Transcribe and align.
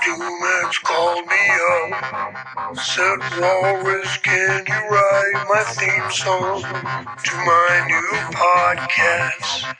2Mex 0.00 0.82
called 0.84 1.26
me 1.26 1.44
up, 1.72 2.76
said 2.76 3.18
Walrus, 3.40 4.16
can 4.18 4.64
you 4.68 4.80
write 4.90 5.46
my 5.48 5.64
theme 5.66 6.10
song 6.10 6.62
to 6.62 7.34
my 7.36 7.86
new 7.88 8.18
podcast? 8.36 9.73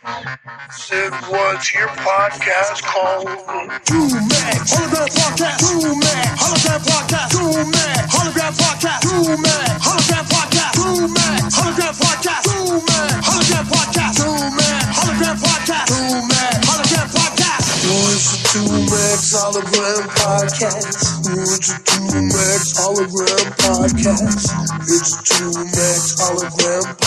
Said, 0.76 1.12
what's 1.30 1.72
your 1.74 1.88
podcast 1.88 2.82
called? 2.82 3.26
2Mex, 3.26 4.74
hologram 4.74 5.08
podcast. 5.14 5.58
2Mex, 5.62 6.34
hologram 6.34 6.80
podcast. 6.82 7.30
2Mex, 7.30 8.10
hologram 8.18 8.52
podcast. 8.58 9.02
2Mex, 9.04 9.78
hologram 9.84 10.24
podcast. 10.32 10.74
2Mex, 10.74 11.52
hologram 11.54 11.94
podcast. 12.10 12.44
2Mex, 12.74 13.22
hologram 13.22 13.66
podcast. 13.70 14.16
2Mex, 14.18 14.84
hologram 14.98 15.36
podcast. 15.44 15.88
2Mex, 15.94 16.58
hologram 16.66 17.08
podcast. 17.14 17.62
What's 17.84 18.26
the 18.34 18.58
2Mex 18.58 19.20
hologram 19.34 20.02
podcast? 20.18 20.98
What's 21.34 21.68
the 21.68 21.78
2Mex 21.94 22.62
hologram 22.80 23.46
podcast? 23.62 24.42
It's 24.90 25.10
a 25.12 25.34
2Mex 25.34 26.18
hologram 26.18 26.82
podcast. 26.82 27.03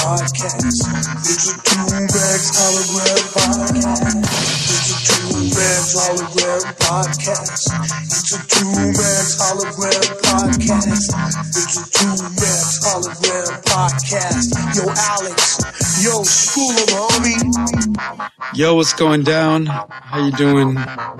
Yo, 18.57 18.73
what's 18.73 18.93
going 18.93 19.21
down? 19.21 19.67
How 19.67 20.25
you 20.25 20.31
doing, 20.31 20.69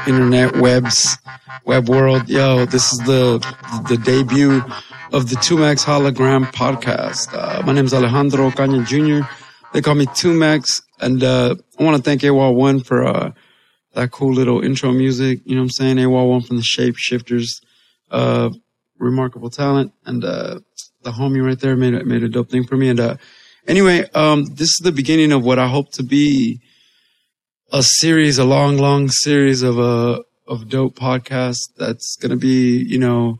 internet 0.07 0.57
webs, 0.57 1.19
web 1.66 1.88
world? 1.88 2.27
Yo, 2.27 2.66
this 2.66 2.91
is 2.91 2.97
the 3.05 3.38
the 3.88 3.97
debut 3.97 4.63
of 5.13 5.30
the 5.30 5.35
2Mex 5.35 5.85
Hologram 5.85 6.45
podcast. 6.52 7.31
Uh, 7.31 7.61
my 7.63 7.73
name 7.73 7.85
is 7.85 7.93
Alejandro 7.93 8.49
Caña 8.49 8.83
Jr. 8.83 9.30
They 9.71 9.83
call 9.83 9.93
me 9.93 10.08
2Mex, 10.08 10.81
and 10.99 11.23
uh, 11.23 11.53
I 11.80 11.83
want 11.83 11.95
to 11.95 12.02
thank 12.02 12.23
AWOL 12.23 12.55
One 12.55 12.80
for 12.80 13.05
uh, 13.05 13.33
that 13.93 14.09
cool 14.09 14.33
little 14.33 14.63
intro 14.63 14.91
music. 14.91 15.41
You 15.45 15.58
know 15.58 15.61
what 15.61 15.65
I'm 15.65 15.69
saying? 15.69 15.97
AWOL 15.97 16.30
One 16.30 16.41
from 16.41 16.58
the 16.58 16.63
Shapeshifters, 16.63 17.61
uh, 18.09 18.49
remarkable 18.97 19.52
talent, 19.52 19.93
and 20.08 20.25
uh, 20.25 20.61
the 21.03 21.11
homie 21.11 21.45
right 21.45 21.59
there 21.59 21.75
made 21.75 21.93
a, 21.93 22.03
made 22.03 22.23
a 22.23 22.30
dope 22.30 22.49
thing 22.49 22.65
for 22.65 22.77
me. 22.77 22.89
And 22.89 22.99
uh, 22.99 23.17
anyway, 23.67 24.09
um, 24.15 24.45
this 24.45 24.69
is 24.69 24.80
the 24.81 24.91
beginning 24.91 25.31
of 25.31 25.45
what 25.45 25.59
I 25.59 25.67
hope 25.67 25.91
to 25.91 26.03
be 26.03 26.61
a 27.72 27.84
series, 27.84 28.38
a 28.38 28.46
long, 28.46 28.78
long 28.78 29.10
series 29.10 29.62
of 29.62 29.80
uh, 29.80 30.22
of 30.48 30.70
dope 30.70 30.96
podcasts. 30.96 31.70
That's 31.78 32.16
gonna 32.18 32.38
be, 32.38 32.84
you 32.84 33.00
know, 33.00 33.40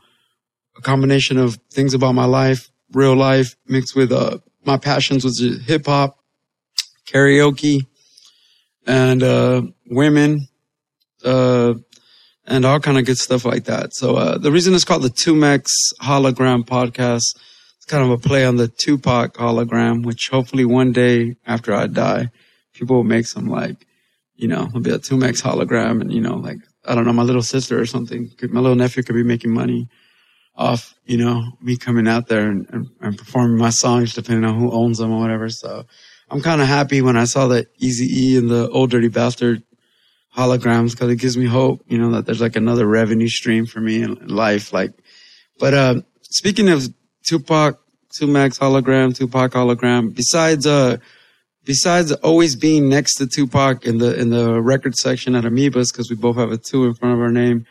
a 0.78 0.82
combination 0.82 1.38
of 1.38 1.58
things 1.72 1.94
about 1.94 2.14
my 2.14 2.26
life, 2.26 2.70
real 2.92 3.16
life, 3.16 3.56
mixed 3.68 3.96
with 3.96 4.12
uh 4.12 4.40
my 4.66 4.78
passions, 4.78 5.24
which 5.24 5.42
is 5.42 5.66
hip 5.66 5.86
hop, 5.86 6.20
karaoke, 7.08 7.82
and 8.86 9.24
uh 9.24 9.62
women, 9.90 10.48
uh, 11.24 11.74
and 12.46 12.66
all 12.66 12.80
kind 12.80 12.98
of 12.98 13.06
good 13.06 13.18
stuff 13.18 13.46
like 13.46 13.66
that. 13.66 13.94
So 13.94 14.16
uh, 14.16 14.38
the 14.38 14.52
reason 14.52 14.74
it's 14.74 14.84
called 14.84 15.04
the 15.04 15.10
2Mex 15.10 15.68
Hologram 16.02 16.66
Podcast. 16.66 17.24
It's 17.78 17.86
kind 17.88 18.04
of 18.04 18.10
a 18.10 18.18
play 18.18 18.46
on 18.46 18.58
the 18.58 18.68
Tupac 18.68 19.36
hologram, 19.36 20.06
which 20.06 20.28
hopefully 20.30 20.66
one 20.66 20.92
day 20.92 21.36
after 21.46 21.74
I 21.74 21.88
die, 21.88 22.30
people 22.74 22.98
will 22.98 23.04
make 23.06 23.26
some 23.26 23.48
like 23.48 23.87
you 24.38 24.48
know, 24.48 24.68
it'll 24.68 24.80
be 24.80 24.92
a 24.92 25.00
2Mex 25.00 25.42
hologram 25.42 26.00
and, 26.00 26.14
you 26.14 26.22
know, 26.22 26.36
like, 26.36 26.60
I 26.86 26.96
don't 26.96 27.06
know, 27.06 27.14
my 27.14 27.24
little 27.24 27.42
sister 27.42 27.80
or 27.80 27.86
something, 27.86 28.32
my 28.50 28.62
little 28.62 28.76
nephew 28.76 29.04
could 29.04 29.16
be 29.16 29.24
making 29.24 29.52
money 29.52 29.90
off, 30.56 30.96
you 31.06 31.18
know, 31.18 31.44
me 31.60 31.76
coming 31.76 32.08
out 32.08 32.28
there 32.28 32.50
and, 32.50 32.68
and, 32.72 32.88
and 33.02 33.18
performing 33.18 33.58
my 33.58 33.72
songs 33.72 34.14
depending 34.14 34.46
on 34.46 34.58
who 34.58 34.72
owns 34.72 35.00
them 35.00 35.12
or 35.12 35.20
whatever. 35.20 35.50
So 35.50 35.86
I'm 36.30 36.42
kind 36.42 36.62
of 36.62 36.68
happy 36.68 37.02
when 37.02 37.18
I 37.18 37.26
saw 37.26 37.48
that 37.48 37.68
Easy 37.78 38.06
E 38.06 38.38
and 38.38 38.50
the 38.50 38.70
Ol' 38.70 38.88
Dirty 38.88 39.08
Bastard 39.08 39.64
holograms 40.36 40.92
because 40.92 41.12
it 41.12 41.18
gives 41.18 41.36
me 41.36 41.46
hope, 41.46 41.84
you 41.88 41.98
know, 41.98 42.12
that 42.12 42.28
there's 42.28 42.42
like 42.42 42.56
another 42.56 42.86
revenue 42.86 43.28
stream 43.28 43.66
for 43.66 43.80
me 43.80 44.04
in, 44.04 44.18
in 44.18 44.28
life. 44.28 44.72
Like, 44.72 44.92
but, 45.60 45.74
uh, 45.74 46.02
speaking 46.22 46.70
of 46.70 46.88
Tupac, 47.28 47.80
2Mex 48.20 48.60
hologram, 48.60 49.16
Tupac 49.16 49.52
hologram, 49.52 50.16
besides, 50.16 50.68
uh, 50.68 50.98
besides 51.68 52.14
always 52.14 52.56
being 52.56 52.88
next 52.88 53.16
to 53.16 53.28
Tupac 53.28 53.86
in 53.86 53.98
the 53.98 54.18
in 54.20 54.30
the 54.30 54.60
record 54.60 54.96
section 54.96 55.36
at 55.36 55.44
Amoebas 55.44 55.92
because 55.92 56.10
we 56.10 56.16
both 56.16 56.38
have 56.38 56.52
a 56.52 56.58
two 56.58 56.86
in 56.86 56.96
front 56.96 57.14
of 57.14 57.20
our 57.20 57.32
name. 57.32 57.66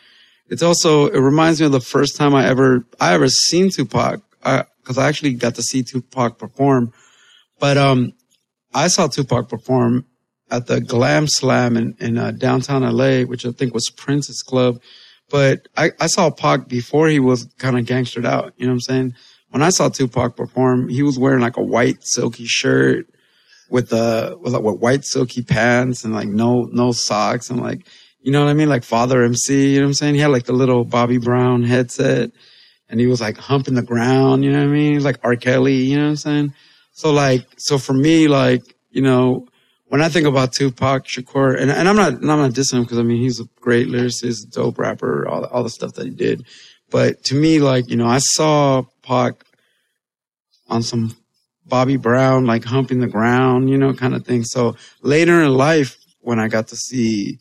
It's 0.49 0.63
also 0.63 1.07
it 1.07 1.19
reminds 1.19 1.59
me 1.59 1.67
of 1.67 1.73
the 1.73 1.81
first 1.81 2.15
time 2.15 2.35
I 2.35 2.47
ever 2.47 2.87
I 3.01 3.15
ever 3.15 3.29
seen 3.29 3.71
Tupac 3.71 4.21
because 4.39 4.99
I, 4.99 5.05
I 5.05 5.09
actually 5.09 5.33
got 5.33 5.57
to 5.57 5.63
see 5.63 5.83
Tupac 5.83 6.39
perform, 6.39 6.93
but 7.59 7.79
um 7.79 8.13
I 8.75 8.89
saw 8.89 9.09
Tupac 9.09 9.49
perform 9.49 10.05
at 10.51 10.67
the 10.67 10.81
Glam 10.81 11.27
Slam 11.27 11.77
in, 11.77 11.97
in 11.99 12.19
uh, 12.19 12.31
downtown 12.31 12.83
LA, 12.83 13.23
which 13.23 13.47
I 13.47 13.51
think 13.51 13.73
was 13.73 13.91
Prince's 13.97 14.43
club. 14.43 14.81
But 15.31 15.67
I, 15.77 15.91
I 15.99 16.07
saw 16.07 16.31
Pac 16.31 16.69
before 16.69 17.09
he 17.09 17.19
was 17.19 17.49
kind 17.59 17.77
of 17.77 17.85
gangstered 17.87 18.27
out. 18.27 18.53
You 18.59 18.67
know 18.67 18.73
what 18.73 18.75
I'm 18.75 18.81
saying? 18.81 19.15
When 19.49 19.63
I 19.63 19.71
saw 19.71 19.89
Tupac 19.89 20.37
perform, 20.37 20.89
he 20.89 21.03
was 21.03 21.19
wearing 21.19 21.41
like 21.41 21.57
a 21.57 21.63
white 21.63 21.97
silky 22.03 22.45
shirt 22.45 23.07
with 23.69 23.93
uh 23.93 24.37
with, 24.41 24.55
white 24.55 25.05
silky 25.05 25.43
pants 25.43 26.05
and 26.05 26.15
like 26.15 26.29
no 26.29 26.69
no 26.73 26.93
socks. 26.93 27.51
And 27.51 27.61
like 27.61 27.87
you 28.21 28.33
know 28.33 28.45
what 28.45 28.51
I 28.51 28.55
mean? 28.55 28.69
Like 28.69 28.85
Father 28.85 29.23
MC 29.23 29.73
you 29.73 29.77
know 29.77 29.87
what 29.87 29.89
I'm 29.89 29.95
saying? 29.95 30.15
He 30.15 30.21
had 30.21 30.31
like 30.31 30.45
the 30.45 30.53
little 30.53 30.85
Bobby 30.85 31.19
Brown 31.19 31.63
headset 31.63 32.31
and 32.89 33.01
he 33.01 33.07
was 33.07 33.21
like 33.21 33.37
humping 33.37 33.75
the 33.75 33.83
ground 33.83 34.45
you 34.45 34.53
know 34.53 34.59
what 34.59 34.69
I 34.69 34.73
mean? 34.73 35.03
Like 35.03 35.19
R. 35.23 35.37
Kelly 35.37 35.77
you 35.77 35.97
know 35.97 36.05
what 36.05 36.11
I'm 36.11 36.17
saying? 36.17 36.55
So 36.93 37.13
like 37.13 37.47
so 37.57 37.79
for 37.79 37.93
me 37.93 38.29
like 38.29 38.63
you 38.91 39.03
know 39.03 39.47
when 39.89 40.03
I 40.03 40.09
think 40.09 40.27
about 40.27 40.53
Tupac 40.53 41.05
Shakur 41.05 41.61
and, 41.61 41.71
and 41.71 41.89
I'm 41.89 41.97
not 41.97 42.15
and 42.15 42.31
I'm 42.31 42.39
not 42.39 42.53
dissing 42.53 42.79
him 42.79 42.83
because 42.83 42.99
I 42.99 43.03
mean 43.03 43.21
he's 43.21 43.41
a 43.41 43.49
great 43.61 43.89
lyricist 43.89 44.51
dope 44.51 44.79
rapper 44.79 45.27
all 45.29 45.43
the, 45.43 45.49
all 45.49 45.63
the 45.63 45.71
stuff 45.71 45.95
that 45.95 46.05
he 46.05 46.11
did. 46.11 46.47
But 46.91 47.25
to 47.25 47.35
me 47.35 47.59
like 47.59 47.89
you 47.91 47.97
know 47.97 48.07
I 48.07 48.19
saw 48.19 48.85
Pac 49.03 49.45
on 50.69 50.83
some 50.83 51.17
Bobby 51.67 51.97
Brown, 51.97 52.47
like 52.47 52.65
humping 52.65 53.01
the 53.01 53.07
ground, 53.07 53.69
you 53.69 53.77
know, 53.77 53.93
kind 53.93 54.15
of 54.15 54.25
thing. 54.25 54.45
So 54.45 54.77
later 55.03 55.43
in 55.43 55.53
life, 55.53 55.97
when 56.21 56.39
I 56.39 56.49
got 56.49 56.69
to 56.69 56.77
see 56.77 57.39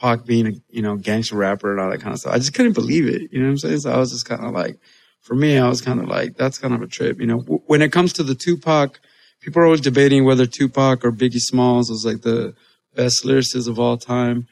Pac 0.00 0.24
being 0.24 0.46
a, 0.46 0.52
you 0.68 0.82
know, 0.82 0.96
gangster 0.96 1.36
rapper 1.36 1.72
and 1.72 1.80
all 1.80 1.90
that 1.90 2.00
kind 2.00 2.12
of 2.12 2.20
stuff, 2.20 2.34
I 2.34 2.38
just 2.38 2.54
couldn't 2.54 2.72
believe 2.72 3.06
it. 3.06 3.32
You 3.32 3.40
know 3.40 3.46
what 3.46 3.52
I'm 3.52 3.58
saying? 3.58 3.80
So 3.80 3.92
I 3.92 3.96
was 3.98 4.10
just 4.10 4.26
kind 4.26 4.44
of 4.44 4.52
like, 4.52 4.78
for 5.20 5.34
me, 5.34 5.58
I 5.58 5.68
was 5.68 5.80
kind 5.80 6.00
of 6.00 6.08
like, 6.08 6.36
that's 6.36 6.58
kind 6.58 6.74
of 6.74 6.82
a 6.82 6.86
trip. 6.86 7.20
You 7.20 7.26
know, 7.26 7.38
when 7.38 7.82
it 7.82 7.92
comes 7.92 8.12
to 8.14 8.22
the 8.22 8.34
Tupac, 8.34 9.00
people 9.40 9.62
are 9.62 9.64
always 9.64 9.80
debating 9.80 10.24
whether 10.24 10.46
Tupac 10.46 11.04
or 11.04 11.12
Biggie 11.12 11.40
Smalls 11.40 11.90
was 11.90 12.04
like 12.04 12.22
the 12.22 12.54
best 12.94 13.24
lyricists 13.24 13.68
of 13.68 13.78
all 13.78 13.96
time. 13.96 14.46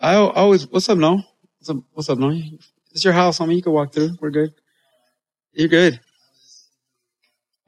I 0.00 0.16
always, 0.16 0.68
what's 0.68 0.88
up, 0.88 0.98
no? 0.98 1.22
What's 1.58 1.70
up, 1.70 1.76
what's 1.92 2.10
up, 2.10 2.18
no? 2.18 2.38
It's 2.90 3.04
your 3.04 3.14
house, 3.14 3.38
homie. 3.38 3.56
You 3.56 3.62
can 3.62 3.72
walk 3.72 3.92
through. 3.92 4.16
We're 4.20 4.30
good. 4.30 4.50
You're 5.52 5.68
good. 5.68 6.00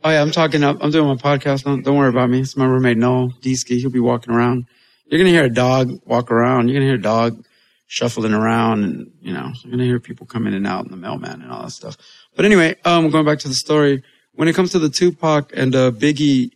Oh 0.06 0.10
yeah, 0.10 0.22
I'm 0.22 0.30
talking 0.30 0.62
up. 0.62 0.76
I'm 0.80 0.92
doing 0.92 1.08
my 1.08 1.16
podcast. 1.16 1.64
Don't, 1.64 1.84
don't 1.84 1.96
worry 1.96 2.10
about 2.10 2.30
me. 2.30 2.38
It's 2.38 2.56
my 2.56 2.64
roommate 2.64 2.96
Noel 2.96 3.32
Deesky. 3.42 3.80
He'll 3.80 3.90
be 3.90 3.98
walking 3.98 4.32
around. 4.32 4.66
You're 5.06 5.18
gonna 5.18 5.30
hear 5.30 5.46
a 5.46 5.52
dog 5.52 6.00
walk 6.04 6.30
around. 6.30 6.68
You're 6.68 6.76
gonna 6.76 6.86
hear 6.86 6.94
a 6.94 7.02
dog 7.02 7.44
shuffling 7.88 8.32
around, 8.32 8.84
and 8.84 9.10
you 9.20 9.32
know, 9.32 9.50
you're 9.64 9.72
gonna 9.72 9.82
hear 9.82 9.98
people 9.98 10.24
come 10.24 10.46
in 10.46 10.54
and 10.54 10.64
out, 10.64 10.84
and 10.84 10.92
the 10.92 10.96
mailman 10.96 11.42
and 11.42 11.50
all 11.50 11.64
that 11.64 11.72
stuff. 11.72 11.96
But 12.36 12.44
anyway, 12.44 12.76
um, 12.84 13.10
going 13.10 13.26
back 13.26 13.40
to 13.40 13.48
the 13.48 13.54
story. 13.54 14.04
When 14.30 14.46
it 14.46 14.54
comes 14.54 14.70
to 14.72 14.78
the 14.78 14.88
Tupac 14.88 15.50
and 15.56 15.74
uh, 15.74 15.90
Biggie, 15.90 16.52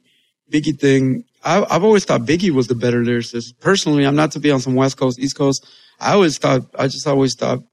Biggie 0.52 0.78
thing, 0.78 1.24
I, 1.42 1.66
I've 1.68 1.82
always 1.82 2.04
thought 2.04 2.20
Biggie 2.20 2.52
was 2.52 2.68
the 2.68 2.76
better 2.76 3.02
lyricist. 3.02 3.58
Personally, 3.58 4.06
I'm 4.06 4.14
not 4.14 4.30
to 4.32 4.38
be 4.38 4.52
on 4.52 4.60
some 4.60 4.76
West 4.76 4.96
Coast, 4.96 5.18
East 5.18 5.34
Coast. 5.34 5.66
I 5.98 6.12
always 6.12 6.38
thought, 6.38 6.62
I 6.78 6.86
just 6.86 7.04
always 7.04 7.34
thought, 7.34 7.64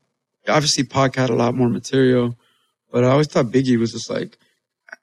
obviously 0.48 0.86
Pac 0.86 1.18
had 1.18 1.30
a 1.30 1.36
lot 1.36 1.54
more 1.54 1.70
material, 1.70 2.36
but 2.92 3.04
I 3.04 3.10
always 3.10 3.28
thought 3.28 3.46
Biggie 3.48 3.78
was 3.78 3.92
just 3.92 4.10
like 4.10 4.40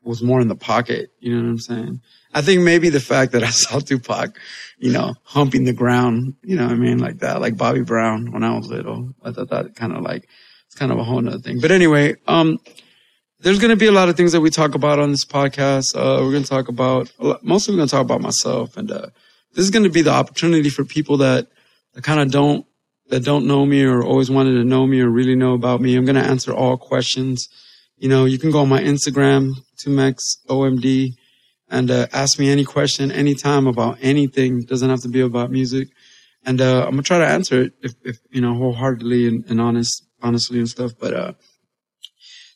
was 0.05 0.23
more 0.23 0.41
in 0.41 0.49
the 0.49 0.55
pocket. 0.55 1.11
You 1.21 1.35
know 1.35 1.43
what 1.43 1.49
I'm 1.49 1.59
saying? 1.59 2.01
I 2.33 2.43
think 2.43 2.63
maybe 2.63 2.89
the 2.89 3.01
fact 3.01 3.33
that 3.33 3.43
I 3.43 3.51
saw 3.51 3.79
Tupac, 3.79 4.39
you 4.79 4.93
know, 4.93 5.15
humping 5.23 5.65
the 5.65 5.73
ground, 5.73 6.35
you 6.43 6.57
know 6.57 6.65
what 6.65 6.73
I 6.73 6.77
mean? 6.77 6.99
Like 6.99 7.19
that, 7.19 7.41
like 7.41 7.57
Bobby 7.57 7.83
Brown 7.83 8.33
when 8.33 8.45
I 8.45 8.57
was 8.57 8.69
little. 8.69 9.15
I 9.23 9.33
thought 9.33 9.51
that 9.51 9.75
kind 9.77 9.93
of 9.93 10.03
like, 10.03 10.29
it's 10.67 10.75
kind 10.75 10.93
of 10.93 10.99
a 10.99 11.05
whole 11.05 11.21
nother 11.21 11.39
thing. 11.39 11.61
But 11.61 11.71
anyway, 11.71 12.17
um, 12.27 12.59
there's 13.41 13.59
going 13.59 13.71
to 13.71 13.77
be 13.77 13.87
a 13.87 13.93
lot 13.93 14.09
of 14.09 14.17
things 14.17 14.33
that 14.33 14.41
we 14.41 14.51
talk 14.51 14.75
about 14.75 14.99
on 14.99 15.11
this 15.11 15.25
podcast. 15.25 15.95
Uh, 15.95 16.23
we're 16.23 16.33
going 16.33 16.43
to 16.43 16.49
talk 16.49 16.69
about, 16.69 17.13
mostly 17.43 17.73
we're 17.73 17.79
going 17.79 17.89
to 17.89 17.95
talk 17.95 18.05
about 18.05 18.21
myself. 18.21 18.77
And, 18.77 18.91
uh, 18.91 19.07
this 19.53 19.65
is 19.65 19.71
going 19.71 19.85
to 19.85 19.91
be 19.91 20.03
the 20.03 20.11
opportunity 20.11 20.69
for 20.69 20.85
people 20.85 21.19
that, 21.19 21.47
that 21.93 22.03
kind 22.03 22.21
of 22.21 22.31
don't 22.31 22.67
that 23.09 23.23
don't 23.23 23.47
know 23.47 23.67
me 23.67 23.85
or 23.85 24.03
always 24.03 24.31
wanted 24.31 24.55
to 24.55 24.65
know 24.65 24.87
me 24.87 25.01
or 25.01 25.09
really 25.09 25.37
know 25.37 25.53
about 25.53 25.81
me. 25.81 25.95
I'm 25.95 26.07
going 26.07 26.17
to 26.17 26.23
answer 26.23 26.53
all 26.53 26.77
questions. 26.77 27.49
You 27.97 28.09
know, 28.09 28.25
you 28.25 28.39
can 28.39 28.51
go 28.51 28.61
on 28.61 28.69
my 28.69 28.83
Instagram, 28.83 29.53
2Mex 29.85 30.19
OMD, 30.49 31.11
and 31.69 31.91
uh, 31.91 32.07
ask 32.13 32.39
me 32.39 32.51
any 32.51 32.65
question 32.65 33.11
anytime 33.13 33.67
about 33.67 33.99
anything. 34.01 34.59
It 34.59 34.69
doesn't 34.69 34.91
have 34.91 35.01
to 35.03 35.09
be 35.09 35.21
about 35.21 35.51
music. 35.51 35.89
And 36.45 36.61
uh, 36.61 36.85
I'm 36.85 36.91
gonna 36.91 37.03
try 37.03 37.19
to 37.19 37.27
answer 37.27 37.63
it 37.63 37.73
if, 37.83 37.93
if 38.05 38.19
you 38.31 38.41
know 38.41 38.55
wholeheartedly 38.55 39.27
and, 39.29 39.45
and 39.49 39.61
honest, 39.61 40.05
honestly 40.23 40.59
and 40.59 40.69
stuff. 40.69 40.93
But 40.99 41.15
uh, 41.15 41.33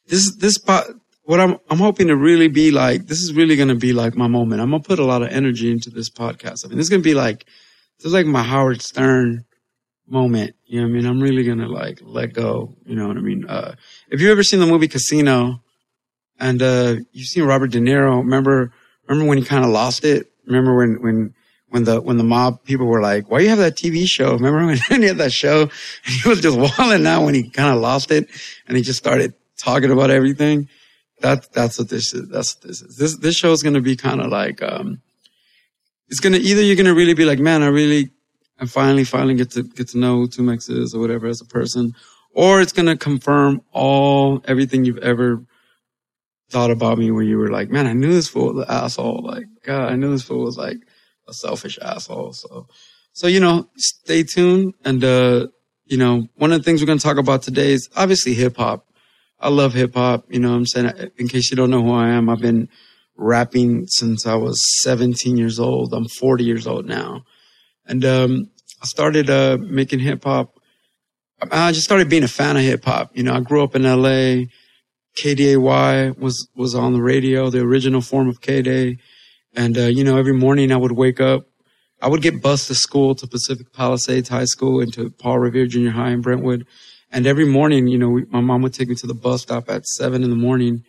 this 0.07 0.37
this 0.37 0.59
part, 0.59 0.89
what 1.23 1.41
I'm 1.41 1.57
I'm 1.71 1.79
hoping 1.79 2.09
to 2.09 2.17
really 2.17 2.49
be 2.49 2.71
like, 2.71 3.07
this 3.07 3.19
is 3.19 3.33
really 3.33 3.57
gonna 3.57 3.75
be 3.75 3.93
like 3.95 4.15
my 4.15 4.27
moment. 4.27 4.61
I'm 4.61 4.71
gonna 4.71 4.83
put 4.83 4.99
a 4.99 5.05
lot 5.05 5.23
of 5.23 5.29
energy 5.29 5.71
into 5.71 5.89
this 5.89 6.11
podcast. 6.11 6.65
I 6.65 6.69
mean, 6.69 6.77
this 6.77 6.87
is 6.87 6.91
gonna 6.91 7.03
be 7.03 7.15
like 7.15 7.47
this 7.99 8.07
is 8.07 8.13
like 8.13 8.27
my 8.27 8.43
Howard 8.43 8.83
Stern 8.83 9.45
moment. 10.11 10.55
You 10.67 10.81
know 10.81 10.87
what 10.87 10.93
I 10.93 10.95
mean? 10.95 11.07
I'm 11.07 11.21
really 11.21 11.45
gonna 11.45 11.69
like 11.69 12.01
let 12.03 12.33
go. 12.33 12.75
You 12.85 12.97
know 12.97 13.09
what 13.09 13.17
I 13.17 13.21
mean? 13.21 13.45
Uh, 13.47 13.75
if 14.11 14.21
you've 14.21 14.31
ever 14.31 14.43
seen 14.43 14.61
the 14.61 14.67
movie 14.67 14.89
Casino 14.89 15.63
and, 16.39 16.63
uh, 16.63 16.97
you've 17.13 17.27
seen 17.27 17.45
Robert 17.45 17.71
De 17.71 17.81
Niro, 17.81 18.19
remember, 18.19 18.73
remember 19.07 19.29
when 19.29 19.39
he 19.39 19.45
kind 19.45 19.65
of 19.65 19.71
lost 19.71 20.05
it? 20.05 20.31
Remember 20.47 20.77
when, 20.77 21.03
when, 21.03 21.35
when 21.69 21.85
the, 21.85 22.01
when 22.01 22.17
the 22.17 22.25
mob 22.25 22.65
people 22.65 22.87
were 22.87 23.03
like, 23.03 23.31
why 23.31 23.41
you 23.41 23.49
have 23.49 23.59
that 23.59 23.77
TV 23.77 24.05
show? 24.07 24.33
Remember 24.33 24.65
when 24.67 24.77
he 25.03 25.07
had 25.07 25.19
that 25.19 25.33
show 25.33 25.63
and 25.63 26.15
he 26.23 26.29
was 26.29 26.41
just 26.41 26.57
walling 26.57 27.07
out 27.07 27.25
when 27.25 27.35
he 27.35 27.51
kind 27.51 27.75
of 27.75 27.81
lost 27.81 28.11
it 28.11 28.29
and 28.67 28.77
he 28.77 28.83
just 28.83 28.99
started 28.99 29.35
talking 29.59 29.91
about 29.91 30.11
everything? 30.11 30.69
That, 31.21 31.53
that's 31.53 31.79
what 31.79 31.89
this 31.89 32.15
is. 32.15 32.29
That's 32.29 32.55
what 32.55 32.69
this 32.69 32.83
is. 32.83 32.97
This, 32.97 33.17
this 33.17 33.37
show 33.37 33.51
is 33.53 33.63
going 33.63 33.75
to 33.75 33.81
be 33.81 33.97
kind 33.97 34.21
of 34.21 34.31
like, 34.31 34.63
um, 34.63 35.01
it's 36.09 36.21
going 36.21 36.33
to 36.33 36.39
either 36.39 36.63
you're 36.63 36.77
going 36.77 36.87
to 36.87 36.95
really 36.95 37.15
be 37.15 37.25
like, 37.25 37.41
man, 37.41 37.63
I 37.63 37.67
really 37.67 38.13
and 38.59 38.71
finally, 38.71 39.05
finally 39.05 39.35
get 39.35 39.51
to 39.53 39.63
get 39.63 39.89
to 39.89 39.99
know 39.99 40.17
who 40.17 40.29
2Mex 40.29 40.71
is 40.71 40.95
or 40.95 41.01
whatever 41.01 41.27
as 41.27 41.41
a 41.41 41.47
person, 41.47 41.95
or 42.33 42.61
it's 42.61 42.73
gonna 42.73 42.97
confirm 42.97 43.63
all 43.73 44.43
everything 44.47 44.85
you've 44.85 44.99
ever 44.99 45.45
thought 46.51 46.71
about 46.71 46.99
me 46.99 47.11
where 47.11 47.23
you 47.23 47.39
were 47.39 47.51
like, 47.51 47.71
man, 47.71 47.87
I 47.87 47.93
knew 47.93 48.13
this 48.13 48.29
fool 48.29 48.55
was 48.55 48.67
an 48.67 48.75
asshole. 48.75 49.23
Like, 49.23 49.47
God, 49.63 49.93
I 49.93 49.97
knew 49.97 50.11
this 50.11 50.23
fool 50.23 50.45
was 50.45 50.57
like 50.57 50.79
a 51.29 51.35
selfish 51.35 51.79
asshole. 51.81 52.33
So, 52.33 52.67
so, 53.13 53.27
you 53.27 53.41
know, 53.41 53.69
stay 53.77 54.23
tuned. 54.23 54.75
And, 54.85 55.05
uh, 55.05 55.49
you 55.85 55.99
know, 55.99 56.27
one 56.37 56.53
of 56.53 56.59
the 56.59 56.65
things 56.65 56.81
we're 56.81 56.95
to 56.95 57.03
talk 57.03 57.19
about 57.19 57.43
today 57.43 57.73
is 57.73 57.89
obviously 57.97 58.35
hip 58.35 58.57
hop. 58.57 58.87
I 59.41 59.49
love 59.49 59.75
hip 59.75 59.95
hop. 59.95 60.25
You 60.29 60.41
know 60.41 60.55
I'm 60.55 60.67
saying? 60.67 61.11
In 61.19 61.29
case 61.29 61.51
you 61.51 61.57
don't 61.57 61.71
know 61.71 61.83
who 61.83 61.93
I 61.93 62.09
am, 62.09 62.29
I've 62.29 62.41
been 62.41 62.69
rapping 63.17 63.87
since 63.89 64.27
I 64.27 64.35
was 64.35 64.59
17 64.83 65.37
years 65.37 65.59
old. 65.61 65.93
I'm 65.93 66.09
40 66.09 66.45
years 66.45 66.67
old 66.67 66.87
now. 66.87 67.25
And, 67.89 68.05
um, 68.05 68.51
I 68.81 68.87
started, 68.87 69.29
uh, 69.29 69.59
making 69.61 69.99
hip 69.99 70.23
hop. 70.23 70.55
I 71.51 71.73
just 71.73 71.85
started 71.85 72.09
being 72.09 72.23
a 72.23 72.29
fan 72.29 72.57
of 72.57 72.63
hip 72.63 72.85
hop. 72.85 73.17
You 73.17 73.25
know, 73.25 73.35
I 73.35 73.41
grew 73.41 73.65
up 73.65 73.75
in 73.75 73.83
LA. 73.83 74.47
KDAY 75.19 76.17
was, 76.17 76.49
was 76.55 76.75
on 76.75 76.93
the 76.93 77.03
radio, 77.03 77.51
the 77.51 77.61
original 77.61 78.01
form 78.01 78.29
of 78.29 78.41
KDAY. 78.41 78.99
And, 79.57 79.77
uh, 79.77 79.87
you 79.87 80.05
know, 80.05 80.17
every 80.17 80.35
morning 80.35 80.71
I 80.71 80.77
would 80.77 80.93
wake 80.93 81.21
up. 81.21 81.47
I 82.01 82.09
would 82.09 82.23
get 82.23 82.43
bused 82.43 82.69
to 82.69 82.75
school 82.75 83.17
to 83.17 83.27
Pacific 83.27 83.73
Palisades 83.73 84.29
High 84.29 84.45
School 84.45 84.81
and 84.81 84.93
to 84.93 85.11
Paul 85.11 85.41
Revere 85.41 85.67
Junior 85.67 85.91
High 85.91 86.11
in 86.11 86.21
Brentwood. 86.21 86.67
And 87.11 87.27
every 87.27 87.47
morning, 87.47 87.89
you 87.89 87.99
know, 87.99 88.11
we, 88.11 88.25
my 88.27 88.41
mom 88.41 88.63
would 88.63 88.75
take 88.75 88.89
me 88.89 88.95
to 88.97 89.07
the 89.07 89.15
bus 89.15 89.43
stop 89.43 89.69
at 89.69 89.85
seven 89.87 90.23
in 90.23 90.31
the 90.31 90.37
morning 90.37 90.85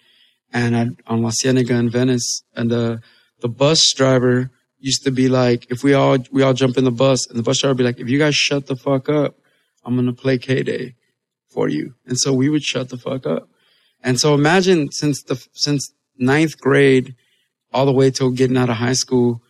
and 0.53 0.77
I'd, 0.77 1.01
on 1.07 1.23
La 1.23 1.31
Cienega 1.31 1.75
in 1.75 1.89
Venice. 1.89 2.43
And, 2.55 2.71
uh, 2.71 2.97
the 3.41 3.49
bus 3.49 3.81
driver 3.95 4.51
used 4.79 5.03
to 5.03 5.11
be 5.11 5.29
like, 5.29 5.69
if 5.69 5.83
we 5.83 5.93
all, 5.93 6.17
we 6.31 6.41
all 6.41 6.53
jump 6.53 6.77
in 6.77 6.85
the 6.85 6.91
bus 6.91 7.27
and 7.27 7.37
the 7.37 7.43
bus 7.43 7.59
driver 7.59 7.71
would 7.71 7.77
be 7.77 7.83
like, 7.83 7.99
if 7.99 8.09
you 8.09 8.17
guys 8.17 8.35
shut 8.35 8.67
the 8.67 8.75
fuck 8.75 9.09
up, 9.09 9.37
I'm 9.83 9.95
going 9.95 10.07
to 10.07 10.13
play 10.13 10.37
KDAY 10.37 10.95
for 11.47 11.67
you. 11.67 11.95
And 12.05 12.17
so 12.17 12.33
we 12.33 12.49
would 12.49 12.63
shut 12.63 12.89
the 12.89 12.97
fuck 12.97 13.25
up. 13.25 13.49
And 14.01 14.19
so 14.19 14.33
imagine 14.33 14.91
since 14.91 15.21
the, 15.23 15.43
since 15.53 15.91
ninth 16.17 16.59
grade 16.59 17.15
all 17.73 17.85
the 17.85 17.93
way 17.93 18.11
till 18.11 18.31
getting 18.31 18.57
out 18.57 18.69
of 18.69 18.77
high 18.77 18.93
school, 18.93 19.41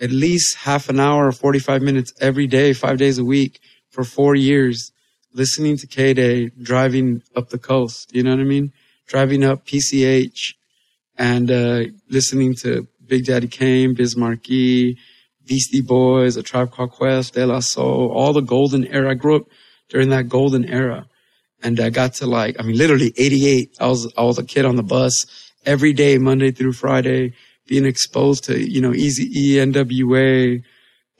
at 0.00 0.10
least 0.10 0.56
half 0.58 0.88
an 0.88 0.98
hour 0.98 1.28
or 1.28 1.32
45 1.32 1.82
minutes 1.82 2.12
every 2.20 2.46
day, 2.46 2.72
five 2.72 2.98
days 2.98 3.18
a 3.18 3.24
week 3.24 3.60
for 3.90 4.04
four 4.04 4.34
years, 4.34 4.90
listening 5.32 5.76
to 5.76 5.86
KDAY, 5.86 6.50
driving 6.60 7.22
up 7.36 7.50
the 7.50 7.58
coast. 7.58 8.14
You 8.14 8.22
know 8.22 8.30
what 8.30 8.40
I 8.40 8.44
mean? 8.44 8.72
Driving 9.06 9.44
up 9.44 9.66
PCH 9.66 10.54
and, 11.16 11.50
uh, 11.50 11.84
listening 12.08 12.54
to 12.62 12.88
Big 13.12 13.26
Daddy 13.26 13.46
Kane, 13.46 13.92
Biz 13.92 14.16
Markie, 14.16 14.96
Beastie 15.44 15.82
Boys, 15.82 16.38
A 16.38 16.42
Tribe 16.42 16.70
Called 16.70 16.92
Quest, 16.92 17.34
De 17.34 17.44
La 17.44 17.60
Soul, 17.60 18.10
all 18.10 18.32
the 18.32 18.40
golden 18.40 18.86
era. 18.86 19.10
I 19.10 19.14
grew 19.14 19.36
up 19.36 19.42
during 19.90 20.08
that 20.08 20.30
golden 20.30 20.64
era. 20.64 21.06
And 21.62 21.78
I 21.78 21.90
got 21.90 22.14
to 22.14 22.26
like, 22.26 22.56
I 22.58 22.62
mean, 22.62 22.78
literally 22.78 23.12
88. 23.18 23.76
I 23.80 23.86
was, 23.88 24.10
I 24.16 24.22
was 24.22 24.38
a 24.38 24.44
kid 24.44 24.64
on 24.64 24.76
the 24.76 24.82
bus 24.82 25.12
every 25.66 25.92
day, 25.92 26.16
Monday 26.16 26.52
through 26.52 26.72
Friday, 26.72 27.34
being 27.66 27.84
exposed 27.84 28.44
to, 28.44 28.58
you 28.58 28.80
know, 28.80 28.94
Easy 28.94 29.24
E, 29.24 29.56
NWA, 29.56 30.62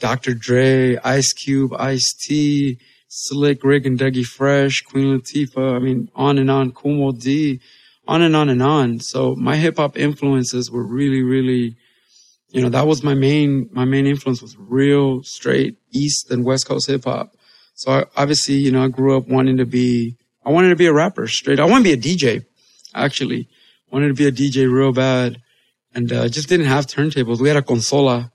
Dr. 0.01 0.33
Dre, 0.33 0.97
Ice 1.05 1.35
Cube, 1.35 1.75
Ice 1.75 2.11
T, 2.25 2.79
Slick 3.09 3.63
Rick 3.63 3.85
and 3.85 3.99
Dougie 3.99 4.25
Fresh, 4.25 4.81
Queen 4.87 5.19
Latifah. 5.19 5.77
I 5.77 5.79
mean, 5.79 6.09
on 6.15 6.39
and 6.39 6.51
on, 6.51 6.73
Kool 6.73 7.13
D, 7.13 7.61
on 8.09 8.23
and 8.23 8.35
on 8.35 8.49
and 8.49 8.63
on. 8.63 8.99
So 9.01 9.35
my 9.35 9.57
hip 9.57 9.77
hop 9.77 9.99
influences 9.99 10.71
were 10.71 10.87
really, 10.87 11.23
really 11.23 11.77
you 12.53 12.61
know, 12.61 12.69
that 12.69 12.87
was 12.87 13.03
my 13.03 13.15
main, 13.15 13.71
my 13.73 13.87
main 13.87 14.07
influence 14.07 14.43
was 14.43 14.57
real 14.59 15.23
straight 15.23 15.79
East 15.91 16.31
and 16.31 16.45
West 16.45 16.69
Coast 16.69 16.87
hip 16.87 17.05
hop. 17.05 17.35
So 17.75 17.91
I, 17.91 18.05
obviously, 18.15 18.57
you 18.57 18.71
know, 18.71 18.85
I 18.85 18.89
grew 18.89 19.17
up 19.17 19.27
wanting 19.27 19.57
to 19.57 19.65
be, 19.65 20.17
I 20.45 20.51
wanted 20.51 20.69
to 20.69 20.77
be 20.77 20.87
a 20.87 20.93
rapper 20.93 21.27
straight. 21.27 21.59
I 21.59 21.65
want 21.65 21.85
to 21.85 21.97
be 21.97 22.11
a 22.11 22.17
DJ, 22.17 22.45
actually. 22.95 23.49
Wanted 23.91 24.09
to 24.09 24.15
be 24.15 24.27
a 24.27 24.33
DJ 24.33 24.71
real 24.71 24.93
bad 24.93 25.41
and, 25.95 26.13
uh, 26.13 26.29
just 26.29 26.49
didn't 26.49 26.67
have 26.67 26.87
turntables. 26.87 27.41
We 27.41 27.49
had 27.49 27.57
a 27.57 27.63
consola. 27.63 28.31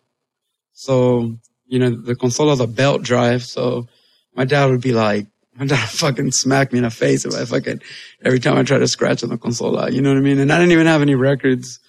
So, 0.74 1.38
you 1.68 1.78
know, 1.78 1.92
the 1.92 2.16
consola, 2.16 2.60
a 2.60 2.66
belt 2.66 3.04
drive. 3.04 3.44
So 3.44 3.88
my 4.36 4.46
dad 4.46 4.66
would 4.66 4.82
be 4.82 4.94
like, 4.94 5.28
my 5.56 5.68
dad 5.68 5.90
fucking 5.90 6.32
smack 6.32 6.74
me 6.74 6.80
in 6.80 6.84
the 6.84 6.90
face 6.90 7.24
if 7.24 7.36
I 7.36 7.46
fucking, 7.46 7.82
every 8.26 8.40
time 8.40 8.58
I 8.58 8.64
tried 8.64 8.80
to 8.80 8.88
scratch 8.88 9.24
on 9.24 9.30
the 9.30 9.38
consola. 9.38 9.92
You 9.92 10.02
know 10.02 10.10
what 10.10 10.18
I 10.18 10.22
mean? 10.22 10.40
And 10.40 10.52
I 10.52 10.58
didn't 10.58 10.72
even 10.72 10.88
have 10.88 11.04
any 11.04 11.16
records. 11.16 11.80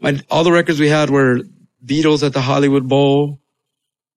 My, 0.00 0.20
all 0.30 0.42
the 0.42 0.52
records 0.52 0.80
we 0.80 0.88
had 0.88 1.10
were 1.10 1.40
Beatles 1.84 2.24
at 2.24 2.32
the 2.32 2.40
Hollywood 2.40 2.88
Bowl. 2.88 3.40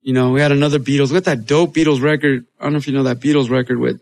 You 0.02 0.14
know, 0.14 0.32
we 0.32 0.42
had 0.42 0.52
another 0.52 0.80
Beatles. 0.80 1.10
We 1.10 1.16
got 1.16 1.26
that 1.26 1.46
dope 1.46 1.74
Beatles 1.74 2.02
record. 2.02 2.46
I 2.60 2.64
don't 2.64 2.74
know 2.74 2.78
if 2.78 2.88
you 2.88 2.94
know 2.94 3.04
that 3.04 3.20
Beatles 3.20 3.50
record 3.50 3.80
with 3.80 4.02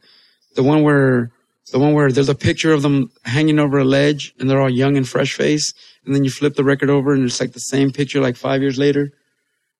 the 0.56 0.64
one 0.64 0.84
where, 0.84 1.32
the 1.72 1.80
one 1.80 1.94
where 1.94 2.12
there's 2.12 2.30
a 2.30 2.36
picture 2.36 2.72
of 2.72 2.82
them 2.82 3.12
hanging 3.26 3.60
over 3.60 3.80
a 3.80 3.84
ledge 3.84 4.34
and 4.40 4.50
they're 4.50 4.62
all 4.62 4.70
young 4.70 4.96
and 4.96 5.08
fresh 5.08 5.34
faced. 5.34 5.76
And 6.06 6.16
then 6.16 6.24
you 6.24 6.30
flip 6.30 6.56
the 6.56 6.64
record 6.64 6.90
over 6.90 7.14
and 7.14 7.26
it's 7.26 7.40
like 7.40 7.54
the 7.54 7.60
same 7.60 7.92
picture 7.92 8.22
like 8.22 8.38
five 8.38 8.62
years 8.62 8.78
later. 8.78 9.12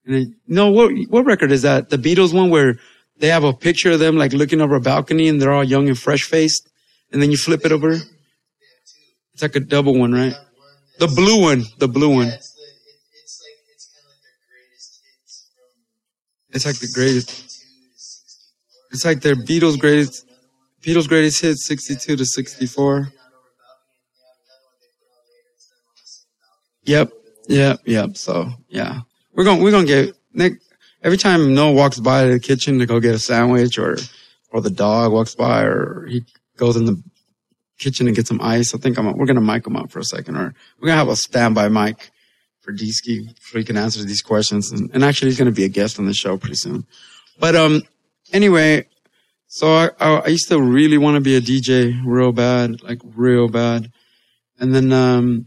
And 0.06 0.16
then, 0.16 0.36
no, 0.48 0.70
what, 0.72 0.92
what 1.10 1.26
record 1.26 1.52
is 1.52 1.62
that? 1.62 1.90
The 1.90 1.98
Beatles 1.98 2.34
one 2.34 2.50
where 2.50 2.76
they 3.20 3.28
have 3.28 3.44
a 3.44 3.54
picture 3.54 3.92
of 3.92 4.00
them 4.00 4.18
like 4.18 4.34
looking 4.34 4.62
over 4.62 4.76
a 4.76 4.82
balcony 4.82 5.28
and 5.28 5.42
they're 5.42 5.54
all 5.54 5.64
young 5.64 5.88
and 5.88 5.98
fresh 5.98 6.24
faced. 6.24 6.70
And 7.12 7.22
then 7.22 7.32
you 7.32 7.38
flip 7.38 7.66
it 7.66 7.72
over. 7.72 7.92
It's 9.34 9.42
like 9.42 9.56
a 9.56 9.60
double 9.60 9.98
one, 9.98 10.12
right? 10.12 10.34
The 11.00 11.08
blue 11.08 11.42
one, 11.42 11.64
the 11.78 11.88
blue 11.88 12.14
one. 12.14 12.32
It's 16.58 16.66
like 16.66 16.80
the 16.80 16.88
greatest. 16.92 17.64
It's 18.90 19.06
like 19.06 19.22
their 19.22 19.36
Beatles 19.36 19.78
greatest, 19.78 20.26
Beatles 20.82 21.08
greatest 21.08 21.40
hits, 21.40 21.68
62 21.68 22.16
to 22.16 22.26
64. 22.26 23.14
Yep. 26.86 27.12
Yep. 27.48 27.80
Yep. 27.86 28.18
So 28.18 28.50
yeah, 28.70 29.02
we're 29.34 29.44
gonna 29.44 29.62
we're 29.62 29.70
to 29.70 29.86
get 29.86 30.16
Nick. 30.34 30.54
Every 31.04 31.18
time 31.18 31.54
Noah 31.54 31.74
walks 31.74 32.00
by 32.00 32.24
the 32.24 32.40
kitchen 32.40 32.80
to 32.80 32.88
go 32.88 33.00
get 33.00 33.14
a 33.14 33.20
sandwich 33.20 33.78
or, 33.78 33.98
or 34.52 34.60
the 34.60 34.72
dog 34.72 35.12
walks 35.12 35.36
by 35.36 35.62
or 35.62 36.08
he 36.08 36.26
goes 36.58 36.76
in 36.76 36.86
the 36.86 37.00
kitchen 37.78 38.08
and 38.08 38.16
gets 38.16 38.30
some 38.30 38.42
ice. 38.42 38.74
I 38.74 38.80
think 38.80 38.98
I'm, 38.98 39.16
we're 39.16 39.28
to 39.28 39.42
mic 39.42 39.68
him 39.68 39.76
up 39.76 39.92
for 39.92 40.00
a 40.00 40.04
second 40.04 40.38
or 40.38 40.56
we're 40.82 40.88
to 40.88 40.96
have 40.96 41.08
a 41.08 41.16
standby 41.16 41.70
mic 41.70 42.10
for 42.68 42.74
Deesky 42.74 43.66
can 43.66 43.78
answer 43.78 44.04
these 44.04 44.22
questions. 44.22 44.74
And, 44.74 44.92
and 44.94 45.02
actually, 45.02 45.30
he's 45.30 45.38
going 45.38 45.46
to 45.46 45.56
be 45.56 45.64
a 45.64 45.70
guest 45.70 46.00
on 46.00 46.06
the 46.06 46.14
show 46.14 46.38
pretty 46.38 46.58
soon. 46.58 46.86
But 47.40 47.56
um, 47.56 47.84
anyway, 48.34 48.88
so 49.48 49.74
I, 49.74 49.90
I, 50.02 50.16
I 50.18 50.28
used 50.28 50.50
to 50.50 50.62
really 50.62 50.98
want 50.98 51.16
to 51.16 51.22
be 51.22 51.38
a 51.38 51.42
DJ 51.42 51.98
real 52.06 52.34
bad, 52.34 52.84
like 52.84 53.00
real 53.16 53.48
bad. 53.48 53.90
And 54.60 54.76
then 54.76 54.92
um, 54.92 55.46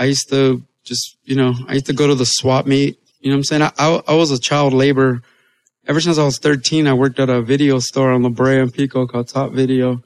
I 0.00 0.06
used 0.06 0.28
to 0.30 0.64
just, 0.82 1.16
you 1.22 1.36
know, 1.36 1.54
I 1.68 1.74
used 1.74 1.86
to 1.86 1.92
go 1.92 2.08
to 2.08 2.16
the 2.16 2.24
swap 2.24 2.66
meet. 2.66 2.98
You 3.20 3.30
know 3.30 3.36
what 3.36 3.38
I'm 3.38 3.44
saying? 3.44 3.62
I, 3.62 3.72
I, 3.78 4.02
I 4.08 4.14
was 4.14 4.32
a 4.32 4.40
child 4.40 4.72
labor. 4.72 5.22
Ever 5.86 6.00
since 6.00 6.18
I 6.18 6.24
was 6.24 6.40
13, 6.40 6.88
I 6.88 6.94
worked 6.94 7.20
at 7.20 7.30
a 7.30 7.40
video 7.40 7.78
store 7.78 8.10
on 8.10 8.24
La 8.24 8.30
Brea 8.30 8.58
and 8.58 8.74
Pico 8.74 9.06
called 9.06 9.28
Top 9.28 9.52
Video. 9.52 10.02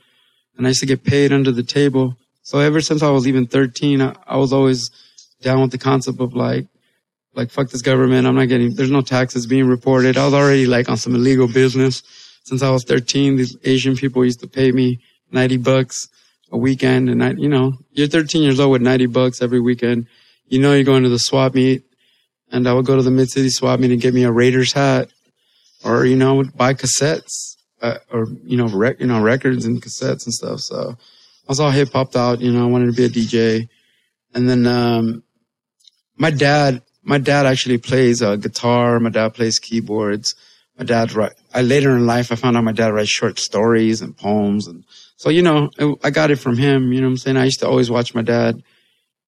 And 0.59 0.67
I 0.67 0.71
used 0.71 0.81
to 0.81 0.87
get 0.87 1.03
paid 1.03 1.33
under 1.33 1.51
the 1.51 1.63
table. 1.63 2.19
So 2.43 2.59
ever 2.59 2.83
since 2.83 3.03
I 3.03 3.09
was 3.09 3.27
even 3.27 3.47
13, 3.47 4.03
I, 4.03 4.15
I 4.27 4.37
was 4.37 4.53
always 4.53 4.91
down 5.43 5.61
with 5.61 5.71
the 5.71 5.79
concept 5.79 6.21
of 6.21 6.35
like, 6.35 6.67
like 7.35 7.51
fuck 7.51 7.71
this 7.71 7.83
government. 7.83 8.27
I'm 8.27 8.35
not 8.35 8.49
getting, 8.49 8.75
there's 8.75 8.91
no 8.91 9.03
taxes 9.03 9.47
being 9.47 9.67
reported. 9.67 10.17
I 10.17 10.25
was 10.25 10.35
already 10.35 10.67
like 10.67 10.89
on 10.89 10.97
some 10.97 11.15
illegal 11.15 11.49
business. 11.49 12.03
since 12.45 12.63
I 12.63 12.71
was 12.71 12.85
13. 12.85 13.37
These 13.37 13.57
Asian 13.65 13.97
people 13.97 14.25
used 14.25 14.41
to 14.41 14.49
pay 14.49 14.73
me 14.73 15.01
90 15.31 15.59
bucks 15.59 16.09
a 16.51 16.57
weekend. 16.57 17.09
And 17.09 17.23
I, 17.23 17.31
you 17.33 17.49
know, 17.49 17.75
you're 17.93 18.09
13 18.09 18.43
years 18.43 18.59
old 18.61 18.73
with 18.73 18.83
90 18.83 19.07
bucks 19.07 19.43
every 19.43 19.61
weekend. 19.61 20.07
You 20.49 20.61
know, 20.61 20.73
you're 20.75 20.85
going 20.85 21.05
to 21.05 21.09
the 21.09 21.19
swap 21.19 21.55
meet 21.55 21.85
and 22.51 22.67
I 22.67 22.73
would 22.73 22.87
go 22.87 22.97
to 22.97 23.03
the 23.03 23.11
mid 23.11 23.31
city 23.31 23.51
swap 23.51 23.81
meet 23.81 23.93
and 23.93 24.01
get 24.01 24.15
me 24.15 24.25
a 24.25 24.33
Raiders 24.33 24.73
hat 24.73 25.09
or, 25.85 26.05
you 26.05 26.17
know, 26.17 26.43
buy 26.57 26.75
cassettes, 26.75 27.57
uh, 27.81 27.99
or, 28.13 28.27
you 28.45 28.57
know, 28.57 28.69
rec- 28.69 29.01
you 29.01 29.07
know, 29.07 29.21
records 29.21 29.65
and 29.65 29.81
cassettes 29.81 30.27
and 30.27 30.35
stuff. 30.35 30.61
So 30.61 30.91
I 30.91 31.49
was 31.49 31.61
all 31.61 31.71
hip 31.71 31.93
hopped 31.93 32.17
out, 32.17 32.41
you 32.41 32.53
know, 32.53 32.65
I 32.65 32.71
wanted 32.71 32.87
to 32.87 32.93
be 32.93 33.05
a 33.05 33.09
DJ. 33.09 33.69
And 34.35 34.49
then, 34.49 34.67
um, 34.67 35.23
my 36.21 36.31
dad, 36.31 36.83
my 37.03 37.17
dad 37.17 37.47
actually 37.47 37.79
plays 37.79 38.21
uh, 38.21 38.37
guitar. 38.37 39.01
My 39.01 39.09
dad 39.09 39.33
plays 39.35 39.59
keyboards. 39.59 40.35
My 40.79 40.85
dad 40.85 41.13
write. 41.13 41.33
I 41.55 41.63
later 41.63 41.97
in 41.97 42.07
life 42.07 42.31
I 42.31 42.35
found 42.35 42.57
out 42.59 42.65
my 42.65 42.73
dad 42.73 42.93
writes 42.93 43.11
short 43.11 43.39
stories 43.39 44.03
and 44.03 44.17
poems, 44.17 44.67
and 44.67 44.85
so 45.17 45.31
you 45.31 45.43
know 45.43 45.71
it, 45.79 45.99
I 46.05 46.11
got 46.11 46.31
it 46.31 46.37
from 46.37 46.59
him. 46.59 46.93
You 46.93 47.01
know 47.01 47.07
what 47.07 47.13
I'm 47.13 47.17
saying? 47.17 47.37
I 47.39 47.45
used 47.45 47.61
to 47.61 47.69
always 47.69 47.91
watch 47.91 48.15
my 48.15 48.23
dad 48.23 48.63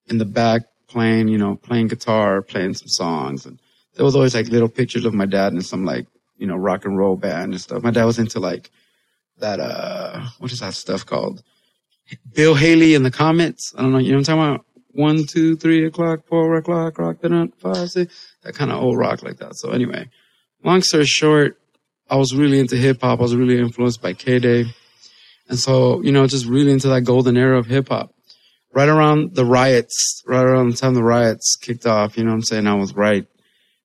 in 0.06 0.18
the 0.18 0.26
back 0.26 0.62
playing, 0.87 1.28
you 1.28 1.38
know, 1.38 1.56
playing 1.56 1.88
guitar, 1.88 2.42
playing 2.42 2.75
some 2.75 2.88
songs, 2.88 3.46
and 3.46 3.58
there 3.94 4.04
was 4.04 4.14
always 4.14 4.34
like 4.34 4.49
little 4.49 4.68
pictures 4.68 5.06
of 5.06 5.14
my 5.14 5.26
dad 5.26 5.54
in 5.54 5.62
some 5.62 5.87
like 5.87 6.06
you 6.37 6.46
know 6.46 6.56
rock 6.56 6.84
and 6.84 6.99
roll 6.99 7.16
band 7.16 7.52
and 7.52 7.61
stuff. 7.61 7.82
My 7.82 7.90
dad 7.90 8.04
was 8.04 8.18
into 8.18 8.38
like 8.38 8.70
that. 9.38 9.61
uh 9.61 10.20
What 10.38 10.52
is 10.52 10.61
that 10.61 10.75
stuff 10.75 11.06
called? 11.06 11.42
Bill 12.34 12.54
Haley 12.54 12.94
and 12.94 13.04
the 13.04 13.11
Comets. 13.11 13.72
I 13.76 13.80
don't 13.80 13.92
know. 13.92 13.99
You 13.99 14.11
know 14.12 14.18
what 14.18 14.28
I'm 14.28 14.37
talking 14.37 14.54
about? 14.54 14.66
One, 14.92 15.26
two, 15.26 15.56
three 15.56 15.87
o'clock, 15.87 16.26
four 16.26 16.54
o'clock, 16.56 16.99
rock 16.99 17.16
then 17.20 17.52
five, 17.58 17.90
six, 17.90 18.34
that 18.42 18.54
kind 18.54 18.70
of 18.70 18.82
old 18.82 18.99
rock 18.99 19.22
like 19.22 19.38
that. 19.38 19.56
So 19.56 19.70
anyway, 19.70 20.11
long 20.62 20.82
story 20.82 21.06
short, 21.06 21.58
I 22.11 22.16
was 22.16 22.34
really 22.34 22.58
into 22.61 22.76
hip 22.76 23.00
hop. 23.00 23.20
I 23.20 23.22
was 23.22 23.34
really 23.34 23.58
influenced 23.58 24.02
by 24.02 24.12
KDAY. 24.12 24.66
And 25.49 25.58
so, 25.58 26.02
you 26.02 26.12
know, 26.12 26.26
just 26.26 26.46
really 26.46 26.72
into 26.72 26.88
that 26.88 27.02
golden 27.02 27.37
era 27.37 27.58
of 27.58 27.66
hip 27.66 27.88
hop. 27.88 28.12
Right 28.75 28.88
around 28.88 29.34
the 29.34 29.44
riots, 29.44 30.22
right 30.26 30.44
around 30.44 30.70
the 30.70 30.76
time 30.76 30.94
the 30.94 31.02
riots 31.02 31.56
kicked 31.56 31.87
off, 31.87 32.16
you 32.16 32.25
know 32.25 32.30
what 32.30 32.37
I'm 32.37 32.42
saying? 32.42 32.66
I 32.66 32.75
was 32.75 32.94
right. 32.94 33.26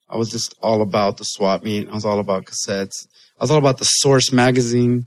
I 0.09 0.15
was 0.17 0.29
just 0.29 0.55
all 0.61 0.81
about 0.81 1.17
the 1.17 1.25
swap 1.25 1.63
meet. 1.63 1.89
I 1.89 1.93
was 1.93 2.05
all 2.05 2.19
about 2.19 2.45
cassettes. 2.45 3.07
I 3.39 3.43
was 3.43 3.51
all 3.51 3.57
about 3.57 3.77
the 3.77 3.85
Source 3.85 4.31
magazine. 4.31 5.05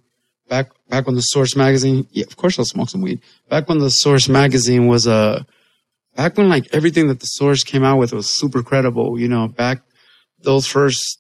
Back, 0.49 0.71
back 0.89 1.07
when 1.07 1.15
the 1.15 1.23
Source 1.23 1.57
magazine, 1.57 2.07
yeah, 2.11 2.25
of 2.27 2.37
course 2.37 2.59
I'll 2.59 2.65
smoke 2.65 2.91
some 2.91 3.01
weed. 3.01 3.21
Back 3.49 3.69
when 3.69 3.79
the 3.79 3.89
Source 3.89 4.29
magazine 4.29 4.87
was 4.87 5.07
a, 5.07 5.13
uh, 5.13 5.43
back 6.21 6.37
when 6.37 6.51
like 6.51 6.69
everything 6.75 7.09
that 7.09 7.19
the 7.19 7.27
source 7.27 7.65
came 7.65 7.83
out 7.83 7.97
with 7.97 8.13
was 8.13 8.29
super 8.29 8.63
credible, 8.63 9.19
you 9.19 9.27
know, 9.27 9.49
back 9.49 9.81
those 10.43 10.67
first 10.67 11.19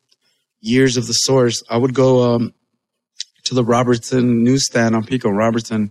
years 0.60 0.98
of 0.98 1.06
the 1.06 1.14
source, 1.14 1.62
I 1.70 1.78
would 1.78 1.94
go, 1.94 2.34
um, 2.34 2.52
to 3.44 3.54
the 3.54 3.64
Robertson 3.64 4.44
newsstand 4.44 4.94
on 4.94 5.06
Pico 5.06 5.30
Robertson 5.30 5.90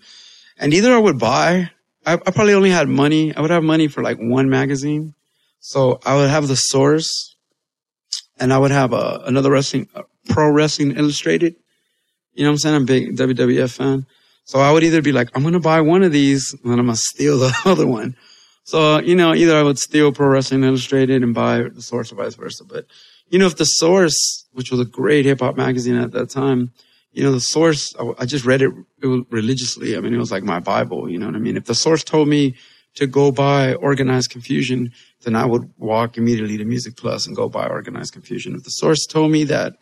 and 0.59 0.75
either 0.75 0.93
I 0.93 0.99
would 0.99 1.17
buy, 1.17 1.71
I, 2.05 2.13
I 2.13 2.17
probably 2.17 2.53
only 2.53 2.69
had 2.69 2.87
money. 2.87 3.35
I 3.35 3.41
would 3.41 3.49
have 3.49 3.63
money 3.63 3.87
for 3.87 4.03
like 4.03 4.19
one 4.19 4.47
magazine. 4.47 5.15
So 5.59 5.99
I 6.05 6.15
would 6.15 6.29
have 6.29 6.47
the 6.47 6.55
source 6.55 7.35
and 8.39 8.53
I 8.53 8.59
would 8.59 8.69
have 8.69 8.93
a, 8.93 8.95
uh, 8.95 9.23
another 9.25 9.49
wrestling, 9.49 9.89
uh, 9.95 10.03
pro 10.29 10.51
wrestling 10.51 10.95
illustrated. 10.97 11.55
You 12.33 12.43
know 12.43 12.51
what 12.51 12.53
I'm 12.53 12.57
saying? 12.59 12.75
I'm 12.75 12.83
a 12.83 12.85
big 12.85 13.17
WWF 13.17 13.75
fan. 13.75 14.05
So 14.43 14.59
I 14.59 14.71
would 14.71 14.83
either 14.83 15.01
be 15.01 15.13
like, 15.13 15.29
I'm 15.33 15.51
to 15.51 15.59
buy 15.59 15.81
one 15.81 16.03
of 16.03 16.11
these 16.11 16.53
and 16.53 16.71
then 16.71 16.77
I'm 16.77 16.87
to 16.89 16.95
steal 16.95 17.39
the 17.39 17.55
other 17.65 17.87
one. 17.87 18.15
So, 18.69 18.99
you 18.99 19.15
know, 19.15 19.33
either 19.33 19.57
I 19.57 19.63
would 19.63 19.79
steal 19.79 20.11
Pro 20.11 20.27
Wrestling 20.27 20.63
Illustrated 20.63 21.23
and 21.23 21.33
buy 21.33 21.63
the 21.63 21.81
source 21.81 22.11
or 22.11 22.15
vice 22.15 22.35
versa. 22.35 22.63
But, 22.63 22.85
you 23.29 23.39
know, 23.39 23.47
if 23.47 23.57
the 23.57 23.65
source, 23.65 24.45
which 24.53 24.69
was 24.69 24.79
a 24.79 24.85
great 24.85 25.25
hip 25.25 25.39
hop 25.39 25.57
magazine 25.57 25.95
at 25.95 26.11
that 26.11 26.29
time, 26.29 26.71
you 27.11 27.23
know, 27.23 27.31
the 27.31 27.39
source, 27.39 27.95
I, 28.19 28.27
just 28.27 28.45
read 28.45 28.61
it, 28.61 28.71
religiously. 29.01 29.97
I 29.97 30.01
mean, 30.01 30.13
it 30.13 30.19
was 30.19 30.31
like 30.31 30.43
my 30.43 30.59
Bible, 30.59 31.09
you 31.09 31.17
know 31.17 31.25
what 31.25 31.35
I 31.35 31.39
mean? 31.39 31.57
If 31.57 31.65
the 31.65 31.73
source 31.73 32.03
told 32.03 32.27
me 32.27 32.57
to 32.93 33.07
go 33.07 33.31
buy 33.31 33.73
Organized 33.73 34.29
Confusion, 34.29 34.91
then 35.23 35.35
I 35.35 35.47
would 35.47 35.73
walk 35.79 36.19
immediately 36.19 36.57
to 36.57 36.65
Music 36.65 36.95
Plus 36.95 37.25
and 37.25 37.35
go 37.35 37.49
buy 37.49 37.67
Organized 37.67 38.13
Confusion. 38.13 38.53
If 38.53 38.65
the 38.65 38.69
source 38.69 39.07
told 39.07 39.31
me 39.31 39.45
that, 39.45 39.77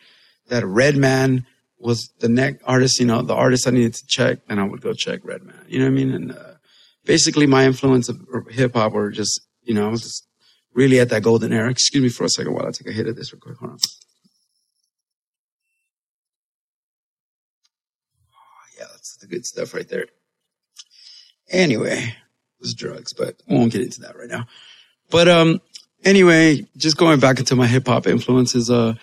that 0.48 0.66
Redman 0.66 1.46
was 1.78 2.10
the 2.20 2.30
next 2.30 2.64
artist, 2.64 3.02
you 3.02 3.06
know, 3.06 3.22
the 3.22 3.36
artist 3.36 3.68
I 3.68 3.72
needed 3.72 3.96
to 3.96 4.08
check, 4.08 4.48
then 4.48 4.60
I 4.60 4.64
would 4.64 4.80
go 4.80 4.94
check 4.94 5.20
Redman. 5.24 5.66
You 5.68 5.80
know 5.80 5.86
what 5.86 5.92
I 5.92 5.96
mean? 5.96 6.14
And, 6.14 6.32
uh, 6.32 6.54
basically 7.08 7.48
my 7.48 7.66
influence 7.66 8.10
of 8.10 8.22
hip 8.52 8.74
hop 8.76 8.92
were 8.92 9.10
just, 9.10 9.42
you 9.64 9.74
know, 9.74 9.88
I 9.88 9.90
was 9.90 10.04
just 10.04 10.28
really 10.74 11.00
at 11.00 11.10
that 11.10 11.24
golden 11.24 11.52
era. 11.54 11.72
Excuse 11.72 12.04
me 12.04 12.10
for 12.10 12.26
a 12.26 12.30
second 12.30 12.54
while 12.54 12.68
I 12.68 12.72
take 12.72 12.88
a 12.88 12.92
hit 12.92 13.08
of 13.08 13.16
this 13.16 13.34
real 13.34 13.40
quick. 13.40 13.58
Hold 13.58 13.72
on. 13.72 13.78
Oh, 18.34 18.66
yeah, 18.78 18.86
that's 18.92 19.18
the 19.18 19.28
good 19.28 19.46
stuff 19.46 19.74
right 19.74 19.88
there. 19.88 20.06
Anyway, 21.50 21.98
it 21.98 22.62
was 22.62 22.76
drugs, 22.76 23.14
but 23.14 23.42
I 23.50 23.54
won't 23.54 23.72
get 23.72 23.82
into 23.82 24.02
that 24.02 24.18
right 24.18 24.30
now. 24.30 24.46
But, 25.10 25.30
um, 25.30 25.62
anyway, 26.04 26.68
just 26.76 26.98
going 26.98 27.22
back 27.22 27.40
into 27.40 27.56
my 27.56 27.66
hip 27.66 27.88
hop 27.88 28.06
influences, 28.06 28.70
uh, 28.70 28.96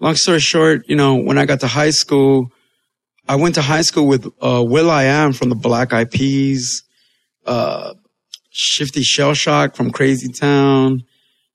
long 0.00 0.14
story 0.14 0.38
short, 0.38 0.88
you 0.88 0.94
know, 0.94 1.16
when 1.16 1.36
I 1.36 1.44
got 1.44 1.60
to 1.60 1.66
high 1.66 1.90
school, 1.90 2.52
I 3.28 3.34
went 3.34 3.56
to 3.56 3.62
high 3.62 3.82
school 3.82 4.06
with, 4.06 4.26
uh, 4.40 4.64
will.i.am 4.64 5.32
from 5.32 5.48
the 5.48 5.56
Black 5.56 5.92
Eyed 5.92 6.12
Peas, 6.12 6.84
uh, 7.48 7.94
Shifty 8.50 9.02
Shellshock 9.02 9.74
from 9.74 9.90
Crazy 9.90 10.30
Town, 10.32 11.04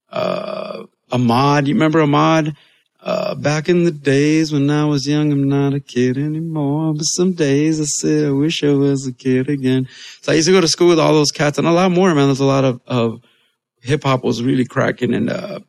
uh, 0.09 0.83
Ahmad. 1.11 1.67
You 1.67 1.75
remember 1.75 2.01
Ahmad? 2.01 2.55
Uh, 2.99 3.35
back 3.35 3.67
in 3.67 3.83
the 3.83 3.91
days 3.91 4.53
when 4.53 4.69
I 4.69 4.85
was 4.85 5.05
young, 5.05 5.31
I'm 5.31 5.49
not 5.49 5.73
a 5.73 5.79
kid 5.81 6.17
anymore. 6.17 6.93
But 6.93 7.03
some 7.03 7.33
days 7.33 7.81
I 7.81 7.83
said 7.83 8.27
I 8.27 8.31
wish 8.31 8.63
I 8.63 8.71
was 8.71 9.05
a 9.05 9.11
kid 9.11 9.49
again. 9.49 9.87
So 10.21 10.31
I 10.31 10.35
used 10.35 10.47
to 10.47 10.53
go 10.53 10.61
to 10.61 10.67
school 10.67 10.87
with 10.87 10.99
all 10.99 11.13
those 11.13 11.31
cats 11.31 11.57
and 11.57 11.67
a 11.67 11.71
lot 11.71 11.91
more, 11.91 12.15
man. 12.15 12.27
There's 12.27 12.39
a 12.39 12.45
lot 12.45 12.63
of, 12.63 12.81
of 12.87 13.21
hip 13.81 14.03
hop 14.03 14.23
was 14.23 14.41
really 14.41 14.65
cracking. 14.65 15.13
And, 15.13 15.29
uh, 15.29 15.59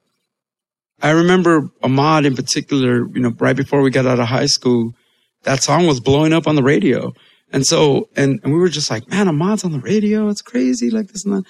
I 1.02 1.10
remember 1.10 1.70
Ahmad 1.82 2.24
in 2.24 2.36
particular, 2.36 3.08
you 3.08 3.20
know, 3.20 3.34
right 3.38 3.56
before 3.56 3.82
we 3.82 3.90
got 3.90 4.06
out 4.06 4.20
of 4.20 4.28
high 4.28 4.46
school, 4.46 4.94
that 5.42 5.62
song 5.62 5.86
was 5.86 6.00
blowing 6.00 6.32
up 6.32 6.46
on 6.46 6.54
the 6.54 6.62
radio. 6.62 7.12
And 7.54 7.64
so, 7.64 8.08
and, 8.16 8.40
and 8.42 8.52
we 8.52 8.58
were 8.58 8.68
just 8.68 8.90
like, 8.90 9.08
man, 9.08 9.28
Ahmad's 9.28 9.62
on 9.62 9.70
the 9.70 9.78
radio. 9.78 10.28
It's 10.28 10.42
crazy 10.42 10.90
like 10.90 11.06
this 11.06 11.24
and 11.24 11.34
that. 11.34 11.44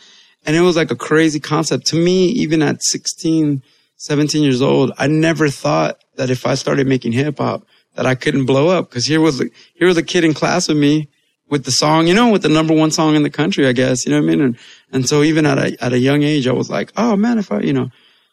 And 0.44 0.54
it 0.54 0.60
was 0.60 0.76
like 0.76 0.90
a 0.90 0.96
crazy 0.96 1.40
concept 1.40 1.86
to 1.86 1.96
me, 1.96 2.26
even 2.26 2.60
at 2.60 2.82
16, 2.82 3.62
17 3.96 4.42
years 4.42 4.60
old. 4.60 4.92
I 4.98 5.06
never 5.06 5.48
thought 5.48 6.04
that 6.16 6.28
if 6.28 6.46
I 6.46 6.56
started 6.56 6.86
making 6.86 7.12
hip 7.12 7.38
hop, 7.38 7.66
that 7.94 8.04
I 8.04 8.16
couldn't 8.16 8.44
blow 8.44 8.68
up. 8.68 8.90
Cause 8.90 9.06
here 9.06 9.22
was, 9.22 9.42
here 9.72 9.86
was 9.86 9.96
a 9.96 10.02
kid 10.02 10.24
in 10.24 10.34
class 10.34 10.68
with 10.68 10.76
me 10.76 11.08
with 11.48 11.64
the 11.64 11.70
song, 11.70 12.06
you 12.06 12.12
know, 12.12 12.30
with 12.30 12.42
the 12.42 12.50
number 12.50 12.74
one 12.74 12.90
song 12.90 13.16
in 13.16 13.22
the 13.22 13.30
country, 13.30 13.66
I 13.66 13.72
guess, 13.72 14.04
you 14.04 14.12
know 14.12 14.18
what 14.18 14.26
I 14.26 14.28
mean? 14.28 14.40
And, 14.42 14.58
and 14.92 15.08
so 15.08 15.22
even 15.22 15.46
at 15.46 15.56
a, 15.56 15.82
at 15.82 15.94
a 15.94 15.98
young 15.98 16.22
age, 16.22 16.46
I 16.46 16.52
was 16.52 16.68
like, 16.68 16.92
oh 16.98 17.16
man, 17.16 17.38
if 17.38 17.50
I, 17.50 17.60
you 17.60 17.72
know, 17.72 17.88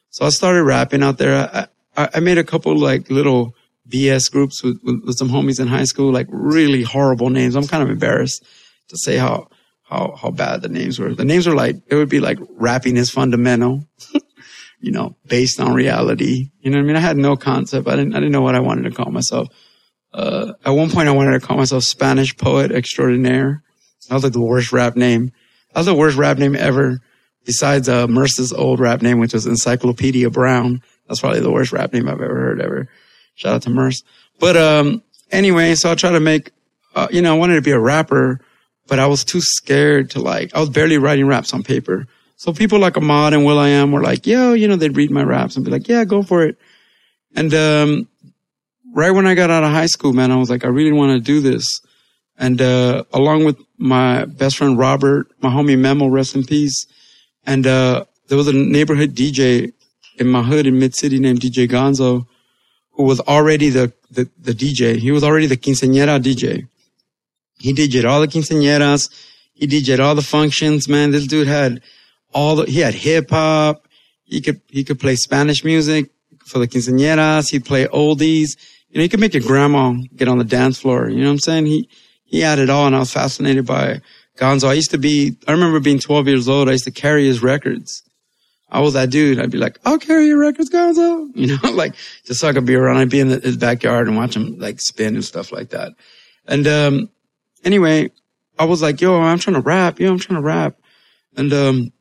so 0.10 0.26
I 0.26 0.30
started 0.30 0.64
rapping 0.64 1.04
out 1.04 1.18
there. 1.18 1.70
I, 1.96 2.10
I 2.16 2.20
made 2.20 2.38
a 2.38 2.44
couple 2.44 2.78
like 2.78 3.10
little, 3.10 3.56
BS 3.88 4.32
groups 4.32 4.64
with, 4.64 4.80
with, 4.84 5.02
with, 5.06 5.18
some 5.18 5.30
homies 5.30 5.60
in 5.60 5.68
high 5.68 5.84
school, 5.84 6.12
like 6.12 6.28
really 6.30 6.84
horrible 6.84 7.30
names. 7.30 7.56
I'm 7.56 7.68
kind 7.68 7.84
of 7.84 7.90
embarrassed 7.90 8.46
to 8.90 8.98
say 8.98 9.18
how, 9.18 9.48
how, 9.84 10.16
how 10.16 10.32
bad 10.32 10.62
the 10.62 10.70
names 10.70 11.00
were. 11.00 11.14
The 11.14 11.26
names 11.26 11.48
were 11.48 11.56
like, 11.56 11.78
it 11.88 11.96
would 11.96 12.10
be 12.10 12.20
like 12.20 12.40
rapping 12.52 12.98
is 12.98 13.10
fundamental, 13.10 13.86
you 14.80 14.92
know, 14.92 15.18
based 15.26 15.60
on 15.60 15.74
reality. 15.74 16.52
You 16.60 16.72
know 16.72 16.78
what 16.78 16.84
I 16.84 16.88
mean? 16.88 16.96
I 16.96 17.00
had 17.02 17.18
no 17.18 17.36
concept. 17.36 17.88
I 17.88 17.96
didn't, 17.96 18.14
I 18.14 18.20
didn't 18.20 18.32
know 18.32 18.42
what 18.42 18.56
I 18.56 18.60
wanted 18.60 18.84
to 18.84 18.92
call 18.92 19.12
myself. 19.12 19.50
Uh, 20.14 20.54
at 20.66 20.72
one 20.72 20.90
point 20.90 21.08
I 21.08 21.14
wanted 21.14 21.40
to 21.40 21.46
call 21.46 21.58
myself 21.58 21.84
Spanish 21.84 22.36
poet 22.38 22.72
extraordinaire. 22.72 23.64
That 24.08 24.16
was 24.16 24.24
like 24.24 24.34
the 24.34 24.42
worst 24.42 24.72
rap 24.72 24.96
name. 24.96 25.32
That 25.74 25.80
was 25.80 25.86
the 25.86 25.96
worst 25.96 26.18
rap 26.18 26.38
name 26.38 26.56
ever. 26.56 27.00
Besides, 27.46 27.90
uh, 27.90 28.08
Merce's 28.08 28.54
old 28.54 28.80
rap 28.80 29.02
name, 29.02 29.20
which 29.20 29.34
was 29.34 29.48
Encyclopedia 29.48 30.30
Brown. 30.30 30.82
That's 31.08 31.22
probably 31.22 31.40
the 31.40 31.52
worst 31.52 31.72
rap 31.72 31.92
name 31.92 32.08
I've 32.08 32.22
ever 32.22 32.36
heard 32.36 32.62
ever. 32.62 32.88
Shout 33.36 33.54
out 33.54 33.62
to 33.64 33.70
Merce. 33.70 34.04
But, 34.40 34.58
um, 34.58 35.04
anyway, 35.32 35.76
so 35.76 35.92
I 35.92 35.96
try 35.96 36.12
to 36.12 36.20
make, 36.20 36.52
uh, 36.96 37.08
you 37.12 37.22
know, 37.22 37.36
I 37.36 37.38
wanted 37.38 37.56
to 37.56 37.62
be 37.62 37.72
a 37.72 37.80
rapper, 37.80 38.42
but 38.88 39.00
I 39.00 39.08
was 39.08 39.24
too 39.24 39.42
scared 39.42 40.12
to 40.12 40.20
like, 40.20 40.54
I 40.56 40.60
was 40.60 40.70
barely 40.70 40.98
writing 40.98 41.28
raps 41.28 41.54
on 41.54 41.64
paper. 41.64 42.08
So 42.36 42.54
people 42.54 42.80
like 42.80 42.98
Ahmad 42.98 43.34
and 43.34 43.46
will.i.am 43.46 43.92
were 43.92 44.02
like, 44.02 44.26
yo, 44.26 44.54
you 44.54 44.68
know, 44.68 44.76
they'd 44.76 44.98
read 44.98 45.12
my 45.12 45.24
raps 45.24 45.56
and 45.56 45.64
be 45.64 45.72
like, 45.72 45.88
yeah, 45.88 46.04
go 46.06 46.24
for 46.24 46.44
it. 46.44 46.58
And, 47.36 47.54
um, 47.54 48.08
right 48.94 49.12
when 49.12 49.28
I 49.28 49.36
got 49.36 49.52
out 49.52 49.64
of 49.64 49.72
high 49.72 49.86
school, 49.86 50.12
man, 50.12 50.32
I 50.32 50.38
was 50.38 50.50
like, 50.50 50.66
I 50.66 50.70
really 50.70 50.92
want 50.92 51.12
to 51.12 51.20
do 51.20 51.40
this. 51.40 51.68
And, 52.38 52.62
uh, 52.62 53.04
along 53.14 53.46
with 53.46 53.60
my 53.78 54.26
best 54.26 54.58
friend 54.58 54.78
Robert, 54.78 55.32
my 55.42 55.50
homie 55.50 55.78
Memo, 55.78 56.08
rest 56.08 56.36
in 56.36 56.44
peace. 56.44 56.88
And, 57.46 57.68
uh, 57.68 58.06
there 58.28 58.38
was 58.38 58.48
a 58.48 58.54
neighborhood 58.54 59.14
DJ 59.14 59.74
in 60.18 60.28
my 60.28 60.42
hood 60.42 60.66
in 60.66 60.80
Mid 60.80 60.96
City 60.96 61.20
named 61.20 61.42
DJ 61.42 61.70
Gonzo 61.70 62.26
who 62.92 63.04
was 63.04 63.20
already 63.22 63.70
the, 63.70 63.94
the, 64.12 64.30
the 64.40 64.54
DJ. 64.54 64.98
He 64.98 65.12
was 65.12 65.24
already 65.24 65.48
the 65.48 65.58
quinceañera 65.58 66.22
DJ. 66.22 66.68
He 67.60 67.74
DJed 67.74 68.10
all 68.10 68.22
the 68.22 68.28
quinceañeras. 68.28 69.10
He 69.54 69.68
DJed 69.68 70.00
all 70.00 70.16
the 70.16 70.22
functions, 70.22 70.90
man. 70.90 71.12
This 71.12 71.28
dude 71.28 71.48
had 71.48 71.82
all 72.34 72.56
the, 72.56 72.66
he 72.66 72.80
had 72.80 72.94
hip 72.94 73.30
hop. 73.30 73.88
He 74.24 74.42
could, 74.42 74.62
he 74.68 74.84
could 74.84 75.00
play 75.00 75.16
Spanish 75.16 75.64
music 75.64 76.10
for 76.46 76.60
the 76.60 76.68
quinceañeras. 76.68 77.52
He'd 77.52 77.66
play 77.66 77.86
oldies. 77.88 78.58
you 78.90 78.98
know, 78.98 79.04
he 79.04 79.10
could 79.10 79.20
make 79.20 79.34
your 79.34 79.44
grandma 79.44 79.94
get 80.16 80.28
on 80.28 80.38
the 80.38 80.44
dance 80.44 80.80
floor. 80.80 81.10
You 81.10 81.20
know 81.20 81.26
what 81.26 81.34
I'm 81.34 81.40
saying? 81.40 81.66
He, 81.68 81.90
he 82.26 82.40
had 82.40 82.60
it 82.60 82.70
all 82.70 82.88
and 82.88 82.96
I 82.96 83.00
was 83.00 83.14
fascinated 83.14 83.66
by 83.66 84.02
Gonzo. 84.38 84.70
I 84.70 84.74
used 84.74 84.92
to 84.92 84.98
be, 84.98 85.38
I 85.48 85.52
remember 85.52 85.80
being 85.80 86.00
12 86.00 86.28
years 86.28 86.50
old. 86.50 86.68
I 86.68 86.74
used 86.74 86.86
to 86.86 86.92
carry 86.92 87.26
his 87.26 87.44
records. 87.44 88.04
I 88.72 88.80
was 88.80 88.94
that 88.94 89.10
dude. 89.10 89.40
I'd 89.40 89.52
be 89.52 89.58
like, 89.58 89.80
I'll 89.84 90.00
carry 90.00 90.28
your 90.28 90.40
records, 90.40 90.70
Gonzo. 90.70 91.30
You 91.36 91.58
know, 91.58 91.72
like 91.74 91.96
just 92.26 92.40
so 92.40 92.48
I 92.48 92.54
could 92.54 92.66
be 92.66 92.76
around. 92.76 92.98
I'd 92.98 93.10
be 93.10 93.20
in 93.20 93.28
the, 93.28 93.40
his 93.40 93.58
backyard 93.58 94.08
and 94.08 94.16
watch 94.16 94.36
him 94.36 94.58
like 94.58 94.80
spin 94.80 95.16
and 95.16 95.26
stuff 95.26 95.52
like 95.52 95.70
that. 95.70 95.94
And, 96.48 96.66
um, 96.68 97.10
anyway, 97.64 98.12
I 98.58 98.66
was 98.66 98.82
like, 98.82 99.02
yo, 99.02 99.20
I'm 99.20 99.40
trying 99.40 99.56
to 99.56 99.62
rap. 99.62 100.00
Yo, 100.00 100.10
I'm 100.10 100.20
trying 100.20 100.40
to 100.40 100.46
rap. 100.46 100.80
And, 101.36 101.52
um, 101.54 101.92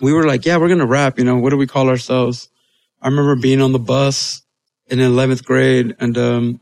we 0.00 0.12
were 0.12 0.26
like, 0.26 0.46
yeah, 0.46 0.56
we're 0.56 0.68
going 0.68 0.78
to 0.78 0.86
rap. 0.86 1.18
You 1.18 1.24
know, 1.24 1.36
what 1.36 1.50
do 1.50 1.56
we 1.56 1.66
call 1.66 1.88
ourselves? 1.88 2.48
I 3.02 3.08
remember 3.08 3.36
being 3.36 3.60
on 3.60 3.72
the 3.72 3.78
bus 3.78 4.42
in 4.86 4.98
11th 4.98 5.44
grade 5.44 5.96
and, 6.00 6.16
um, 6.16 6.60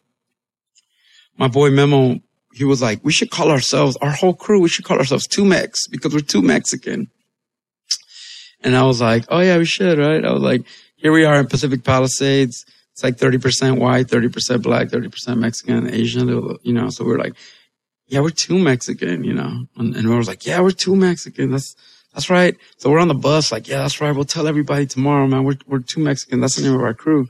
my 1.37 1.47
boy 1.47 1.71
Memo, 1.71 2.18
he 2.52 2.64
was 2.64 2.83
like, 2.83 2.99
we 3.04 3.12
should 3.12 3.30
call 3.30 3.52
ourselves, 3.52 3.97
our 3.99 4.11
whole 4.11 4.35
crew, 4.35 4.61
we 4.61 4.68
should 4.68 4.85
call 4.85 4.99
ourselves 4.99 5.28
Two 5.28 5.45
Mex 5.45 5.87
because 5.87 6.12
we're 6.12 6.21
two 6.21 6.42
Mexican. 6.42 7.09
And 8.62 8.77
I 8.77 8.83
was 8.85 9.00
like, 9.00 9.25
oh 9.29 9.41
yeah, 9.41 9.59
we 9.59 9.65
should, 9.65 9.99
right? 9.99 10.25
I 10.25 10.33
was 10.33 10.43
like, 10.43 10.62
here 10.97 11.12
we 11.12 11.25
are 11.25 11.38
in 11.38 11.47
Pacific 11.47 11.85
Palisades. 11.85 12.65
It's 12.93 13.05
like 13.05 13.17
30% 13.17 13.79
white, 13.79 14.09
30% 14.09 14.62
black, 14.62 14.88
30% 14.88 15.38
Mexican, 15.38 15.88
Asian, 15.93 16.29
you 16.62 16.73
know, 16.73 16.91
so 16.91 17.05
we're 17.05 17.19
like, 17.19 17.35
yeah, 18.09 18.21
we're 18.21 18.31
too 18.31 18.59
Mexican, 18.59 19.23
you 19.23 19.35
know, 19.35 19.67
and, 19.77 19.95
and 19.95 20.09
we 20.09 20.17
was 20.17 20.27
like, 20.27 20.45
yeah, 20.45 20.61
we're 20.61 20.73
too 20.73 20.97
Mexican. 20.97 21.53
That's, 21.53 21.77
that's 22.12 22.31
right. 22.31 22.57
So 22.79 22.91
we're 22.91 22.99
on 22.99 23.09
the 23.09 23.15
bus, 23.15 23.53
like, 23.53 23.69
yeah, 23.69 23.79
that's 23.79 24.00
right. 24.00 24.11
We'll 24.11 24.25
tell 24.25 24.49
everybody 24.49 24.87
tomorrow, 24.87 25.29
man. 25.29 25.45
We're, 25.45 25.59
we're 25.67 25.79
too 25.79 26.00
Mexican. 26.00 26.41
That's 26.41 26.57
the 26.57 26.62
name 26.62 26.75
of 26.75 26.81
our 26.81 26.95
crew. 26.95 27.29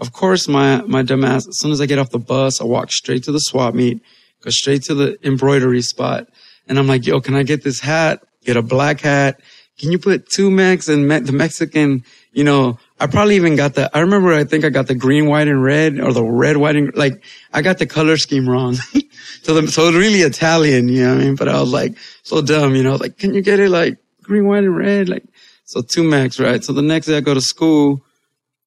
Of 0.00 0.12
course, 0.12 0.46
my, 0.46 0.82
my 0.82 1.02
dumbass, 1.02 1.48
as 1.48 1.58
soon 1.58 1.72
as 1.72 1.80
I 1.80 1.86
get 1.86 1.98
off 1.98 2.10
the 2.10 2.18
bus, 2.18 2.60
I 2.60 2.64
walk 2.64 2.92
straight 2.92 3.24
to 3.24 3.32
the 3.32 3.38
swap 3.38 3.74
meet, 3.74 4.02
go 4.42 4.50
straight 4.50 4.82
to 4.84 4.94
the 4.94 5.18
embroidery 5.26 5.82
spot. 5.82 6.28
And 6.68 6.78
I'm 6.78 6.86
like, 6.86 7.06
yo, 7.06 7.20
can 7.20 7.34
I 7.34 7.42
get 7.42 7.64
this 7.64 7.80
hat? 7.80 8.22
Get 8.44 8.56
a 8.56 8.62
black 8.62 9.00
hat. 9.00 9.40
Can 9.78 9.92
you 9.92 9.98
put 9.98 10.28
two 10.28 10.50
Mex 10.50 10.88
and 10.88 11.06
me- 11.06 11.20
the 11.20 11.32
Mexican, 11.32 12.04
you 12.32 12.42
know, 12.42 12.78
I 12.98 13.06
probably 13.06 13.36
even 13.36 13.54
got 13.54 13.74
the, 13.74 13.88
I 13.96 14.00
remember 14.00 14.32
I 14.34 14.44
think 14.44 14.64
I 14.64 14.70
got 14.70 14.88
the 14.88 14.94
green, 14.96 15.26
white 15.26 15.46
and 15.46 15.62
red 15.62 16.00
or 16.00 16.12
the 16.12 16.24
red, 16.24 16.56
white 16.56 16.74
and 16.74 16.94
like 16.96 17.22
I 17.52 17.62
got 17.62 17.78
the 17.78 17.86
color 17.86 18.16
scheme 18.16 18.48
wrong. 18.48 18.74
so 19.42 19.54
the, 19.54 19.68
so 19.68 19.92
really 19.92 20.20
Italian, 20.20 20.88
you 20.88 21.04
know 21.04 21.14
what 21.14 21.22
I 21.22 21.24
mean? 21.24 21.34
But 21.36 21.48
I 21.48 21.60
was 21.60 21.72
like 21.72 21.96
so 22.24 22.42
dumb, 22.42 22.74
you 22.74 22.82
know, 22.82 22.96
like, 22.96 23.18
can 23.18 23.34
you 23.34 23.40
get 23.40 23.60
it 23.60 23.70
like 23.70 23.98
green, 24.22 24.46
white 24.46 24.64
and 24.64 24.76
red? 24.76 25.08
Like, 25.08 25.24
so 25.64 25.80
two 25.80 26.02
Mex, 26.02 26.40
right? 26.40 26.64
So 26.64 26.72
the 26.72 26.82
next 26.82 27.06
day 27.06 27.16
I 27.16 27.20
go 27.20 27.34
to 27.34 27.40
school 27.40 28.04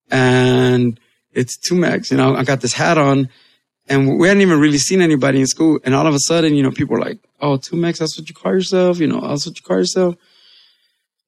and 0.09 0.97
it's 1.33 1.57
two 1.57 1.75
Mex, 1.75 2.09
you 2.09 2.17
know, 2.17 2.35
I 2.35 2.45
got 2.45 2.61
this 2.61 2.73
hat 2.73 2.97
on 2.97 3.27
and 3.89 4.17
we 4.17 4.29
hadn't 4.29 4.41
even 4.41 4.61
really 4.61 4.77
seen 4.77 5.01
anybody 5.01 5.41
in 5.41 5.47
school. 5.47 5.79
And 5.83 5.93
all 5.93 6.07
of 6.07 6.13
a 6.13 6.19
sudden, 6.19 6.55
you 6.55 6.63
know, 6.63 6.71
people 6.71 6.95
were 6.95 7.01
like, 7.01 7.19
Oh, 7.41 7.57
two 7.57 7.75
Mex, 7.75 7.99
that's 7.99 8.17
what 8.17 8.29
you 8.29 8.35
call 8.35 8.53
yourself. 8.53 8.99
You 8.99 9.07
know, 9.07 9.19
that's 9.19 9.45
what 9.45 9.57
you 9.57 9.63
call 9.63 9.77
yourself. 9.77 10.15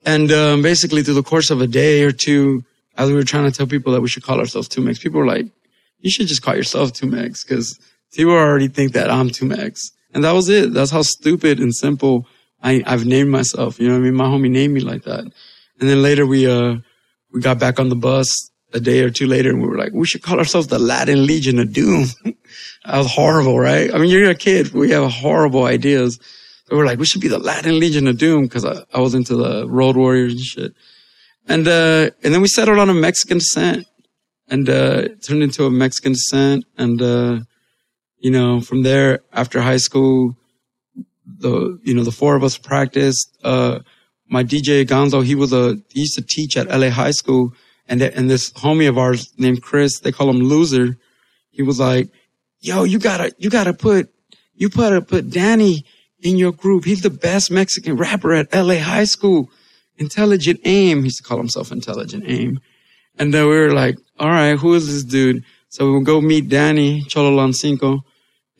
And, 0.05 0.31
um, 0.31 0.61
basically 0.61 1.03
through 1.03 1.13
the 1.13 1.23
course 1.23 1.49
of 1.49 1.61
a 1.61 1.67
day 1.67 2.03
or 2.03 2.11
two, 2.11 2.63
as 2.97 3.09
we 3.09 3.15
were 3.15 3.23
trying 3.23 3.49
to 3.49 3.57
tell 3.57 3.67
people 3.67 3.93
that 3.93 4.01
we 4.01 4.07
should 4.07 4.23
call 4.23 4.39
ourselves 4.39 4.67
two 4.67 4.81
Mex, 4.81 4.99
people 4.99 5.19
were 5.19 5.25
like, 5.25 5.47
you 5.99 6.11
should 6.11 6.27
just 6.27 6.41
call 6.41 6.55
yourself 6.55 6.93
two 6.93 7.07
Mex 7.07 7.43
because 7.43 7.79
people 8.13 8.33
already 8.33 8.67
think 8.67 8.93
that 8.93 9.09
I'm 9.09 9.29
two 9.29 9.45
Mex. 9.45 9.81
And 10.13 10.23
that 10.23 10.33
was 10.33 10.49
it. 10.49 10.73
That's 10.73 10.91
how 10.91 11.01
stupid 11.01 11.59
and 11.59 11.73
simple 11.73 12.27
I, 12.61 12.83
I've 12.85 13.05
named 13.05 13.29
myself. 13.29 13.79
You 13.79 13.87
know 13.87 13.93
what 13.93 14.01
I 14.01 14.03
mean? 14.03 14.15
My 14.15 14.25
homie 14.25 14.49
named 14.49 14.73
me 14.73 14.81
like 14.81 15.03
that. 15.03 15.21
And 15.21 15.89
then 15.89 16.01
later 16.01 16.25
we, 16.25 16.47
uh, 16.47 16.75
we 17.31 17.41
got 17.41 17.59
back 17.59 17.79
on 17.79 17.89
the 17.89 17.95
bus 17.95 18.27
a 18.73 18.79
day 18.79 19.01
or 19.01 19.09
two 19.09 19.27
later 19.27 19.49
and 19.49 19.61
we 19.61 19.67
were 19.67 19.77
like, 19.77 19.93
we 19.93 20.05
should 20.05 20.21
call 20.21 20.39
ourselves 20.39 20.67
the 20.67 20.79
Latin 20.79 21.25
Legion 21.25 21.59
of 21.59 21.73
Doom. 21.73 22.05
that 22.23 22.97
was 22.97 23.11
horrible, 23.11 23.59
right? 23.59 23.93
I 23.93 23.97
mean, 23.97 24.09
you're 24.09 24.29
a 24.29 24.35
kid. 24.35 24.71
We 24.73 24.91
have 24.91 25.11
horrible 25.11 25.65
ideas. 25.65 26.19
So 26.65 26.77
we're 26.77 26.85
like, 26.85 26.99
we 26.99 27.05
should 27.05 27.21
be 27.21 27.27
the 27.27 27.39
Latin 27.39 27.79
Legion 27.79 28.07
of 28.07 28.17
Doom 28.17 28.43
because 28.43 28.63
I, 28.63 28.83
I 28.93 28.99
was 28.99 29.13
into 29.13 29.35
the 29.35 29.67
Road 29.67 29.97
Warriors 29.97 30.33
and 30.33 30.41
shit. 30.41 30.73
And, 31.47 31.67
uh, 31.67 32.11
and 32.23 32.33
then 32.33 32.41
we 32.41 32.47
settled 32.47 32.79
on 32.79 32.89
a 32.89 32.93
Mexican 32.93 33.39
descent 33.39 33.85
and, 34.47 34.69
uh, 34.69 35.09
turned 35.21 35.43
into 35.43 35.65
a 35.65 35.69
Mexican 35.69 36.13
descent. 36.13 36.63
And, 36.77 37.01
uh, 37.01 37.39
you 38.19 38.31
know, 38.31 38.61
from 38.61 38.83
there 38.83 39.19
after 39.33 39.61
high 39.61 39.77
school, 39.77 40.37
the, 41.25 41.79
you 41.83 41.93
know, 41.93 42.03
the 42.03 42.11
four 42.11 42.37
of 42.37 42.43
us 42.45 42.57
practiced, 42.57 43.37
uh, 43.43 43.79
my 44.29 44.43
DJ 44.43 44.85
Gonzo, 44.85 45.23
he 45.23 45.35
was 45.35 45.51
a, 45.51 45.75
he 45.89 46.01
used 46.01 46.15
to 46.15 46.21
teach 46.21 46.55
at 46.55 46.69
LA 46.69 46.89
high 46.89 47.11
school 47.11 47.53
and, 47.89 48.01
and 48.01 48.29
this 48.29 48.53
homie 48.53 48.87
of 48.87 48.97
ours 48.97 49.33
named 49.37 49.61
Chris, 49.61 49.99
they 49.99 50.13
call 50.13 50.29
him 50.29 50.39
Loser. 50.39 50.97
He 51.49 51.61
was 51.61 51.79
like, 51.79 52.09
yo, 52.61 52.85
you 52.85 52.99
gotta, 52.99 53.35
you 53.37 53.49
gotta 53.49 53.73
put, 53.73 54.09
you 54.55 54.69
gotta 54.69 55.01
put 55.01 55.29
Danny 55.29 55.83
in 56.23 56.37
your 56.37 56.53
group. 56.53 56.85
He's 56.85 57.01
the 57.01 57.09
best 57.09 57.51
Mexican 57.51 57.97
rapper 57.97 58.33
at 58.33 58.53
LA 58.53 58.77
high 58.77 59.03
school. 59.03 59.51
Intelligent 59.97 60.59
Aim. 60.63 60.99
He 60.99 61.05
used 61.05 61.17
to 61.17 61.23
call 61.23 61.37
himself 61.37 61.71
Intelligent 61.71 62.23
Aim. 62.25 62.59
And 63.19 63.33
then 63.33 63.47
we 63.47 63.55
were 63.55 63.73
like, 63.73 63.97
all 64.17 64.29
right, 64.29 64.57
who 64.57 64.73
is 64.73 64.87
this 64.87 65.03
dude? 65.03 65.43
So 65.69 65.85
we 65.85 65.91
would 65.97 66.05
go 66.05 66.21
meet 66.21 66.49
Danny 66.49 67.03
Cholo 67.03 67.51
Cinco. 67.51 68.03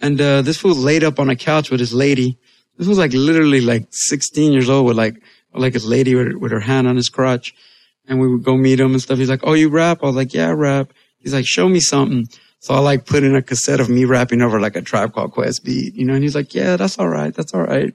And, 0.01 0.19
uh, 0.19 0.41
this 0.41 0.57
fool 0.57 0.75
laid 0.75 1.03
up 1.03 1.19
on 1.19 1.29
a 1.29 1.35
couch 1.35 1.71
with 1.71 1.79
his 1.79 1.93
lady. 1.93 2.37
This 2.77 2.87
was 2.87 2.97
like 2.97 3.13
literally 3.13 3.61
like 3.61 3.87
16 3.89 4.51
years 4.51 4.69
old 4.69 4.85
with 4.85 4.97
like, 4.97 5.15
like 5.53 5.73
his 5.73 5.85
lady 5.85 6.13
with, 6.15 6.33
with 6.35 6.51
her 6.51 6.59
hand 6.59 6.87
on 6.87 6.95
his 6.95 7.09
crotch. 7.09 7.53
And 8.07 8.19
we 8.19 8.27
would 8.27 8.43
go 8.43 8.57
meet 8.57 8.79
him 8.79 8.91
and 8.91 9.01
stuff. 9.01 9.17
He's 9.17 9.29
like, 9.29 9.43
Oh, 9.43 9.53
you 9.53 9.69
rap? 9.69 10.03
I 10.03 10.07
was 10.07 10.15
like, 10.15 10.33
Yeah, 10.33 10.49
I 10.49 10.51
rap. 10.51 10.91
He's 11.19 11.33
like, 11.33 11.45
Show 11.47 11.69
me 11.69 11.79
something. 11.79 12.27
So 12.63 12.73
I 12.73 12.79
like 12.79 13.05
put 13.05 13.25
in 13.25 13.35
a 13.35 13.41
cassette 13.41 13.81
of 13.81 13.89
me 13.89 14.05
rapping 14.05 14.41
over 14.41 14.57
like 14.57 14.77
a 14.77 14.81
tribe 14.81 15.11
called 15.11 15.33
Quest 15.33 15.65
beat, 15.65 15.95
you 15.95 16.05
know, 16.05 16.13
and 16.13 16.23
he's 16.23 16.33
like, 16.33 16.55
Yeah, 16.55 16.77
that's 16.77 16.97
all 16.97 17.09
right. 17.09 17.33
That's 17.33 17.53
all 17.53 17.63
right. 17.63 17.93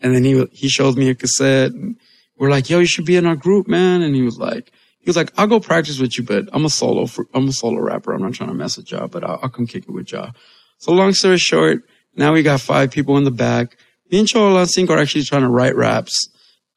And 0.00 0.14
then 0.14 0.22
he, 0.22 0.46
he 0.52 0.68
shows 0.68 0.96
me 0.96 1.10
a 1.10 1.16
cassette 1.16 1.72
and 1.72 1.96
we're 2.38 2.48
like, 2.48 2.70
Yo, 2.70 2.78
you 2.78 2.86
should 2.86 3.06
be 3.06 3.16
in 3.16 3.26
our 3.26 3.34
group, 3.34 3.66
man. 3.66 4.02
And 4.02 4.14
he 4.14 4.22
was 4.22 4.38
like, 4.38 4.70
he 5.00 5.10
was 5.10 5.16
like, 5.16 5.32
I'll 5.36 5.48
go 5.48 5.58
practice 5.58 5.98
with 5.98 6.16
you, 6.16 6.22
but 6.22 6.48
I'm 6.52 6.64
a 6.64 6.70
solo, 6.70 7.08
I'm 7.34 7.48
a 7.48 7.52
solo 7.52 7.80
rapper. 7.80 8.12
I'm 8.12 8.22
not 8.22 8.34
trying 8.34 8.50
to 8.50 8.54
mess 8.54 8.76
with 8.76 8.92
y'all, 8.92 9.08
but 9.08 9.24
I'll, 9.24 9.40
I'll 9.42 9.48
come 9.48 9.66
kick 9.66 9.82
it 9.88 9.92
with 9.92 10.12
y'all. 10.12 10.30
So 10.78 10.92
long 10.92 11.12
story 11.12 11.38
short, 11.38 11.82
now 12.14 12.32
we 12.32 12.44
got 12.44 12.60
five 12.60 12.92
people 12.92 13.18
in 13.18 13.24
the 13.24 13.32
back. 13.32 13.76
Me 14.12 14.20
and 14.20 14.28
Cholo 14.28 14.64
Cinco 14.66 14.94
are 14.94 14.98
actually 15.00 15.24
trying 15.24 15.42
to 15.42 15.48
write 15.48 15.74
raps. 15.74 16.28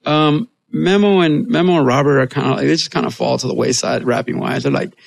Um, 0.08 0.50
Memo 0.72 1.20
and 1.20 1.46
Memo 1.48 1.78
and 1.78 1.86
Robert 1.86 2.20
are 2.20 2.26
kind 2.26 2.48
of 2.48 2.54
like, 2.54 2.66
they 2.66 2.74
just 2.74 2.90
kind 2.90 3.06
of 3.06 3.14
fall 3.14 3.38
to 3.38 3.48
the 3.48 3.54
wayside 3.54 4.06
rapping 4.06 4.40
wise. 4.40 4.64
They're 4.64 4.72
like, 4.72 4.98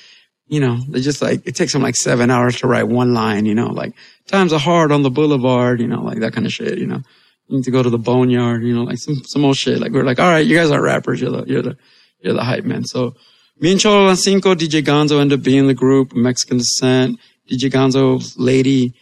you 0.51 0.59
know, 0.59 0.81
they 0.89 0.99
just 0.99 1.21
like, 1.21 1.47
it 1.47 1.55
takes 1.55 1.71
them 1.71 1.81
like 1.81 1.95
seven 1.95 2.29
hours 2.29 2.57
to 2.57 2.67
write 2.67 2.89
one 2.89 3.13
line, 3.13 3.45
you 3.45 3.55
know, 3.55 3.67
like 3.67 3.93
times 4.27 4.51
are 4.51 4.59
hard 4.59 4.91
on 4.91 5.01
the 5.01 5.09
boulevard, 5.09 5.79
you 5.79 5.87
know, 5.87 6.01
like 6.01 6.19
that 6.19 6.33
kind 6.33 6.45
of 6.45 6.51
shit, 6.51 6.77
you 6.77 6.85
know. 6.85 7.01
You 7.47 7.55
need 7.55 7.63
to 7.63 7.71
go 7.71 7.81
to 7.81 7.89
the 7.89 7.97
boneyard, 7.97 8.61
you 8.61 8.75
know, 8.75 8.83
like 8.83 8.97
some, 8.97 9.15
some 9.23 9.45
old 9.45 9.55
shit. 9.55 9.79
Like 9.79 9.93
we're 9.93 10.03
like, 10.03 10.19
all 10.19 10.29
right, 10.29 10.45
you 10.45 10.57
guys 10.57 10.69
are 10.69 10.81
rappers. 10.81 11.21
You're 11.21 11.31
the, 11.31 11.45
you're 11.45 11.61
the, 11.61 11.77
you're 12.19 12.33
the 12.33 12.43
hype 12.43 12.65
man. 12.65 12.83
So 12.83 13.15
me 13.59 13.71
and 13.71 13.79
Cholo 13.79 14.13
Cinco, 14.15 14.53
DJ 14.53 14.83
Gonzo 14.83 15.21
end 15.21 15.31
up 15.31 15.41
being 15.41 15.67
the 15.67 15.73
group, 15.73 16.13
Mexican 16.13 16.57
descent. 16.57 17.17
DJ 17.49 17.71
Gonzo's 17.71 18.37
lady 18.37 18.93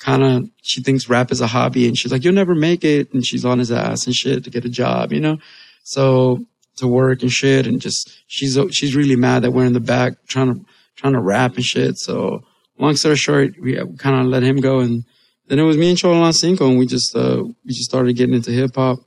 kind 0.00 0.22
of, 0.22 0.50
she 0.60 0.82
thinks 0.82 1.08
rap 1.08 1.32
is 1.32 1.40
a 1.40 1.46
hobby 1.46 1.88
and 1.88 1.96
she's 1.96 2.12
like, 2.12 2.24
you'll 2.24 2.34
never 2.34 2.54
make 2.54 2.84
it. 2.84 3.10
And 3.14 3.24
she's 3.24 3.46
on 3.46 3.58
his 3.58 3.72
ass 3.72 4.04
and 4.04 4.14
shit 4.14 4.44
to 4.44 4.50
get 4.50 4.66
a 4.66 4.70
job, 4.70 5.14
you 5.14 5.20
know? 5.20 5.38
So 5.82 6.44
to 6.76 6.86
work 6.86 7.22
and 7.22 7.32
shit. 7.32 7.66
And 7.66 7.80
just, 7.80 8.10
she's, 8.26 8.58
she's 8.72 8.94
really 8.94 9.16
mad 9.16 9.44
that 9.44 9.52
we're 9.52 9.64
in 9.64 9.72
the 9.72 9.80
back 9.80 10.26
trying 10.26 10.54
to, 10.54 10.66
trying 10.96 11.14
to 11.14 11.20
rap 11.20 11.56
and 11.56 11.64
shit. 11.64 11.98
So 11.98 12.42
long 12.78 12.96
story 12.96 13.16
short, 13.16 13.60
we 13.60 13.74
kind 13.98 14.20
of 14.20 14.26
let 14.26 14.42
him 14.42 14.56
go. 14.56 14.80
And 14.80 15.04
then 15.48 15.58
it 15.58 15.62
was 15.62 15.76
me 15.76 15.90
and 15.90 15.98
Cholo 15.98 16.30
Cinco 16.32 16.68
and 16.68 16.78
we 16.78 16.86
just, 16.86 17.14
uh, 17.14 17.42
we 17.64 17.72
just 17.72 17.90
started 17.90 18.16
getting 18.16 18.34
into 18.34 18.50
hip 18.50 18.74
hop 18.74 19.00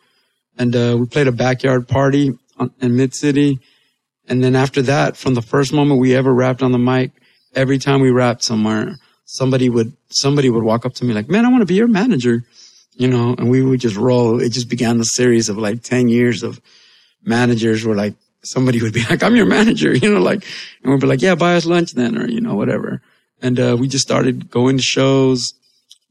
and, 0.58 0.76
uh, 0.76 0.96
we 1.00 1.06
played 1.06 1.28
a 1.28 1.32
backyard 1.32 1.88
party 1.88 2.32
in 2.82 2.96
mid 2.96 3.13
city. 3.13 3.60
And 4.28 4.43
then 4.43 4.56
after 4.56 4.82
that, 4.84 5.17
from 5.17 5.34
the 5.34 5.41
first 5.41 5.74
moment 5.74 6.00
we 6.00 6.15
ever 6.15 6.34
rapped 6.34 6.62
on 6.62 6.72
the 6.72 6.78
mic, 6.78 7.12
every 7.56 7.78
time 7.78 8.02
we 8.02 8.12
rapped 8.12 8.43
somewhere, 8.43 8.96
somebody 9.26 9.69
would, 9.69 9.93
somebody 10.10 10.50
would 10.50 10.63
walk 10.63 10.86
up 10.86 10.93
to 10.96 11.06
me 11.06 11.13
like, 11.13 11.30
man, 11.30 11.46
I 11.46 11.50
want 11.50 11.62
to 11.62 11.65
be 11.65 11.76
your 11.76 11.88
manager, 11.88 12.43
you 12.96 13.08
know, 13.08 13.36
and 13.38 13.50
we 13.50 13.62
would 13.63 13.80
just 13.80 13.98
roll. 13.98 14.41
It 14.41 14.50
just 14.50 14.69
began 14.69 14.98
the 14.98 15.04
series 15.04 15.50
of 15.50 15.58
like 15.58 15.82
10 15.82 16.08
years 16.08 16.43
of 16.43 16.62
managers 17.24 17.86
were 17.86 17.96
like, 17.96 18.15
somebody 18.44 18.82
would 18.82 18.94
be 18.94 19.04
like, 19.10 19.24
I'm 19.24 19.36
your 19.36 19.46
manager, 19.46 19.96
you 19.96 20.14
know, 20.14 20.22
like, 20.22 20.46
and 20.84 20.92
we'd 20.92 21.02
be 21.02 21.08
like, 21.08 21.22
yeah, 21.22 21.36
buy 21.36 21.56
us 21.56 21.66
lunch 21.66 21.94
then, 21.94 22.18
or, 22.18 22.28
you 22.28 22.42
know, 22.42 22.56
whatever. 22.56 23.02
And, 23.42 23.60
uh, 23.60 23.76
we 23.80 23.88
just 23.88 24.06
started 24.06 24.50
going 24.50 24.78
to 24.78 24.84
shows. 24.84 25.54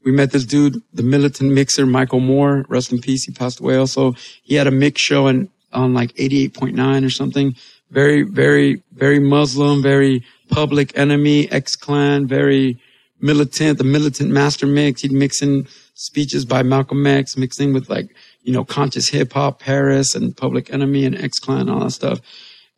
We 0.05 0.11
met 0.11 0.31
this 0.31 0.45
dude, 0.45 0.81
the 0.93 1.03
militant 1.03 1.51
mixer, 1.51 1.85
Michael 1.85 2.19
Moore, 2.19 2.65
rest 2.67 2.91
in 2.91 2.99
peace. 2.99 3.25
He 3.25 3.31
passed 3.31 3.59
away 3.59 3.77
also. 3.77 4.13
He 4.43 4.55
had 4.55 4.67
a 4.67 4.71
mix 4.71 5.01
show 5.01 5.27
on, 5.27 5.49
on 5.71 5.93
like 5.93 6.13
88.9 6.15 7.05
or 7.05 7.09
something. 7.09 7.55
Very, 7.89 8.23
very, 8.23 8.83
very 8.91 9.19
Muslim, 9.19 9.81
very 9.81 10.25
public 10.49 10.97
enemy, 10.97 11.49
X-Clan, 11.51 12.27
very 12.27 12.77
militant, 13.21 13.77
the 13.77 13.83
militant 13.83 14.29
master 14.29 14.67
mix. 14.67 15.01
He'd 15.01 15.11
mix 15.11 15.41
in 15.41 15.67
speeches 15.93 16.43
by 16.43 16.63
Malcolm 16.63 17.07
X, 17.07 17.37
mixing 17.37 17.71
with 17.73 17.89
like, 17.89 18.13
you 18.43 18.53
know, 18.53 18.63
conscious 18.63 19.09
hip 19.09 19.33
hop, 19.33 19.59
Paris 19.59 20.15
and 20.15 20.35
Public 20.35 20.71
Enemy 20.71 21.05
and 21.05 21.15
X-Clan, 21.15 21.69
all 21.69 21.79
that 21.79 21.91
stuff. 21.91 22.19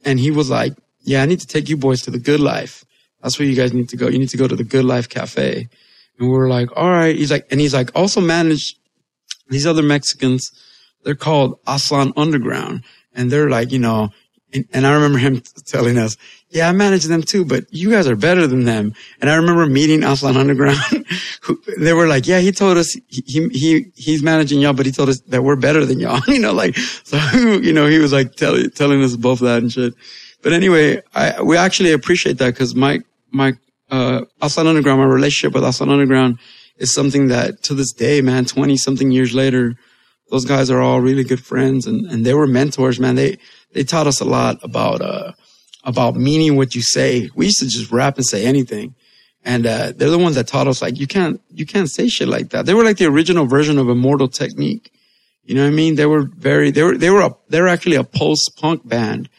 And 0.03 0.19
he 0.19 0.31
was 0.31 0.49
like, 0.49 0.73
yeah, 1.01 1.21
I 1.21 1.25
need 1.25 1.39
to 1.39 1.47
take 1.47 1.69
you 1.69 1.77
boys 1.77 2.01
to 2.03 2.11
the 2.11 2.19
good 2.19 2.39
life. 2.39 2.85
That's 3.21 3.39
where 3.39 3.47
you 3.47 3.55
guys 3.55 3.73
need 3.73 3.89
to 3.89 3.97
go. 3.97 4.07
You 4.07 4.19
need 4.19 4.29
to 4.29 4.37
go 4.37 4.47
to 4.47 4.55
the 4.55 4.63
Good 4.63 4.85
Life 4.85 5.09
Cafe. 5.09 5.67
And 6.19 6.27
we 6.27 6.27
were 6.27 6.47
like, 6.47 6.69
all 6.75 6.89
right. 6.89 7.15
He's 7.15 7.31
like, 7.31 7.47
and 7.49 7.59
he's 7.59 7.73
like, 7.73 7.89
also 7.95 8.21
manage 8.21 8.75
these 9.49 9.65
other 9.65 9.81
Mexicans. 9.81 10.51
They're 11.03 11.15
called 11.15 11.59
Aztlan 11.65 12.13
Underground. 12.15 12.83
And 13.15 13.31
they're 13.31 13.49
like, 13.49 13.71
you 13.71 13.79
know, 13.79 14.09
and, 14.55 14.65
and 14.73 14.87
I 14.87 14.93
remember 14.93 15.17
him 15.17 15.41
telling 15.65 15.97
us, 15.97 16.15
yeah, 16.49 16.69
I 16.69 16.71
manage 16.71 17.03
them 17.03 17.21
too, 17.21 17.43
but 17.43 17.65
you 17.73 17.91
guys 17.91 18.07
are 18.07 18.15
better 18.15 18.47
than 18.47 18.63
them. 18.63 18.93
And 19.19 19.29
I 19.29 19.35
remember 19.35 19.65
meeting 19.65 20.01
Aztlan 20.01 20.37
Underground. 20.37 20.79
who, 21.41 21.61
they 21.77 21.93
were 21.93 22.07
like, 22.07 22.25
yeah, 22.25 22.39
he 22.39 22.51
told 22.51 22.77
us 22.77 22.95
he, 23.07 23.49
he, 23.49 23.91
he's 23.95 24.23
managing 24.23 24.61
y'all, 24.61 24.73
but 24.73 24.85
he 24.85 24.91
told 24.91 25.09
us 25.09 25.19
that 25.27 25.43
we're 25.43 25.57
better 25.57 25.85
than 25.85 25.99
y'all. 25.99 26.21
you 26.27 26.39
know, 26.39 26.53
like, 26.53 26.77
so, 26.77 27.17
you 27.33 27.73
know, 27.73 27.87
he 27.87 27.99
was 27.99 28.13
like 28.13 28.35
tell, 28.35 28.57
telling 28.69 29.03
us 29.03 29.15
both 29.15 29.39
that 29.39 29.61
and 29.61 29.71
shit. 29.71 29.93
But 30.41 30.53
anyway, 30.53 31.01
I, 31.13 31.41
we 31.41 31.57
actually 31.57 31.91
appreciate 31.91 32.37
that 32.37 32.53
because 32.53 32.75
my, 32.75 33.01
my, 33.31 33.53
uh, 33.91 34.21
Aztlan 34.41 34.67
Underground, 34.67 35.01
my 35.01 35.05
relationship 35.05 35.53
with 35.53 35.63
Aztlan 35.63 35.91
Underground 35.91 36.39
is 36.77 36.93
something 36.93 37.27
that 37.27 37.63
to 37.63 37.73
this 37.73 37.91
day, 37.91 38.21
man, 38.21 38.45
20 38.45 38.77
something 38.77 39.11
years 39.11 39.33
later, 39.33 39.75
those 40.29 40.45
guys 40.45 40.69
are 40.69 40.81
all 40.81 41.01
really 41.01 41.23
good 41.23 41.43
friends 41.43 41.85
and, 41.85 42.05
and 42.07 42.25
they 42.25 42.33
were 42.33 42.47
mentors, 42.47 42.99
man. 42.99 43.15
They, 43.15 43.37
they 43.73 43.83
taught 43.83 44.07
us 44.07 44.21
a 44.21 44.25
lot 44.25 44.57
about, 44.63 45.01
uh, 45.01 45.33
about 45.83 46.15
meaning 46.15 46.55
what 46.55 46.75
you 46.75 46.81
say. 46.81 47.29
We 47.35 47.45
used 47.45 47.59
to 47.59 47.67
just 47.67 47.91
rap 47.91 48.17
and 48.17 48.25
say 48.25 48.45
anything. 48.45 48.95
And, 49.43 49.67
uh, 49.67 49.93
they're 49.95 50.09
the 50.09 50.17
ones 50.17 50.35
that 50.35 50.47
taught 50.47 50.67
us 50.67 50.81
like, 50.81 50.99
you 50.99 51.05
can't, 51.05 51.39
you 51.51 51.65
can't 51.65 51.89
say 51.89 52.07
shit 52.07 52.27
like 52.27 52.49
that. 52.49 52.65
They 52.65 52.73
were 52.73 52.83
like 52.83 52.97
the 52.97 53.05
original 53.05 53.45
version 53.45 53.77
of 53.77 53.89
Immortal 53.89 54.27
Technique. 54.27 54.91
You 55.43 55.53
know 55.53 55.61
what 55.61 55.67
I 55.67 55.75
mean? 55.75 55.95
They 55.95 56.07
were 56.07 56.23
very, 56.23 56.71
they 56.71 56.81
were, 56.81 56.97
they 56.97 57.11
were 57.11 57.21
a, 57.21 57.35
they 57.49 57.61
were 57.61 57.67
actually 57.67 57.97
a 57.97 58.03
post 58.03 58.53
punk 58.59 58.87
band 58.87 59.29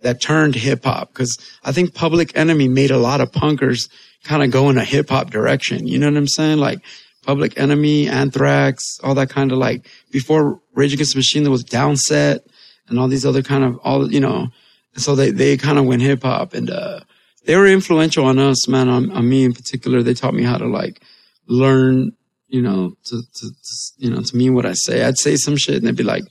that 0.00 0.20
turned 0.20 0.56
hip 0.56 0.82
hop. 0.84 1.14
Cause 1.14 1.38
I 1.62 1.70
think 1.70 1.94
Public 1.94 2.36
Enemy 2.36 2.66
made 2.66 2.90
a 2.90 2.98
lot 2.98 3.20
of 3.20 3.30
punkers 3.30 3.88
kind 4.24 4.42
of 4.42 4.50
go 4.50 4.68
in 4.70 4.78
a 4.78 4.84
hip 4.84 5.10
hop 5.10 5.30
direction. 5.30 5.86
You 5.86 6.00
know 6.00 6.10
what 6.10 6.16
I'm 6.16 6.26
saying? 6.26 6.58
Like 6.58 6.80
Public 7.22 7.58
Enemy, 7.58 8.08
Anthrax, 8.08 8.98
all 9.02 9.14
that 9.14 9.30
kind 9.30 9.52
of 9.52 9.58
like 9.58 9.86
before 10.10 10.60
Rage 10.74 10.92
Against 10.92 11.14
the 11.14 11.18
Machine, 11.18 11.42
there 11.42 11.52
was 11.52 11.64
Downset 11.64 12.40
and 12.88 12.98
all 12.98 13.08
these 13.08 13.24
other 13.24 13.42
kind 13.42 13.64
of 13.64 13.78
all, 13.78 14.10
you 14.12 14.20
know, 14.20 14.48
so 14.96 15.14
they, 15.14 15.30
they 15.30 15.56
kind 15.56 15.78
of 15.78 15.86
went 15.86 16.02
hip 16.02 16.22
hop 16.22 16.52
and, 16.54 16.70
uh, 16.70 17.00
they 17.44 17.56
were 17.56 17.66
influential 17.66 18.24
on 18.24 18.38
us, 18.38 18.68
man, 18.68 18.88
on, 18.88 19.10
on 19.10 19.28
me 19.28 19.44
in 19.44 19.52
particular. 19.52 20.02
They 20.02 20.14
taught 20.14 20.34
me 20.34 20.42
how 20.42 20.58
to 20.58 20.66
like 20.66 21.02
learn, 21.46 22.12
you 22.48 22.62
know, 22.62 22.94
to, 23.04 23.22
to, 23.22 23.50
to, 23.50 23.76
you 23.98 24.10
know, 24.10 24.20
to 24.20 24.36
mean 24.36 24.54
what 24.54 24.66
I 24.66 24.74
say. 24.74 25.02
I'd 25.02 25.18
say 25.18 25.36
some 25.36 25.56
shit 25.56 25.76
and 25.76 25.86
they'd 25.86 25.96
be 25.96 26.04
like, 26.04 26.24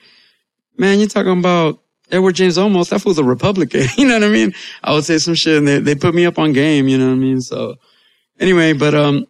man, 0.77 0.99
you're 0.99 1.09
talking 1.09 1.37
about 1.37 1.81
Edward 2.11 2.35
James 2.35 2.57
Olmos. 2.57 2.89
That 2.89 3.05
was 3.05 3.17
a 3.17 3.23
Republican. 3.23 3.87
you 3.97 4.07
know 4.07 4.13
what 4.15 4.23
I 4.23 4.29
mean? 4.29 4.53
I 4.83 4.93
would 4.93 5.05
say 5.05 5.17
some 5.17 5.35
shit 5.35 5.57
and 5.57 5.67
they, 5.67 5.79
they 5.79 5.95
put 5.95 6.15
me 6.15 6.25
up 6.25 6.39
on 6.39 6.53
game. 6.53 6.87
You 6.87 6.97
know 6.97 7.07
what 7.07 7.13
I 7.13 7.17
mean? 7.17 7.41
So 7.41 7.75
anyway, 8.39 8.73
but, 8.73 8.95
um, 8.95 9.25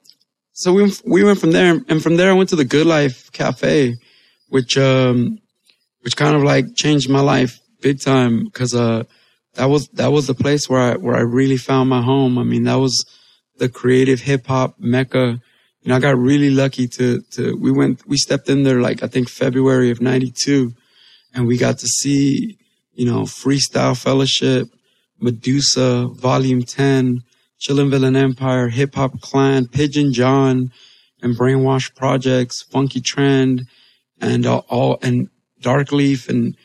so 0.54 0.74
we, 0.74 0.92
we 1.06 1.24
went 1.24 1.40
from 1.40 1.52
there 1.52 1.80
and 1.88 2.04
from 2.04 2.18
there 2.18 2.30
I 2.30 2.34
went 2.34 2.50
to 2.50 2.56
the 2.56 2.66
Good 2.66 2.88
Life 2.88 3.32
Cafe, 3.32 3.96
which, 4.50 4.78
um, 4.78 5.40
which 6.02 6.18
kind 6.18 6.36
of 6.36 6.44
like 6.44 6.76
changed 6.76 7.10
my 7.10 7.22
life 7.22 7.60
big 7.82 8.00
time. 8.02 8.50
Cause, 8.52 8.76
uh, 8.76 9.04
that 9.56 9.66
was, 9.66 9.88
that 9.90 10.12
was 10.12 10.28
the 10.28 10.34
place 10.34 10.70
where 10.70 10.80
I, 10.80 10.96
where 10.96 11.16
I 11.16 11.22
really 11.22 11.58
found 11.58 11.90
my 11.90 12.02
home. 12.02 12.38
I 12.38 12.44
mean, 12.44 12.64
that 12.64 12.76
was 12.76 13.06
the 13.58 13.70
creative 13.70 14.22
hip 14.22 14.48
hop 14.48 14.76
mecca. 14.80 15.42
You 15.82 15.90
know, 15.90 15.96
I 15.96 16.00
got 16.00 16.18
really 16.18 16.52
lucky 16.52 16.88
to, 16.88 17.22
to, 17.32 17.58
we 17.58 17.72
went, 17.72 18.08
we 18.08 18.18
stepped 18.18 18.50
in 18.50 18.64
there 18.64 18.82
like, 18.82 19.04
I 19.04 19.08
think 19.08 19.30
February 19.30 19.90
of 19.90 20.02
92 20.02 20.74
and 21.34 21.48
we 21.48 21.58
got 21.58 21.80
to 21.80 21.88
see, 21.88 22.58
you 22.94 23.06
know, 23.06 23.22
Freestyle 23.22 23.98
Fellowship, 24.02 24.68
Medusa, 25.20 26.08
Volume 26.08 26.64
10, 26.64 27.24
Chillin' 27.62 27.92
Villain 27.92 28.16
Empire, 28.16 28.70
Hip 28.70 28.96
Hop 28.96 29.22
Clan, 29.22 29.68
Pigeon 29.68 30.14
John, 30.14 30.72
and 31.22 31.38
Brainwash 31.38 31.94
Projects, 31.94 32.64
Funky 32.64 33.02
Trend, 33.02 33.68
and 34.20 34.46
uh, 34.46 34.60
all, 34.70 34.98
and 35.04 35.30
Darkleaf 35.62 36.28
and 36.28 36.58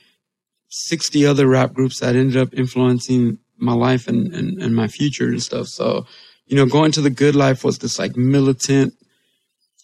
60 0.68 1.26
other 1.26 1.46
rap 1.46 1.74
groups 1.74 2.00
that 2.00 2.16
ended 2.16 2.36
up 2.36 2.54
influencing 2.54 3.38
my 3.58 3.74
life 3.74 4.08
and, 4.08 4.34
and, 4.34 4.60
and 4.62 4.74
my 4.74 4.88
future 4.88 5.28
and 5.28 5.42
stuff. 5.42 5.66
So, 5.68 6.06
you 6.46 6.56
know, 6.56 6.66
going 6.66 6.92
to 6.92 7.00
the 7.00 7.10
good 7.10 7.36
life 7.36 7.62
was 7.62 7.78
this 7.78 7.98
like 7.98 8.16
militant 8.16 8.94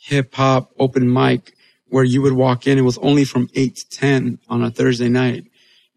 hip 0.00 0.34
hop 0.34 0.70
open 0.78 1.12
mic 1.12 1.54
where 1.88 2.04
you 2.04 2.22
would 2.22 2.32
walk 2.32 2.66
in. 2.66 2.78
It 2.78 2.82
was 2.82 2.98
only 2.98 3.24
from 3.24 3.48
eight 3.54 3.76
to 3.76 3.98
10 3.98 4.38
on 4.48 4.62
a 4.62 4.70
Thursday 4.70 5.08
night. 5.08 5.44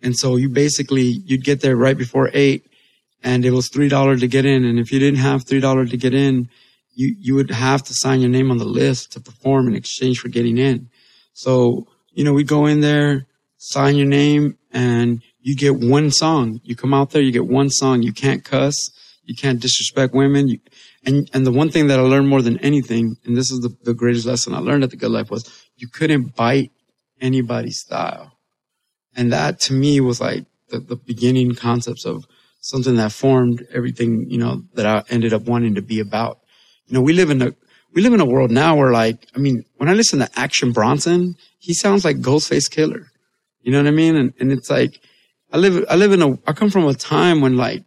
And 0.02 0.16
so 0.16 0.36
you 0.36 0.50
basically, 0.50 1.22
you'd 1.26 1.44
get 1.44 1.62
there 1.62 1.76
right 1.76 1.98
before 1.98 2.30
eight 2.34 2.68
and 3.26 3.44
it 3.44 3.52
was 3.52 3.70
$3 3.70 4.20
to 4.20 4.28
get 4.28 4.46
in. 4.46 4.64
And 4.64 4.78
if 4.78 4.92
you 4.92 5.00
didn't 5.00 5.20
have 5.20 5.46
$3 5.46 5.90
to 5.90 5.98
get 5.98 6.14
in, 6.14 6.48
you, 6.94 7.16
you 7.20 7.34
would 7.34 7.50
have 7.50 7.82
to 7.84 7.94
sign 7.96 8.22
your 8.22 8.30
name 8.30 8.52
on 8.52 8.60
the 8.60 8.66
list 8.66 9.14
to 9.14 9.20
perform 9.20 9.68
in 9.68 9.76
exchange 9.76 10.20
for 10.20 10.30
getting 10.30 10.60
in. 10.60 10.90
So, 11.34 11.88
you 12.12 12.24
know, 12.24 12.34
we 12.34 12.44
go 12.44 12.68
in 12.68 12.82
there, 12.82 13.26
sign 13.58 13.96
your 13.96 14.08
name 14.08 14.60
and 14.72 15.24
you 15.42 15.56
get 15.56 15.76
one 15.76 16.12
song. 16.12 16.62
You 16.64 16.76
come 16.76 16.94
out 16.94 17.10
there, 17.10 17.22
you 17.22 17.32
get 17.32 17.48
one 17.48 17.72
song. 17.72 18.04
You 18.04 18.14
can't 18.14 18.46
cuss. 18.46 18.76
You 19.24 19.34
can't 19.34 19.60
disrespect 19.60 20.14
women. 20.14 20.48
You, 20.48 20.60
and, 21.04 21.28
and 21.34 21.48
the 21.48 21.52
one 21.52 21.72
thing 21.72 21.88
that 21.88 22.00
I 22.00 22.04
learned 22.04 22.30
more 22.30 22.44
than 22.44 22.60
anything, 22.60 23.18
and 23.26 23.36
this 23.36 23.50
is 23.50 23.62
the, 23.62 23.76
the 23.84 23.96
greatest 23.96 24.28
lesson 24.28 24.54
I 24.54 24.60
learned 24.60 24.84
at 24.84 24.92
the 24.92 24.98
good 24.98 25.12
life 25.12 25.32
was 25.32 25.52
you 25.78 25.88
couldn't 25.88 26.36
bite 26.36 26.72
anybody's 27.20 27.80
style. 27.80 28.34
And 29.16 29.34
that 29.34 29.60
to 29.62 29.74
me 29.74 30.00
was 30.00 30.22
like 30.22 30.46
the, 30.70 30.80
the 30.80 30.96
beginning 30.96 31.56
concepts 31.56 32.06
of 32.06 32.28
something 32.66 32.96
that 32.96 33.12
formed 33.12 33.64
everything, 33.72 34.26
you 34.28 34.40
know, 34.40 34.64
that 34.74 34.88
I 34.88 35.04
ended 35.14 35.34
up 35.34 35.44
wanting 35.44 35.76
to 35.76 35.84
be 35.84 36.00
about. 36.00 36.40
You 36.88 36.96
know, 36.96 37.02
we 37.02 37.14
live 37.14 37.30
in 37.30 37.40
a, 37.44 37.54
we 37.94 38.02
live 38.02 38.14
in 38.14 38.20
a 38.20 38.26
world 38.26 38.50
now 38.50 38.76
where 38.76 38.92
like, 38.92 39.28
I 39.36 39.40
mean, 39.40 39.64
when 39.78 39.88
I 39.88 39.94
listen 39.94 40.18
to 40.18 40.30
Action 40.36 40.72
Bronson, 40.72 41.36
he 41.60 41.76
sounds 41.76 42.04
like 42.04 42.18
Ghostface 42.18 42.68
Killah. 42.68 43.06
You 43.62 43.72
know 43.72 43.78
what 43.78 43.88
I 43.88 43.92
mean? 43.92 44.16
And, 44.16 44.34
and 44.40 44.52
it's 44.52 44.72
like, 44.72 45.00
I 45.54 45.58
live, 45.58 45.86
I 45.88 45.96
live 45.96 46.12
in 46.12 46.24
a, 46.24 46.32
I 46.48 46.54
come 46.54 46.72
from 46.72 46.88
a 46.88 46.96
time 46.96 47.40
when 47.40 47.56
like, 47.56 47.84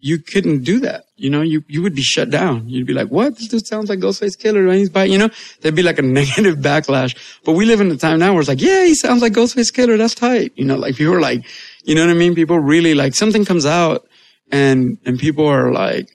you 0.00 0.18
couldn't 0.18 0.62
do 0.62 0.78
that. 0.80 1.06
You 1.16 1.28
know, 1.28 1.42
you, 1.42 1.64
you 1.66 1.82
would 1.82 1.96
be 1.96 2.02
shut 2.02 2.30
down. 2.30 2.68
You'd 2.68 2.86
be 2.86 2.92
like, 2.92 3.08
what? 3.08 3.36
This 3.36 3.48
dude 3.48 3.66
sounds 3.66 3.88
like 3.88 3.98
Ghostface 3.98 4.38
Killah. 4.38 4.68
And 4.68 4.78
he's 4.78 4.88
by, 4.88 5.02
you 5.02 5.18
know, 5.18 5.30
there'd 5.60 5.74
be 5.74 5.82
like 5.82 5.98
a 5.98 6.02
negative 6.20 6.58
backlash. 6.58 7.16
But 7.44 7.52
we 7.52 7.64
live 7.64 7.80
in 7.80 7.90
a 7.90 7.96
time 7.96 8.20
now 8.20 8.32
where 8.32 8.40
it's 8.40 8.48
like, 8.48 8.60
yeah, 8.60 8.84
he 8.84 8.94
sounds 8.94 9.20
like 9.20 9.32
Ghostface 9.32 9.72
Killah. 9.72 9.98
That's 9.98 10.14
tight. 10.14 10.52
You 10.54 10.64
know, 10.64 10.76
like 10.76 10.94
people 10.94 11.14
are 11.14 11.20
like, 11.20 11.44
you 11.84 11.94
know 11.94 12.06
what 12.06 12.10
I 12.10 12.14
mean? 12.14 12.34
People 12.34 12.58
really 12.58 12.94
like 12.94 13.14
something 13.14 13.44
comes 13.44 13.66
out 13.66 14.06
and, 14.50 14.98
and 15.04 15.18
people 15.18 15.46
are 15.46 15.72
like, 15.72 16.08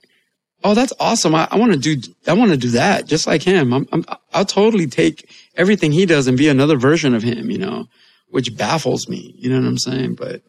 Oh, 0.63 0.73
that's 0.73 0.93
awesome. 0.99 1.35
I, 1.35 1.47
I 1.51 1.57
want 1.57 1.73
to 1.73 1.77
do, 1.77 2.01
I 2.25 2.33
want 2.33 2.51
to 2.51 2.57
do 2.57 2.69
that 2.69 3.05
just 3.05 3.27
like 3.27 3.43
him. 3.43 3.73
I'm, 3.73 3.85
I'm, 3.91 4.05
I'll 4.33 4.45
totally 4.45 4.87
take 4.87 5.29
everything 5.55 5.91
he 5.91 6.05
does 6.05 6.27
and 6.27 6.37
be 6.37 6.47
another 6.47 6.77
version 6.77 7.13
of 7.13 7.21
him, 7.21 7.51
you 7.51 7.57
know, 7.57 7.87
which 8.29 8.55
baffles 8.55 9.09
me. 9.09 9.35
You 9.37 9.49
know 9.49 9.59
what 9.59 9.67
I'm 9.67 9.77
saying? 9.77 10.15
But, 10.15 10.41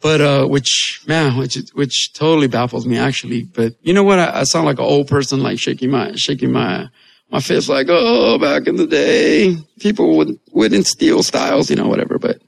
but, 0.00 0.22
uh, 0.22 0.46
which, 0.46 1.02
man, 1.06 1.36
which, 1.36 1.58
which 1.74 2.14
totally 2.14 2.46
baffles 2.46 2.86
me 2.86 2.96
actually. 2.96 3.42
But 3.42 3.74
you 3.82 3.92
know 3.92 4.02
what? 4.02 4.18
I, 4.18 4.40
I 4.40 4.44
sound 4.44 4.64
like 4.64 4.78
an 4.78 4.86
old 4.86 5.08
person, 5.08 5.42
like 5.42 5.58
shaking 5.58 5.90
my, 5.90 6.12
shaking 6.14 6.50
my, 6.50 6.88
my 7.30 7.40
fist 7.40 7.68
like, 7.68 7.88
oh, 7.90 8.38
back 8.38 8.66
in 8.66 8.76
the 8.76 8.86
day, 8.86 9.56
people 9.78 10.16
would, 10.16 10.38
wouldn't 10.52 10.86
steal 10.86 11.22
styles, 11.22 11.68
you 11.68 11.76
know, 11.76 11.86
whatever. 11.86 12.18
But 12.18 12.39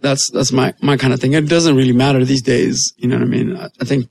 that's, 0.00 0.30
that's 0.30 0.52
my, 0.52 0.74
my 0.80 0.96
kind 0.96 1.12
of 1.12 1.20
thing. 1.20 1.32
It 1.34 1.48
doesn't 1.48 1.76
really 1.76 1.92
matter 1.92 2.24
these 2.24 2.42
days. 2.42 2.92
You 2.96 3.08
know 3.08 3.16
what 3.16 3.24
I 3.24 3.28
mean? 3.28 3.56
I, 3.56 3.68
I 3.80 3.84
think, 3.84 4.08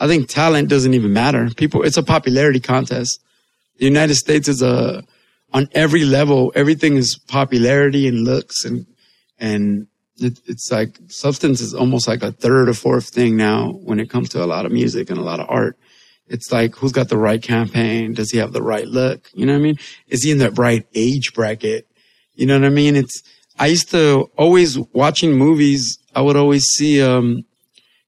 I 0.00 0.06
think 0.06 0.28
talent 0.28 0.68
doesn't 0.68 0.94
even 0.94 1.12
matter. 1.12 1.48
People, 1.56 1.82
it's 1.82 1.96
a 1.96 2.02
popularity 2.02 2.60
contest. 2.60 3.20
The 3.78 3.84
United 3.84 4.14
States 4.16 4.48
is 4.48 4.62
a, 4.62 5.04
on 5.52 5.68
every 5.72 6.04
level, 6.04 6.52
everything 6.54 6.96
is 6.96 7.18
popularity 7.28 8.06
and 8.06 8.24
looks 8.24 8.64
and, 8.64 8.86
and 9.38 9.86
it, 10.20 10.40
it's 10.46 10.70
like 10.70 10.98
substance 11.06 11.60
is 11.60 11.74
almost 11.74 12.08
like 12.08 12.22
a 12.22 12.32
third 12.32 12.68
or 12.68 12.74
fourth 12.74 13.08
thing 13.08 13.36
now 13.36 13.70
when 13.70 14.00
it 14.00 14.10
comes 14.10 14.28
to 14.30 14.42
a 14.42 14.46
lot 14.46 14.66
of 14.66 14.72
music 14.72 15.10
and 15.10 15.18
a 15.18 15.22
lot 15.22 15.40
of 15.40 15.46
art. 15.48 15.78
It's 16.26 16.52
like, 16.52 16.74
who's 16.76 16.92
got 16.92 17.08
the 17.08 17.16
right 17.16 17.42
campaign? 17.42 18.12
Does 18.12 18.30
he 18.30 18.38
have 18.38 18.52
the 18.52 18.62
right 18.62 18.86
look? 18.86 19.30
You 19.32 19.46
know 19.46 19.52
what 19.52 19.60
I 19.60 19.62
mean? 19.62 19.78
Is 20.08 20.22
he 20.22 20.30
in 20.30 20.38
the 20.38 20.50
right 20.50 20.86
age 20.94 21.32
bracket? 21.32 21.88
You 22.34 22.46
know 22.46 22.58
what 22.58 22.66
I 22.66 22.70
mean? 22.70 22.96
It's, 22.96 23.22
I 23.58 23.66
used 23.66 23.90
to 23.90 24.30
always 24.36 24.78
watching 24.92 25.32
movies. 25.36 25.98
I 26.14 26.20
would 26.20 26.36
always 26.36 26.64
see, 26.64 27.02
um, 27.02 27.42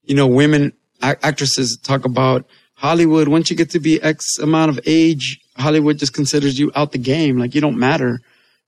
you 0.03 0.15
know, 0.15 0.27
women 0.27 0.73
actresses 1.01 1.77
talk 1.83 2.05
about 2.05 2.45
Hollywood. 2.75 3.27
Once 3.27 3.49
you 3.49 3.55
get 3.55 3.69
to 3.71 3.79
be 3.79 4.01
X 4.01 4.37
amount 4.39 4.69
of 4.69 4.79
age, 4.85 5.39
Hollywood 5.57 5.97
just 5.97 6.13
considers 6.13 6.57
you 6.57 6.71
out 6.75 6.91
the 6.91 6.97
game. 6.97 7.37
Like 7.37 7.53
you 7.53 7.61
don't 7.61 7.77
matter 7.77 8.19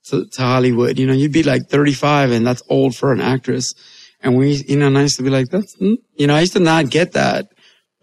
to, 0.05 0.25
to 0.25 0.41
Hollywood. 0.41 0.99
You 0.99 1.07
know, 1.07 1.13
you'd 1.13 1.31
be 1.31 1.43
like 1.43 1.69
35 1.69 2.31
and 2.31 2.45
that's 2.45 2.63
old 2.69 2.95
for 2.95 3.11
an 3.13 3.21
actress. 3.21 3.73
And 4.21 4.37
we, 4.37 4.55
you 4.67 4.77
know, 4.77 4.87
and 4.87 4.97
I 4.97 5.01
used 5.01 5.17
to 5.17 5.23
be 5.23 5.29
like, 5.29 5.49
that's, 5.49 5.73
hmm. 5.75 5.95
you 6.15 6.27
know, 6.27 6.35
I 6.35 6.41
used 6.41 6.53
to 6.53 6.59
not 6.59 6.89
get 6.89 7.13
that. 7.13 7.47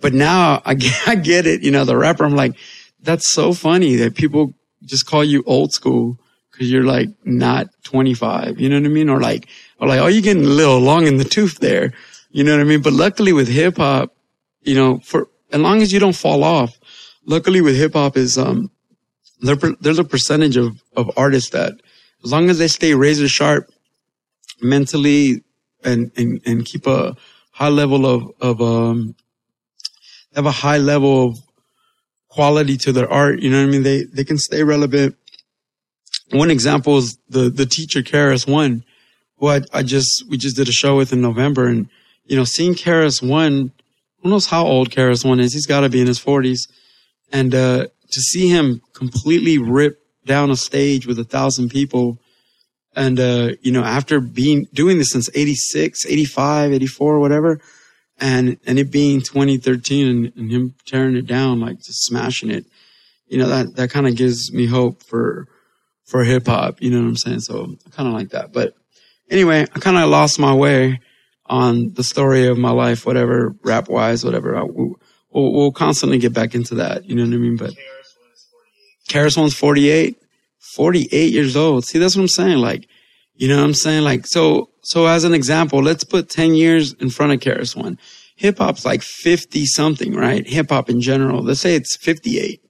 But 0.00 0.14
now 0.14 0.62
I 0.64 0.74
get, 0.74 1.08
I 1.08 1.14
get 1.16 1.46
it. 1.46 1.62
You 1.62 1.70
know, 1.70 1.84
the 1.84 1.96
rapper, 1.96 2.24
I'm 2.24 2.36
like, 2.36 2.56
that's 3.02 3.30
so 3.30 3.52
funny 3.52 3.96
that 3.96 4.14
people 4.14 4.52
just 4.84 5.06
call 5.06 5.24
you 5.24 5.42
old 5.46 5.72
school 5.72 6.18
because 6.60 6.70
you're 6.70 6.84
like 6.84 7.08
not 7.24 7.70
25. 7.84 8.60
You 8.60 8.68
know 8.68 8.78
what 8.78 8.84
I 8.84 8.88
mean? 8.88 9.08
Or 9.08 9.18
like, 9.18 9.48
or 9.80 9.88
like, 9.88 9.98
oh, 9.98 10.08
you're 10.08 10.20
getting 10.20 10.44
a 10.44 10.46
little 10.46 10.78
long 10.78 11.06
in 11.06 11.16
the 11.16 11.24
tooth 11.24 11.58
there. 11.58 11.94
You 12.32 12.44
know 12.44 12.52
what 12.52 12.60
I 12.60 12.64
mean? 12.64 12.82
But 12.82 12.92
luckily 12.92 13.32
with 13.32 13.48
hip 13.48 13.78
hop, 13.78 14.14
you 14.60 14.74
know, 14.74 14.98
for 14.98 15.28
as 15.52 15.58
long 15.58 15.80
as 15.80 15.90
you 15.90 15.98
don't 15.98 16.14
fall 16.14 16.44
off. 16.44 16.78
Luckily 17.24 17.62
with 17.62 17.76
hip 17.76 17.94
hop 17.94 18.18
is, 18.18 18.36
um, 18.36 18.70
there, 19.40 19.56
there's 19.80 19.98
a 19.98 20.04
percentage 20.04 20.58
of, 20.58 20.82
of 20.94 21.10
artists 21.16 21.48
that 21.50 21.72
as 22.24 22.30
long 22.30 22.50
as 22.50 22.58
they 22.58 22.68
stay 22.68 22.92
razor 22.92 23.26
sharp 23.26 23.70
mentally 24.60 25.42
and, 25.82 26.12
and, 26.18 26.42
and 26.44 26.66
keep 26.66 26.86
a 26.86 27.16
high 27.52 27.68
level 27.68 28.04
of, 28.04 28.30
of, 28.42 28.60
um, 28.60 29.14
have 30.34 30.44
a 30.44 30.50
high 30.50 30.76
level 30.76 31.30
of 31.30 31.38
quality 32.28 32.76
to 32.76 32.92
their 32.92 33.10
art. 33.10 33.40
You 33.40 33.48
know 33.48 33.60
what 33.60 33.68
I 33.68 33.70
mean? 33.70 33.82
They, 33.82 34.04
they 34.04 34.24
can 34.24 34.36
stay 34.36 34.62
relevant. 34.62 35.16
One 36.30 36.50
example 36.50 36.98
is 36.98 37.18
the, 37.28 37.50
the 37.50 37.66
teacher 37.66 38.02
KRS 38.02 38.48
One, 38.48 38.84
who 39.38 39.48
I, 39.48 39.62
I 39.72 39.82
just, 39.82 40.24
we 40.28 40.36
just 40.36 40.56
did 40.56 40.68
a 40.68 40.72
show 40.72 40.96
with 40.96 41.12
in 41.12 41.20
November 41.20 41.66
and, 41.66 41.88
you 42.24 42.36
know, 42.36 42.44
seeing 42.44 42.74
KRS 42.74 43.26
One, 43.26 43.72
who 44.22 44.30
knows 44.30 44.46
how 44.46 44.64
old 44.64 44.90
KRS 44.90 45.24
One 45.24 45.40
is? 45.40 45.52
He's 45.52 45.66
got 45.66 45.80
to 45.80 45.88
be 45.88 46.00
in 46.00 46.06
his 46.06 46.18
forties. 46.18 46.68
And, 47.32 47.54
uh, 47.54 47.86
to 48.12 48.20
see 48.20 48.48
him 48.48 48.82
completely 48.92 49.58
rip 49.58 50.00
down 50.26 50.50
a 50.50 50.56
stage 50.56 51.06
with 51.06 51.18
a 51.18 51.24
thousand 51.24 51.70
people 51.70 52.18
and, 52.94 53.20
uh, 53.20 53.52
you 53.62 53.72
know, 53.72 53.84
after 53.84 54.20
being, 54.20 54.66
doing 54.74 54.98
this 54.98 55.10
since 55.10 55.30
86, 55.32 56.06
85, 56.06 56.72
84, 56.72 57.20
whatever, 57.20 57.60
and, 58.18 58.58
and 58.66 58.78
it 58.78 58.90
being 58.90 59.20
2013 59.20 60.08
and, 60.08 60.32
and 60.36 60.50
him 60.50 60.74
tearing 60.86 61.16
it 61.16 61.26
down, 61.26 61.60
like 61.60 61.78
just 61.78 62.04
smashing 62.04 62.50
it, 62.50 62.66
you 63.28 63.38
know, 63.38 63.48
that, 63.48 63.76
that 63.76 63.90
kind 63.90 64.08
of 64.08 64.16
gives 64.16 64.52
me 64.52 64.66
hope 64.66 65.02
for, 65.04 65.46
for 66.10 66.24
hip 66.24 66.46
hop. 66.46 66.82
You 66.82 66.90
know 66.90 67.00
what 67.00 67.08
I'm 67.08 67.16
saying? 67.16 67.40
So 67.40 67.76
I 67.86 67.90
kind 67.90 68.08
of 68.08 68.14
like 68.14 68.30
that. 68.30 68.52
But 68.52 68.74
anyway, 69.30 69.62
I 69.62 69.78
kind 69.78 69.96
of 69.96 70.10
lost 70.10 70.40
my 70.40 70.52
way 70.52 71.00
on 71.46 71.92
the 71.94 72.02
story 72.02 72.48
of 72.48 72.58
my 72.58 72.70
life, 72.70 73.06
whatever 73.06 73.54
rap 73.62 73.88
wise, 73.88 74.24
whatever. 74.24 74.56
I, 74.56 74.62
we'll, 74.64 74.96
we'll, 75.30 75.72
constantly 75.72 76.18
get 76.18 76.34
back 76.34 76.54
into 76.54 76.74
that. 76.76 77.04
You 77.04 77.14
know 77.14 77.22
what 77.22 77.34
I 77.34 77.38
mean? 77.38 77.56
But 77.56 77.74
KRS 79.08 79.38
One's 79.38 79.54
48, 79.54 80.16
48 80.74 81.32
years 81.32 81.56
old. 81.56 81.84
See, 81.84 81.98
that's 81.98 82.16
what 82.16 82.22
I'm 82.22 82.28
saying. 82.28 82.58
Like, 82.58 82.88
you 83.34 83.48
know 83.48 83.56
what 83.56 83.64
I'm 83.64 83.74
saying? 83.74 84.02
Like, 84.02 84.26
so, 84.26 84.70
so 84.82 85.06
as 85.06 85.24
an 85.24 85.32
example, 85.32 85.80
let's 85.80 86.04
put 86.04 86.28
10 86.28 86.54
years 86.54 86.92
in 86.94 87.10
front 87.10 87.32
of 87.32 87.40
KRS 87.40 87.76
One. 87.76 87.98
Hip 88.36 88.58
hop's 88.58 88.84
like 88.84 89.02
50 89.02 89.64
something, 89.66 90.14
right? 90.14 90.46
Hip 90.46 90.70
hop 90.70 90.90
in 90.90 91.00
general. 91.00 91.42
Let's 91.42 91.60
say 91.60 91.74
it's 91.74 91.96
58. 91.96 92.64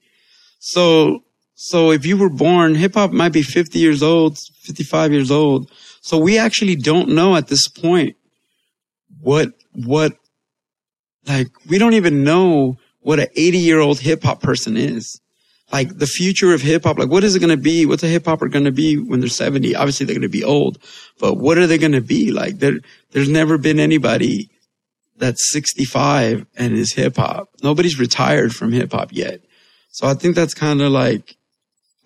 So, 0.59 1.22
so 1.62 1.90
if 1.90 2.07
you 2.07 2.16
were 2.16 2.31
born, 2.31 2.75
hip 2.75 2.94
hop 2.94 3.12
might 3.12 3.35
be 3.35 3.42
50 3.42 3.79
years 3.79 4.03
old, 4.03 4.38
55 4.62 5.12
years 5.12 5.31
old. 5.31 5.70
So 6.01 6.16
we 6.16 6.38
actually 6.38 6.75
don't 6.75 7.11
know 7.11 7.37
at 7.37 7.49
this 7.49 7.68
point 7.68 8.16
what, 9.20 9.51
what, 9.73 10.14
like, 11.27 11.49
we 11.68 11.77
don't 11.77 11.92
even 11.92 12.25
know 12.25 12.79
what 13.01 13.20
an 13.20 13.27
80 13.37 13.59
year 13.59 13.79
old 13.79 14.01
hip 14.01 14.23
hop 14.23 14.40
person 14.40 14.79
is 14.79 15.20
like 15.70 15.99
the 15.99 16.07
future 16.07 16.55
of 16.55 16.62
hip 16.62 16.85
hop. 16.85 16.99
Like, 16.99 17.11
what 17.11 17.25
is 17.25 17.37
it 17.37 17.40
going 17.40 17.51
to 17.51 17.62
be? 17.62 17.85
What's 17.85 18.03
a 18.03 18.09
hip 18.09 18.25
hopper 18.25 18.49
going 18.49 18.64
to 18.64 18.73
be 18.73 18.96
when 18.96 19.20
they're 19.20 19.29
70? 19.29 19.77
Obviously, 19.77 20.07
they're 20.07 20.14
going 20.14 20.23
to 20.23 20.31
be 20.31 20.42
old, 20.42 20.79
but 21.18 21.35
what 21.35 21.59
are 21.59 21.66
they 21.66 21.77
going 21.77 21.92
to 21.92 22.01
be? 22.01 22.33
Like, 22.33 22.59
there, 22.59 22.79
there's 23.11 23.29
never 23.29 23.59
been 23.59 23.79
anybody 23.79 24.51
that's 25.18 25.53
65 25.53 26.46
and 26.57 26.73
is 26.73 26.94
hip 26.94 27.16
hop. 27.16 27.51
Nobody's 27.62 27.99
retired 27.99 28.55
from 28.55 28.73
hip 28.73 28.92
hop 28.92 29.12
yet. 29.12 29.42
So 29.90 30.07
I 30.07 30.14
think 30.14 30.35
that's 30.35 30.55
kind 30.55 30.81
of 30.81 30.90
like, 30.90 31.37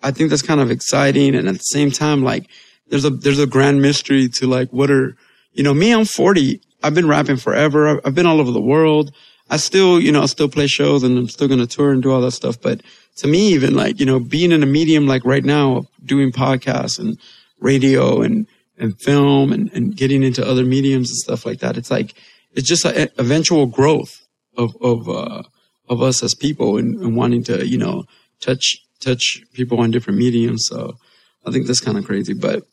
I 0.05 0.11
think 0.11 0.29
that's 0.29 0.43
kind 0.43 0.61
of 0.61 0.69
exciting. 0.69 1.33
And 1.33 1.47
at 1.47 1.55
the 1.55 1.59
same 1.59 1.89
time, 1.89 2.23
like, 2.23 2.47
there's 2.89 3.05
a, 3.05 3.09
there's 3.09 3.39
a 3.39 3.47
grand 3.47 3.81
mystery 3.81 4.29
to 4.35 4.45
like, 4.45 4.69
what 4.71 4.91
are, 4.91 5.17
you 5.53 5.63
know, 5.63 5.73
me, 5.73 5.91
I'm 5.91 6.05
40. 6.05 6.61
I've 6.83 6.93
been 6.93 7.07
rapping 7.07 7.37
forever. 7.37 7.99
I've 8.05 8.13
been 8.13 8.27
all 8.27 8.39
over 8.39 8.51
the 8.51 8.61
world. 8.61 9.11
I 9.49 9.57
still, 9.57 9.99
you 9.99 10.11
know, 10.11 10.21
I 10.21 10.27
still 10.27 10.47
play 10.47 10.67
shows 10.67 11.01
and 11.01 11.17
I'm 11.17 11.27
still 11.27 11.47
going 11.47 11.59
to 11.59 11.65
tour 11.65 11.91
and 11.91 12.03
do 12.03 12.11
all 12.11 12.21
that 12.21 12.31
stuff. 12.31 12.61
But 12.61 12.81
to 13.17 13.27
me, 13.27 13.53
even 13.53 13.75
like, 13.75 13.99
you 13.99 14.05
know, 14.05 14.19
being 14.19 14.51
in 14.51 14.61
a 14.61 14.67
medium 14.67 15.07
like 15.07 15.25
right 15.25 15.43
now, 15.43 15.87
doing 16.05 16.31
podcasts 16.31 16.99
and 16.99 17.17
radio 17.59 18.21
and, 18.21 18.45
and 18.77 18.99
film 19.01 19.51
and, 19.51 19.71
and 19.73 19.97
getting 19.97 20.21
into 20.21 20.47
other 20.47 20.65
mediums 20.65 21.09
and 21.09 21.17
stuff 21.17 21.47
like 21.47 21.59
that, 21.59 21.77
it's 21.77 21.89
like, 21.89 22.13
it's 22.53 22.67
just 22.67 22.85
an 22.85 23.09
eventual 23.17 23.65
growth 23.65 24.27
of, 24.55 24.75
of, 24.81 25.09
uh, 25.09 25.41
of 25.89 26.01
us 26.03 26.21
as 26.21 26.35
people 26.35 26.77
and, 26.77 26.99
and 26.99 27.15
wanting 27.15 27.43
to, 27.43 27.67
you 27.67 27.77
know, 27.77 28.05
touch, 28.39 28.84
touch 29.05 29.41
people 29.53 29.79
on 29.79 29.91
different 29.91 30.19
mediums. 30.19 30.65
So 30.67 30.97
I 31.45 31.51
think 31.51 31.67
that's 31.67 31.79
kind 31.79 31.97
of 31.97 32.05
crazy. 32.05 32.33
But 32.33 32.63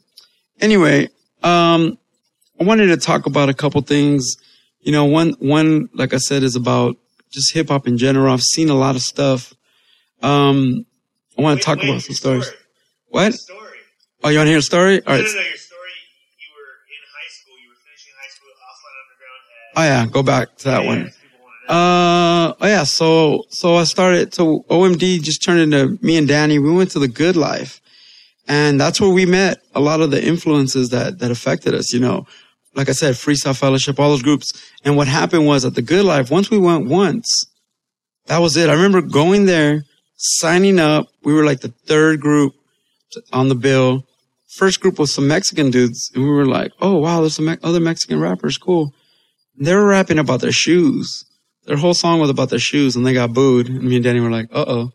anyway, 0.60 1.08
um, 1.42 1.98
I 2.60 2.64
wanted 2.64 2.86
to 2.86 2.96
talk 2.96 3.26
about 3.26 3.48
a 3.48 3.54
couple 3.54 3.80
things. 3.82 4.36
You 4.80 4.92
know, 4.92 5.04
one, 5.04 5.34
one, 5.38 5.88
like 5.94 6.12
I 6.14 6.18
said, 6.18 6.42
is 6.42 6.56
about 6.56 6.96
just 7.30 7.54
hip 7.54 7.68
hop 7.68 7.86
in 7.86 7.98
general. 7.98 8.32
I've 8.32 8.42
seen 8.42 8.68
a 8.68 8.74
lot 8.74 8.96
of 8.96 9.02
stuff 9.02 9.54
um, 10.22 10.86
I 11.36 11.42
want 11.42 11.60
to 11.60 11.64
talk 11.64 11.82
about 11.82 12.00
some 12.02 12.14
stories. 12.14 12.46
Story. 12.46 12.58
What? 13.08 13.34
Story. 13.34 13.78
Oh, 14.22 14.28
you 14.28 14.38
want 14.38 14.46
to 14.46 14.50
hear 14.50 14.58
a 14.58 14.62
story? 14.62 15.02
All 15.04 15.12
right. 15.12 15.22
No, 15.22 15.26
no, 15.26 15.34
no, 15.34 15.40
your 15.40 15.56
story. 15.56 15.90
You 16.38 16.50
were 16.54 16.72
in 16.86 17.02
high 17.10 17.30
school. 17.30 17.54
You 17.58 17.68
were 17.68 17.80
finishing 17.82 18.14
high 18.16 18.30
school. 18.30 18.54
Aztlan 18.70 18.94
Underground. 19.02 19.42
oh 19.76 19.82
yeah, 19.82 20.06
go 20.12 20.22
back 20.22 20.56
to 20.58 20.64
that 20.64 20.82
yeah, 20.84 20.88
one. 20.88 21.12
Uh, 21.72 22.52
oh 22.60 22.66
yeah. 22.66 22.84
So, 22.84 23.44
so 23.48 23.76
I 23.76 23.84
started. 23.84 24.34
So 24.34 24.66
OMD 24.68 25.22
just 25.22 25.42
turned 25.42 25.60
into 25.60 25.98
me 26.04 26.18
and 26.18 26.28
Danny. 26.28 26.58
We 26.58 26.70
went 26.70 26.90
to 26.90 26.98
the 26.98 27.08
Good 27.08 27.34
Life, 27.34 27.80
and 28.46 28.78
that's 28.78 29.00
where 29.00 29.08
we 29.08 29.24
met 29.24 29.62
a 29.74 29.80
lot 29.80 30.02
of 30.02 30.10
the 30.10 30.22
influences 30.22 30.90
that 30.90 31.20
that 31.20 31.30
affected 31.30 31.72
us. 31.72 31.90
You 31.94 32.00
know, 32.00 32.26
like 32.74 32.90
I 32.90 32.92
said, 32.92 33.14
Freestyle 33.14 33.58
Fellowship, 33.58 33.98
all 33.98 34.10
those 34.10 34.22
groups. 34.22 34.52
And 34.84 34.98
what 34.98 35.08
happened 35.08 35.46
was 35.46 35.64
at 35.64 35.74
the 35.74 35.80
Good 35.80 36.04
Life, 36.04 36.30
once 36.30 36.50
we 36.50 36.58
went 36.58 36.88
once, 36.88 37.26
that 38.26 38.38
was 38.38 38.54
it. 38.58 38.68
I 38.68 38.74
remember 38.74 39.00
going 39.00 39.46
there 39.46 39.84
signing 40.16 40.78
up. 40.78 41.06
We 41.24 41.32
were 41.32 41.46
like 41.46 41.60
the 41.60 41.72
third 41.86 42.20
group 42.20 42.52
on 43.32 43.48
the 43.48 43.54
bill. 43.54 44.04
First 44.56 44.80
group 44.80 44.98
was 44.98 45.14
some 45.14 45.26
Mexican 45.26 45.70
dudes, 45.70 46.10
and 46.14 46.22
we 46.22 46.28
were 46.28 46.44
like, 46.44 46.72
"Oh 46.82 46.98
wow, 46.98 47.20
there's 47.22 47.36
some 47.36 47.56
other 47.62 47.80
Mexican 47.80 48.20
rappers, 48.20 48.58
cool." 48.58 48.92
They 49.58 49.74
were 49.74 49.86
rapping 49.86 50.18
about 50.18 50.42
their 50.42 50.52
shoes. 50.52 51.24
Their 51.64 51.76
whole 51.76 51.94
song 51.94 52.20
was 52.20 52.30
about 52.30 52.50
their 52.50 52.58
shoes, 52.58 52.96
and 52.96 53.06
they 53.06 53.14
got 53.14 53.32
booed. 53.32 53.68
And 53.68 53.82
me 53.82 53.96
and 53.96 54.04
Danny 54.04 54.20
were 54.20 54.30
like, 54.30 54.48
"Uh 54.52 54.64
oh." 54.66 54.90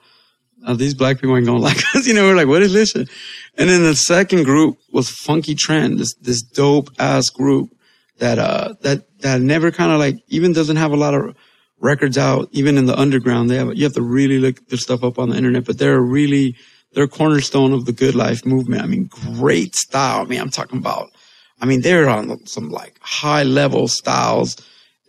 These 0.75 0.95
black 0.95 1.21
people 1.21 1.37
ain't 1.37 1.45
gonna 1.45 1.59
like 1.69 1.77
us, 1.95 2.07
you 2.07 2.13
know. 2.13 2.25
We're 2.25 2.35
like, 2.35 2.47
what 2.47 2.61
is 2.61 2.73
this? 2.73 2.93
And 2.95 3.07
then 3.55 3.83
the 3.83 3.95
second 3.95 4.43
group 4.43 4.77
was 4.91 5.09
Funky 5.09 5.55
Trend, 5.55 5.99
this 5.99 6.13
this 6.15 6.41
dope 6.41 6.89
ass 6.99 7.29
group 7.29 7.69
that 8.17 8.37
uh 8.37 8.73
that 8.81 9.05
that 9.21 9.39
never 9.41 9.71
kind 9.71 9.91
of 9.91 9.99
like 9.99 10.17
even 10.27 10.51
doesn't 10.51 10.75
have 10.75 10.91
a 10.91 10.97
lot 10.97 11.13
of 11.13 11.35
records 11.79 12.17
out, 12.17 12.49
even 12.51 12.77
in 12.77 12.85
the 12.85 12.97
underground. 12.97 13.49
They 13.49 13.55
have, 13.55 13.75
you 13.75 13.83
have 13.83 13.93
to 13.93 14.01
really 14.01 14.39
look 14.39 14.67
their 14.67 14.77
stuff 14.77 15.03
up 15.03 15.19
on 15.19 15.29
the 15.29 15.37
internet, 15.37 15.65
but 15.65 15.77
they're 15.77 16.01
really, 16.01 16.55
they're 16.93 17.07
cornerstone 17.07 17.73
of 17.73 17.85
the 17.85 17.93
good 17.93 18.15
life 18.15 18.45
movement. 18.45 18.81
I 18.81 18.87
mean, 18.87 19.05
great 19.05 19.75
style. 19.75 20.21
I 20.21 20.25
mean, 20.25 20.41
I'm 20.41 20.49
talking 20.49 20.79
about, 20.79 21.11
I 21.61 21.65
mean, 21.65 21.81
they're 21.81 22.09
on 22.09 22.45
some 22.45 22.69
like 22.69 22.97
high 23.01 23.43
level 23.43 23.87
styles 23.87 24.57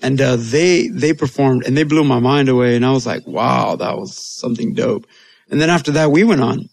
and, 0.02 0.20
uh, 0.20 0.36
they, 0.36 0.88
they 0.88 1.12
performed 1.12 1.64
and 1.66 1.76
they 1.76 1.82
blew 1.82 2.04
my 2.04 2.20
mind 2.20 2.48
away. 2.48 2.76
And 2.76 2.84
I 2.84 2.92
was 2.92 3.06
like, 3.06 3.26
wow, 3.26 3.76
that 3.76 3.96
was 3.96 4.16
something 4.40 4.74
dope. 4.74 5.06
And 5.50 5.60
then 5.60 5.70
after 5.70 5.92
that, 5.92 6.10
we 6.10 6.24
went 6.24 6.40
on 6.40 6.68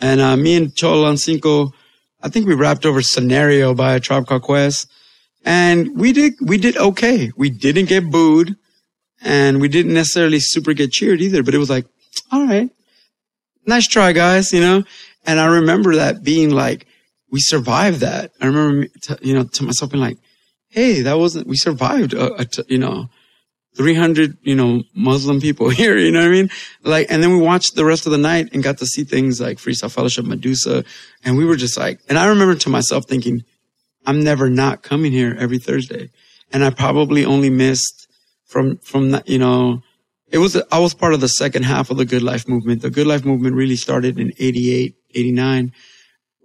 and, 0.00 0.20
uh, 0.20 0.36
me 0.36 0.56
and 0.56 0.74
Cholo 0.74 1.14
Cinco, 1.16 1.72
I 2.22 2.28
think 2.28 2.46
we 2.46 2.54
wrapped 2.54 2.86
over 2.86 3.02
Scenario 3.02 3.74
by 3.74 3.94
a 3.94 4.00
Tribe 4.00 4.26
Called 4.26 4.42
Quest. 4.42 4.90
And 5.44 5.96
we 5.96 6.12
did, 6.12 6.34
we 6.40 6.58
did 6.58 6.76
okay. 6.76 7.30
We 7.36 7.50
didn't 7.50 7.86
get 7.86 8.10
booed 8.10 8.56
and 9.22 9.60
we 9.60 9.68
didn't 9.68 9.94
necessarily 9.94 10.40
super 10.40 10.72
get 10.72 10.92
cheered 10.92 11.20
either, 11.20 11.42
but 11.42 11.54
it 11.54 11.58
was 11.58 11.70
like, 11.70 11.86
all 12.30 12.46
right, 12.46 12.70
nice 13.66 13.86
try, 13.86 14.12
guys, 14.12 14.52
you 14.52 14.60
know? 14.60 14.84
And 15.26 15.40
I 15.40 15.46
remember 15.46 15.96
that 15.96 16.22
being 16.22 16.50
like, 16.50 16.86
we 17.30 17.40
survived 17.40 18.00
that. 18.00 18.32
I 18.40 18.46
remember, 18.46 18.88
you 19.20 19.34
know, 19.34 19.44
to 19.44 19.64
myself 19.64 19.90
being 19.90 20.02
like, 20.02 20.18
hey, 20.68 21.02
that 21.02 21.18
wasn't, 21.18 21.46
we 21.46 21.56
survived, 21.56 22.12
a, 22.12 22.34
a 22.34 22.44
t- 22.44 22.64
you 22.68 22.78
know, 22.78 23.08
300, 23.76 24.36
you 24.42 24.54
know, 24.54 24.82
Muslim 24.94 25.40
people 25.40 25.68
here, 25.70 25.96
you 25.96 26.10
know 26.10 26.20
what 26.20 26.28
I 26.28 26.32
mean? 26.32 26.50
Like, 26.82 27.06
and 27.10 27.22
then 27.22 27.30
we 27.30 27.38
watched 27.38 27.76
the 27.76 27.84
rest 27.84 28.06
of 28.06 28.12
the 28.12 28.18
night 28.18 28.50
and 28.52 28.62
got 28.62 28.78
to 28.78 28.86
see 28.86 29.04
things 29.04 29.40
like 29.40 29.58
Freestyle 29.58 29.92
Fellowship, 29.92 30.24
Medusa. 30.24 30.84
And 31.24 31.38
we 31.38 31.44
were 31.44 31.56
just 31.56 31.76
like, 31.76 32.00
and 32.08 32.18
I 32.18 32.26
remember 32.26 32.56
to 32.56 32.68
myself 32.68 33.06
thinking, 33.06 33.44
I'm 34.04 34.24
never 34.24 34.50
not 34.50 34.82
coming 34.82 35.12
here 35.12 35.36
every 35.38 35.58
Thursday. 35.58 36.10
And 36.52 36.64
I 36.64 36.70
probably 36.70 37.24
only 37.24 37.50
missed 37.50 38.08
from, 38.46 38.78
from 38.78 39.20
you 39.26 39.38
know, 39.38 39.82
it 40.30 40.38
was, 40.38 40.60
I 40.70 40.78
was 40.78 40.94
part 40.94 41.14
of 41.14 41.20
the 41.20 41.28
second 41.28 41.64
half 41.64 41.90
of 41.90 41.96
the 41.96 42.04
Good 42.04 42.22
Life 42.22 42.48
movement. 42.48 42.82
The 42.82 42.90
Good 42.90 43.06
Life 43.06 43.24
movement 43.24 43.54
really 43.54 43.76
started 43.76 44.18
in 44.18 44.32
88, 44.38 44.94
89. 45.14 45.72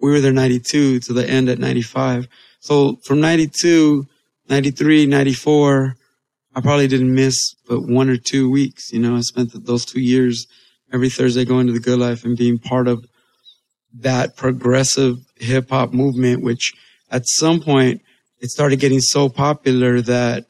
We 0.02 0.12
were 0.12 0.20
there 0.20 0.34
92 0.34 1.00
to 1.00 1.14
the 1.14 1.28
end 1.28 1.50
at 1.50 1.60
95. 1.60 2.28
So 2.60 2.98
from 3.04 3.22
92, 3.22 4.08
93, 4.50 5.06
94, 5.06 5.96
I 6.56 6.62
probably 6.62 6.88
didn't 6.88 7.14
miss 7.14 7.38
but 7.68 7.82
one 7.82 8.10
or 8.10 8.18
two 8.18 8.50
weeks. 8.50 8.92
You 8.92 9.00
know, 9.00 9.16
I 9.16 9.22
spent 9.22 9.52
those 9.66 9.86
two 9.86 10.02
years 10.02 10.46
every 10.92 11.10
Thursday 11.10 11.46
going 11.46 11.68
to 11.68 11.74
the 11.74 11.80
Good 11.80 12.00
Life 12.00 12.24
and 12.24 12.38
being 12.38 12.60
part 12.60 12.88
of 12.88 13.06
that 14.00 14.36
progressive 14.36 15.16
hip 15.38 15.70
hop 15.70 15.94
movement, 15.94 16.44
which 16.44 16.74
at 17.10 17.24
some 17.26 17.62
point 17.62 18.02
it 18.40 18.50
started 18.50 18.80
getting 18.80 19.00
so 19.00 19.30
popular 19.30 20.02
that 20.02 20.46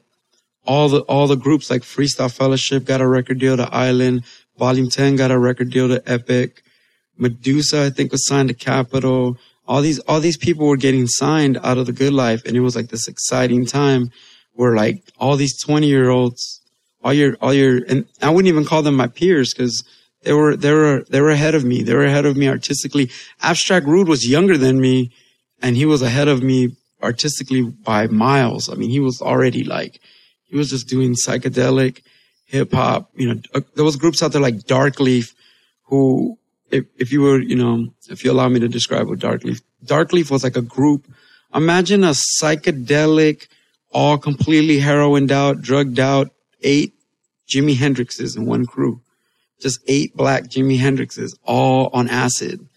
all 0.66 0.90
the, 0.90 1.02
all 1.02 1.28
the 1.28 1.36
groups 1.36 1.70
like 1.70 1.82
Freestyle 1.82 2.34
Fellowship 2.34 2.86
got 2.86 3.02
a 3.02 3.08
record 3.08 3.40
deal 3.40 3.58
to 3.58 3.74
Island. 3.74 4.24
Volume 4.58 4.90
10 4.90 5.16
got 5.16 5.32
a 5.32 5.40
record 5.40 5.72
deal 5.72 5.88
to 5.90 6.02
Epic. 6.10 6.64
Medusa, 7.18 7.84
I 7.84 7.90
think, 7.90 8.12
was 8.12 8.26
signed 8.26 8.50
to 8.50 8.56
Capitol. 8.56 9.38
All 9.68 9.82
these, 9.82 10.00
all 10.00 10.20
these 10.20 10.38
people 10.38 10.68
were 10.68 10.78
getting 10.78 11.08
signed 11.08 11.58
out 11.64 11.78
of 11.78 11.86
the 11.86 11.94
good 11.94 12.14
life. 12.14 12.44
And 12.46 12.56
it 12.56 12.62
was 12.62 12.76
like 12.76 12.90
this 12.90 13.08
exciting 13.08 13.66
time 13.66 14.12
where 14.54 14.76
like 14.76 15.04
all 15.18 15.36
these 15.36 15.60
20 15.62 15.88
year 15.88 16.10
olds, 16.10 16.62
all 17.04 17.14
your, 17.14 17.36
all 17.42 17.54
your, 17.54 17.84
and 17.88 18.06
I 18.22 18.30
wouldn't 18.30 18.50
even 18.50 18.66
call 18.66 18.82
them 18.82 18.96
my 18.96 19.08
peers 19.08 19.54
because 19.54 19.84
they 20.24 20.34
were, 20.34 20.56
they 20.56 20.72
were, 20.72 21.06
they 21.10 21.22
were 21.22 21.30
ahead 21.30 21.56
of 21.56 21.64
me. 21.64 21.84
They 21.84 21.94
were 21.94 22.06
ahead 22.06 22.26
of 22.26 22.38
me 22.38 22.48
artistically. 22.48 23.10
Abstract 23.42 23.86
Rude 23.86 24.08
was 24.08 24.28
younger 24.28 24.58
than 24.58 24.80
me 24.80 25.12
and 25.62 25.76
he 25.76 25.86
was 25.86 26.02
ahead 26.02 26.28
of 26.28 26.44
me 26.44 26.76
artistically 27.02 27.62
by 27.62 28.08
miles. 28.08 28.70
I 28.70 28.76
mean, 28.76 28.90
he 28.90 29.00
was 29.00 29.22
already 29.22 29.64
like, 29.64 30.00
he 30.44 30.58
was 30.58 30.70
just 30.70 30.88
doing 30.88 31.16
psychedelic 31.16 32.02
hip 32.46 32.72
hop. 32.72 33.10
You 33.16 33.34
know, 33.34 33.42
uh, 33.54 33.62
there 33.76 33.86
was 33.86 33.96
groups 33.96 34.22
out 34.22 34.32
there 34.32 34.42
like 34.42 34.68
Darkleaf 34.68 35.34
who, 35.84 36.38
if, 36.74 36.86
if 36.98 37.12
you 37.12 37.22
were, 37.22 37.40
you 37.40 37.56
know, 37.56 37.94
if 38.10 38.24
you 38.24 38.32
allow 38.32 38.50
me 38.50 38.60
to 38.60 38.68
describe 38.68 39.08
what 39.08 39.20
Darkleaf, 39.20 39.62
Darkleaf 39.86 40.32
was 40.32 40.44
like 40.44 40.58
a 40.58 40.62
group. 40.62 41.08
Imagine 41.54 42.04
a 42.04 42.14
psychedelic, 42.42 43.48
all 43.92 44.18
completely 44.18 44.80
heroined 44.80 45.32
out, 45.32 45.62
drugged 45.62 46.00
out, 46.00 46.32
eight 46.62 46.94
Jimi 47.48 47.76
Hendrixes 47.76 48.36
in 48.36 48.46
one 48.46 48.66
crew. 48.66 49.02
Just 49.62 49.80
eight 49.88 50.16
black 50.16 50.46
Jimi 50.46 50.80
Hendrixes, 50.80 51.38
all 51.44 51.90
on 51.94 52.10
acid, 52.10 52.68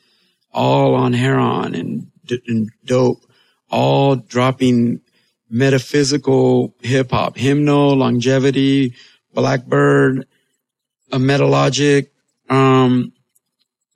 all 0.53 0.95
on 0.95 1.15
heroin 1.15 1.75
and, 1.75 2.11
and 2.47 2.71
dope, 2.85 3.25
all 3.71 4.17
dropping 4.17 5.01
metaphysical 5.49 6.75
hip 6.83 7.11
hop, 7.11 7.37
hymnal, 7.37 7.97
longevity, 7.97 8.95
Blackbird, 9.33 10.27
a 11.13 11.19
Metalogic, 11.19 12.09
um, 12.49 13.13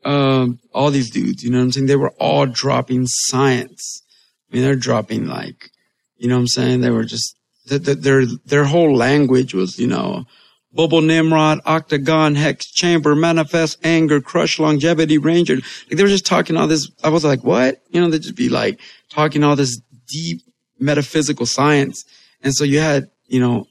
uh, 0.04 0.46
all 0.72 0.90
these 0.90 1.10
dudes, 1.10 1.42
you 1.42 1.50
know 1.50 1.58
what 1.58 1.64
I'm 1.64 1.72
saying? 1.72 1.86
They 1.86 1.96
were 1.96 2.14
all 2.18 2.46
dropping 2.46 3.06
science. 3.06 4.02
I 4.50 4.54
mean, 4.54 4.64
they're 4.64 4.76
dropping 4.76 5.26
like, 5.26 5.70
you 6.16 6.28
know 6.28 6.36
what 6.36 6.42
I'm 6.42 6.48
saying? 6.48 6.80
They 6.80 6.90
were 6.90 7.04
just, 7.04 7.36
their, 7.66 8.24
their 8.46 8.64
whole 8.64 8.96
language 8.96 9.54
was, 9.54 9.78
you 9.78 9.86
know, 9.86 10.24
Bubble 10.72 11.00
Nimrod, 11.00 11.60
Octagon, 11.64 12.36
Hex, 12.36 12.70
Chamber, 12.70 13.16
Manifest, 13.16 13.78
Anger, 13.82 14.20
Crush, 14.20 14.58
Longevity, 14.58 15.18
Ranger. 15.18 15.56
Like 15.56 15.96
they 15.96 16.02
were 16.02 16.08
just 16.08 16.26
talking 16.26 16.56
all 16.56 16.68
this. 16.68 16.90
I 17.02 17.08
was 17.08 17.24
like, 17.24 17.42
what? 17.42 17.82
You 17.90 18.00
know, 18.00 18.08
they'd 18.08 18.22
just 18.22 18.36
be 18.36 18.48
like 18.48 18.80
talking 19.08 19.42
all 19.42 19.56
this 19.56 19.80
deep 20.06 20.42
metaphysical 20.78 21.46
science. 21.46 22.04
And 22.42 22.54
so 22.54 22.64
you 22.64 22.78
had, 22.78 23.10
you 23.26 23.40
know, 23.40 23.66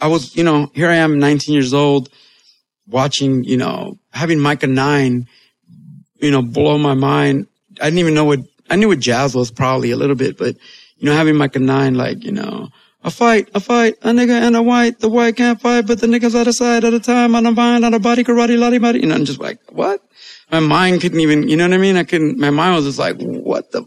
I 0.00 0.08
was, 0.08 0.36
you 0.36 0.42
know, 0.42 0.70
here 0.74 0.90
I 0.90 0.96
am 0.96 1.18
19 1.18 1.54
years 1.54 1.72
old 1.72 2.08
watching, 2.86 3.44
you 3.44 3.56
know, 3.56 3.98
having 4.12 4.38
Myka 4.38 4.68
nine, 4.68 5.28
you 6.24 6.30
know, 6.30 6.42
blow 6.42 6.78
my 6.78 6.94
mind. 6.94 7.46
I 7.80 7.84
didn't 7.84 7.98
even 7.98 8.14
know 8.14 8.24
what, 8.24 8.40
I 8.70 8.76
knew 8.76 8.88
what 8.88 9.00
jazz 9.00 9.34
was 9.34 9.50
probably 9.50 9.90
a 9.90 9.96
little 9.96 10.16
bit, 10.16 10.38
but, 10.38 10.56
you 10.98 11.08
know, 11.08 11.14
having 11.14 11.34
Myka 11.34 11.60
nine, 11.60 11.94
like, 11.94 12.24
you 12.24 12.32
know, 12.32 12.68
a 13.02 13.10
fight, 13.10 13.50
a 13.54 13.60
fight, 13.60 13.96
a 14.02 14.08
nigga 14.08 14.30
and 14.30 14.56
a 14.56 14.62
white, 14.62 15.00
the 15.00 15.08
white 15.08 15.36
can't 15.36 15.60
fight, 15.60 15.86
but 15.86 16.00
the 16.00 16.06
nigga's 16.06 16.34
out 16.34 16.48
of 16.48 16.54
sight 16.54 16.84
at 16.84 16.94
a 16.94 17.00
time, 17.00 17.34
on 17.34 17.44
a 17.44 17.52
mind, 17.52 17.84
on 17.84 17.92
a 17.92 17.98
body, 17.98 18.24
karate, 18.24 18.58
lottie, 18.58 18.78
body, 18.78 19.00
you 19.00 19.06
know, 19.06 19.14
I'm 19.14 19.26
just 19.26 19.40
like, 19.40 19.58
what? 19.70 20.02
My 20.50 20.60
mind 20.60 21.02
couldn't 21.02 21.20
even, 21.20 21.48
you 21.48 21.56
know 21.56 21.64
what 21.64 21.74
I 21.74 21.78
mean? 21.78 21.96
I 21.96 22.04
couldn't, 22.04 22.38
my 22.38 22.50
mind 22.50 22.74
was 22.74 22.86
just 22.86 22.98
like, 22.98 23.16
what 23.20 23.70
the, 23.72 23.84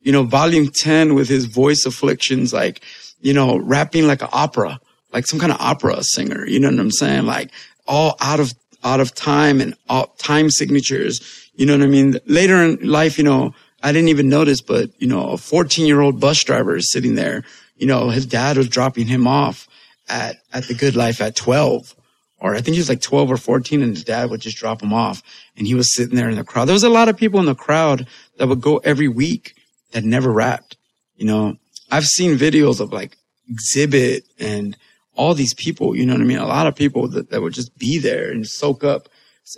you 0.00 0.10
know, 0.10 0.24
volume 0.24 0.68
10 0.68 1.14
with 1.14 1.28
his 1.28 1.44
voice 1.44 1.84
afflictions, 1.86 2.52
like, 2.52 2.82
you 3.20 3.32
know, 3.32 3.56
rapping 3.56 4.06
like 4.06 4.22
an 4.22 4.28
opera, 4.32 4.80
like 5.12 5.26
some 5.26 5.38
kind 5.38 5.52
of 5.52 5.60
opera 5.60 6.02
singer. 6.02 6.46
You 6.46 6.60
know 6.60 6.70
what 6.70 6.80
I'm 6.80 6.90
saying? 6.90 7.26
Like 7.26 7.50
all 7.86 8.16
out 8.20 8.40
of, 8.40 8.52
out 8.84 9.00
of 9.00 9.14
time 9.14 9.60
and 9.60 9.74
all 9.88 10.08
time 10.18 10.50
signatures. 10.50 11.47
You 11.58 11.66
know 11.66 11.76
what 11.76 11.82
I 11.82 11.88
mean? 11.88 12.18
Later 12.26 12.62
in 12.62 12.78
life, 12.88 13.18
you 13.18 13.24
know, 13.24 13.52
I 13.82 13.92
didn't 13.92 14.08
even 14.08 14.28
notice, 14.28 14.60
but 14.62 14.90
you 14.98 15.08
know, 15.08 15.30
a 15.30 15.36
14 15.36 15.86
year 15.86 16.00
old 16.00 16.20
Busdriver 16.20 16.78
is 16.78 16.90
sitting 16.90 17.16
there. 17.16 17.44
You 17.76 17.86
know, 17.86 18.10
his 18.10 18.26
dad 18.26 18.56
was 18.56 18.68
dropping 18.68 19.08
him 19.08 19.26
off 19.26 19.68
at, 20.08 20.36
at 20.52 20.64
the 20.68 20.74
good 20.74 20.96
life 20.96 21.20
at 21.20 21.36
12 21.36 21.94
or 22.40 22.54
I 22.54 22.60
think 22.60 22.74
he 22.74 22.80
was 22.80 22.88
like 22.88 23.00
12 23.00 23.32
or 23.32 23.36
14 23.36 23.82
and 23.82 23.94
his 23.94 24.04
dad 24.04 24.30
would 24.30 24.40
just 24.40 24.56
drop 24.56 24.82
him 24.82 24.92
off 24.92 25.22
and 25.56 25.66
he 25.66 25.74
was 25.74 25.94
sitting 25.94 26.14
there 26.14 26.30
in 26.30 26.36
the 26.36 26.44
crowd. 26.44 26.66
There 26.66 26.72
was 26.72 26.84
a 26.84 26.88
lot 26.88 27.08
of 27.08 27.16
people 27.16 27.40
in 27.40 27.46
the 27.46 27.54
crowd 27.54 28.06
that 28.36 28.46
would 28.46 28.60
go 28.60 28.78
every 28.78 29.08
week 29.08 29.54
that 29.90 30.04
never 30.04 30.32
rapped. 30.32 30.76
You 31.16 31.26
know, 31.26 31.56
I've 31.90 32.06
seen 32.06 32.38
videos 32.38 32.80
of 32.80 32.92
like 32.92 33.16
exhibit 33.50 34.24
and 34.38 34.76
all 35.16 35.34
these 35.34 35.54
people, 35.54 35.96
you 35.96 36.06
know 36.06 36.12
what 36.12 36.22
I 36.22 36.26
mean? 36.26 36.38
A 36.38 36.46
lot 36.46 36.68
of 36.68 36.76
people 36.76 37.08
that, 37.08 37.30
that 37.30 37.42
would 37.42 37.52
just 37.52 37.76
be 37.76 37.98
there 37.98 38.30
and 38.30 38.46
soak 38.46 38.84
up 38.84 39.08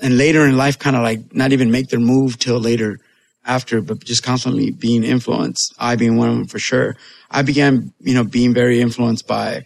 and 0.02 0.16
later 0.16 0.46
in 0.46 0.56
life 0.56 0.78
kind 0.78 0.96
of 0.96 1.02
like 1.02 1.34
not 1.34 1.52
even 1.52 1.70
make 1.70 1.88
their 1.88 2.00
move 2.00 2.38
till 2.38 2.58
later 2.58 3.00
after, 3.44 3.80
but 3.80 4.04
just 4.04 4.22
constantly 4.22 4.70
being 4.70 5.02
influenced. 5.02 5.74
I 5.78 5.96
being 5.96 6.16
one 6.16 6.28
of 6.28 6.34
them 6.36 6.46
for 6.46 6.58
sure. 6.58 6.96
I 7.30 7.42
began, 7.42 7.92
you 8.00 8.14
know, 8.14 8.24
being 8.24 8.52
very 8.54 8.80
influenced 8.80 9.26
by, 9.26 9.64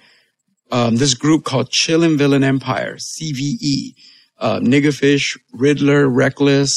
um, 0.70 0.96
this 0.96 1.14
group 1.14 1.44
called 1.44 1.70
Chillin' 1.70 2.16
Villain 2.16 2.44
Empire, 2.44 2.96
CVE, 2.96 3.94
uh, 4.38 4.58
Niggafish, 4.60 5.38
Riddler, 5.52 6.08
Reckless, 6.08 6.72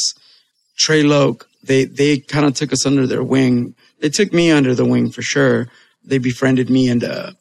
Trey 0.77 1.03
Loke, 1.03 1.47
they 1.67 1.85
they 1.85 2.17
kind 2.17 2.45
of 2.45 2.53
took 2.53 2.73
us 2.73 2.85
under 2.85 3.05
their 3.05 3.23
wing. 3.23 3.75
They 3.99 4.09
took 4.09 4.33
me 4.33 4.51
under 4.51 4.73
the 4.73 4.85
wing 4.85 5.11
for 5.11 5.21
sure. 5.21 5.69
They 6.03 6.17
befriended 6.17 6.69
me 6.69 6.87
and 6.87 7.03
uh, 7.03 7.31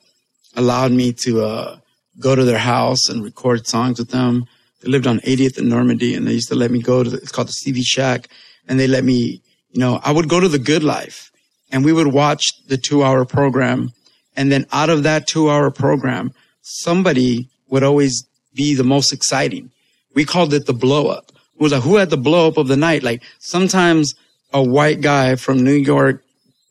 allowed 0.56 0.92
me 0.92 1.12
to 1.24 1.42
uh, 1.42 1.78
go 2.18 2.34
to 2.34 2.44
their 2.44 2.58
house 2.58 3.08
and 3.08 3.22
record 3.22 3.66
songs 3.66 3.98
with 3.98 4.10
them. 4.10 4.46
They 4.80 4.90
lived 4.90 5.06
on 5.06 5.20
80th 5.20 5.58
and 5.58 5.68
Normandy, 5.68 6.14
and 6.14 6.26
they 6.26 6.32
used 6.32 6.48
to 6.48 6.54
let 6.54 6.70
me 6.70 6.80
go 6.80 7.02
to. 7.02 7.10
The, 7.10 7.16
it's 7.18 7.32
called 7.32 7.48
the 7.48 7.52
CV 7.52 7.82
Shack, 7.84 8.28
and 8.68 8.78
they 8.78 8.86
let 8.86 9.04
me. 9.04 9.42
You 9.70 9.80
know, 9.80 10.00
I 10.02 10.12
would 10.12 10.28
go 10.28 10.40
to 10.40 10.48
the 10.48 10.58
Good 10.58 10.84
Life, 10.84 11.30
and 11.70 11.84
we 11.84 11.92
would 11.92 12.08
watch 12.08 12.44
the 12.68 12.78
two-hour 12.78 13.24
program, 13.26 13.90
and 14.36 14.50
then 14.50 14.66
out 14.72 14.90
of 14.90 15.02
that 15.02 15.26
two-hour 15.26 15.70
program, 15.70 16.32
somebody 16.62 17.48
would 17.68 17.82
always 17.82 18.26
be 18.54 18.74
the 18.74 18.84
most 18.84 19.12
exciting. 19.12 19.70
We 20.14 20.24
called 20.24 20.54
it 20.54 20.66
the 20.66 20.72
blow 20.72 21.08
up 21.08 21.32
was 21.58 21.72
like, 21.72 21.82
who 21.82 21.96
had 21.96 22.10
the 22.10 22.16
blow 22.16 22.48
up 22.48 22.56
of 22.56 22.68
the 22.68 22.76
night? 22.76 23.02
Like 23.02 23.22
sometimes 23.38 24.14
a 24.52 24.62
white 24.62 25.00
guy 25.00 25.36
from 25.36 25.62
New 25.62 25.74
York 25.74 26.22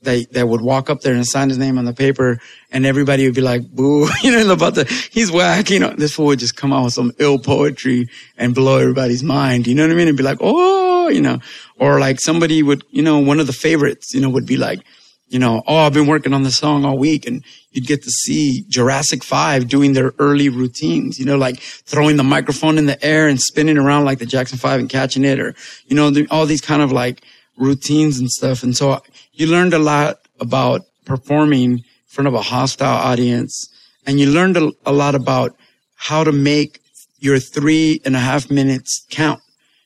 that, 0.06 0.32
that 0.32 0.48
would 0.48 0.62
walk 0.62 0.90
up 0.90 1.02
there 1.02 1.14
and 1.14 1.26
sign 1.26 1.50
his 1.50 1.58
name 1.58 1.78
on 1.78 1.86
the 1.86 1.94
paper 1.94 2.40
and 2.72 2.86
everybody 2.86 3.26
would 3.26 3.36
be 3.36 3.42
like, 3.42 3.62
boo, 3.70 4.08
you 4.24 4.32
know, 4.32 4.54
about 4.54 4.76
the, 4.76 4.86
he's 5.12 5.32
whack, 5.32 5.70
you 5.70 5.80
know, 5.80 5.94
this 5.94 6.16
fool 6.16 6.28
would 6.28 6.40
just 6.40 6.56
come 6.56 6.74
out 6.74 6.86
with 6.86 6.94
some 6.94 7.12
ill 7.20 7.38
poetry 7.38 8.10
and 8.38 8.56
blow 8.56 8.78
everybody's 8.78 9.24
mind. 9.24 9.68
You 9.68 9.76
know 9.76 9.84
what 9.84 9.92
I 9.92 9.96
mean? 9.96 10.08
And 10.08 10.18
be 10.18 10.24
like, 10.24 10.40
oh, 10.42 11.10
you 11.10 11.22
know, 11.22 11.40
or 11.78 12.00
like 12.00 12.20
somebody 12.20 12.64
would, 12.64 12.84
you 12.90 13.04
know, 13.04 13.20
one 13.20 13.40
of 13.40 13.48
the 13.48 13.54
favorites, 13.54 14.14
you 14.14 14.22
know, 14.22 14.30
would 14.30 14.48
be 14.48 14.58
like, 14.58 14.80
you 15.28 15.40
know, 15.40 15.64
oh, 15.66 15.78
I've 15.78 15.94
been 15.94 16.08
working 16.08 16.34
on 16.34 16.44
the 16.44 16.52
song 16.52 16.86
all 16.86 16.98
week 16.98 17.26
and 17.26 17.44
you'd 17.72 17.88
get 17.88 18.04
to 18.04 18.10
see 18.10 18.64
Jurassic 18.70 19.24
5 19.24 19.68
doing 19.68 19.94
their 19.94 20.14
early 20.20 20.50
routines, 20.50 21.18
you 21.18 21.26
know, 21.26 21.36
like 21.36 21.60
throwing 21.60 22.18
the 22.18 22.24
microphone 22.24 22.78
in 22.78 22.86
the 22.86 23.04
air 23.04 23.28
and 23.28 23.42
spinning 23.42 23.78
around 23.78 24.06
like 24.06 24.20
the 24.20 24.26
Jackson 24.26 24.58
5 24.58 24.80
and 24.80 24.90
catching 24.90 25.26
it 25.26 25.40
or, 25.40 25.56
you 25.88 25.96
know, 25.96 26.14
all 26.30 26.46
these 26.46 26.62
kind 26.62 26.82
of 26.82 26.92
like 26.92 27.24
routines 27.58 28.20
and 28.20 28.30
stuff. 28.30 28.64
And 28.64 28.76
so 28.78 29.02
you 29.36 29.48
learned 29.48 29.74
a 29.74 29.80
lot 29.80 30.18
about 30.40 30.82
performing 31.06 31.72
in 31.72 31.84
front 32.08 32.28
of 32.28 32.34
a 32.34 32.42
hostile 32.42 32.98
audience 32.98 33.70
and 34.06 34.20
you 34.20 34.30
learned 34.30 34.58
a, 34.58 34.72
a 34.86 34.92
lot 34.92 35.16
about 35.16 35.56
how 35.96 36.24
to 36.24 36.32
make 36.32 36.82
your 37.20 37.40
three 37.40 38.02
and 38.06 38.16
a 38.16 38.20
half 38.20 38.50
minutes 38.50 39.06
count 39.10 39.42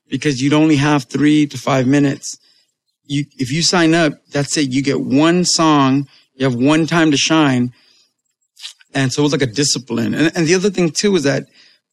because 0.09 0.41
you'd 0.41 0.53
only 0.53 0.75
have 0.75 1.03
three 1.03 1.45
to 1.47 1.57
five 1.57 1.87
minutes 1.87 2.37
you, 3.09 3.25
if 3.37 3.51
you 3.51 3.63
sign 3.63 3.93
up, 3.93 4.13
that's 4.31 4.55
it. 4.55 4.71
You 4.71 4.81
get 4.81 5.01
one 5.01 5.43
song. 5.43 6.07
You 6.35 6.45
have 6.45 6.55
one 6.55 6.85
time 6.85 7.11
to 7.11 7.17
shine. 7.17 7.73
And 8.93 9.11
so 9.11 9.21
it 9.21 9.23
was 9.23 9.31
like 9.31 9.41
a 9.41 9.47
discipline. 9.47 10.13
And, 10.13 10.31
and 10.35 10.47
the 10.47 10.55
other 10.55 10.69
thing 10.69 10.91
too 10.91 11.15
is 11.15 11.23
that 11.23 11.47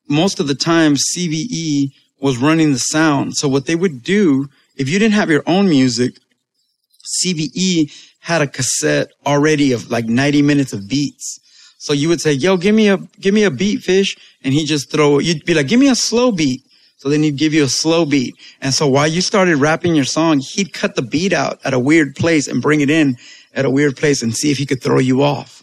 most 0.09 0.39
of 0.39 0.47
the 0.47 0.55
time 0.55 0.95
CVE 0.95 1.91
was 2.21 2.37
running 2.37 2.73
the 2.73 2.79
sound. 2.79 3.35
So 3.37 3.49
what 3.49 3.67
they 3.67 3.75
would 3.75 4.03
do, 4.03 4.49
if 4.77 4.89
you 4.89 4.99
didn't 4.99 5.15
have 5.15 5.31
your 5.31 5.43
own 5.47 5.69
music, 5.69 6.19
CVE 7.25 7.93
had 8.21 8.43
a 8.43 8.47
cassette 8.47 9.09
already 9.25 9.73
of 9.73 9.91
like 9.91 10.07
90 10.07 10.43
minutes 10.43 10.73
of 10.73 10.89
beats. 10.89 11.39
So 11.79 11.93
you 11.93 12.09
would 12.09 12.21
say, 12.21 12.33
yo, 12.33 12.57
give 12.57 12.75
me 12.75 12.89
a, 12.89 12.97
give 13.21 13.35
me 13.35 13.45
a 13.45 13.51
beat 13.51 13.83
fish. 13.83 14.17
And 14.43 14.53
he 14.53 14.65
just 14.65 14.91
throw, 14.91 15.19
you'd 15.19 15.45
be 15.45 15.55
like, 15.55 15.69
give 15.69 15.79
me 15.79 15.89
a 15.89 15.95
slow 15.95 16.33
beat. 16.33 16.63
So 16.97 17.09
then 17.09 17.23
he'd 17.23 17.37
give 17.37 17.55
you 17.55 17.63
a 17.65 17.69
slow 17.69 18.05
beat. 18.05 18.35
And 18.61 18.73
so 18.73 18.89
while 18.89 19.07
you 19.07 19.21
started 19.21 19.57
rapping 19.59 19.95
your 19.95 20.05
song, 20.05 20.41
he'd 20.41 20.73
cut 20.73 20.97
the 20.97 21.03
beat 21.03 21.33
out 21.33 21.61
at 21.65 21.75
a 21.75 21.79
weird 21.79 22.17
place 22.17 22.49
and 22.49 22.63
bring 22.63 22.81
it 22.81 22.91
in 22.91 23.17
at 23.55 23.65
a 23.65 23.71
weird 23.71 23.97
place 23.97 24.23
and 24.23 24.35
see 24.35 24.51
if 24.51 24.59
he 24.59 24.67
could 24.67 24.83
throw 24.83 24.99
you 24.99 25.23
off. 25.23 25.63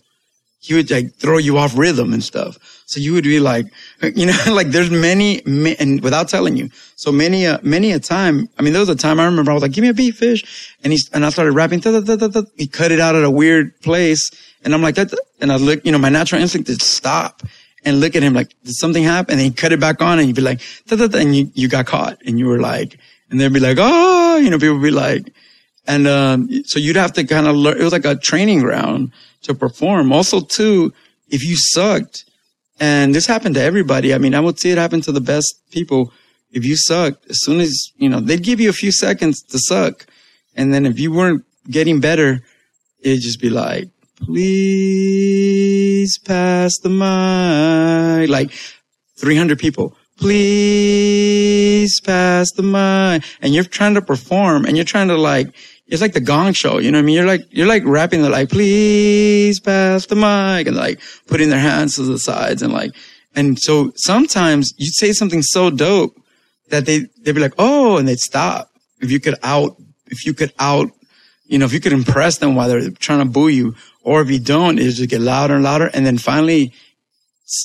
He 0.59 0.73
would 0.73 0.89
like 0.89 1.15
throw 1.15 1.37
you 1.37 1.57
off 1.57 1.77
rhythm 1.77 2.13
and 2.13 2.23
stuff. 2.23 2.82
So 2.93 2.99
you 2.99 3.13
would 3.13 3.23
be 3.23 3.39
like, 3.39 3.65
you 4.15 4.27
know, 4.27 4.37
like 4.51 4.67
there's 4.67 4.91
many, 4.91 5.41
and 5.79 6.01
without 6.01 6.29
telling 6.29 6.55
you. 6.55 6.69
So 6.95 7.11
many, 7.11 7.47
uh, 7.47 7.57
many 7.63 7.91
a 7.91 7.99
time, 7.99 8.47
I 8.57 8.61
mean, 8.61 8.73
there 8.73 8.79
was 8.79 8.89
a 8.89 8.95
time 8.95 9.19
I 9.19 9.25
remember 9.25 9.51
I 9.51 9.53
was 9.55 9.63
like, 9.63 9.71
give 9.71 9.81
me 9.81 9.89
a 9.89 9.93
beat 9.93 10.15
fish. 10.15 10.71
And 10.83 10.93
he, 10.93 10.99
and 11.11 11.25
I 11.25 11.29
started 11.29 11.53
rapping. 11.53 11.79
Da, 11.79 11.99
da, 11.99 12.15
da, 12.15 12.41
he 12.55 12.67
cut 12.67 12.91
it 12.91 12.99
out 12.99 13.15
at 13.15 13.23
a 13.23 13.31
weird 13.31 13.79
place. 13.81 14.29
And 14.63 14.73
I'm 14.73 14.81
like, 14.81 14.95
that, 14.95 15.13
and 15.41 15.51
I 15.51 15.57
look, 15.57 15.85
you 15.85 15.91
know, 15.91 15.97
my 15.97 16.09
natural 16.09 16.41
instinct 16.41 16.69
is 16.69 16.81
stop 16.83 17.41
and 17.83 17.99
look 17.99 18.15
at 18.15 18.23
him 18.23 18.33
like, 18.33 18.49
did 18.63 18.75
something 18.75 19.03
happen? 19.03 19.39
And 19.39 19.47
you 19.47 19.53
cut 19.53 19.73
it 19.73 19.79
back 19.79 20.01
on 20.01 20.19
and 20.19 20.27
you'd 20.27 20.35
be 20.35 20.41
like, 20.41 20.61
and 20.89 21.35
you, 21.35 21.51
you 21.53 21.67
got 21.67 21.85
caught 21.85 22.21
and 22.25 22.39
you 22.39 22.45
were 22.45 22.59
like, 22.59 22.97
and 23.29 23.39
they'd 23.41 23.51
be 23.51 23.59
like, 23.59 23.77
oh, 23.79 24.37
you 24.37 24.49
know, 24.49 24.57
people 24.59 24.75
would 24.75 24.83
be 24.83 24.91
like, 24.91 25.33
and, 25.85 26.07
um, 26.07 26.49
so 26.65 26.79
you'd 26.79 26.95
have 26.95 27.13
to 27.13 27.25
kind 27.25 27.47
of 27.47 27.55
learn, 27.55 27.77
it 27.79 27.83
was 27.83 27.91
like 27.91 28.05
a 28.05 28.15
training 28.15 28.61
ground 28.61 29.11
to 29.41 29.53
perform. 29.53 30.13
Also 30.13 30.39
too, 30.39 30.93
if 31.27 31.43
you 31.43 31.55
sucked, 31.57 32.25
and 32.79 33.13
this 33.13 33.27
happened 33.27 33.55
to 33.55 33.61
everybody. 33.61 34.13
I 34.13 34.17
mean, 34.17 34.35
I 34.35 34.39
would 34.39 34.59
see 34.59 34.71
it 34.71 34.77
happen 34.77 35.01
to 35.01 35.11
the 35.11 35.21
best 35.21 35.55
people. 35.71 36.11
If 36.51 36.65
you 36.65 36.75
sucked, 36.77 37.29
as 37.29 37.37
soon 37.41 37.59
as, 37.59 37.91
you 37.97 38.09
know, 38.09 38.19
they'd 38.19 38.43
give 38.43 38.59
you 38.59 38.69
a 38.69 38.73
few 38.73 38.91
seconds 38.91 39.41
to 39.49 39.59
suck. 39.59 40.05
And 40.55 40.73
then 40.73 40.85
if 40.85 40.99
you 40.99 41.11
weren't 41.11 41.45
getting 41.69 41.99
better, 41.99 42.41
it'd 42.99 43.21
just 43.21 43.41
be 43.41 43.49
like, 43.49 43.89
please 44.17 46.19
pass 46.19 46.73
the 46.83 46.89
mic. 46.89 48.29
Like 48.29 48.51
300 49.17 49.57
people. 49.57 49.97
Please 50.17 51.99
pass 52.01 52.51
the 52.51 52.61
mic. 52.61 53.23
And 53.41 53.53
you're 53.53 53.63
trying 53.63 53.95
to 53.95 54.01
perform 54.01 54.65
and 54.65 54.77
you're 54.77 54.85
trying 54.85 55.07
to 55.07 55.17
like, 55.17 55.55
it's 55.93 56.01
like 56.01 56.13
the 56.13 56.19
gong 56.19 56.53
show. 56.53 56.79
You 56.79 56.89
know 56.89 56.97
what 56.97 57.03
I 57.03 57.05
mean? 57.05 57.15
You're 57.15 57.27
like, 57.27 57.41
you're 57.51 57.67
like 57.67 57.83
rapping. 57.85 58.23
They're 58.23 58.31
like, 58.31 58.49
please 58.49 59.59
pass 59.59 60.07
the 60.07 60.15
mic 60.15 60.65
and 60.65 60.75
like 60.75 60.99
putting 61.27 61.49
their 61.49 61.59
hands 61.59 61.97
to 61.97 62.01
the 62.01 62.17
sides 62.17 62.63
and 62.63 62.73
like, 62.73 62.95
and 63.35 63.59
so 63.59 63.91
sometimes 63.95 64.73
you'd 64.77 64.95
say 64.95 65.13
something 65.13 65.43
so 65.43 65.69
dope 65.69 66.19
that 66.69 66.87
they, 66.87 67.05
they'd 67.21 67.35
be 67.35 67.41
like, 67.41 67.53
oh, 67.59 67.97
and 67.97 68.07
they'd 68.07 68.17
stop. 68.17 68.71
If 69.01 69.11
you 69.11 69.19
could 69.19 69.35
out, 69.43 69.77
if 70.07 70.25
you 70.25 70.33
could 70.33 70.51
out, 70.57 70.89
you 71.45 71.59
know, 71.59 71.65
if 71.65 71.73
you 71.73 71.79
could 71.79 71.93
impress 71.93 72.39
them 72.39 72.55
while 72.55 72.69
they're 72.69 72.89
trying 72.89 73.19
to 73.19 73.25
boo 73.25 73.49
you, 73.49 73.75
or 74.01 74.21
if 74.21 74.31
you 74.31 74.39
don't, 74.39 74.79
it 74.79 74.89
just 74.89 75.09
get 75.11 75.21
louder 75.21 75.53
and 75.53 75.63
louder. 75.63 75.91
And 75.93 76.07
then 76.07 76.17
finally, 76.17 76.73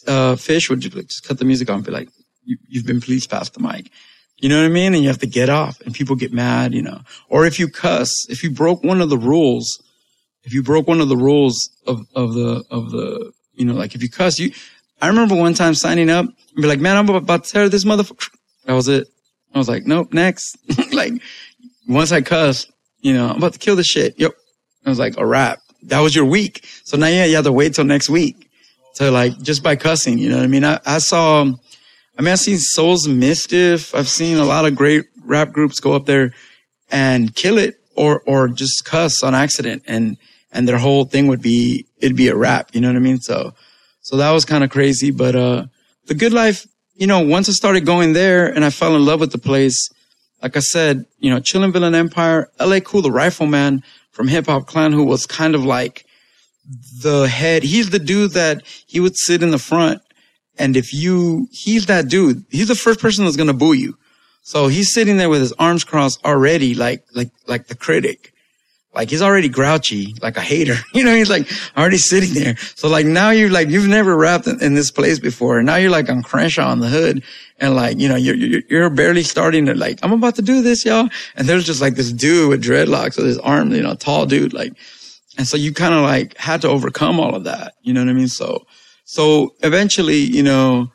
uh, 0.07 0.37
Fish 0.37 0.68
would 0.68 0.81
just, 0.81 0.95
like, 0.95 1.07
just 1.07 1.24
cut 1.26 1.39
the 1.39 1.47
music 1.47 1.70
off 1.70 1.76
and 1.76 1.87
be 1.87 1.93
like, 1.93 2.11
you, 2.45 2.59
you've 2.68 2.87
been 2.87 3.01
please 3.01 3.26
pass 3.26 3.49
the 3.49 3.61
mic. 3.61 3.91
You 4.39 4.49
know 4.49 4.59
what 4.59 4.66
I 4.66 4.68
mean? 4.68 4.95
And 4.95 5.03
you 5.03 5.09
have 5.09 5.18
to 5.18 5.26
get 5.26 5.49
off 5.49 5.80
and 5.80 5.93
people 5.93 6.14
get 6.14 6.32
mad, 6.32 6.72
you 6.72 6.82
know, 6.82 7.01
or 7.28 7.45
if 7.45 7.59
you 7.59 7.68
cuss, 7.68 8.11
if 8.28 8.45
you 8.45 8.51
broke 8.51 8.84
one 8.84 9.01
of 9.01 9.11
the 9.11 9.18
rules, 9.18 9.82
if 10.45 10.53
you 10.53 10.62
broke 10.62 10.86
one 10.86 11.01
of 11.01 11.09
the 11.09 11.16
rules 11.16 11.70
of, 11.86 12.07
of 12.14 12.34
the, 12.34 12.64
of 12.70 12.91
the, 12.91 13.32
you 13.55 13.64
know, 13.64 13.74
like 13.74 13.97
if 13.97 14.03
you 14.03 14.09
cuss, 14.09 14.39
you, 14.39 14.53
I 15.03 15.09
remember 15.09 15.34
one 15.34 15.55
time 15.55 15.74
signing 15.74 16.09
up 16.09 16.24
and 16.24 16.57
be 16.57 16.68
like, 16.68 16.78
man, 16.78 16.97
I'm 16.97 17.09
about 17.09 17.45
to 17.45 17.53
tear 17.53 17.68
this 17.68 17.84
motherfucker. 17.84 18.30
That 18.64 18.74
was 18.74 18.86
it. 18.86 19.09
I 19.55 19.59
was 19.59 19.68
like, 19.68 19.86
nope, 19.86 20.12
next. 20.12 20.57
like 20.93 21.14
once 21.89 22.12
I 22.12 22.20
cussed, 22.20 22.70
you 23.01 23.14
know, 23.14 23.28
I'm 23.28 23.39
about 23.39 23.55
to 23.55 23.59
kill 23.59 23.74
this 23.74 23.86
shit. 23.86 24.14
Yep. 24.18 24.32
I 24.86 24.89
was 24.89 24.99
like, 25.01 25.16
a 25.16 25.26
wrap. 25.26 25.59
That 25.82 26.01
was 26.01 26.14
your 26.14 26.24
week. 26.24 26.64
So 26.84 26.97
now 26.97 27.09
yeah, 27.09 27.24
you 27.24 27.34
have 27.36 27.45
to 27.45 27.53
wait 27.53 27.74
till 27.74 27.84
next 27.84 28.09
week 28.09 28.51
to 28.97 29.11
like, 29.11 29.41
just 29.43 29.64
by 29.64 29.74
cussing, 29.74 30.18
you 30.18 30.28
know 30.28 30.36
what 30.36 30.45
I 30.45 30.49
mean? 30.49 30.64
I, 30.64 30.80
I 30.86 30.99
saw, 30.99 31.45
I 32.19 32.23
mean, 32.23 32.33
I've 32.33 32.41
seen 32.41 32.59
Souls 32.59 33.07
Mischief. 33.07 33.95
I've 33.95 34.09
seen 34.09 34.39
a 34.39 34.45
lot 34.45 34.64
of 34.64 34.75
great 34.75 35.05
rap 35.25 35.53
groups 35.53 35.79
go 35.79 35.93
up 35.93 36.07
there 36.07 36.35
and 36.91 37.33
kill 37.35 37.59
it 37.59 37.81
or, 37.95 38.23
or 38.27 38.49
just 38.49 38.85
cuss 38.85 39.23
on 39.23 39.37
accident. 39.37 39.85
And, 39.87 40.16
and 40.51 40.66
their 40.66 40.79
whole 40.79 41.05
thing 41.05 41.29
would 41.29 41.41
be, 41.41 41.87
it'd 41.99 42.16
be 42.16 42.29
a 42.29 42.37
rap. 42.37 42.71
You 42.73 42.81
know 42.81 42.89
what 42.89 42.97
I 42.97 43.01
mean? 43.01 43.21
So, 43.21 43.55
so 44.01 44.16
that 44.16 44.33
was 44.33 44.45
kind 44.45 44.64
of 44.64 44.71
crazy. 44.71 45.12
But, 45.12 45.37
uh, 45.37 45.66
the 46.07 46.14
good 46.14 46.33
life, 46.33 46.66
you 46.95 47.07
know, 47.07 47.21
once 47.21 47.49
I 47.49 47.53
started 47.53 47.87
going 47.87 48.14
there 48.14 48.47
and 48.53 48.64
I 48.64 48.71
fell 48.71 48.97
in 48.97 49.05
love 49.05 49.21
with 49.21 49.31
the 49.31 49.39
place, 49.39 49.89
like 50.43 50.57
I 50.57 50.61
said, 50.61 51.05
you 51.19 51.31
know, 51.31 51.41
Chillin' 51.41 51.73
Villain 51.73 51.95
Empire, 51.95 52.51
LA 52.59 52.81
Cool, 52.81 53.03
the 53.03 53.12
rifleman 53.12 53.85
from 54.11 54.27
Hip 54.27 54.47
Hop 54.47 54.66
Clan, 54.66 54.93
who 54.93 55.05
was 55.05 55.27
kind 55.27 55.55
of 55.55 55.64
like 55.64 56.05
the 57.03 57.29
head. 57.29 57.62
He's 57.62 57.91
the 57.91 57.99
dude 57.99 58.33
that 58.33 58.62
he 58.87 58.99
would 58.99 59.16
sit 59.16 59.43
in 59.43 59.51
the 59.51 59.59
front 59.59 60.03
and 60.59 60.77
if 60.77 60.93
you, 60.93 61.49
he's 61.51 61.87
that 61.87 62.09
dude. 62.09 62.45
He's 62.51 62.69
the 62.69 62.75
first 62.75 63.01
person 63.01 63.25
that's 63.25 63.37
going 63.37 63.49
to 63.49 63.55
boo 63.55 63.73
you. 63.73 63.97
So 64.43 64.69
he's 64.69 64.93
sitting 64.93 65.17
there 65.17 65.29
with 65.29 65.41
his 65.41 65.53
arms 65.53 65.85
crossed 65.85 66.25
already, 66.25 66.75
like, 66.75 67.05
like, 67.15 67.31
like 67.47 67.67
the 67.67 67.75
critic. 67.75 68.33
Like 68.95 69.11
he's 69.11 69.23
already 69.23 69.49
grouchy, 69.49 70.15
like 70.23 70.37
a 70.37 70.41
hater. 70.41 70.75
You 70.95 71.05
know, 71.05 71.15
he's 71.15 71.31
like 71.31 71.49
already 71.77 71.99
sitting 71.99 72.35
there. 72.35 72.57
So 72.57 72.89
like 72.89 73.07
now 73.07 73.31
you're 73.31 73.51
like, 73.51 73.69
you've 73.69 73.87
never 73.87 74.17
rapped 74.17 74.47
in, 74.47 74.61
in 74.63 74.75
this 74.75 74.91
place 74.91 75.19
before. 75.19 75.59
And 75.59 75.67
now 75.67 75.77
you're 75.77 75.91
like 75.91 76.09
on 76.09 76.23
Crenshaw 76.23 76.69
on 76.69 76.81
the 76.81 76.89
hood. 76.89 77.23
And 77.59 77.77
like, 77.77 78.01
you 78.01 78.09
know, 78.09 78.17
you're, 78.17 78.35
you're, 78.35 78.63
you're 78.69 78.91
barely 78.91 79.23
starting 79.23 79.67
to 79.67 79.75
like, 79.75 80.01
I'm 80.03 80.13
about 80.13 80.37
to 80.37 80.43
do 80.43 80.63
this, 80.63 80.85
y'all. 80.85 81.09
And 81.37 81.47
there's 81.47 81.65
just 81.65 81.81
like 81.81 81.95
this 81.95 82.13
dude 82.13 82.49
with 82.49 82.65
dreadlocks 82.65 83.17
with 83.17 83.27
his 83.27 83.39
arm, 83.39 83.71
you 83.73 83.83
know, 83.83 83.95
tall 83.95 84.27
dude, 84.27 84.53
like, 84.53 84.73
and 85.37 85.47
so 85.47 85.57
you 85.57 85.73
kind 85.73 85.95
of 85.95 86.03
like 86.03 86.37
had 86.37 86.63
to 86.63 86.69
overcome 86.69 87.21
all 87.21 87.37
of 87.37 87.45
that. 87.45 87.75
You 87.83 87.93
know 87.93 88.01
what 88.01 88.11
I 88.11 88.15
mean? 88.15 88.29
So, 88.29 88.67
so 89.11 89.55
eventually, 89.63 90.19
you 90.19 90.43
know, 90.43 90.93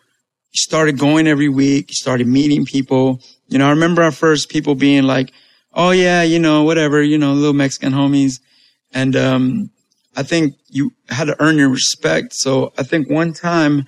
started 0.53 0.99
going 0.99 1.25
every 1.25 1.49
week, 1.49 1.87
started 1.89 2.27
meeting 2.27 2.63
people. 2.63 3.19
You 3.47 3.57
know, 3.57 3.65
I 3.65 3.71
remember 3.71 4.03
our 4.03 4.11
first 4.11 4.49
people 4.49 4.75
being 4.75 5.01
like, 5.01 5.33
Oh 5.73 5.89
yeah, 5.89 6.21
you 6.21 6.37
know, 6.37 6.61
whatever, 6.61 7.01
you 7.01 7.17
know, 7.17 7.33
little 7.33 7.53
Mexican 7.53 7.91
homies. 7.91 8.33
And, 8.93 9.15
um, 9.15 9.71
I 10.15 10.21
think 10.21 10.53
you 10.69 10.91
had 11.09 11.25
to 11.25 11.35
earn 11.41 11.57
your 11.57 11.69
respect. 11.69 12.35
So 12.35 12.71
I 12.77 12.83
think 12.83 13.09
one 13.09 13.33
time 13.33 13.87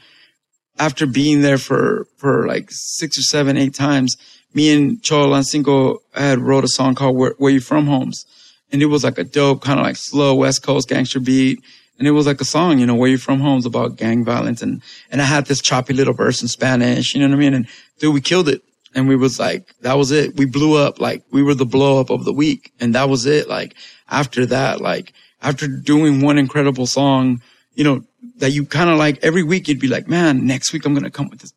after 0.79 1.05
being 1.05 1.41
there 1.41 1.59
for, 1.59 2.07
for 2.17 2.47
like 2.47 2.69
six 2.71 3.19
or 3.19 3.21
seven, 3.21 3.57
eight 3.57 3.75
times, 3.75 4.15
me 4.55 4.73
and 4.73 4.99
Xololanxinxo 5.03 5.97
had 6.15 6.39
wrote 6.39 6.63
a 6.63 6.67
song 6.69 6.95
called 6.95 7.15
Where, 7.15 7.35
Where 7.37 7.51
You 7.51 7.61
From 7.61 7.85
Homes. 7.85 8.25
And 8.71 8.81
it 8.81 8.87
was 8.87 9.03
like 9.03 9.19
a 9.19 9.23
dope, 9.23 9.61
kind 9.61 9.79
of 9.79 9.85
like 9.85 9.97
slow 9.97 10.33
West 10.33 10.63
Coast 10.63 10.89
gangster 10.89 11.19
beat. 11.19 11.59
And 11.97 12.07
it 12.07 12.11
was 12.11 12.27
like 12.27 12.41
a 12.41 12.45
song, 12.45 12.79
you 12.79 12.85
know, 12.85 12.95
where 12.95 13.09
you 13.09 13.17
from 13.17 13.39
home's 13.39 13.65
about 13.65 13.95
gang 13.95 14.25
violence. 14.25 14.61
And, 14.61 14.81
and 15.11 15.21
I 15.21 15.25
had 15.25 15.45
this 15.45 15.61
choppy 15.61 15.93
little 15.93 16.13
verse 16.13 16.41
in 16.41 16.47
Spanish, 16.47 17.13
you 17.13 17.21
know 17.21 17.27
what 17.27 17.35
I 17.35 17.39
mean? 17.39 17.53
And 17.53 17.67
dude, 17.99 18.13
we 18.13 18.21
killed 18.21 18.49
it. 18.49 18.63
And 18.93 19.09
we 19.09 19.15
was 19.15 19.39
like, 19.39 19.73
that 19.81 19.97
was 19.97 20.11
it. 20.11 20.37
We 20.37 20.45
blew 20.45 20.77
up. 20.77 20.99
Like 20.99 21.23
we 21.31 21.43
were 21.43 21.53
the 21.53 21.65
blow 21.65 21.99
up 21.99 22.09
of 22.09 22.23
the 22.23 22.33
week. 22.33 22.71
And 22.79 22.95
that 22.95 23.09
was 23.09 23.25
it. 23.25 23.49
Like 23.49 23.75
after 24.09 24.45
that, 24.47 24.81
like 24.81 25.13
after 25.41 25.67
doing 25.67 26.21
one 26.21 26.37
incredible 26.37 26.87
song, 26.87 27.41
you 27.73 27.83
know, 27.83 28.03
that 28.37 28.51
you 28.51 28.65
kind 28.65 28.89
of 28.89 28.97
like 28.97 29.23
every 29.23 29.43
week 29.43 29.67
you'd 29.67 29.79
be 29.79 29.87
like, 29.87 30.07
man, 30.07 30.45
next 30.45 30.73
week 30.73 30.85
I'm 30.85 30.93
going 30.93 31.03
to 31.03 31.11
come 31.11 31.29
with 31.29 31.39
this. 31.39 31.53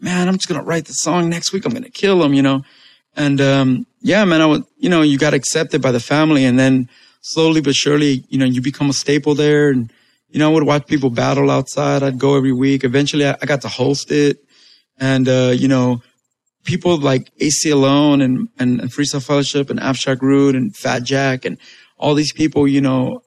Man, 0.00 0.28
I'm 0.28 0.34
just 0.34 0.48
going 0.48 0.60
to 0.60 0.66
write 0.66 0.86
the 0.86 0.92
song 0.92 1.30
next 1.30 1.52
week. 1.52 1.64
I'm 1.64 1.72
going 1.72 1.84
to 1.84 1.90
kill 1.90 2.18
them, 2.18 2.34
you 2.34 2.42
know? 2.42 2.62
And, 3.16 3.40
um, 3.40 3.86
yeah, 4.00 4.24
man, 4.24 4.40
I 4.40 4.46
would, 4.46 4.64
you 4.76 4.88
know, 4.88 5.02
you 5.02 5.18
got 5.18 5.34
accepted 5.34 5.80
by 5.80 5.92
the 5.92 6.00
family 6.00 6.44
and 6.44 6.58
then, 6.58 6.88
slowly 7.24 7.62
but 7.62 7.74
surely, 7.74 8.22
you 8.28 8.36
know, 8.36 8.44
you 8.44 8.60
become 8.60 8.90
a 8.90 8.92
staple 8.92 9.34
there. 9.34 9.70
And, 9.70 9.90
you 10.28 10.38
know, 10.38 10.50
I 10.50 10.52
would 10.52 10.64
watch 10.64 10.86
people 10.86 11.08
battle 11.08 11.50
outside. 11.50 12.02
I'd 12.02 12.18
go 12.18 12.36
every 12.36 12.52
week. 12.52 12.84
Eventually 12.84 13.26
I, 13.26 13.34
I 13.40 13.46
got 13.46 13.62
to 13.62 13.68
host 13.68 14.12
it. 14.12 14.44
And, 14.98 15.26
uh, 15.26 15.54
you 15.56 15.66
know, 15.66 16.02
people 16.64 16.98
like 16.98 17.34
Aceyalone 17.36 18.22
and, 18.22 18.48
and, 18.58 18.78
and 18.78 18.90
Freestyle 18.90 19.24
Fellowship 19.24 19.70
and 19.70 19.80
Abstract 19.80 20.20
Rude 20.20 20.54
and 20.54 20.76
Fat 20.76 21.02
Jack 21.02 21.46
and 21.46 21.56
all 21.96 22.14
these 22.14 22.32
people, 22.32 22.68
you 22.68 22.82
know, 22.82 23.22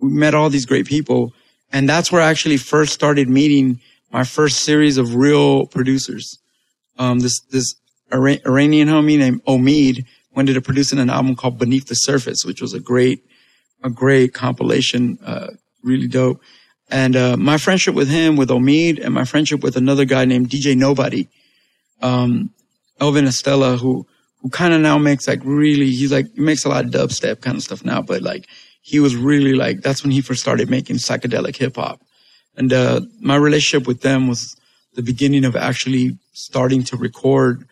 we 0.00 0.10
met 0.10 0.34
all 0.34 0.48
these 0.48 0.66
great 0.66 0.86
people. 0.86 1.32
And 1.72 1.88
that's 1.88 2.12
where 2.12 2.22
I 2.22 2.30
actually 2.30 2.58
first 2.58 2.92
started 2.92 3.28
meeting 3.28 3.80
my 4.12 4.22
first 4.22 4.60
series 4.60 4.98
of 4.98 5.16
real 5.16 5.66
producers. 5.66 6.38
Um, 6.96 7.18
this, 7.18 7.40
this 7.50 7.74
Iranian 8.12 8.88
homie 8.88 9.18
named 9.18 9.44
Omid 9.46 10.04
went 10.32 10.48
to 10.48 10.60
producing 10.60 11.00
an 11.00 11.10
album 11.10 11.34
called 11.34 11.58
Beneath 11.58 11.88
the 11.88 11.94
Surface, 11.94 12.44
which 12.44 12.62
was 12.62 12.72
a 12.72 12.80
great 12.80 13.24
a 13.82 13.90
great 13.90 14.34
compilation, 14.34 15.18
uh, 15.24 15.48
really 15.82 16.06
dope. 16.06 16.40
And, 16.90 17.16
uh, 17.16 17.36
my 17.36 17.58
friendship 17.58 17.94
with 17.94 18.08
him, 18.08 18.36
with 18.36 18.50
Omid 18.50 19.02
and 19.02 19.14
my 19.14 19.24
friendship 19.24 19.62
with 19.62 19.76
another 19.76 20.04
guy 20.04 20.24
named 20.24 20.50
DJ 20.50 20.76
Nobody, 20.76 21.28
um, 22.02 22.50
Elvin 23.00 23.26
Estella, 23.26 23.76
who, 23.76 24.06
who 24.40 24.50
kind 24.50 24.74
of 24.74 24.80
now 24.80 24.98
makes 24.98 25.26
like 25.26 25.40
really, 25.44 25.90
he's 25.90 26.12
like, 26.12 26.26
he 26.34 26.40
makes 26.40 26.64
a 26.64 26.68
lot 26.68 26.84
of 26.84 26.90
dubstep 26.90 27.40
kind 27.40 27.56
of 27.56 27.62
stuff 27.62 27.84
now, 27.84 28.02
but 28.02 28.22
like, 28.22 28.46
he 28.82 29.00
was 29.00 29.16
really 29.16 29.54
like, 29.54 29.80
that's 29.80 30.02
when 30.02 30.10
he 30.10 30.20
first 30.20 30.42
started 30.42 30.68
making 30.68 30.96
psychedelic 30.96 31.56
hip 31.56 31.76
hop. 31.76 32.02
And, 32.56 32.72
uh, 32.72 33.00
my 33.20 33.36
relationship 33.36 33.86
with 33.86 34.02
them 34.02 34.28
was 34.28 34.54
the 34.94 35.02
beginning 35.02 35.44
of 35.44 35.56
actually 35.56 36.18
starting 36.32 36.82
to 36.84 36.96
record 36.96 37.66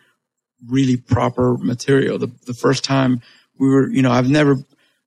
really 0.67 0.97
proper 0.97 1.57
material. 1.57 2.17
The, 2.17 2.31
the 2.45 2.53
first 2.53 2.83
time 2.83 3.21
we 3.59 3.69
were, 3.69 3.89
you 3.89 4.01
know, 4.01 4.11
I've 4.11 4.29
never 4.29 4.57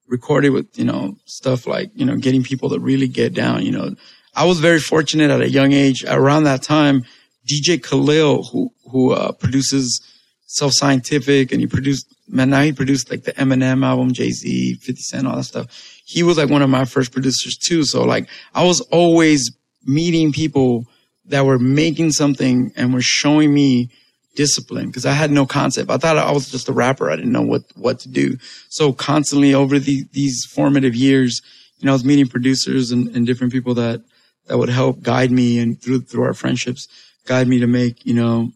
recorded 0.09 0.51
with, 0.51 0.79
you 0.79 0.85
know, 0.85 1.17
stuff 1.25 1.67
like, 1.67 1.91
you 1.95 2.05
know, 2.05 2.17
getting 2.17 2.43
people 2.43 2.71
to 2.71 2.79
really 2.79 3.09
get 3.09 3.35
down, 3.35 3.65
you 3.65 3.73
know. 3.73 3.95
I 4.35 4.45
was 4.45 4.59
very 4.61 4.81
fortunate 4.81 5.31
at 5.31 5.41
a 5.41 5.49
young 5.49 5.73
age. 5.73 6.05
Around 6.05 6.45
that 6.45 6.63
time, 6.63 7.05
DJ 7.49 7.83
Khalil, 7.83 8.45
who, 8.45 8.73
who, 8.91 9.13
uh, 9.13 9.33
produces 9.33 10.01
Self 10.47 10.73
Scientific 10.75 11.53
and 11.53 11.61
he 11.61 11.67
produced, 11.67 12.07
man, 12.29 12.51
now 12.51 12.63
he 12.63 12.73
produced 12.73 13.11
like 13.11 13.25
the 13.25 13.33
Eminem 13.33 13.85
album, 13.85 14.13
Jay-Z, 14.13 14.75
50 14.75 15.01
Cent, 15.03 15.27
all 15.27 15.37
that 15.37 15.45
stuff. 15.45 15.67
He 16.05 16.23
was 16.23 16.37
like 16.37 16.51
one 16.51 16.63
of 16.63 16.71
my 16.71 16.85
first 16.85 17.13
producers 17.13 17.57
too. 17.57 17.85
So 17.85 18.05
like 18.05 18.29
I 18.55 18.65
was 18.65 18.81
always 18.93 19.51
meeting 19.85 20.33
people 20.33 20.85
that 21.27 21.45
were 21.45 21.59
making 21.59 22.13
something 22.13 22.73
and 22.77 22.93
were 22.93 23.03
showing 23.03 23.53
me 23.53 23.91
discipline 24.35 24.87
because 24.87 25.07
I 25.07 25.13
had 25.13 25.31
no 25.31 25.47
concept. 25.47 25.91
I 25.91 25.97
thought 25.97 26.19
I 26.19 26.33
was 26.33 26.51
just 26.51 26.69
a 26.69 26.73
rapper. 26.73 27.11
I 27.11 27.17
didn't 27.17 27.33
know 27.33 27.43
what, 27.43 27.63
what 27.77 28.01
to 28.01 28.09
do. 28.09 28.37
So 28.69 28.93
constantly 28.93 29.55
over 29.55 29.79
the, 29.79 30.05
these 30.13 30.45
formative 30.45 30.95
years, 30.95 31.41
you 31.79 31.87
know, 31.87 31.93
I 31.93 31.95
was 31.95 32.05
meeting 32.05 32.27
producers 32.27 32.91
and, 32.91 33.15
and 33.15 33.27
different 33.27 33.53
people 33.53 33.75
that, 33.75 34.03
that 34.47 34.59
would 34.59 34.69
help 34.69 35.03
guide 35.03 35.31
me 35.31 35.59
and 35.59 35.81
through, 35.81 36.03
through 36.03 36.25
our 36.25 36.35
friendships, 36.35 36.89
guide 37.27 37.49
me 37.49 37.61
to 37.61 37.67
make, 37.67 38.05
you 38.05 38.15
know, 38.15 38.51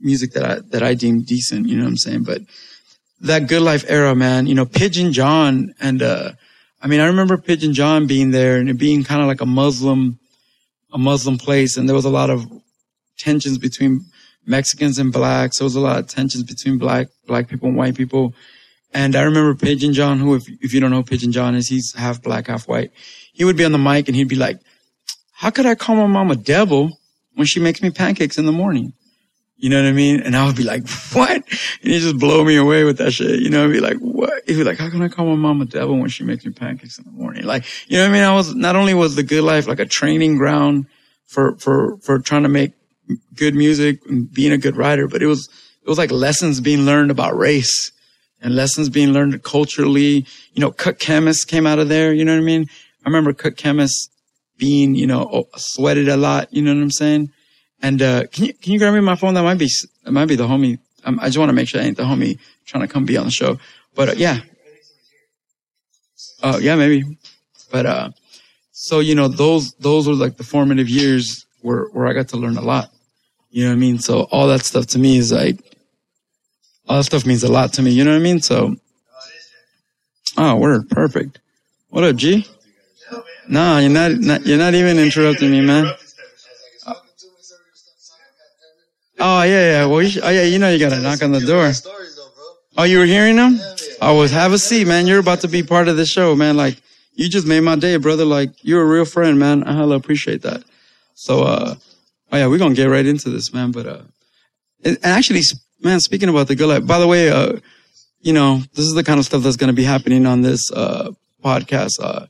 music 0.00 0.32
that 0.32 0.44
I, 0.44 0.60
that 0.70 0.82
I 0.82 0.94
deem 0.94 1.22
decent, 1.22 1.68
you 1.68 1.76
know 1.76 1.84
what 1.84 1.90
I'm 1.90 1.96
saying? 1.96 2.24
But 2.24 2.42
that 3.20 3.48
good 3.48 3.62
life 3.62 3.84
era, 3.88 4.14
man, 4.14 4.46
you 4.46 4.54
know, 4.54 4.66
Pigeon 4.66 5.12
John 5.12 5.74
and, 5.80 6.02
uh, 6.02 6.32
I 6.82 6.88
mean, 6.88 7.00
I 7.00 7.06
remember 7.06 7.38
Pigeon 7.38 7.72
John 7.72 8.06
being 8.06 8.30
there 8.30 8.58
and 8.58 8.68
it 8.68 8.74
being 8.74 9.02
kind 9.02 9.22
of 9.22 9.26
like 9.26 9.40
a 9.40 9.46
Muslim, 9.46 10.18
a 10.92 10.98
Muslim 10.98 11.38
place. 11.38 11.76
And 11.76 11.88
there 11.88 11.96
was 11.96 12.04
a 12.04 12.10
lot 12.10 12.30
of 12.30 12.46
tensions 13.18 13.58
between 13.58 14.04
Mexicans 14.46 14.98
and 14.98 15.12
blacks. 15.12 15.58
There 15.58 15.64
was 15.64 15.74
a 15.74 15.80
lot 15.80 15.98
of 15.98 16.06
tensions 16.06 16.44
between 16.44 16.78
black, 16.78 17.08
black 17.26 17.48
people 17.48 17.68
and 17.68 17.76
white 17.76 17.96
people. 17.96 18.34
And 18.94 19.14
I 19.16 19.22
remember 19.22 19.54
Pigeon 19.54 19.92
John, 19.92 20.18
who, 20.18 20.34
if, 20.34 20.48
if 20.62 20.72
you 20.72 20.80
don't 20.80 20.90
know 20.90 21.02
Pigeon 21.02 21.32
John 21.32 21.54
is, 21.54 21.68
he's 21.68 21.94
half 21.94 22.22
black, 22.22 22.46
half 22.46 22.68
white. 22.68 22.92
He 23.32 23.44
would 23.44 23.56
be 23.56 23.64
on 23.64 23.72
the 23.72 23.78
mic 23.78 24.08
and 24.08 24.16
he'd 24.16 24.28
be 24.28 24.36
like, 24.36 24.60
how 25.32 25.50
could 25.50 25.66
I 25.66 25.74
call 25.74 25.96
my 25.96 26.06
mom 26.06 26.30
a 26.30 26.36
devil 26.36 26.96
when 27.34 27.46
she 27.46 27.60
makes 27.60 27.82
me 27.82 27.90
pancakes 27.90 28.38
in 28.38 28.46
the 28.46 28.52
morning? 28.52 28.94
You 29.58 29.70
know 29.70 29.82
what 29.82 29.88
I 29.88 29.92
mean? 29.92 30.20
And 30.20 30.36
I 30.36 30.46
would 30.46 30.56
be 30.56 30.64
like, 30.64 30.88
what? 31.12 31.30
And 31.30 31.92
he 31.92 31.98
just 31.98 32.18
blow 32.18 32.44
me 32.44 32.56
away 32.56 32.84
with 32.84 32.98
that 32.98 33.12
shit. 33.12 33.40
You 33.40 33.50
know, 33.50 33.64
I'd 33.64 33.72
be 33.72 33.80
like, 33.80 33.96
what? 33.98 34.42
He'd 34.46 34.54
be 34.54 34.64
like, 34.64 34.78
how 34.78 34.90
can 34.90 35.02
I 35.02 35.08
call 35.08 35.26
my 35.26 35.34
mom 35.34 35.60
a 35.62 35.66
devil 35.66 35.98
when 35.98 36.08
she 36.08 36.24
makes 36.24 36.44
me 36.44 36.52
pancakes 36.52 36.98
in 36.98 37.04
the 37.04 37.10
morning? 37.10 37.44
Like, 37.44 37.64
you 37.88 37.96
know 37.96 38.04
what 38.04 38.10
I 38.10 38.12
mean? 38.12 38.22
I 38.22 38.34
was, 38.34 38.54
not 38.54 38.76
only 38.76 38.94
was 38.94 39.16
the 39.16 39.22
good 39.22 39.44
life 39.44 39.66
like 39.66 39.80
a 39.80 39.86
training 39.86 40.36
ground 40.36 40.86
for, 41.26 41.56
for, 41.56 41.96
for 41.98 42.18
trying 42.18 42.42
to 42.42 42.48
make 42.48 42.72
good 43.34 43.54
music 43.54 44.00
and 44.08 44.32
being 44.32 44.52
a 44.52 44.58
good 44.58 44.76
writer, 44.76 45.08
but 45.08 45.22
it 45.22 45.26
was, 45.26 45.48
it 45.82 45.88
was 45.88 45.98
like 45.98 46.10
lessons 46.10 46.60
being 46.60 46.82
learned 46.82 47.10
about 47.10 47.36
race 47.36 47.92
and 48.40 48.54
lessons 48.54 48.88
being 48.88 49.10
learned 49.10 49.42
culturally. 49.42 50.26
You 50.52 50.60
know, 50.60 50.70
Cut 50.70 50.98
Chemist 50.98 51.48
came 51.48 51.66
out 51.66 51.78
of 51.78 51.88
there. 51.88 52.12
You 52.12 52.24
know 52.24 52.32
what 52.32 52.42
I 52.42 52.44
mean? 52.44 52.66
I 53.04 53.08
remember 53.08 53.32
Cut 53.32 53.56
Chemist 53.56 54.10
being, 54.58 54.94
you 54.94 55.06
know, 55.06 55.48
sweated 55.56 56.08
a 56.08 56.16
lot. 56.16 56.52
You 56.52 56.62
know 56.62 56.74
what 56.74 56.82
I'm 56.82 56.90
saying? 56.90 57.32
And 57.82 58.00
uh, 58.02 58.26
can 58.32 58.46
you 58.46 58.54
can 58.54 58.72
you 58.72 58.78
grab 58.78 58.94
me 58.94 59.00
my 59.00 59.16
phone? 59.16 59.34
That 59.34 59.42
might 59.42 59.58
be 59.58 59.66
it 59.66 60.12
might 60.12 60.26
be 60.26 60.36
the 60.36 60.46
homie. 60.46 60.78
Um, 61.04 61.20
I 61.20 61.26
just 61.26 61.38
want 61.38 61.50
to 61.50 61.52
make 61.52 61.68
sure 61.68 61.80
I 61.80 61.84
ain't 61.84 61.96
the 61.96 62.04
homie 62.04 62.38
trying 62.64 62.86
to 62.86 62.92
come 62.92 63.04
be 63.04 63.16
on 63.16 63.26
the 63.26 63.30
show. 63.30 63.58
But 63.94 64.08
uh, 64.08 64.14
yeah, 64.16 64.40
uh, 66.42 66.58
yeah, 66.60 66.74
maybe. 66.74 67.18
But 67.70 67.86
uh, 67.86 68.10
so 68.72 69.00
you 69.00 69.14
know 69.14 69.28
those 69.28 69.72
those 69.74 70.08
were 70.08 70.14
like 70.14 70.36
the 70.36 70.44
formative 70.44 70.88
years 70.88 71.46
where 71.60 71.84
where 71.92 72.06
I 72.06 72.12
got 72.12 72.28
to 72.28 72.36
learn 72.36 72.56
a 72.56 72.62
lot. 72.62 72.90
You 73.56 73.62
know 73.62 73.70
what 73.70 73.76
I 73.76 73.78
mean? 73.78 73.98
So 74.00 74.24
all 74.24 74.48
that 74.48 74.66
stuff 74.66 74.88
to 74.88 74.98
me 74.98 75.16
is 75.16 75.32
like 75.32 75.56
all 76.86 76.98
that 76.98 77.04
stuff 77.04 77.24
means 77.24 77.42
a 77.42 77.50
lot 77.50 77.72
to 77.72 77.82
me. 77.82 77.90
You 77.90 78.04
know 78.04 78.10
what 78.10 78.18
I 78.18 78.22
mean? 78.22 78.42
So 78.42 78.76
oh, 80.36 80.56
word, 80.56 80.90
perfect. 80.90 81.38
What 81.88 82.04
up, 82.04 82.16
G? 82.16 82.46
Nah, 83.48 83.78
you're 83.78 83.88
not, 83.88 84.12
not 84.12 84.44
you're 84.44 84.58
not 84.58 84.74
even 84.74 84.98
interrupting 84.98 85.50
me, 85.50 85.62
man. 85.62 85.90
Oh 89.18 89.42
yeah, 89.42 89.44
yeah. 89.44 89.86
Well, 89.86 90.02
you, 90.02 90.20
oh 90.22 90.28
yeah, 90.28 90.42
you 90.42 90.58
know 90.58 90.68
you 90.68 90.78
gotta 90.78 91.00
knock 91.00 91.22
on 91.22 91.32
the 91.32 91.40
door. 91.40 91.72
Oh, 92.76 92.84
you 92.84 92.98
were 92.98 93.06
hearing 93.06 93.36
them? 93.36 93.58
I 94.02 94.12
well, 94.12 94.28
have 94.28 94.52
a 94.52 94.58
seat, 94.58 94.86
man. 94.86 95.06
You're 95.06 95.20
about 95.20 95.40
to 95.40 95.48
be 95.48 95.62
part 95.62 95.88
of 95.88 95.96
the 95.96 96.04
show, 96.04 96.36
man. 96.36 96.58
Like 96.58 96.76
you 97.14 97.26
just 97.30 97.46
made 97.46 97.60
my 97.60 97.76
day, 97.76 97.96
brother. 97.96 98.26
Like 98.26 98.50
you're 98.62 98.82
a 98.82 98.86
real 98.86 99.06
friend, 99.06 99.38
man. 99.38 99.64
I 99.64 99.72
hella 99.72 99.96
appreciate 99.96 100.42
that. 100.42 100.62
So, 101.14 101.44
uh, 101.44 101.76
oh 102.32 102.36
yeah, 102.36 102.46
we're 102.46 102.58
gonna 102.58 102.74
get 102.74 102.86
right 102.86 103.06
into 103.06 103.30
this, 103.30 103.52
man. 103.52 103.72
But 103.72 103.86
uh, 103.86 104.02
and 104.84 104.98
actually, 105.02 105.42
man, 105.80 106.00
speaking 106.00 106.28
about 106.28 106.48
the 106.48 106.56
good 106.56 106.68
life. 106.68 106.86
By 106.86 106.98
the 106.98 107.06
way, 107.06 107.30
uh, 107.30 107.58
you 108.20 108.32
know, 108.32 108.62
this 108.74 108.84
is 108.84 108.94
the 108.94 109.04
kind 109.04 109.18
of 109.18 109.24
stuff 109.24 109.42
that's 109.42 109.56
gonna 109.56 109.72
be 109.72 109.84
happening 109.84 110.26
on 110.26 110.42
this 110.42 110.70
uh 110.72 111.12
podcast. 111.44 111.92
Uh, 112.00 112.26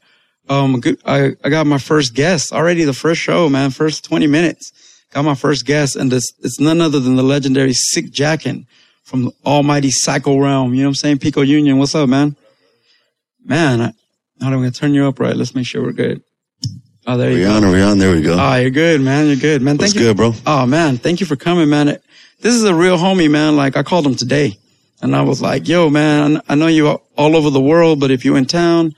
um, 0.48 0.80
good, 0.80 0.98
I 1.04 1.32
I 1.44 1.48
got 1.48 1.66
my 1.66 1.78
first 1.78 2.14
guest 2.14 2.52
already. 2.52 2.84
The 2.84 2.92
first 2.92 3.20
show, 3.20 3.48
man. 3.48 3.70
First 3.70 4.04
twenty 4.04 4.26
minutes 4.26 4.72
got 5.12 5.24
my 5.24 5.34
first 5.34 5.64
guest, 5.64 5.96
and 5.96 6.12
it's, 6.12 6.32
it's 6.40 6.60
none 6.60 6.80
other 6.80 7.00
than 7.00 7.16
the 7.16 7.22
legendary 7.22 7.72
Sick 7.72 8.10
Jacken 8.10 8.66
from 9.02 9.24
the 9.24 9.32
almighty 9.44 9.90
Psycho 9.90 10.38
Realm. 10.38 10.74
You 10.74 10.82
know 10.82 10.88
what 10.88 10.90
I'm 10.90 10.94
saying? 10.94 11.18
Pico 11.18 11.42
Union. 11.42 11.78
What's 11.78 11.94
up, 11.94 12.08
man? 12.08 12.36
Man, 13.44 13.80
I, 13.80 13.92
how 14.40 14.50
gonna 14.50 14.70
turn 14.70 14.94
you 14.94 15.06
up 15.06 15.18
right? 15.18 15.36
Let's 15.36 15.54
make 15.54 15.66
sure 15.66 15.82
we're 15.82 15.92
good. 15.92 16.22
Oh, 17.06 17.16
there 17.16 17.30
we 17.30 17.40
you 17.42 17.46
on, 17.46 17.62
go. 17.62 17.68
are 17.68 17.72
we 17.72 17.80
on? 17.82 17.98
There 17.98 18.12
we 18.12 18.22
go. 18.22 18.36
Oh, 18.38 18.54
you're 18.56 18.70
good, 18.70 19.00
man. 19.00 19.26
You're 19.26 19.36
good, 19.36 19.62
man. 19.62 19.76
What's 19.76 19.92
Thank 19.92 20.02
you. 20.02 20.08
good, 20.08 20.16
bro? 20.16 20.32
Oh, 20.44 20.66
man. 20.66 20.98
Thank 20.98 21.20
you 21.20 21.26
for 21.26 21.36
coming, 21.36 21.68
man. 21.68 21.86
This 22.40 22.54
is 22.54 22.64
a 22.64 22.74
real 22.74 22.98
homie, 22.98 23.30
man. 23.30 23.56
Like 23.56 23.76
I 23.76 23.82
called 23.82 24.06
him 24.06 24.16
today 24.16 24.58
and 25.00 25.14
I 25.14 25.22
was 25.22 25.40
like, 25.40 25.68
yo, 25.68 25.88
man, 25.88 26.42
I 26.48 26.54
know 26.54 26.66
you 26.66 26.88
all 26.88 27.36
over 27.36 27.50
the 27.50 27.60
world, 27.60 28.00
but 28.00 28.10
if 28.10 28.24
you're 28.24 28.36
in 28.36 28.44
town, 28.46 28.94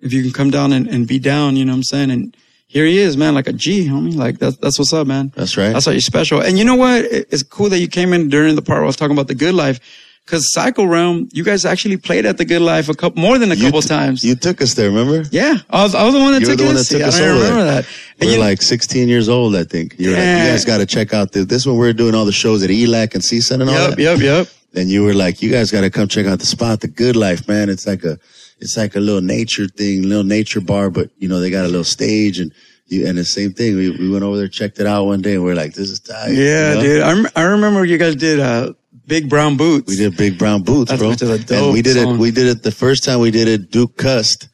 if 0.00 0.12
you 0.12 0.22
can 0.22 0.32
come 0.32 0.50
down 0.50 0.72
and, 0.72 0.88
and 0.88 1.06
be 1.06 1.18
down, 1.18 1.56
you 1.56 1.64
know 1.64 1.72
what 1.72 1.76
I'm 1.76 1.82
saying? 1.84 2.10
And 2.10 2.36
here 2.66 2.86
he 2.86 2.98
is, 2.98 3.16
man, 3.16 3.34
like 3.34 3.46
a 3.46 3.52
G, 3.52 3.86
homie. 3.86 4.16
Like 4.16 4.38
that's 4.38 4.56
that's 4.56 4.78
what's 4.78 4.92
up, 4.92 5.06
man. 5.06 5.32
That's 5.36 5.56
right. 5.56 5.72
That's 5.72 5.86
why 5.86 5.92
you're 5.92 6.00
special. 6.00 6.40
And 6.40 6.58
you 6.58 6.64
know 6.64 6.76
what? 6.76 7.04
It's 7.04 7.42
cool 7.42 7.68
that 7.68 7.78
you 7.78 7.88
came 7.88 8.12
in 8.12 8.28
during 8.28 8.54
the 8.54 8.62
part 8.62 8.78
where 8.78 8.84
I 8.84 8.86
was 8.86 8.96
talking 8.96 9.14
about 9.16 9.28
the 9.28 9.34
good 9.34 9.54
life. 9.54 9.80
Cause 10.26 10.52
Psycho 10.52 10.84
Realm, 10.84 11.28
you 11.32 11.42
guys 11.42 11.64
actually 11.64 11.96
played 11.96 12.24
at 12.24 12.38
the 12.38 12.44
Good 12.44 12.62
Life 12.62 12.88
a 12.88 12.94
couple, 12.94 13.20
more 13.20 13.36
than 13.36 13.50
a 13.50 13.56
You 13.56 13.64
couple 13.64 13.82
t- 13.82 13.88
times. 13.88 14.22
You 14.22 14.36
took 14.36 14.62
us 14.62 14.74
there, 14.74 14.88
remember? 14.88 15.28
yeah. 15.32 15.56
I 15.70 15.82
was, 15.82 15.92
I 15.96 16.04
was 16.04 16.14
the 16.14 16.20
one 16.20 16.32
that 16.34 16.40
You 16.42 16.46
took 16.46 16.58
the 16.58 16.66
one 16.66 16.76
that 16.76 16.84
took 16.84 17.02
I 17.02 17.06
us 17.06 17.18
don't 17.18 17.30
over 17.30 17.38
remember 17.40 17.64
there. 17.64 17.82
that. 17.82 17.86
We 18.20 18.20
And 18.20 18.28
were 18.28 18.34
you- 18.34 18.40
like 18.40 18.62
16 18.62 19.08
years 19.08 19.28
old, 19.28 19.56
I 19.56 19.64
think. 19.64 19.96
You're 19.98 20.12
like, 20.12 20.18
Yeah. 20.20 20.44
you 20.44 20.50
guys 20.52 20.64
got 20.64 20.78
to 20.78 20.86
check 20.86 21.12
out 21.12 21.32
this. 21.32 21.46
This 21.46 21.66
when 21.66 21.76
we're 21.76 21.92
doing 21.92 22.14
all 22.14 22.26
the 22.26 22.32
shows 22.32 22.62
at 22.62 22.70
ELAC 22.70 23.14
and 23.14 23.24
CSUN 23.24 23.60
and 23.60 23.70
all 23.70 23.74
Yep, 23.74 23.90
that. 23.90 23.98
Yep, 23.98 24.18
yep, 24.18 24.22
yep. 24.46 24.48
And 24.76 24.88
you 24.88 25.02
were 25.02 25.14
like, 25.14 25.42
you 25.42 25.50
guys 25.50 25.72
got 25.72 25.80
to 25.80 25.90
come 25.90 26.06
check 26.06 26.26
out 26.26 26.38
the 26.38 26.46
spot, 26.46 26.80
the 26.80 26.86
Good 26.88 27.16
Life, 27.16 27.48
man. 27.48 27.68
It's 27.68 27.88
like 27.88 28.04
a, 28.04 28.16
it's 28.60 28.76
like 28.76 28.94
a 28.94 29.00
little 29.00 29.22
nature 29.22 29.66
thing, 29.66 30.02
little 30.02 30.22
nature 30.22 30.60
bar, 30.60 30.90
but 30.90 31.10
you 31.18 31.26
know 31.28 31.40
they 31.40 31.50
got 31.50 31.64
a 31.64 31.68
little 31.68 31.82
stage 31.82 32.38
and 32.38 32.52
you 32.86 33.04
and 33.04 33.18
the 33.18 33.24
same 33.24 33.52
thing. 33.52 33.74
We 33.74 33.90
we 33.90 34.08
went 34.08 34.22
over 34.22 34.36
there, 34.36 34.46
checked 34.46 34.78
it 34.78 34.86
out 34.86 35.06
one 35.06 35.22
day, 35.22 35.34
and 35.34 35.42
we 35.44 35.50
are 35.50 35.56
like, 35.56 35.74
this 35.74 35.90
is 35.90 35.98
tight. 35.98 36.34
Yeah, 36.34 36.68
you 36.68 36.74
know? 36.76 36.82
dude. 36.82 37.02
I, 37.02 37.12
rem- 37.14 37.26
I 37.34 37.42
remember 37.42 37.84
you 37.84 37.98
guys 37.98 38.14
did, 38.14 38.38
uh, 38.38 38.74
Big 39.10 39.28
Brown 39.28 39.56
Boots. 39.58 39.88
We 39.88 39.96
did 39.96 40.16
Big 40.16 40.38
Brown 40.38 40.62
Boots, 40.62 40.90
That's- 40.90 41.00
bro. 41.00 41.10
which 41.10 41.20
is 41.20 41.28
a 41.28 41.54
and 41.64 41.72
we 41.74 41.82
did 41.82 41.96
song. 41.96 42.14
it. 42.14 42.18
We 42.18 42.30
did 42.30 42.46
it 42.46 42.62
the 42.62 42.70
first 42.72 43.04
time 43.04 43.18
we 43.20 43.30
did 43.30 43.46
it. 43.48 43.70
Duke 43.70 43.96
cussed. 43.98 44.48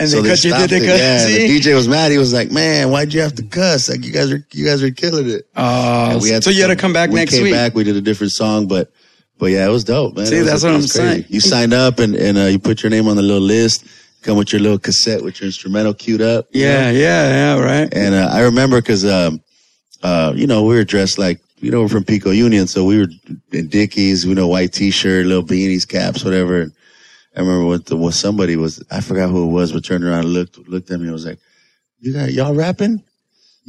And 0.00 0.08
so 0.08 0.22
they 0.22 0.28
cut 0.30 0.44
you, 0.44 0.52
did 0.54 0.70
they 0.70 0.76
it. 0.78 0.86
cut? 0.86 0.98
Yeah, 0.98 1.26
the 1.26 1.48
DJ 1.60 1.74
was 1.74 1.88
mad. 1.88 2.10
He 2.12 2.18
was 2.18 2.32
like, 2.32 2.50
"Man, 2.52 2.90
why'd 2.90 3.12
you 3.12 3.20
have 3.20 3.34
to 3.34 3.42
cuss? 3.42 3.88
Like 3.88 4.04
you 4.04 4.12
guys 4.12 4.30
are 4.32 4.44
you 4.52 4.64
guys 4.64 4.82
are 4.82 4.90
killing 4.92 5.28
it." 5.28 5.42
And 5.56 6.22
we 6.22 6.30
had 6.30 6.42
so 6.44 6.50
you 6.50 6.62
had 6.62 6.68
to 6.68 6.76
come 6.76 6.92
back 6.92 7.10
we 7.10 7.16
next 7.16 7.34
came 7.34 7.42
week. 7.44 7.52
back. 7.52 7.74
We 7.74 7.84
did 7.84 7.96
a 7.96 8.00
different 8.00 8.32
song, 8.32 8.66
but 8.68 8.92
but 9.38 9.46
yeah, 9.46 9.66
it 9.66 9.70
was 9.70 9.84
dope, 9.84 10.16
man. 10.16 10.26
See, 10.26 10.40
that's 10.40 10.62
what 10.62 10.70
I'm 10.72 10.78
crazy. 10.80 10.88
saying. 10.88 11.24
You 11.28 11.40
signed 11.40 11.72
up 11.74 11.98
and 11.98 12.14
and 12.14 12.38
uh, 12.38 12.42
you 12.42 12.58
put 12.60 12.82
your 12.82 12.90
name 12.90 13.08
on 13.08 13.16
the 13.16 13.22
little 13.22 13.42
list. 13.42 13.84
Come 14.22 14.36
with 14.38 14.52
your 14.52 14.60
little 14.62 14.78
cassette 14.78 15.22
with 15.22 15.40
your 15.40 15.46
instrumental 15.46 15.94
queued 15.94 16.22
up. 16.22 16.46
Yeah, 16.52 16.92
know? 16.92 16.98
yeah, 16.98 17.56
yeah, 17.56 17.58
right. 17.60 17.88
And 17.92 18.14
uh, 18.14 18.30
I 18.32 18.40
remember 18.42 18.80
because, 18.80 19.04
um, 19.04 19.40
uh, 20.02 20.32
you 20.34 20.46
know, 20.46 20.64
we 20.64 20.74
were 20.74 20.82
dressed 20.84 21.18
like, 21.18 21.40
you 21.60 21.70
know, 21.70 21.82
we're 21.82 21.88
from 21.88 22.04
Pico 22.04 22.30
Union. 22.30 22.66
So 22.66 22.84
we 22.84 22.98
were 22.98 23.08
in 23.52 23.68
Dickies, 23.68 24.24
you 24.24 24.34
know, 24.34 24.48
white 24.48 24.72
t-shirt, 24.72 25.26
little 25.26 25.44
beanies, 25.44 25.88
caps, 25.88 26.24
whatever. 26.24 26.62
And 26.62 26.72
I 27.36 27.40
remember 27.40 27.66
what 27.66 27.86
the, 27.86 27.96
what 27.96 28.14
somebody 28.14 28.56
was, 28.56 28.82
I 28.90 29.00
forgot 29.00 29.30
who 29.30 29.48
it 29.48 29.52
was, 29.52 29.72
but 29.72 29.84
turned 29.84 30.04
around 30.04 30.20
and 30.20 30.32
looked, 30.32 30.58
looked 30.68 30.90
at 30.90 30.98
me 30.98 31.04
and 31.04 31.12
was 31.12 31.26
like, 31.26 31.38
you 32.00 32.12
got, 32.12 32.32
y'all 32.32 32.54
rapping? 32.54 33.02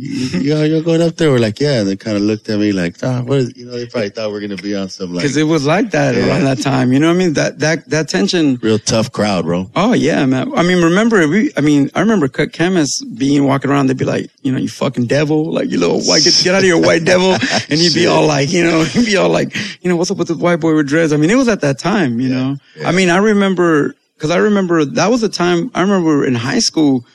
You, 0.02 0.39
y'all 0.39 0.82
going 0.82 1.02
up 1.02 1.18
there? 1.18 1.30
We're 1.30 1.39
like, 1.39 1.60
yeah. 1.60 1.82
And 1.82 1.89
they 1.89 1.97
kind 1.97 2.16
of 2.16 2.24
looked 2.24 2.47
at 2.47 2.58
me 2.58 2.72
like, 2.72 2.95
ah, 3.04 3.22
what 3.22 3.39
is, 3.39 3.58
you 3.58 3.66
know, 3.66 3.74
they 3.74 3.86
probably 3.86 4.08
thought 4.10 4.32
we 4.32 4.38
are 4.38 4.39
going 4.39 4.56
to 4.56 4.64
be 4.64 4.74
on 4.74 4.88
some 4.88 5.14
like 5.14 5.24
Cause 5.24 5.36
it 5.36 5.43
was 5.43 5.66
like 5.66 5.91
that 5.91 6.16
Yeah. 6.16 6.26
around 6.26 6.45
that 6.45 6.62
time. 6.62 6.93
You 6.93 7.00
know 7.00 7.08
what 7.10 7.16
I 7.16 7.18
mean? 7.18 7.34
That, 7.34 7.60
that, 7.60 7.89
that 7.89 8.08
tension. 8.08 8.58
real 8.62 8.80
tough 8.80 9.12
crowd, 9.12 9.43
bro. 9.43 9.70
Oh 9.76 9.91
yeah, 9.91 10.26
man. 10.26 10.54
I 10.56 10.64
mean, 10.64 10.82
remember 10.82 11.28
we, 11.28 11.52
I 11.58 11.62
mean, 11.62 11.91
I 11.95 12.00
remember 12.00 12.30
Cut 12.30 12.54
Chemist 12.54 13.04
being 13.18 13.43
walking 13.45 13.70
around. 13.70 13.88
They'd 13.88 13.97
be 13.97 14.06
like, 14.06 14.32
you 14.41 14.54
know, 14.54 14.58
you 14.58 14.70
fucking 14.70 15.08
devil, 15.08 15.52
like 15.52 15.70
you 15.70 15.78
little 15.78 16.00
white, 16.04 16.24
get, 16.24 16.39
get 16.45 16.56
out 16.56 16.60
of 16.60 16.64
here, 16.64 16.78
white 16.80 17.04
devil. 17.04 17.36
And 17.70 17.78
he'd 17.80 17.93
be 17.93 18.08
all 18.08 18.26
like, 18.26 18.52
you 18.54 18.64
know, 18.64 18.84
he'd 18.86 19.06
be 19.06 19.18
all 19.18 19.30
like, 19.30 19.54
you 19.84 19.89
know, 19.89 19.97
what's 19.97 20.10
up 20.12 20.18
with 20.18 20.30
this 20.30 20.38
white 20.38 20.62
boy 20.62 20.76
with 20.76 20.88
dreads? 20.88 21.12
I 21.12 21.18
mean, 21.18 21.30
it 21.30 21.36
was 21.36 21.50
at 21.50 21.60
that 21.60 21.78
time, 21.78 22.22
you 22.22 22.30
know, 22.30 22.56
yeah. 22.78 22.88
I 22.88 22.93
mean, 22.93 23.10
I 23.10 23.18
remember, 23.18 23.95
cause 24.18 24.32
I 24.32 24.38
remember 24.38 24.86
that 24.86 25.12
was 25.12 25.20
the 25.20 25.30
time 25.30 25.70
I 25.76 25.82
remember 25.82 26.26
in 26.26 26.36
high 26.36 26.60
school, 26.60 27.06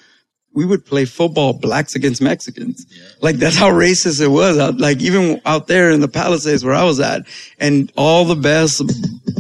we 0.55 0.65
would 0.65 0.87
play 0.87 1.05
football 1.05 1.53
blacks 1.53 1.95
against 1.95 2.23
Mexicans. 2.23 2.87
Like 3.21 3.37
that's 3.37 3.57
how 3.57 3.71
racist 3.71 4.21
it 4.21 4.29
was. 4.29 4.59
Out, 4.59 4.79
like 4.79 5.01
even 5.01 5.41
out 5.45 5.67
there 5.67 5.91
in 5.91 6.01
the 6.01 6.09
Palisades 6.09 6.65
where 6.65 6.75
I 6.75 6.85
was 6.85 7.01
at 7.01 7.23
and 7.59 7.93
all 7.97 8.25
the 8.25 8.37
best, 8.37 8.83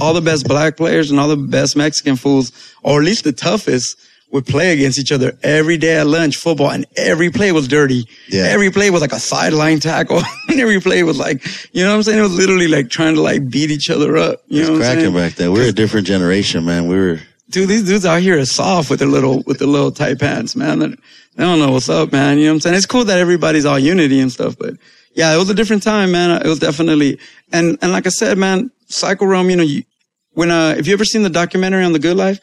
all 0.01 0.13
the 0.13 0.21
best 0.21 0.47
black 0.47 0.77
players 0.77 1.11
and 1.11 1.21
all 1.21 1.29
the 1.29 1.37
best 1.37 1.77
Mexican 1.77 2.17
fools, 2.17 2.53
or 2.83 2.99
at 2.99 3.05
least 3.05 3.25
the 3.25 3.33
toughest 3.33 3.97
would 4.33 4.45
play 4.45 4.73
against 4.73 4.99
each 4.99 5.13
other 5.13 5.39
every 5.45 5.77
day 5.77 5.97
at 5.97 6.09
lunch 6.09 6.37
football 6.37 6.69
and 6.69 6.85
every 6.97 7.31
play 7.31 7.53
was 7.53 7.69
dirty. 7.69 8.09
Yeah. 8.29 8.47
Every 8.47 8.69
play 8.69 8.91
was 8.91 9.01
like 9.01 9.13
a 9.13 9.21
sideline 9.21 9.79
tackle. 9.79 10.21
and 10.49 10.59
every 10.59 10.81
play 10.81 11.05
was 11.05 11.21
like, 11.21 11.47
you 11.73 11.85
know 11.85 11.91
what 11.91 11.97
I'm 11.99 12.03
saying? 12.03 12.19
It 12.19 12.23
was 12.23 12.37
literally 12.37 12.67
like 12.67 12.91
trying 12.91 13.15
to 13.15 13.21
like 13.21 13.49
beat 13.49 13.71
each 13.71 13.91
other 13.91 14.17
up. 14.17 14.43
You 14.49 14.65
know 14.65 14.73
what 14.73 14.83
I'm 14.83 14.95
Cracking 14.95 15.15
back 15.15 15.35
then. 15.35 15.53
We're 15.53 15.69
a 15.69 15.73
different 15.73 16.09
generation, 16.09 16.65
man. 16.65 16.89
We 16.89 16.97
were, 16.97 17.21
dude, 17.49 17.69
these 17.69 17.85
dudes 17.85 18.07
out 18.07 18.23
here 18.23 18.39
are 18.39 18.45
soft 18.45 18.91
with 18.91 18.99
their 18.99 19.09
little 19.09 19.43
with 19.47 19.59
their 19.59 19.69
little 19.69 19.91
tight 19.91 20.19
pants, 20.19 20.57
man. 20.57 20.79
They 20.79 20.89
they 20.89 21.43
don't 21.43 21.59
know 21.59 21.73
what's 21.73 21.89
up, 21.89 22.13
man. 22.13 22.39
You 22.39 22.45
know 22.45 22.51
what 22.51 22.55
I'm 22.55 22.61
saying? 22.61 22.77
It's 22.77 22.87
cool 22.87 23.05
that 23.05 23.19
everybody's 23.19 23.65
all 23.65 23.79
unity 23.79 24.21
and 24.21 24.31
stuff, 24.31 24.57
but 24.59 24.75
yeah, 25.15 25.35
it 25.35 25.39
was 25.39 25.51
a 25.51 25.55
different 25.55 25.83
time, 25.83 26.13
man. 26.13 26.43
It 26.43 26.49
was 26.49 26.59
definitely 26.59 27.19
and 27.53 27.79
and 27.83 27.93
like 27.93 28.07
I 28.07 28.11
said, 28.11 28.39
man, 28.39 28.71
Psycho 28.87 29.27
Realm, 29.27 29.51
you 29.51 29.57
know, 29.57 29.63
you, 29.63 29.85
when 30.33 30.51
uh 30.51 30.75
if 30.77 30.87
you 30.87 30.93
ever 30.93 31.05
seen 31.05 31.23
the 31.23 31.31
documentary 31.31 31.85
on 31.85 31.93
the 31.93 31.99
Good 31.99 32.17
Life, 32.17 32.41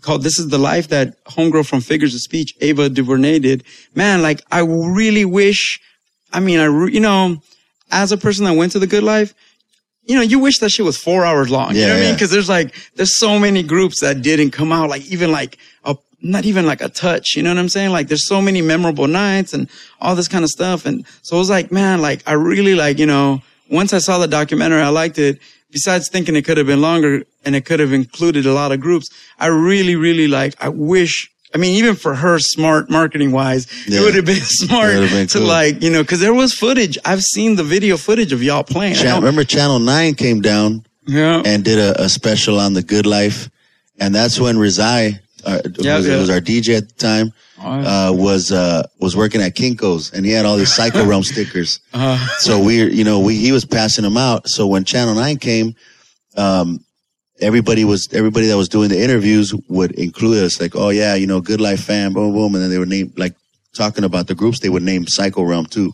called 0.00 0.22
"This 0.22 0.38
Is 0.38 0.48
the 0.48 0.58
Life" 0.58 0.88
that 0.88 1.22
homegirl 1.24 1.66
from 1.66 1.80
Figures 1.80 2.14
of 2.14 2.20
Speech, 2.20 2.54
Ava 2.60 2.88
DuVernay 2.88 3.38
did. 3.38 3.64
Man, 3.94 4.22
like 4.22 4.42
I 4.50 4.60
really 4.60 5.24
wish. 5.24 5.80
I 6.32 6.40
mean, 6.40 6.58
I 6.58 6.66
you 6.86 7.00
know, 7.00 7.42
as 7.90 8.12
a 8.12 8.16
person 8.16 8.44
that 8.44 8.54
went 8.54 8.72
to 8.72 8.78
the 8.78 8.86
Good 8.86 9.04
Life, 9.04 9.34
you 10.06 10.14
know, 10.16 10.22
you 10.22 10.38
wish 10.38 10.58
that 10.58 10.70
shit 10.70 10.84
was 10.84 10.96
four 10.96 11.24
hours 11.24 11.50
long. 11.50 11.74
you 11.74 11.82
know 11.82 11.94
what 11.94 11.96
I 11.96 12.00
mean? 12.06 12.14
Because 12.14 12.30
there's 12.30 12.48
like 12.48 12.74
there's 12.96 13.18
so 13.18 13.38
many 13.38 13.62
groups 13.62 14.00
that 14.00 14.22
didn't 14.22 14.50
come 14.50 14.72
out. 14.72 14.90
Like 14.90 15.04
even 15.10 15.32
like 15.32 15.58
a 15.84 15.96
not 16.20 16.44
even 16.44 16.66
like 16.66 16.80
a 16.80 16.88
touch. 16.88 17.36
You 17.36 17.42
know 17.42 17.50
what 17.50 17.58
I'm 17.58 17.68
saying? 17.68 17.90
Like 17.90 18.08
there's 18.08 18.26
so 18.28 18.40
many 18.40 18.62
memorable 18.62 19.06
nights 19.06 19.54
and 19.54 19.68
all 20.00 20.14
this 20.14 20.28
kind 20.28 20.44
of 20.44 20.50
stuff. 20.50 20.86
And 20.86 21.06
so 21.22 21.36
it 21.36 21.38
was 21.38 21.50
like, 21.50 21.72
man, 21.72 22.02
like 22.02 22.22
I 22.26 22.32
really 22.32 22.74
like 22.74 22.98
you 22.98 23.06
know. 23.06 23.42
Once 23.70 23.94
I 23.94 23.98
saw 23.98 24.18
the 24.18 24.28
documentary, 24.28 24.82
I 24.82 24.90
liked 24.90 25.18
it. 25.18 25.38
Besides 25.70 26.08
thinking 26.08 26.36
it 26.36 26.42
could 26.42 26.58
have 26.58 26.66
been 26.66 26.82
longer 26.82 27.24
and 27.44 27.56
it 27.56 27.64
could 27.64 27.80
have 27.80 27.92
included 27.92 28.46
a 28.46 28.52
lot 28.52 28.72
of 28.72 28.80
groups, 28.80 29.08
I 29.38 29.46
really, 29.46 29.96
really 29.96 30.28
like. 30.28 30.54
I 30.60 30.68
wish. 30.68 31.30
I 31.54 31.58
mean, 31.58 31.76
even 31.76 31.94
for 31.94 32.14
her, 32.16 32.38
smart 32.40 32.90
marketing 32.90 33.30
wise, 33.30 33.66
Yeah. 33.86 34.00
it 34.00 34.02
would 34.02 34.14
have 34.16 34.24
been 34.26 34.40
smart 34.42 34.94
would've 34.94 35.10
been 35.10 35.26
to 35.28 35.38
cool. 35.38 35.46
like, 35.46 35.82
you 35.82 35.90
know, 35.90 36.02
because 36.02 36.20
there 36.20 36.34
was 36.34 36.52
footage. 36.52 36.98
I've 37.04 37.22
seen 37.22 37.54
the 37.56 37.62
video 37.64 37.96
footage 37.96 38.32
of 38.32 38.42
y'all 38.42 38.64
playing. 38.64 38.96
I 38.96 39.16
remember 39.16 39.44
Channel 39.44 39.78
Nine 39.78 40.14
came 40.14 40.40
down 40.40 40.84
yeah. 41.06 41.42
and 41.44 41.64
did 41.64 41.78
a, 41.78 42.02
a 42.04 42.08
special 42.08 42.58
on 42.58 42.72
the 42.72 42.82
Good 42.82 43.06
Life, 43.06 43.48
and 44.00 44.12
that's 44.14 44.40
when 44.40 44.56
Rizai, 44.56 45.20
uh, 45.44 45.60
Yeah, 45.78 45.96
was, 45.98 46.06
yeah. 46.08 46.16
was 46.18 46.30
our 46.30 46.40
DJ 46.40 46.76
at 46.78 46.88
the 46.88 46.94
time, 46.94 47.32
uh, 47.60 48.12
was 48.14 48.50
uh, 48.50 48.82
was 48.98 49.14
working 49.16 49.40
at 49.40 49.54
Kinkos, 49.54 50.12
and 50.12 50.26
he 50.26 50.32
had 50.32 50.44
all 50.46 50.56
these 50.56 50.72
Psycho 50.74 51.04
Realm 51.10 51.22
stickers. 51.22 51.78
Uh, 51.92 52.18
So 52.38 52.58
we, 52.60 52.82
you 52.92 53.04
know, 53.04 53.20
we 53.20 53.36
he 53.36 53.52
was 53.52 53.64
passing 53.64 54.02
them 54.02 54.16
out. 54.16 54.48
So 54.48 54.66
when 54.66 54.84
Channel 54.84 55.14
Nine 55.14 55.36
came, 55.38 55.76
um, 56.36 56.80
everybody 57.40 57.84
was 57.84 58.08
everybody 58.12 58.46
that 58.46 58.56
was 58.56 58.68
doing 58.68 58.88
the 58.88 59.02
interviews 59.02 59.54
would 59.68 59.92
include 59.92 60.44
us, 60.44 60.60
like, 60.60 60.74
oh 60.76 60.90
yeah, 60.90 61.14
you 61.14 61.26
know, 61.26 61.40
Good 61.40 61.60
Life 61.60 61.84
fam, 61.84 62.12
boom, 62.12 62.32
boom, 62.32 62.54
and 62.54 62.62
then 62.62 62.70
they 62.70 62.78
would 62.78 62.88
name 62.88 63.12
like 63.16 63.34
talking 63.74 64.04
about 64.04 64.26
the 64.28 64.34
groups, 64.34 64.60
they 64.60 64.68
would 64.68 64.82
name 64.82 65.06
Psycho 65.06 65.42
Realm 65.42 65.66
too. 65.66 65.92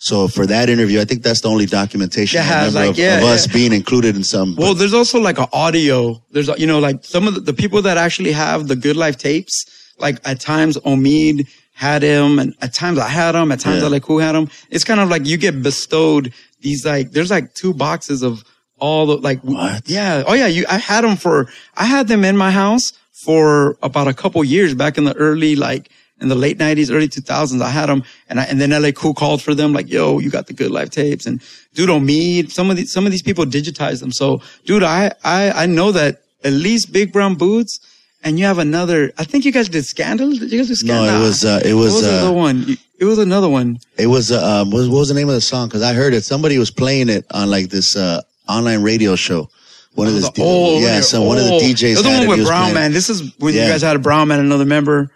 So 0.00 0.28
for 0.28 0.46
that 0.46 0.68
interview, 0.70 1.00
I 1.00 1.04
think 1.04 1.24
that's 1.24 1.40
the 1.40 1.48
only 1.48 1.66
documentation 1.66 2.40
Yeah, 2.40 2.48
I 2.48 2.58
remember 2.66 2.78
like, 2.78 2.90
of, 2.90 2.98
yeah, 2.98 3.18
of 3.18 3.24
us 3.24 3.48
yeah. 3.48 3.52
being 3.52 3.72
included 3.72 4.14
in 4.14 4.22
some. 4.22 4.54
well, 4.54 4.74
there's 4.74 4.94
also 4.94 5.18
like 5.18 5.38
an 5.38 5.48
audio. 5.52 6.22
There's, 6.30 6.46
you 6.56 6.68
know, 6.68 6.78
like 6.78 7.04
some 7.04 7.26
of 7.26 7.34
the, 7.34 7.40
the 7.40 7.52
people 7.52 7.82
that 7.82 7.98
actually 7.98 8.30
have 8.30 8.68
the 8.68 8.76
Good 8.76 8.96
Life 8.96 9.18
tapes, 9.18 9.64
like 9.98 10.20
at 10.24 10.38
times 10.38 10.76
Omid 10.78 11.48
had 11.72 12.02
him 12.02 12.38
and 12.38 12.54
at 12.60 12.74
times 12.74 12.98
I 13.00 13.08
had 13.08 13.34
him, 13.34 13.50
at 13.50 13.58
times 13.58 13.80
Yeah. 13.80 13.86
I 13.86 13.90
like 13.90 14.04
who 14.04 14.18
had 14.20 14.36
him. 14.36 14.48
It's 14.70 14.84
kind 14.84 15.00
of 15.00 15.08
like 15.08 15.26
you 15.26 15.36
get 15.36 15.62
bestowed 15.62 16.32
these 16.60 16.86
like, 16.86 17.10
there's 17.10 17.30
like 17.30 17.54
two 17.54 17.74
boxes 17.74 18.22
of 18.22 18.44
all 18.78 19.06
the 19.06 19.16
like, 19.16 19.40
What? 19.40 19.88
yeah. 19.88 20.24
Oh 20.26 20.34
yeah. 20.34 20.46
You, 20.46 20.64
I 20.68 20.78
had 20.78 21.04
them 21.04 21.16
for, 21.16 21.48
I 21.76 21.84
had 21.86 22.08
them 22.08 22.24
in 22.24 22.36
my 22.36 22.50
house 22.50 22.92
for 23.12 23.76
about 23.82 24.08
a 24.08 24.14
couple 24.14 24.42
years 24.44 24.74
back 24.74 24.96
in 24.98 25.04
the 25.04 25.14
early, 25.16 25.56
like, 25.56 25.90
in 26.20 26.28
the 26.28 26.34
late 26.34 26.58
nineties, 26.58 26.90
early 26.90 27.08
2000s, 27.08 27.62
I 27.62 27.68
had 27.70 27.86
them 27.86 28.02
and 28.28 28.40
I, 28.40 28.44
and 28.44 28.60
then 28.60 28.70
LA 28.70 28.90
Cool 28.90 29.14
called 29.14 29.40
for 29.40 29.54
them 29.54 29.72
like, 29.72 29.88
yo, 29.88 30.18
you 30.18 30.30
got 30.30 30.48
the 30.48 30.52
good 30.52 30.72
life 30.72 30.90
tapes 30.90 31.26
and 31.26 31.40
dude 31.74 31.88
Omid, 31.90 32.50
some 32.50 32.70
of 32.70 32.76
these, 32.76 32.92
some 32.92 33.06
of 33.06 33.12
these 33.12 33.22
people 33.22 33.44
digitize 33.44 34.00
them. 34.00 34.10
So 34.10 34.42
dude, 34.64 34.82
I, 34.82 35.12
I, 35.22 35.50
I 35.50 35.66
know 35.66 35.92
that 35.92 36.22
at 36.42 36.52
least 36.52 36.92
Big 36.92 37.12
Brown 37.12 37.36
Boots 37.36 37.78
and 38.24 38.36
you 38.38 38.46
have 38.46 38.58
another, 38.58 39.12
I 39.16 39.22
think 39.22 39.44
you 39.44 39.52
guys 39.52 39.68
did 39.68 39.84
Scandal. 39.84 40.30
Did 40.32 40.50
you 40.50 40.58
guys 40.58 40.66
do 40.68 40.74
Scandal? 40.74 41.06
no, 41.06 41.20
it 41.20 41.20
was 41.20 41.44
uh, 41.44 41.60
it 41.64 41.74
was 41.74 41.94
was 41.94 42.02
the 42.02 42.26
uh, 42.26 42.32
one? 42.32 42.76
It 42.98 43.04
was 43.04 43.18
another 43.18 43.48
one. 43.48 43.78
it 43.96 44.08
was 44.08 44.32
uh, 44.32 44.62
um, 44.62 44.72
what, 44.72 44.88
what 44.88 44.98
was 44.98 45.08
the 45.08 45.14
name 45.14 45.28
of 45.28 45.36
the 45.36 45.40
song? 45.40 45.68
Because 45.68 45.82
I 45.82 45.94
heard 45.94 46.14
it. 46.14 46.24
Somebody 46.24 46.58
was 46.58 46.72
playing 46.72 47.10
it 47.10 47.26
on 47.30 47.48
like 47.48 47.68
this 47.68 47.94
uh, 47.94 48.22
online 48.48 48.82
radio 48.82 49.16
show. 49.16 49.48
One 49.94 50.06
of 50.06 50.14
the, 50.14 50.30
The 50.34 50.42
old- 50.42 50.82
yeah, 50.82 51.00
so 51.00 51.22
one 51.22 51.38
of 51.38 51.44
the 51.44 51.50
DJs. 51.58 51.82
It 51.92 51.94
was 51.96 52.02
the 52.04 52.10
one 52.10 52.28
with 52.28 52.46
Brown 52.46 52.72
Man. 52.74 52.92
This 52.92 53.10
is 53.10 53.36
when 53.38 53.54
you 53.54 53.60
guys 53.60 53.82
had 53.82 53.96
a 53.96 53.98
Brown 53.98 54.28
Man, 54.28 54.38
another 54.40 54.64
member. 54.64 55.10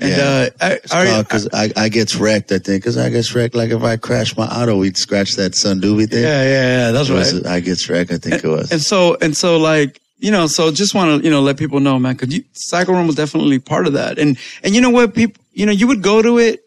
And, 0.00 0.10
Yeah. 0.10 0.48
uh, 0.60 0.64
I, 0.64 0.70
It's 0.74 0.92
I, 0.92 1.22
because 1.22 1.48
I, 1.52 1.72
I 1.76 1.88
gets 1.88 2.14
wrecked. 2.14 2.52
I 2.52 2.58
think 2.60 2.82
because 2.82 2.96
I 2.96 3.10
gets 3.10 3.34
wrecked. 3.34 3.56
Like 3.56 3.70
if 3.70 3.82
I 3.82 3.96
crash 3.96 4.36
my 4.36 4.46
auto, 4.46 4.76
we'd 4.76 4.96
scratch 4.96 5.32
that 5.36 5.56
Sun 5.56 5.80
Doobie 5.80 6.08
thing. 6.08 6.22
yeah, 6.22 6.42
yeah, 6.44 6.86
yeah, 6.86 6.90
that's 6.92 7.08
It 7.08 7.12
right. 7.14 7.18
was, 7.32 7.44
I 7.46 7.58
gets 7.58 7.88
wrecked. 7.88 8.12
I 8.12 8.18
think 8.18 8.44
it 8.44 8.48
was. 8.48 8.70
And 8.70 8.80
so, 8.80 9.16
and 9.20 9.36
so 9.36 9.58
like, 9.58 10.00
you 10.20 10.30
know, 10.30 10.46
so 10.46 10.70
just 10.70 10.94
want 10.94 11.20
to, 11.20 11.24
you 11.24 11.32
know, 11.32 11.40
let 11.40 11.56
people 11.56 11.80
know, 11.80 11.98
man, 11.98 12.16
cause 12.16 12.28
you, 12.32 12.44
Psycho 12.52 12.92
Realm 12.92 13.06
was 13.08 13.16
definitely 13.16 13.58
part 13.58 13.88
of 13.88 13.94
that. 13.94 14.20
And, 14.20 14.38
and 14.62 14.72
you 14.72 14.80
know 14.80 14.90
what, 14.90 15.14
people, 15.14 15.42
you 15.52 15.66
know, 15.66 15.72
you 15.72 15.88
would 15.88 16.02
go 16.02 16.22
to 16.22 16.38
it 16.38 16.64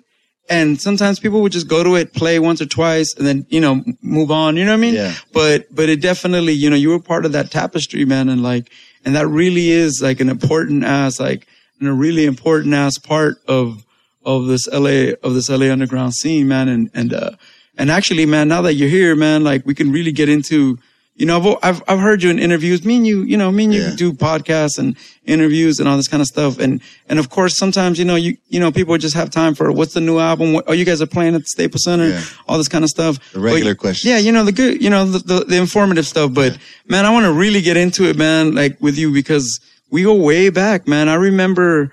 and 0.52 0.82
sometimes 0.82 1.18
people 1.18 1.42
would 1.42 1.54
just 1.54 1.70
go 1.70 1.82
to 1.82 1.96
it, 1.96 2.14
play 2.14 2.38
once 2.38 2.62
or 2.62 2.66
twice 2.66 3.16
and 3.18 3.26
then, 3.26 3.46
you 3.48 3.62
know, 3.62 3.86
move 4.02 4.32
on. 4.32 4.58
You 4.58 4.66
know 4.66 4.72
what 4.72 4.80
I 4.80 4.82
mean? 4.82 4.96
Yeah. 4.96 5.14
But, 5.32 5.74
but 5.74 5.88
it 5.88 6.02
definitely, 6.02 6.52
you 6.52 6.70
know, 6.70 6.76
you 6.76 6.90
were 6.90 7.00
part 7.00 7.26
of 7.26 7.32
that 7.32 7.52
tapestry, 7.52 8.04
man. 8.04 8.28
And 8.28 8.44
like, 8.44 8.70
and 9.06 9.16
that 9.16 9.28
really 9.28 9.70
is 9.70 10.02
like 10.04 10.20
an 10.20 10.28
important 10.28 10.84
ass, 10.84 11.22
like, 11.22 11.48
and 11.80 11.88
a 11.88 11.94
really 11.94 12.26
important 12.26 12.74
ass 12.74 12.98
part 12.98 13.38
of, 13.48 13.86
of 14.26 14.48
this 14.48 14.68
LA, 14.68 15.14
of 15.24 15.36
this 15.36 15.50
LA 15.50 15.72
underground 15.72 16.16
scene, 16.16 16.50
man. 16.50 16.68
And, 16.68 16.92
and, 16.94 17.14
uh, 17.14 17.32
and 17.78 17.90
actually, 17.90 18.26
man, 18.26 18.50
now 18.50 18.62
that 18.64 18.74
you're 18.74 18.90
here, 18.90 19.16
man, 19.16 19.46
like 19.46 19.66
we 19.66 19.74
can 19.74 19.90
really 19.90 20.12
get 20.12 20.28
into, 20.28 20.78
you 21.22 21.28
know, 21.28 21.38
I've, 21.38 21.58
I've, 21.62 21.84
I've 21.88 22.00
heard 22.00 22.24
you 22.24 22.32
in 22.32 22.40
interviews. 22.40 22.84
Me 22.84 22.96
and 22.98 23.06
you, 23.06 23.22
you 23.22 23.38
know, 23.38 23.52
me 23.52 23.66
and 23.66 23.74
you 23.76 23.82
Yeah. 23.84 23.96
do 23.96 24.12
podcasts 24.12 24.80
and 24.80 24.98
interviews 25.26 25.80
and 25.80 25.88
all 25.88 25.96
this 25.96 26.08
kind 26.08 26.20
of 26.20 26.26
stuff. 26.26 26.58
And, 26.58 26.82
and 27.10 27.20
of 27.20 27.30
course, 27.30 27.54
sometimes, 27.58 28.00
you 28.00 28.06
know, 28.06 28.16
you, 28.16 28.38
you 28.50 28.60
know, 28.60 28.72
people 28.72 28.98
just 28.98 29.16
have 29.16 29.30
time 29.30 29.54
for 29.54 29.72
what's 29.72 29.94
the 29.94 30.02
new 30.02 30.18
album? 30.18 30.54
What, 30.54 30.64
oh, 30.68 30.74
you 30.74 30.84
guys 30.84 31.00
are 31.00 31.06
playing 31.18 31.36
at 31.36 31.42
the 31.42 31.48
Staples 31.48 31.84
Center, 31.84 32.10
Yeah. 32.10 32.24
all 32.48 32.58
this 32.58 32.68
kind 32.68 32.84
of 32.84 32.90
stuff. 32.90 33.20
The 33.34 33.40
regular 33.40 33.74
But- 33.76 33.82
questions. 33.82 34.10
Yeah. 34.12 34.18
You 34.18 34.32
know, 34.32 34.44
the 34.44 34.52
good, 34.52 34.82
you 34.82 34.90
know, 34.90 35.06
the, 35.06 35.20
the, 35.20 35.40
the 35.46 35.58
informative 35.58 36.08
stuff. 36.08 36.34
But 36.34 36.58
man, 36.88 37.06
I 37.06 37.12
want 37.12 37.26
to 37.28 37.34
really 37.34 37.62
get 37.62 37.78
into 37.78 38.10
it, 38.10 38.18
man, 38.18 38.56
like 38.56 38.78
with 38.82 38.98
you 38.98 39.14
because 39.14 39.60
we 39.92 40.02
go 40.02 40.16
way 40.16 40.50
back, 40.50 40.88
man. 40.88 41.08
I 41.08 41.16
remember, 41.16 41.92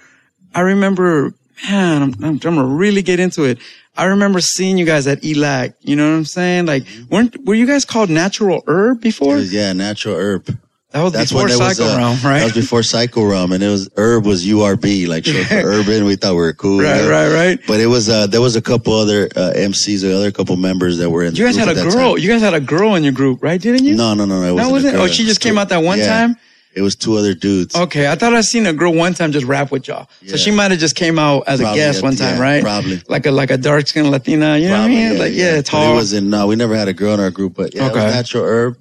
I 0.55 0.61
remember, 0.63 1.35
man, 1.69 2.03
I'm, 2.03 2.15
I'm, 2.15 2.25
I'm 2.25 2.39
gonna 2.39 2.65
really 2.65 3.03
get 3.03 3.21
into 3.21 3.45
it. 3.45 3.59
I 3.99 4.05
remember 4.05 4.41
seeing 4.41 4.79
you 4.79 4.87
guys 4.87 5.07
at 5.07 5.21
ELAC. 5.23 5.75
You 5.81 5.97
know 5.97 6.09
what 6.09 6.17
I'm 6.17 6.25
saying? 6.25 6.67
Like, 6.67 6.87
weren't, 7.11 7.45
were 7.45 7.55
you 7.55 7.67
guys 7.67 7.85
called 7.85 8.09
Natural 8.11 8.63
Herb 8.67 9.01
before? 9.01 9.35
was, 9.35 9.53
yeah, 9.53 9.73
natural 9.73 10.15
herb. 10.15 10.47
That 10.93 11.03
was 11.03 11.13
That's 11.13 11.31
before 11.33 11.49
there 11.49 11.59
was 11.59 11.79
uh, 11.79 11.97
Realm, 11.99 12.17
That 12.23 12.45
was 12.45 12.53
before 12.55 12.83
Psycho 12.83 13.23
Realm, 13.25 13.53
and 13.53 13.63
it 13.63 13.69
was 13.69 13.91
herb 13.99 14.25
was 14.25 14.47
URB, 14.47 15.07
like 15.07 15.27
short 15.27 15.45
for 15.47 15.55
urban. 15.63 16.05
We 16.07 16.17
thought 16.17 16.33
we 16.33 16.39
were 16.39 16.55
cool, 16.55 16.81
Right, 16.81 17.03
know? 17.03 17.11
right, 17.11 17.31
right. 17.31 17.59
But 17.67 17.81
it 17.81 17.89
was 17.89 18.09
uh, 18.09 18.27
there 18.27 18.41
was 18.41 18.57
a 18.57 18.63
couple 18.63 18.95
other 18.95 19.29
uh, 19.37 19.53
MCs, 19.55 20.03
or 20.09 20.15
other 20.15 20.33
couple 20.33 20.57
members 20.57 20.97
that 20.97 21.11
were 21.11 21.25
in. 21.25 21.35
You 21.35 21.45
guys 21.45 21.57
had 21.57 21.69
a 21.69 21.75
girl. 21.75 22.15
time. 22.15 22.19
You 22.19 22.31
guys 22.31 22.41
had 22.41 22.55
a 22.55 22.61
girl 22.61 22.95
in 22.95 23.03
your 23.05 23.13
group, 23.13 23.43
right? 23.43 23.61
Didn't 23.61 23.85
you? 23.85 23.97
No, 23.97 24.15
no, 24.15 24.25
no, 24.25 24.41
no. 24.41 24.47
It 24.47 24.53
wasn't. 24.55 24.71
a 24.71 24.73
wasn't- 24.73 24.97
oh, 24.97 25.07
she 25.09 25.25
just 25.27 25.41
came 25.43 25.59
out 25.59 25.69
that 25.69 25.83
one 25.83 25.99
yeah. 25.99 26.07
time? 26.07 26.37
It 26.75 26.83
was 26.83 26.95
two 26.95 27.17
other 27.17 27.35
dudes. 27.35 27.75
Okay, 27.75 28.11
I 28.11 28.15
thought 28.15 28.35
I 28.35 28.41
seen 28.43 28.67
a 28.67 28.73
girl 28.73 28.93
one 28.95 29.13
time 29.15 29.33
just 29.33 29.47
rap 29.47 29.73
with 29.73 29.89
y'all. 29.89 30.09
So 30.27 30.37
she 30.37 30.51
might 30.53 30.71
have 30.71 30.79
just 30.79 30.95
came 30.95 31.19
out 31.19 31.45
as 31.49 31.61
Probably, 31.61 31.81
a 31.81 31.85
guest 31.85 31.99
yeah, 31.99 32.05
one 32.09 32.17
time, 32.17 32.37
yeah, 32.37 32.41
right? 32.43 32.63
probably. 32.63 33.03
Like 33.09 33.27
a 33.27 33.31
like 33.33 33.51
a 33.51 33.57
dark 33.57 33.89
skinned 33.89 34.11
Latina. 34.11 34.57
You 34.59 34.69
know 34.69 34.77
Probably, 34.77 34.95
what 34.97 35.05
I 35.07 35.09
mean? 35.11 35.19
like 35.19 35.33
yeah, 35.35 35.57
But 35.57 35.67
tall. 35.67 35.93
It 35.93 35.95
wasn't. 35.95 36.27
No, 36.29 36.47
we 36.47 36.57
never 36.57 36.77
had 36.77 36.87
a 36.87 36.93
girl 36.93 37.15
in 37.15 37.21
our 37.21 37.31
group, 37.31 37.55
but 37.55 37.75
yeah, 37.75 37.87
it 37.89 37.95
was 37.95 38.05
natural 38.05 38.45
herb. 38.45 38.79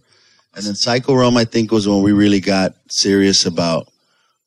And 0.55 0.65
then 0.65 0.75
Psycho 0.75 1.13
Realm, 1.15 1.37
I 1.37 1.45
think, 1.45 1.71
was 1.71 1.87
when 1.87 2.01
we 2.03 2.11
really 2.13 2.39
got 2.39 2.73
serious 2.89 3.45
about, 3.45 3.87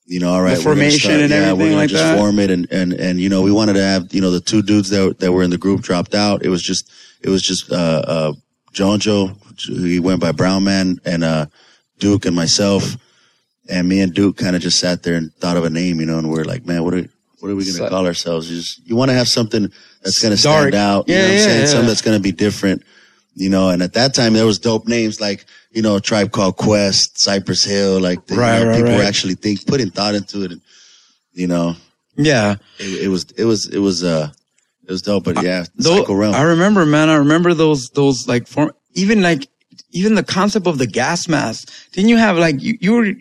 you 0.07 0.19
know, 0.21 0.33
all 0.33 0.43
right, 0.43 0.59
we're 0.59 0.63
formation 0.65 0.99
start- 1.11 1.21
and 1.21 1.31
yeah, 1.31 1.37
everything 1.37 1.59
we're 1.59 1.65
gonna 1.67 1.77
like 1.77 1.91
just 1.91 2.03
that? 2.03 2.19
form 2.19 2.39
it, 2.39 2.51
and 2.51 2.71
and 2.71 2.93
and 2.93 3.21
you 3.21 3.29
know, 3.29 3.43
we 3.43 3.51
wanted 3.53 3.73
to 3.75 3.83
have, 3.83 4.13
you 4.15 4.21
know, 4.21 4.31
the 4.31 4.41
two 4.41 4.61
dudes 4.63 4.91
that 4.91 5.19
that 5.21 5.33
were 5.33 5.43
in 5.43 5.51
the 5.51 5.59
group 5.59 5.81
dropped 5.83 6.15
out. 6.15 6.45
It 6.45 6.49
was 6.51 6.63
just, 6.63 6.91
it 7.23 7.31
was 7.31 7.43
just 7.43 7.73
uh 7.73 7.75
uh 8.07 8.33
Jonjo, 8.75 9.37
he 9.59 9.99
went 9.99 10.21
by 10.21 10.31
Brown 10.33 10.63
Man, 10.65 11.01
and 11.05 11.25
uh 11.25 11.47
Duke 11.99 12.25
and 12.27 12.35
myself, 12.35 12.97
and 13.71 13.89
me 13.89 14.01
and 14.01 14.13
Duke 14.13 14.37
kind 14.37 14.57
of 14.57 14.63
just 14.63 14.79
sat 14.79 15.03
there 15.03 15.15
and 15.15 15.33
thought 15.37 15.57
of 15.57 15.65
a 15.65 15.71
name, 15.71 16.01
you 16.01 16.07
know, 16.07 16.19
and 16.19 16.31
we're 16.31 16.45
like, 16.45 16.67
man, 16.67 16.85
what 16.85 16.95
are 16.95 17.05
what 17.41 17.51
are 17.51 17.55
we 17.57 17.65
gonna 17.73 17.89
call 17.89 18.07
ourselves? 18.07 18.51
You 18.51 18.59
just 18.59 18.87
you 18.87 18.97
want 18.97 19.11
to 19.11 19.15
have 19.15 19.29
something 19.29 19.71
that's 20.03 20.21
gonna 20.21 20.37
stand 20.37 20.75
out, 20.75 21.09
you 21.09 21.15
Yeah, 21.15 21.21
know 21.21 21.27
what 21.27 21.31
I'm 21.33 21.39
yeah, 21.39 21.45
saying? 21.45 21.61
yeah. 21.61 21.67
Something 21.67 21.87
that's 21.89 22.03
gonna 22.03 22.21
be 22.21 22.33
different 22.33 22.83
you 23.37 23.49
know, 23.49 23.71
and 23.71 23.81
at 23.81 23.93
that 23.93 24.13
time 24.13 24.33
there 24.33 24.45
was 24.45 24.59
dope 24.59 24.89
names 24.89 25.21
like, 25.21 25.47
you 25.71 25.81
know, 25.83 25.97
a 25.97 26.01
tribe 26.01 26.33
called 26.33 26.57
Quest, 26.57 27.13
Cypress 27.21 27.65
Hill, 27.65 28.01
like 28.01 28.27
the, 28.27 28.35
you 28.35 28.41
Right, 28.41 28.59
know, 28.59 28.67
right, 28.69 28.77
people 28.77 28.91
were 28.93 28.99
right. 28.99 29.07
actually 29.07 29.35
think 29.37 29.65
putting 29.67 29.89
thought 29.91 30.17
into 30.17 30.43
it 30.43 30.51
and 30.53 30.61
you 31.33 31.47
know, 31.47 31.77
yeah. 32.17 32.57
it, 32.79 33.05
it 33.05 33.09
was 33.09 33.27
it 33.37 33.45
was 33.45 33.69
it 33.73 33.79
was 33.79 34.03
uh 34.03 34.31
it 34.87 34.91
was 34.91 35.01
dope, 35.03 35.25
but 35.25 35.43
yeah, 35.45 35.65
Though. 35.77 36.05
I 36.33 36.43
remember, 36.43 36.85
man. 36.85 37.09
I 37.09 37.15
remember 37.17 37.55
those 37.55 37.89
those 37.91 38.27
like 38.27 38.49
form. 38.49 38.73
Even 38.95 39.23
like 39.23 39.49
even 39.93 40.17
the 40.17 40.25
concept 40.25 40.67
of 40.67 40.79
the 40.79 40.87
gas 40.89 41.29
mask. 41.29 41.73
Didn't 41.93 42.09
you 42.09 42.17
have 42.17 42.37
like 42.37 42.61
you, 42.61 42.77
you 42.81 42.93
were? 42.93 43.13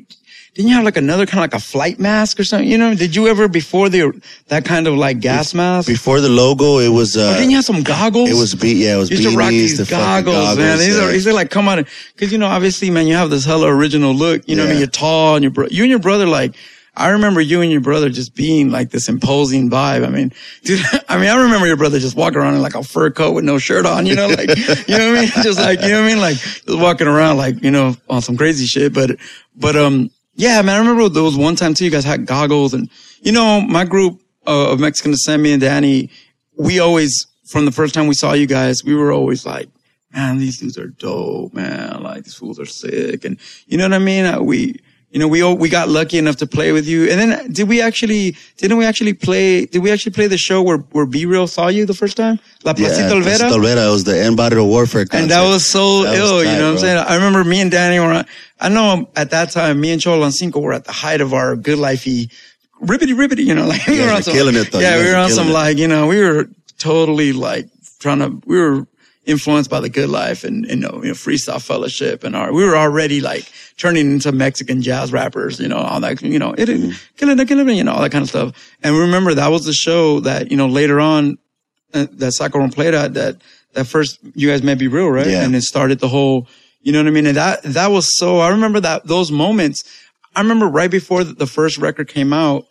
Didn't 0.55 0.69
you 0.69 0.75
have 0.75 0.83
like 0.83 0.97
another 0.97 1.25
kind 1.25 1.39
of 1.39 1.43
like 1.43 1.53
a 1.53 1.63
flight 1.63 1.99
mask 1.99 2.39
or 2.39 2.43
something? 2.43 2.67
You 2.67 2.77
know? 2.77 2.95
Did 2.95 3.15
you 3.15 3.27
ever 3.27 3.47
before 3.47 3.87
the 3.89 4.19
that 4.47 4.65
kind 4.65 4.87
of 4.87 4.95
like 4.95 5.19
gas 5.19 5.53
mask? 5.53 5.87
Before 5.87 6.21
the 6.21 6.29
logo, 6.29 6.79
it 6.79 6.89
was 6.89 7.15
uh 7.15 7.31
Or 7.31 7.33
didn't 7.35 7.51
you 7.51 7.57
have 7.57 7.65
some 7.65 7.83
goggles? 7.83 8.29
it 8.29 8.35
was 8.35 8.55
be 8.55 8.73
yeah, 8.73 8.95
it 8.95 8.97
was 8.97 9.09
You 9.11 9.17
used 9.17 9.29
to 9.31 9.37
rock 9.37 9.49
beanies, 9.49 9.51
these 9.51 9.77
the 9.77 9.85
fucking 9.85 10.25
goggles, 10.25 10.57
man. 10.57 10.77
These 10.79 10.97
yeah. 10.97 11.03
are 11.03 11.11
these 11.11 11.27
are 11.27 11.33
like 11.33 11.49
come 11.51 11.67
on, 11.67 11.85
because 12.15 12.31
you 12.31 12.37
know 12.37 12.47
obviously, 12.47 12.89
man, 12.89 13.07
you 13.07 13.15
have 13.15 13.29
this 13.29 13.45
hella 13.45 13.67
original 13.67 14.13
look. 14.13 14.47
You 14.47 14.55
know, 14.55 14.63
what 14.63 14.69
I 14.69 14.73
mean, 14.73 14.79
you're 14.79 14.87
tall 14.87 15.35
and 15.35 15.43
your 15.43 15.51
bro- 15.51 15.67
you 15.69 15.83
and 15.83 15.89
your 15.89 15.99
brother 15.99 16.25
like. 16.25 16.55
I 16.95 17.09
remember 17.09 17.39
you 17.39 17.61
and 17.61 17.71
your 17.71 17.79
brother 17.79 18.09
just 18.09 18.35
being 18.35 18.71
like 18.71 18.89
this 18.89 19.07
imposing 19.07 19.69
vibe. 19.69 20.05
I 20.05 20.09
mean, 20.09 20.33
dude, 20.65 20.83
I 21.07 21.17
mean, 21.17 21.29
I 21.29 21.41
remember 21.43 21.65
your 21.65 21.77
brother 21.77 21.97
just 21.97 22.17
walking 22.17 22.39
around 22.39 22.55
in 22.55 22.61
like 22.61 22.75
a 22.75 22.83
fur 22.83 23.09
coat 23.09 23.31
with 23.31 23.45
no 23.45 23.57
shirt 23.57 23.85
on, 23.85 24.05
you 24.05 24.15
know, 24.15 24.27
like, 24.27 24.49
you 24.87 24.97
know 24.97 25.11
what 25.11 25.17
I 25.17 25.21
mean? 25.21 25.29
Just 25.43 25.59
like, 25.59 25.81
you 25.81 25.89
know 25.89 26.01
what 26.01 26.09
I 26.09 26.13
mean? 26.13 26.19
Like 26.19 26.35
just 26.35 26.67
walking 26.67 27.07
around 27.07 27.37
like, 27.37 27.63
you 27.63 27.71
know, 27.71 27.95
on 28.09 28.21
some 28.21 28.35
crazy 28.35 28.65
shit. 28.65 28.91
But, 28.93 29.11
but, 29.55 29.77
um, 29.77 30.09
Yeah, 30.39 30.61
man. 30.61 30.75
I 30.75 30.79
remember 30.79 31.09
there 31.09 31.21
was 31.21 31.35
one 31.35 31.57
time 31.57 31.73
too. 31.73 31.83
You 31.83 31.91
guys 31.91 32.05
had 32.05 32.25
goggles, 32.25 32.73
and 32.73 32.89
you 33.21 33.33
know, 33.33 33.59
my 33.59 33.83
group 33.83 34.21
uh, 34.47 34.71
of 34.71 34.79
Mexican 34.79 35.11
descent, 35.11 35.43
me 35.43 35.51
and 35.51 35.59
Danny, 35.59 36.09
we 36.57 36.79
always, 36.79 37.27
from 37.49 37.65
the 37.65 37.73
first 37.73 37.93
time 37.93 38.07
we 38.07 38.13
saw 38.13 38.31
you 38.31 38.47
guys, 38.47 38.81
we 38.85 38.95
were 38.95 39.11
always 39.11 39.45
like, 39.45 39.67
man, 40.13 40.37
these 40.37 40.57
dudes 40.57 40.77
are 40.77 40.87
dope, 40.87 41.53
man. 41.53 42.01
Like 42.03 42.23
these 42.23 42.35
fools 42.35 42.57
are 42.57 42.65
sick, 42.65 43.25
and 43.25 43.37
you 43.67 43.77
know 43.77 43.83
what 43.83 43.93
I 43.93 43.99
mean. 43.99 44.23
Uh, 44.23 44.41
we, 44.41 44.79
you 45.11 45.19
know, 45.19 45.27
we 45.27 45.41
all, 45.41 45.57
we 45.57 45.69
got 45.69 45.89
lucky 45.89 46.19
enough 46.19 46.35
to 46.37 46.45
play 46.45 46.71
with 46.71 46.87
you, 46.87 47.09
and 47.09 47.19
then 47.19 47.51
did 47.51 47.67
we 47.67 47.81
actually? 47.81 48.35
Didn't 48.57 48.77
we 48.77 48.85
actually 48.85 49.13
play? 49.13 49.65
Did 49.65 49.79
we 49.79 49.91
actually 49.91 50.11
play 50.11 50.27
the 50.27 50.37
show 50.37 50.61
where 50.61 50.77
where 50.91 51.07
B-Real 51.07 51.47
saw 51.47 51.67
you 51.67 51.85
the 51.87 51.95
first 51.95 52.15
time? 52.15 52.39
La 52.63 52.73
Placita 52.73 53.09
Olvera. 53.09 53.23
Placita 53.23 53.45
Olvera 53.45 53.91
was 53.91 54.03
the 54.03 54.23
Embodied 54.23 54.59
Warfare 54.59 55.05
concert. 55.05 55.21
And 55.23 55.31
that 55.31 55.47
was 55.49 55.65
so 55.65 56.03
That 56.03 56.11
was 56.11 56.19
ill, 56.19 56.43
tight, 56.43 56.51
you 56.51 56.59
know 56.59 56.65
what 56.67 56.71
I'm 56.73 56.77
saying? 56.77 56.97
I 56.97 57.15
remember 57.15 57.43
me 57.43 57.61
and 57.61 57.71
Danny 57.71 57.99
were, 57.99 58.13
on- 58.13 58.25
I 58.59 58.69
know 58.69 59.09
at 59.15 59.31
that 59.31 59.49
time, 59.49 59.81
me 59.81 59.91
and 59.91 60.01
Cholo 60.01 60.23
and 60.23 60.33
Cinco 60.33 60.59
were 60.59 60.73
at 60.73 60.85
the 60.85 60.91
height 60.91 61.21
of 61.21 61.33
our 61.33 61.55
good 61.55 61.79
lifey, 61.79 62.31
ribbity 62.81 63.15
ribbity, 63.15 63.45
you 63.45 63.55
know, 63.55 63.65
like 63.73 63.87
we 63.87 63.99
were 63.99 64.11
on 64.11 64.21
some, 64.21 64.33
killing 64.33 64.55
it, 64.55 64.71
though. 64.71 64.79
Yeah, 64.79 64.97
we 64.97 65.05
were 65.05 65.11
were 65.11 65.17
on 65.17 65.31
some 65.31 65.47
it. 65.47 65.53
like, 65.53 65.77
you 65.77 65.87
know, 65.87 66.05
we 66.07 66.21
were 66.21 66.49
totally 66.77 67.33
like 67.33 67.67
trying 67.99 68.19
to, 68.19 68.41
we 68.45 68.59
were 68.59 68.85
influenced 69.25 69.69
by 69.69 69.79
the 69.79 69.89
good 69.89 70.09
life 70.09 70.43
and, 70.43 70.65
you 70.65 70.75
know, 70.77 71.01
you 71.03 71.09
know, 71.09 71.13
freestyle 71.13 71.61
fellowship 71.61 72.23
and 72.23 72.35
our, 72.35 72.51
we 72.51 72.63
were 72.63 72.75
already 72.75 73.21
like 73.21 73.51
turning 73.77 74.11
into 74.11 74.31
Mexican 74.31 74.81
jazz 74.81 75.11
rappers, 75.11 75.59
you 75.59 75.67
know, 75.67 75.77
all 75.77 75.99
that, 75.99 76.21
you 76.21 76.39
know, 76.39 76.53
it, 76.53 76.69
Mm-hmm. 76.69 76.91
killing 77.17 77.39
it, 77.39 77.47
killing 77.47 77.75
you 77.75 77.83
know, 77.83 77.93
all 77.93 78.01
that 78.01 78.11
kind 78.11 78.23
of 78.23 78.29
stuff. 78.29 78.75
And 78.81 78.97
remember 78.97 79.33
that 79.33 79.49
was 79.49 79.65
the 79.65 79.73
show 79.73 80.19
that, 80.21 80.49
you 80.49 80.57
know, 80.57 80.67
later 80.67 80.99
on, 80.99 81.37
uh, 81.93 82.07
that 82.13 82.33
Psycho 82.33 82.59
Realm 82.59 82.71
played 82.71 82.93
at 82.93 83.13
that 83.15 83.37
that 83.73 83.85
first 83.85 84.19
you 84.35 84.47
guys 84.47 84.63
may 84.63 84.75
be 84.75 84.87
real, 84.87 85.09
right? 85.09 85.27
Yeah. 85.27 85.43
And 85.43 85.55
it 85.55 85.61
started 85.63 85.99
the 85.99 86.07
whole, 86.07 86.47
you 86.81 86.91
know 86.91 86.99
what 86.99 87.07
I 87.07 87.11
mean? 87.11 87.25
And 87.27 87.37
that 87.37 87.61
that 87.63 87.87
was 87.87 88.07
so 88.17 88.39
I 88.39 88.49
remember 88.49 88.79
that 88.79 89.05
those 89.07 89.31
moments. 89.31 89.83
I 90.35 90.41
remember 90.41 90.67
right 90.67 90.91
before 90.91 91.23
the, 91.23 91.33
the 91.33 91.47
first 91.47 91.79
record 91.79 92.07
came 92.07 92.31
out, 92.31 92.67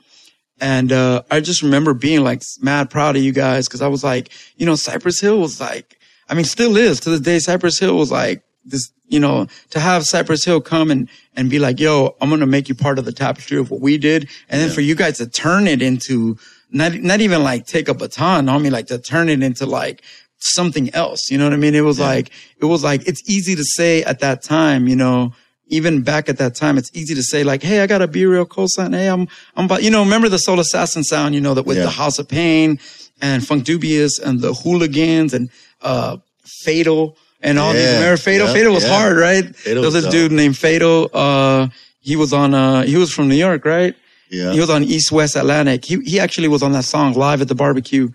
and 0.61 0.93
uh 0.93 1.23
I 1.31 1.41
just 1.41 1.63
remember 1.63 1.95
being 1.95 2.23
like 2.23 2.43
mad 2.61 2.91
proud 2.91 3.17
of 3.17 3.23
you 3.23 3.33
guys 3.33 3.67
because 3.67 3.83
I 3.83 3.89
was 3.89 4.05
like, 4.05 4.31
you 4.57 4.67
know, 4.67 4.77
Cypress 4.77 5.21
Hill 5.21 5.41
was 5.41 5.61
like, 5.61 5.98
I 6.29 6.35
mean, 6.35 6.45
still 6.45 6.77
is 6.77 7.01
to 7.01 7.11
this 7.11 7.21
day. 7.21 7.39
Cypress 7.39 7.79
Hill 7.79 7.97
was 7.97 8.11
like 8.11 8.43
this, 8.65 8.91
you 9.09 9.19
know, 9.21 9.47
to 9.71 9.81
have 9.81 10.05
Cypress 10.05 10.45
Hill 10.45 10.61
come 10.61 10.91
and 10.91 11.09
and 11.37 11.49
be 11.49 11.59
like, 11.59 11.81
yo, 11.81 12.17
I'm 12.21 12.31
gonna 12.31 12.47
make 12.47 12.69
you 12.69 12.75
part 12.75 12.99
of 12.99 13.05
the 13.05 13.13
tapestry 13.13 13.59
of 13.59 13.71
what 13.71 13.81
we 13.81 13.99
did, 13.99 14.29
and 14.49 14.61
then 14.61 14.71
for 14.71 14.81
you 14.81 14.95
guys 14.95 15.19
to 15.19 15.27
turn 15.27 15.67
it 15.67 15.81
into 15.83 16.37
not 16.71 16.95
not 16.95 17.21
even 17.21 17.43
like 17.43 17.67
take 17.67 17.89
a 17.89 17.95
baton 17.95 18.49
on 18.49 18.63
me, 18.63 18.71
like 18.71 18.87
to 18.89 18.99
turn 18.99 19.29
it 19.29 19.43
into 19.43 19.65
like 19.67 20.03
something 20.39 20.93
else. 20.95 21.31
You 21.31 21.39
know 21.39 21.45
what 21.45 21.53
I 21.55 21.57
mean? 21.57 21.75
It 21.75 21.81
was 21.81 21.99
like 21.99 22.31
it 22.61 22.67
was 22.67 22.85
like 22.85 23.07
it's 23.09 23.23
easy 23.29 23.55
to 23.57 23.65
say 23.65 24.03
at 24.05 24.21
that 24.21 24.43
time, 24.43 24.87
you 24.89 24.97
know. 24.97 25.33
Even 25.71 26.01
back 26.01 26.31
at 26.31 26.39
that 26.39 26.55
time, 26.55 26.79
it's 26.79 26.91
easy 26.97 27.15
to 27.15 27.23
say 27.23 27.45
like, 27.45 27.63
"Hey, 27.63 27.81
I 27.83 27.87
got 27.87 28.01
a 28.01 28.09
B-Real 28.09 28.47
cosign. 28.47 28.95
Hey, 28.97 29.07
I'm, 29.07 29.29
I'm, 29.55 29.67
about, 29.67 29.83
you 29.83 29.91
know, 29.91 30.03
remember 30.03 30.31
the 30.31 30.39
Soul 30.39 30.61
Assassin 30.61 31.05
sound, 31.05 31.35
you 31.35 31.43
know, 31.43 31.53
that 31.53 31.67
with 31.67 31.77
Yeah. 31.77 31.83
the 31.83 31.91
House 31.91 32.19
of 32.19 32.27
Pain 32.27 32.79
and 33.21 33.43
Funkdoobiest 33.43 34.21
and 34.23 34.41
the 34.41 34.53
Hooligans 34.55 35.35
and 35.35 35.51
uh 35.83 36.17
Fatal 36.45 37.17
and 37.41 37.59
all 37.59 37.73
these. 37.73 37.83
Yeah. 37.83 37.95
Remember 37.99 38.17
Fatal? 38.17 38.47
Yeah. 38.47 38.53
Fatal 38.53 38.73
was 38.73 38.85
Yeah. 38.85 38.99
hard, 38.99 39.17
right? 39.17 39.45
Fatal 39.55 39.83
there 39.83 39.91
was 39.91 39.95
was 39.95 40.05
this 40.05 40.13
dude 40.13 40.33
named 40.33 40.57
Fatal. 40.57 41.11
Uh, 41.13 41.69
he 42.01 42.17
was 42.17 42.33
on. 42.33 42.55
Uh, 42.55 42.83
he 42.83 42.97
was 42.97 43.13
from 43.13 43.29
New 43.29 43.37
York, 43.37 43.65
right? 43.65 43.95
Yeah. 44.31 44.53
He 44.53 44.61
was 44.61 44.71
on 44.71 44.83
East 44.85 45.13
West 45.13 45.37
Atlantic. 45.37 45.85
He 45.85 45.99
he 46.05 46.19
actually 46.21 46.49
was 46.49 46.63
on 46.63 46.73
that 46.73 46.85
song 46.85 47.15
live 47.15 47.41
at 47.41 47.49
the 47.49 47.55
barbecue 47.55 48.09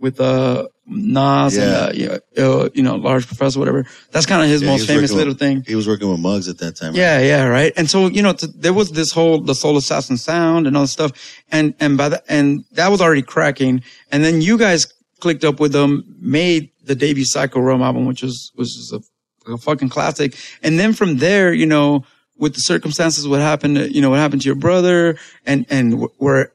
with 0.00 0.20
uh 0.20 0.66
Nas 0.88 1.56
Yeah. 1.56 1.62
and 1.62 1.72
uh, 1.74 1.92
you, 1.94 2.06
know, 2.36 2.60
uh, 2.60 2.68
you 2.74 2.82
know 2.82 2.94
Large 2.96 3.26
Professor, 3.26 3.58
whatever. 3.58 3.84
That's 4.12 4.26
kind 4.26 4.42
of 4.42 4.48
his 4.48 4.62
Yeah, 4.62 4.68
most 4.70 4.86
famous 4.86 5.10
little 5.12 5.32
with- 5.32 5.38
thing. 5.38 5.64
He 5.66 5.74
was 5.74 5.88
working 5.88 6.08
with 6.10 6.20
Muggs 6.20 6.48
at 6.48 6.58
that 6.58 6.76
time. 6.76 6.92
right? 6.92 6.98
Yeah, 6.98 7.18
yeah, 7.20 7.44
right. 7.46 7.72
And 7.76 7.90
so 7.90 8.06
you 8.06 8.22
know, 8.22 8.32
t- 8.32 8.46
there 8.54 8.72
was 8.72 8.92
this 8.92 9.10
whole 9.12 9.40
the 9.40 9.54
Soul 9.54 9.76
Assassin 9.76 10.16
sound 10.16 10.66
and 10.66 10.76
all 10.76 10.82
this 10.84 10.92
stuff, 10.92 11.12
and 11.50 11.74
and 11.80 11.96
by 11.98 12.08
the 12.08 12.22
and 12.32 12.64
that 12.72 12.88
was 12.90 13.00
already 13.00 13.22
cracking. 13.22 13.82
And 14.12 14.22
then 14.22 14.40
you 14.40 14.56
guys 14.58 14.86
clicked 15.20 15.44
up 15.44 15.58
with 15.60 15.72
them, 15.72 16.04
made 16.20 16.70
the 16.84 16.94
debut 16.94 17.24
Psycho 17.24 17.58
Realm 17.60 17.82
album, 17.82 18.06
which 18.06 18.22
was 18.22 18.52
was 18.56 18.74
just 18.74 18.92
a, 18.92 19.52
a 19.52 19.58
fucking 19.58 19.88
classic. 19.88 20.36
And 20.62 20.78
then 20.78 20.92
from 20.92 21.16
there, 21.16 21.52
you 21.52 21.66
know, 21.66 22.04
with 22.38 22.54
the 22.54 22.60
circumstances, 22.60 23.26
what 23.26 23.40
happened, 23.40 23.76
to, 23.76 23.92
you 23.92 24.00
know, 24.02 24.10
what 24.10 24.18
happened 24.20 24.42
to 24.42 24.46
your 24.46 24.54
brother, 24.56 25.16
and 25.46 25.66
and 25.68 26.06
where 26.18 26.52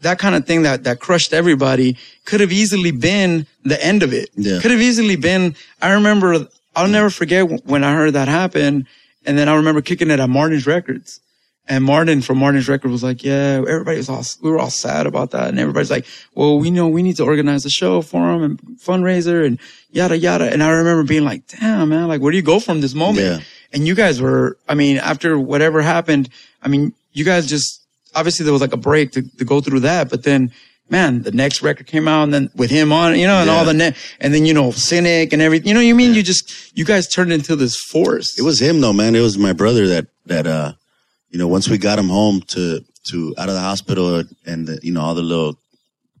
that 0.00 0.18
kind 0.18 0.34
of 0.34 0.46
thing 0.46 0.62
that 0.62 0.84
that 0.84 1.00
crushed 1.00 1.32
everybody 1.32 1.96
could 2.24 2.40
have 2.40 2.52
easily 2.52 2.90
been 2.90 3.46
the 3.64 3.82
end 3.84 4.02
of 4.02 4.12
it. 4.12 4.30
Yeah. 4.34 4.60
Could 4.60 4.70
have 4.70 4.80
easily 4.80 5.16
been. 5.16 5.54
I 5.80 5.92
remember. 5.92 6.46
I'll 6.74 6.88
never 6.88 7.08
forget 7.08 7.64
when 7.64 7.84
I 7.84 7.94
heard 7.94 8.12
that 8.12 8.28
happen, 8.28 8.86
and 9.24 9.38
then 9.38 9.48
I 9.48 9.54
remember 9.54 9.80
kicking 9.80 10.10
it 10.10 10.20
at 10.20 10.28
Martin's 10.28 10.66
Records. 10.66 11.20
And 11.68 11.82
Martin 11.82 12.22
from 12.22 12.38
Martin's 12.38 12.68
Record 12.68 12.92
was 12.92 13.02
like, 13.02 13.24
yeah, 13.24 13.64
everybody 13.66 13.96
was 13.96 14.08
all, 14.08 14.22
we 14.40 14.50
were 14.50 14.58
all 14.58 14.70
sad 14.70 15.06
about 15.06 15.32
that. 15.32 15.48
And 15.48 15.58
everybody's 15.58 15.90
like, 15.90 16.06
well, 16.34 16.60
we 16.60 16.70
know 16.70 16.86
we 16.86 17.02
need 17.02 17.16
to 17.16 17.24
organize 17.24 17.64
a 17.64 17.70
show 17.70 18.02
for 18.02 18.32
him 18.32 18.42
and 18.44 18.60
fundraiser 18.78 19.44
and 19.44 19.58
yada, 19.90 20.16
yada. 20.16 20.52
And 20.52 20.62
I 20.62 20.70
remember 20.70 21.02
being 21.02 21.24
like, 21.24 21.44
damn, 21.48 21.88
man, 21.88 22.06
like, 22.06 22.20
where 22.20 22.30
do 22.30 22.36
you 22.36 22.42
go 22.42 22.60
from 22.60 22.82
this 22.82 22.94
moment? 22.94 23.26
Yeah. 23.26 23.40
And 23.72 23.84
you 23.84 23.96
guys 23.96 24.22
were, 24.22 24.56
I 24.68 24.74
mean, 24.74 24.98
after 24.98 25.36
whatever 25.38 25.82
happened, 25.82 26.28
I 26.62 26.68
mean, 26.68 26.92
you 27.12 27.24
guys 27.24 27.48
just, 27.48 27.84
obviously 28.16 28.44
there 28.44 28.52
was 28.52 28.62
like 28.62 28.72
a 28.72 28.76
break 28.78 29.12
to, 29.12 29.22
to 29.38 29.44
go 29.44 29.60
through 29.60 29.80
that, 29.80 30.08
but 30.10 30.24
then, 30.24 30.50
man, 30.88 31.22
the 31.22 31.30
next 31.32 31.62
record 31.62 31.86
came 31.86 32.08
out 32.08 32.24
and 32.24 32.32
then 32.34 32.50
with 32.56 32.70
him 32.70 32.92
on, 32.92 33.18
you 33.18 33.26
know, 33.26 33.36
and 33.38 33.46
Yeah. 33.48 33.56
all 33.56 33.64
the 33.64 33.74
net, 33.74 33.96
and 34.20 34.32
then, 34.34 34.44
you 34.46 34.54
know, 34.54 34.70
Cynic 34.72 35.32
and 35.32 35.42
everything, 35.42 35.68
you 35.68 35.74
know 35.74 35.80
what 35.80 35.86
you 35.86 35.94
mean? 35.94 36.14
You 36.14 36.22
just, 36.22 36.76
you 36.76 36.84
guys 36.84 37.06
turned 37.08 37.32
into 37.32 37.54
this 37.56 37.76
force. 37.92 38.38
It 38.38 38.42
was 38.42 38.60
him 38.60 38.80
though, 38.80 38.92
man. 38.92 39.14
It 39.14 39.20
was 39.20 39.36
my 39.38 39.52
brother 39.52 39.86
that, 39.88 40.06
that, 40.26 40.46
uh, 40.46 40.72
you 41.30 41.38
know, 41.38 41.48
once 41.48 41.68
we 41.68 41.78
got 41.78 41.98
him 41.98 42.08
home 42.08 42.40
to, 42.48 42.84
to 43.10 43.34
out 43.38 43.48
of 43.48 43.54
the 43.54 43.60
hospital 43.60 44.24
and 44.46 44.66
the, 44.66 44.80
you 44.82 44.92
know, 44.92 45.00
all 45.02 45.14
the 45.14 45.22
little 45.22 45.58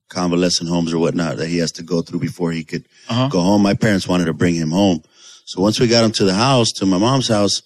convalescent 0.08 0.68
homes 0.68 0.92
or 0.92 0.98
whatnot 0.98 1.36
that 1.38 1.48
he 1.48 1.58
has 1.58 1.72
to 1.72 1.82
go 1.82 2.02
through 2.02 2.20
before 2.20 2.52
he 2.52 2.62
could 2.64 2.84
Uh-huh. 3.08 3.28
go 3.28 3.40
home. 3.40 3.62
My 3.62 3.74
parents 3.74 4.06
wanted 4.06 4.26
to 4.26 4.32
bring 4.32 4.54
him 4.54 4.70
home. 4.70 5.02
So 5.44 5.60
once 5.60 5.78
we 5.80 5.86
got 5.88 6.04
him 6.04 6.12
to 6.12 6.24
the 6.24 6.34
house, 6.34 6.68
to 6.76 6.86
my 6.86 6.98
mom's 6.98 7.28
house, 7.28 7.62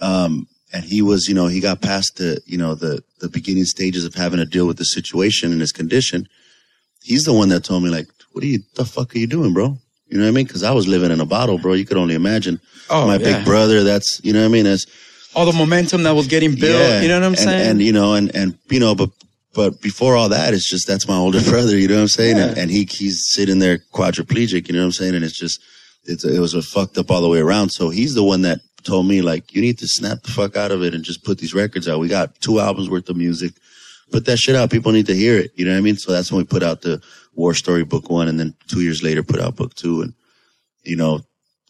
um, 0.00 0.46
and 0.72 0.84
he 0.84 1.02
was, 1.02 1.28
you 1.28 1.34
know, 1.34 1.46
he 1.46 1.60
got 1.60 1.80
past 1.80 2.16
the, 2.16 2.40
you 2.46 2.58
know, 2.58 2.74
the, 2.74 3.02
the 3.20 3.28
beginning 3.28 3.64
stages 3.64 4.04
of 4.04 4.14
having 4.14 4.38
to 4.38 4.46
deal 4.46 4.66
with 4.66 4.78
the 4.78 4.84
situation 4.84 5.52
and 5.52 5.60
his 5.60 5.72
condition. 5.72 6.28
He's 7.02 7.24
the 7.24 7.32
one 7.32 7.48
that 7.48 7.64
told 7.64 7.82
me 7.82 7.90
like, 7.90 8.08
what 8.32 8.44
are 8.44 8.46
you, 8.46 8.60
the 8.76 8.84
fuck 8.84 9.14
are 9.14 9.18
you 9.18 9.26
doing, 9.26 9.52
bro? 9.52 9.76
You 10.06 10.18
know 10.18 10.24
what 10.24 10.30
I 10.30 10.32
mean? 10.32 10.46
Cause 10.46 10.62
I 10.62 10.72
was 10.72 10.88
living 10.88 11.10
in 11.10 11.20
a 11.20 11.26
bottle, 11.26 11.58
bro. 11.58 11.74
You 11.74 11.86
could 11.86 11.96
only 11.96 12.14
imagine. 12.14 12.60
Oh, 12.88 13.06
my 13.06 13.16
yeah. 13.16 13.38
big 13.38 13.44
brother, 13.44 13.84
that's, 13.84 14.20
you 14.24 14.32
know 14.32 14.40
what 14.40 14.46
I 14.46 14.48
mean? 14.48 14.64
That's, 14.64 14.86
all 15.34 15.46
the 15.46 15.52
momentum 15.52 16.02
that 16.04 16.12
was 16.12 16.26
getting 16.26 16.54
built. 16.54 16.80
Yeah, 16.80 17.00
You 17.02 17.08
know 17.08 17.20
what 17.20 17.26
I'm 17.26 17.32
and, 17.32 17.38
saying? 17.38 17.70
And 17.70 17.82
you 17.82 17.92
know, 17.92 18.14
and 18.14 18.34
and 18.34 18.58
you 18.68 18.80
know, 18.80 18.94
but 18.94 19.10
but 19.54 19.80
before 19.80 20.16
all 20.16 20.28
that, 20.28 20.54
it's 20.54 20.68
just 20.68 20.86
that's 20.86 21.08
my 21.08 21.16
older 21.16 21.40
brother. 21.50 21.76
You 21.76 21.88
know 21.88 21.96
what 21.96 22.02
I'm 22.02 22.08
saying? 22.08 22.36
Yeah. 22.36 22.48
And, 22.48 22.58
and 22.58 22.70
he 22.70 22.84
he's 22.90 23.24
sitting 23.28 23.58
there 23.58 23.78
quadriplegic. 23.92 24.68
You 24.68 24.74
know 24.74 24.80
what 24.80 24.86
I'm 24.86 24.92
saying? 24.92 25.14
And 25.14 25.24
it's 25.24 25.38
just 25.38 25.62
it's 26.04 26.24
it 26.24 26.40
was 26.40 26.54
a 26.54 26.62
fucked 26.62 26.98
up 26.98 27.10
all 27.10 27.22
the 27.22 27.28
way 27.28 27.38
around. 27.38 27.70
So 27.70 27.90
he's 27.90 28.14
the 28.14 28.24
one 28.24 28.42
that 28.42 28.60
told 28.84 29.06
me 29.06 29.22
like, 29.22 29.54
you 29.54 29.60
need 29.60 29.78
to 29.78 29.86
snap 29.88 30.22
the 30.22 30.30
fuck 30.30 30.56
out 30.56 30.70
of 30.72 30.82
it 30.82 30.94
and 30.94 31.04
just 31.04 31.24
put 31.24 31.38
these 31.38 31.54
records 31.54 31.88
out. 31.88 32.00
We 32.00 32.08
got 32.08 32.40
two 32.40 32.60
albums 32.60 32.88
worth 32.90 33.08
of 33.08 33.16
music. 33.16 33.52
Put 34.12 34.24
that 34.26 34.38
shit 34.38 34.56
out. 34.56 34.70
People 34.70 34.92
need 34.92 35.06
to 35.06 35.14
hear 35.14 35.38
it. 35.38 35.52
You 35.54 35.64
know 35.64 35.72
what 35.72 35.78
I 35.78 35.82
mean? 35.82 35.96
So 35.96 36.10
that's 36.12 36.32
when 36.32 36.38
we 36.38 36.44
put 36.44 36.62
out 36.62 36.82
the 36.82 37.00
War 37.34 37.54
Story 37.54 37.84
Book 37.84 38.10
One, 38.10 38.26
and 38.28 38.40
then 38.40 38.54
two 38.66 38.80
years 38.80 39.02
later 39.02 39.22
put 39.22 39.40
out 39.40 39.54
Book 39.54 39.74
Two. 39.74 40.02
And 40.02 40.14
you 40.82 40.96
know, 40.96 41.20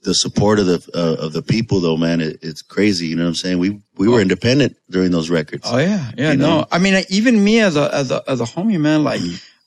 the 0.05 0.15
support 0.15 0.59
of 0.59 0.65
the 0.67 0.89
uh, 0.95 1.23
of 1.27 1.35
the 1.35 1.43
people 1.43 1.81
though, 1.81 1.99
man, 1.99 2.23
it, 2.23 2.39
it's 2.41 2.63
crazy. 2.63 3.09
You 3.09 3.17
know 3.17 3.25
what 3.25 3.29
I'm 3.29 3.35
saying? 3.35 3.59
We 3.59 3.79
we 3.99 4.09
were 4.09 4.23
independent 4.23 4.77
during 4.89 5.11
those 5.11 5.29
records. 5.29 5.65
Oh 5.67 5.77
yeah, 5.77 6.11
yeah. 6.17 6.31
You 6.33 6.39
no, 6.39 6.61
know? 6.61 6.67
I 6.73 6.79
mean, 6.79 7.05
even 7.11 7.45
me 7.45 7.61
as 7.61 7.77
a 7.77 7.95
as 7.95 8.11
a 8.11 8.23
as 8.27 8.41
a 8.41 8.45
homie, 8.45 8.81
man, 8.81 9.05
like 9.05 9.21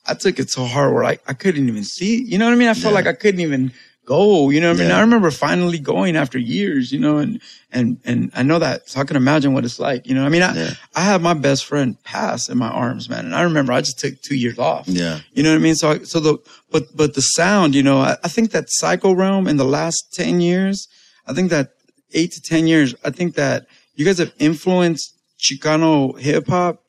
I 0.08 0.14
took 0.14 0.40
it 0.40 0.50
so 0.50 0.64
hard 0.64 0.92
where 0.92 1.04
I 1.04 1.18
I 1.28 1.32
couldn't 1.34 1.68
even 1.68 1.84
see. 1.84 2.24
You 2.24 2.38
know 2.38 2.46
what 2.46 2.54
I 2.54 2.56
mean? 2.56 2.68
I 2.68 2.74
felt 2.74 2.86
Yeah. 2.92 2.96
like 2.98 3.06
I 3.06 3.12
couldn't 3.12 3.40
even 3.40 3.72
go. 4.04 4.50
You 4.50 4.60
know 4.60 4.68
what 4.70 4.76
I 4.76 4.80
mean? 4.80 4.88
Yeah. 4.90 4.98
I 4.98 5.00
remember 5.00 5.30
finally 5.30 5.78
going 5.78 6.16
after 6.16 6.38
years. 6.38 6.92
You 6.92 6.98
know, 7.00 7.18
and 7.18 7.40
and 7.72 7.98
and 8.04 8.30
I 8.34 8.42
know 8.42 8.58
that, 8.58 8.88
so 8.88 9.00
I 9.00 9.04
can 9.04 9.16
imagine 9.16 9.52
what 9.54 9.64
it's 9.64 9.78
like. 9.78 10.06
You 10.06 10.14
know, 10.14 10.24
I 10.24 10.28
mean, 10.28 10.42
I 10.42 10.54
Yeah. 10.54 10.70
I 10.94 11.00
had 11.02 11.22
my 11.22 11.34
best 11.34 11.64
friend 11.64 11.96
pass 12.04 12.48
in 12.48 12.58
my 12.58 12.68
arms, 12.68 13.08
man, 13.08 13.24
and 13.26 13.34
I 13.34 13.42
remember 13.42 13.72
I 13.72 13.80
just 13.80 13.98
took 13.98 14.20
two 14.22 14.36
years 14.36 14.58
off. 14.58 14.86
Yeah. 14.88 15.20
You 15.32 15.42
know 15.42 15.50
what 15.50 15.56
I 15.56 15.60
mean? 15.60 15.74
So, 15.74 15.90
I- 15.92 16.04
so 16.04 16.20
the, 16.20 16.38
but, 16.70 16.96
but 16.96 17.14
the 17.14 17.20
sound, 17.20 17.74
you 17.74 17.82
know, 17.82 17.98
I, 18.00 18.16
I 18.24 18.28
think 18.28 18.50
that 18.52 18.66
Psycho 18.68 19.12
Realm 19.12 19.46
in 19.48 19.56
the 19.56 19.64
last 19.64 20.12
10 20.14 20.40
years, 20.40 20.86
I 21.26 21.32
think 21.34 21.50
that 21.50 21.70
eight 22.12 22.30
to 22.32 22.40
10 22.40 22.66
years, 22.66 22.94
I 23.04 23.10
think 23.10 23.34
that 23.34 23.66
you 23.96 24.04
guys 24.04 24.18
have 24.18 24.32
influenced 24.38 25.14
Chicano 25.40 26.18
hip 26.18 26.46
hop. 26.48 26.80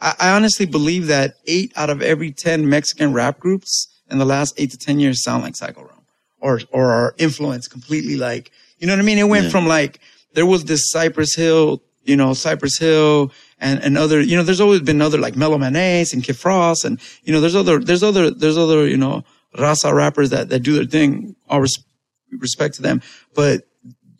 I, 0.00 0.14
I 0.18 0.30
honestly 0.36 0.66
believe 0.66 1.06
that 1.06 1.34
eight 1.46 1.72
out 1.76 1.90
of 1.90 2.02
every 2.02 2.30
10 2.32 2.68
Mexican 2.68 3.12
rap 3.12 3.38
groups 3.40 3.88
in 4.10 4.18
the 4.18 4.24
last 4.26 4.54
eight 4.58 4.70
to 4.72 4.76
10 4.78 5.00
years 5.00 5.22
sound 5.22 5.42
like 5.42 5.56
Psycho 5.56 5.80
Realm 5.82 5.95
or, 6.40 6.60
or 6.70 6.90
are 6.90 7.14
influenced 7.18 7.70
completely 7.70 8.16
like, 8.16 8.50
you 8.78 8.86
know 8.86 8.92
what 8.92 9.00
I 9.00 9.04
mean? 9.04 9.18
It 9.18 9.28
went 9.28 9.44
Yeah. 9.44 9.50
from 9.50 9.66
like, 9.66 10.00
there 10.34 10.46
was 10.46 10.64
this 10.64 10.90
Cypress 10.90 11.34
Hill, 11.34 11.82
you 12.04 12.16
know, 12.16 12.34
Cypress 12.34 12.78
Hill 12.78 13.32
and, 13.58 13.82
and 13.82 13.96
other, 13.96 14.20
you 14.20 14.36
know, 14.36 14.42
there's 14.42 14.60
always 14.60 14.80
been 14.80 15.00
other 15.00 15.18
like 15.18 15.34
Mellow 15.36 15.58
Man 15.58 15.74
and 15.76 16.22
Kid 16.22 16.36
Frost 16.36 16.84
and, 16.84 17.00
you 17.24 17.32
know, 17.32 17.40
there's 17.40 17.54
other, 17.56 17.78
there's 17.78 18.02
other, 18.02 18.30
there's 18.30 18.58
other, 18.58 18.86
you 18.86 18.96
know, 18.96 19.24
Rasa 19.58 19.94
rappers 19.94 20.30
that, 20.30 20.50
that 20.50 20.60
do 20.60 20.74
their 20.74 20.84
thing. 20.84 21.34
All 21.48 21.62
res- 21.62 21.82
respect 22.30 22.74
to 22.74 22.82
them. 22.82 23.00
But 23.34 23.66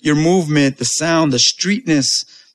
your 0.00 0.14
movement, 0.14 0.78
the 0.78 0.84
sound, 0.84 1.32
the 1.32 1.36
streetness, 1.38 2.06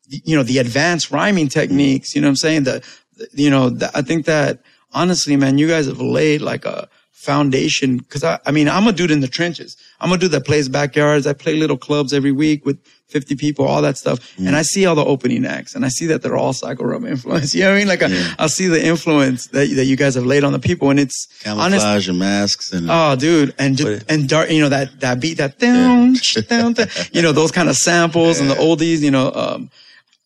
you 0.08 0.36
know, 0.36 0.44
the 0.44 0.58
advanced 0.58 1.12
rhyming 1.12 1.48
techniques, 1.50 2.16
you 2.16 2.22
know 2.22 2.28
what 2.28 2.32
I'm 2.32 2.36
saying? 2.38 2.64
The, 2.64 2.84
the- 3.18 3.28
you 3.34 3.50
know, 3.52 3.70
the, 3.70 3.92
I 3.96 4.02
think 4.02 4.26
that 4.26 4.60
honestly, 4.94 5.36
man, 5.36 5.60
you 5.60 5.68
guys 5.68 5.86
have 5.86 6.02
laid 6.02 6.42
like 6.42 6.66
a 6.66 6.90
foundation. 7.22 8.00
Cause 8.02 8.24
I, 8.24 8.40
I 8.46 8.52
mean, 8.52 8.68
I'm 8.68 8.88
a 8.88 8.92
dude 8.92 9.12
in 9.12 9.20
the 9.20 9.28
trenches. 9.28 9.78
I'm 10.00 10.12
a 10.12 10.18
dude 10.18 10.32
that 10.32 10.46
plays 10.46 10.68
backyards. 10.68 11.28
I 11.28 11.34
play 11.34 11.56
little 11.56 11.78
clubs 11.78 12.14
every 12.14 12.32
week 12.32 12.66
with 12.66 12.84
50 13.10 13.36
people, 13.36 13.66
all 13.66 13.82
that 13.84 13.98
stuff. 13.98 14.20
And 14.38 14.56
I 14.56 14.64
see 14.64 14.86
all 14.86 14.96
the 14.96 15.06
opening 15.06 15.46
acts 15.46 15.76
and 15.76 15.86
I 15.86 15.90
see 15.90 16.08
that 16.08 16.24
they're 16.24 16.36
all 16.38 16.54
Psycho 16.54 16.84
Realm 16.84 17.06
influence. 17.06 17.54
You 17.62 17.64
know 17.64 17.70
what 17.70 17.76
I 17.76 17.80
mean? 17.80 17.88
Like 17.88 18.02
I, 18.02 18.34
I 18.40 18.48
see 18.48 18.68
the 18.68 18.84
influence 18.84 19.48
that, 19.48 19.70
that 19.76 19.86
you 19.86 19.96
guys 19.96 20.16
have 20.16 20.26
laid 20.26 20.44
on 20.44 20.54
the 20.54 20.60
people 20.60 20.90
and 20.90 21.00
it's 21.00 21.28
honest, 21.46 21.84
Camouflage 21.84 22.10
and 22.10 22.18
masks 22.20 22.72
and 22.72 22.88
Oh, 22.90 23.16
dude, 23.16 23.54
and 23.60 23.78
just, 23.78 24.10
and 24.10 24.28
dark, 24.28 24.50
you 24.50 24.62
know 24.62 24.70
that 24.70 25.00
that 25.02 25.20
beat 25.20 25.38
that 25.38 25.60
down, 25.60 26.16
down, 26.50 26.74
down, 26.74 26.88
you 27.12 27.22
know 27.22 27.34
those 27.34 27.52
kind 27.52 27.70
of 27.70 27.76
samples 27.76 28.40
and 28.40 28.50
the 28.50 28.56
oldies, 28.56 29.02
you 29.02 29.12
know. 29.12 29.32
Um, 29.34 29.70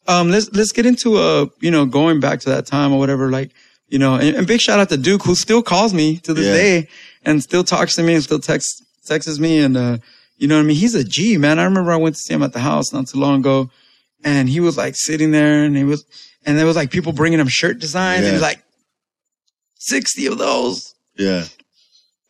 um, 0.08 0.30
let's 0.30 0.52
let's 0.54 0.72
get 0.72 0.86
into 0.86 1.18
uh, 1.18 1.48
you 1.60 1.72
know, 1.72 1.86
going 1.86 2.20
back 2.20 2.40
to 2.42 2.50
that 2.52 2.66
time 2.68 2.94
or 2.94 3.00
whatever. 3.00 3.32
Like, 3.32 3.52
you 3.88 4.00
know, 4.00 4.16
and, 4.16 4.36
and 4.36 4.48
big 4.48 4.62
shout 4.62 4.80
out 4.80 4.90
to 4.90 4.98
Duke 4.98 5.24
who 5.24 5.36
still 5.36 5.62
calls 5.64 5.94
me 5.94 6.18
to 6.20 6.34
this 6.34 6.46
Yeah. 6.48 6.54
day 6.54 6.88
and 7.24 7.42
still 7.42 7.64
talks 7.64 7.96
to 7.96 8.04
me 8.04 8.14
and 8.16 8.24
still 8.24 8.40
texts 8.40 8.82
texts 9.06 9.38
me 9.40 9.60
and 9.60 9.78
uh, 9.78 9.98
you 10.38 10.48
know 10.48 10.56
what 10.56 10.64
I 10.64 10.66
mean. 10.66 10.76
He's 10.78 10.96
a 10.96 11.04
G 11.04 11.38
man. 11.38 11.60
I 11.60 11.64
remember 11.66 11.92
I 11.92 11.98
went 11.98 12.16
to 12.16 12.22
see 12.22 12.34
him 12.34 12.44
at 12.44 12.54
the 12.54 12.60
house 12.60 12.92
not 12.92 13.08
too 13.08 13.20
long 13.20 13.40
ago, 13.40 13.70
and 14.24 14.50
he 14.50 14.60
was 14.60 14.78
like 14.78 14.96
sitting 14.98 15.32
there 15.32 15.64
and 15.64 15.78
he 15.78 15.84
was, 15.84 16.04
and 16.46 16.58
there 16.58 16.66
was 16.66 16.76
like 16.76 16.90
people 16.92 17.14
bringing 17.14 17.40
him 17.40 17.48
shirt 17.48 17.80
designs 17.80 18.20
and 18.20 18.28
Yeah. 18.28 18.32
he's 18.34 18.42
like, 18.42 18.64
sixty 19.78 20.26
of 20.26 20.38
those, 20.38 20.94
yeah, 21.18 21.46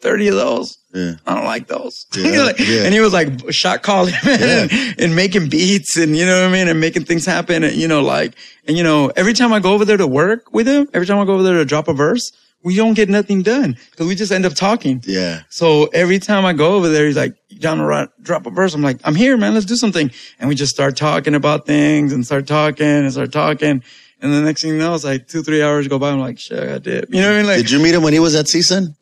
thirty 0.01 0.27
of 0.27 0.35
those. 0.35 0.77
Yeah. 0.95 1.15
I 1.27 1.35
don't 1.35 1.43
like 1.45 1.67
those. 1.67 2.05
Yeah, 2.15 2.43
like- 2.43 2.59
yeah. 2.59 2.83
And 2.85 2.93
he 2.93 2.99
was 3.01 3.13
like 3.13 3.29
shot 3.51 3.83
calling 3.83 4.13
and, 4.23 4.71
and 4.97 5.15
making 5.15 5.49
beats 5.49 5.97
and 5.97 6.15
you 6.17 6.25
know 6.25 6.41
what 6.41 6.49
I 6.49 6.51
mean 6.51 6.67
and 6.69 6.79
making 6.79 7.03
things 7.05 7.25
happen. 7.25 7.63
And 7.63 7.75
you 7.75 7.87
know, 7.87 8.01
like, 8.01 8.33
and 8.67 8.77
you 8.77 8.83
know, 8.83 9.11
every 9.15 9.33
time 9.33 9.51
I 9.53 9.59
go 9.59 9.73
over 9.73 9.85
there 9.85 9.97
to 9.97 10.07
work 10.07 10.53
with 10.53 10.67
him, 10.67 10.87
every 10.93 11.05
time 11.05 11.19
I 11.19 11.25
go 11.25 11.33
over 11.33 11.43
there 11.43 11.55
to 11.57 11.65
drop 11.65 11.87
a 11.89 11.93
verse, 11.93 12.31
we 12.63 12.75
don't 12.75 12.95
get 12.95 13.09
nothing 13.09 13.43
done 13.43 13.77
because 13.91 14.07
we 14.07 14.15
just 14.15 14.31
end 14.31 14.45
up 14.45 14.53
talking. 14.55 15.03
Yeah. 15.05 15.41
So 15.49 15.85
every 15.93 16.17
time 16.17 16.45
I 16.45 16.53
go 16.53 16.73
over 16.75 16.89
there, 16.89 17.05
he's 17.05 17.15
like, 17.17 17.35
"You 17.49 17.59
down 17.59 17.77
to 17.77 18.09
drop 18.23 18.47
a 18.47 18.49
verse?" 18.49 18.73
I'm 18.73 18.81
like, 18.81 18.99
"I'm 19.03 19.13
here, 19.13 19.37
man. 19.37 19.53
Let's 19.53 19.67
do 19.67 19.75
something." 19.75 20.09
And 20.39 20.49
we 20.49 20.55
just 20.55 20.73
start 20.73 20.97
talking 20.97 21.35
about 21.35 21.67
things 21.67 22.11
and 22.11 22.25
start 22.25 22.47
talking 22.47 22.87
and 22.87 23.11
start 23.11 23.31
talking. 23.31 23.83
And 24.21 24.33
the 24.33 24.41
next 24.41 24.63
thing 24.63 24.71
you 24.71 24.77
know, 24.79 24.95
it's 24.95 25.03
like 25.03 25.27
two, 25.27 25.43
three 25.43 25.61
hours 25.61 25.87
go 25.87 25.99
by. 25.99 26.09
I'm 26.09 26.19
like, 26.19 26.39
"Shit, 26.39 26.57
I 26.57 26.79
did." 26.79 27.05
You 27.09 27.21
know 27.21 27.27
what 27.27 27.35
I 27.35 27.37
mean? 27.37 27.45
Like, 27.47 27.57
Did 27.57 27.69
you 27.71 27.79
meet 27.79 27.93
him 27.93 28.01
when 28.01 28.13
he 28.13 28.19
was 28.19 28.33
at 28.33 28.47
CSUN? 28.47 28.95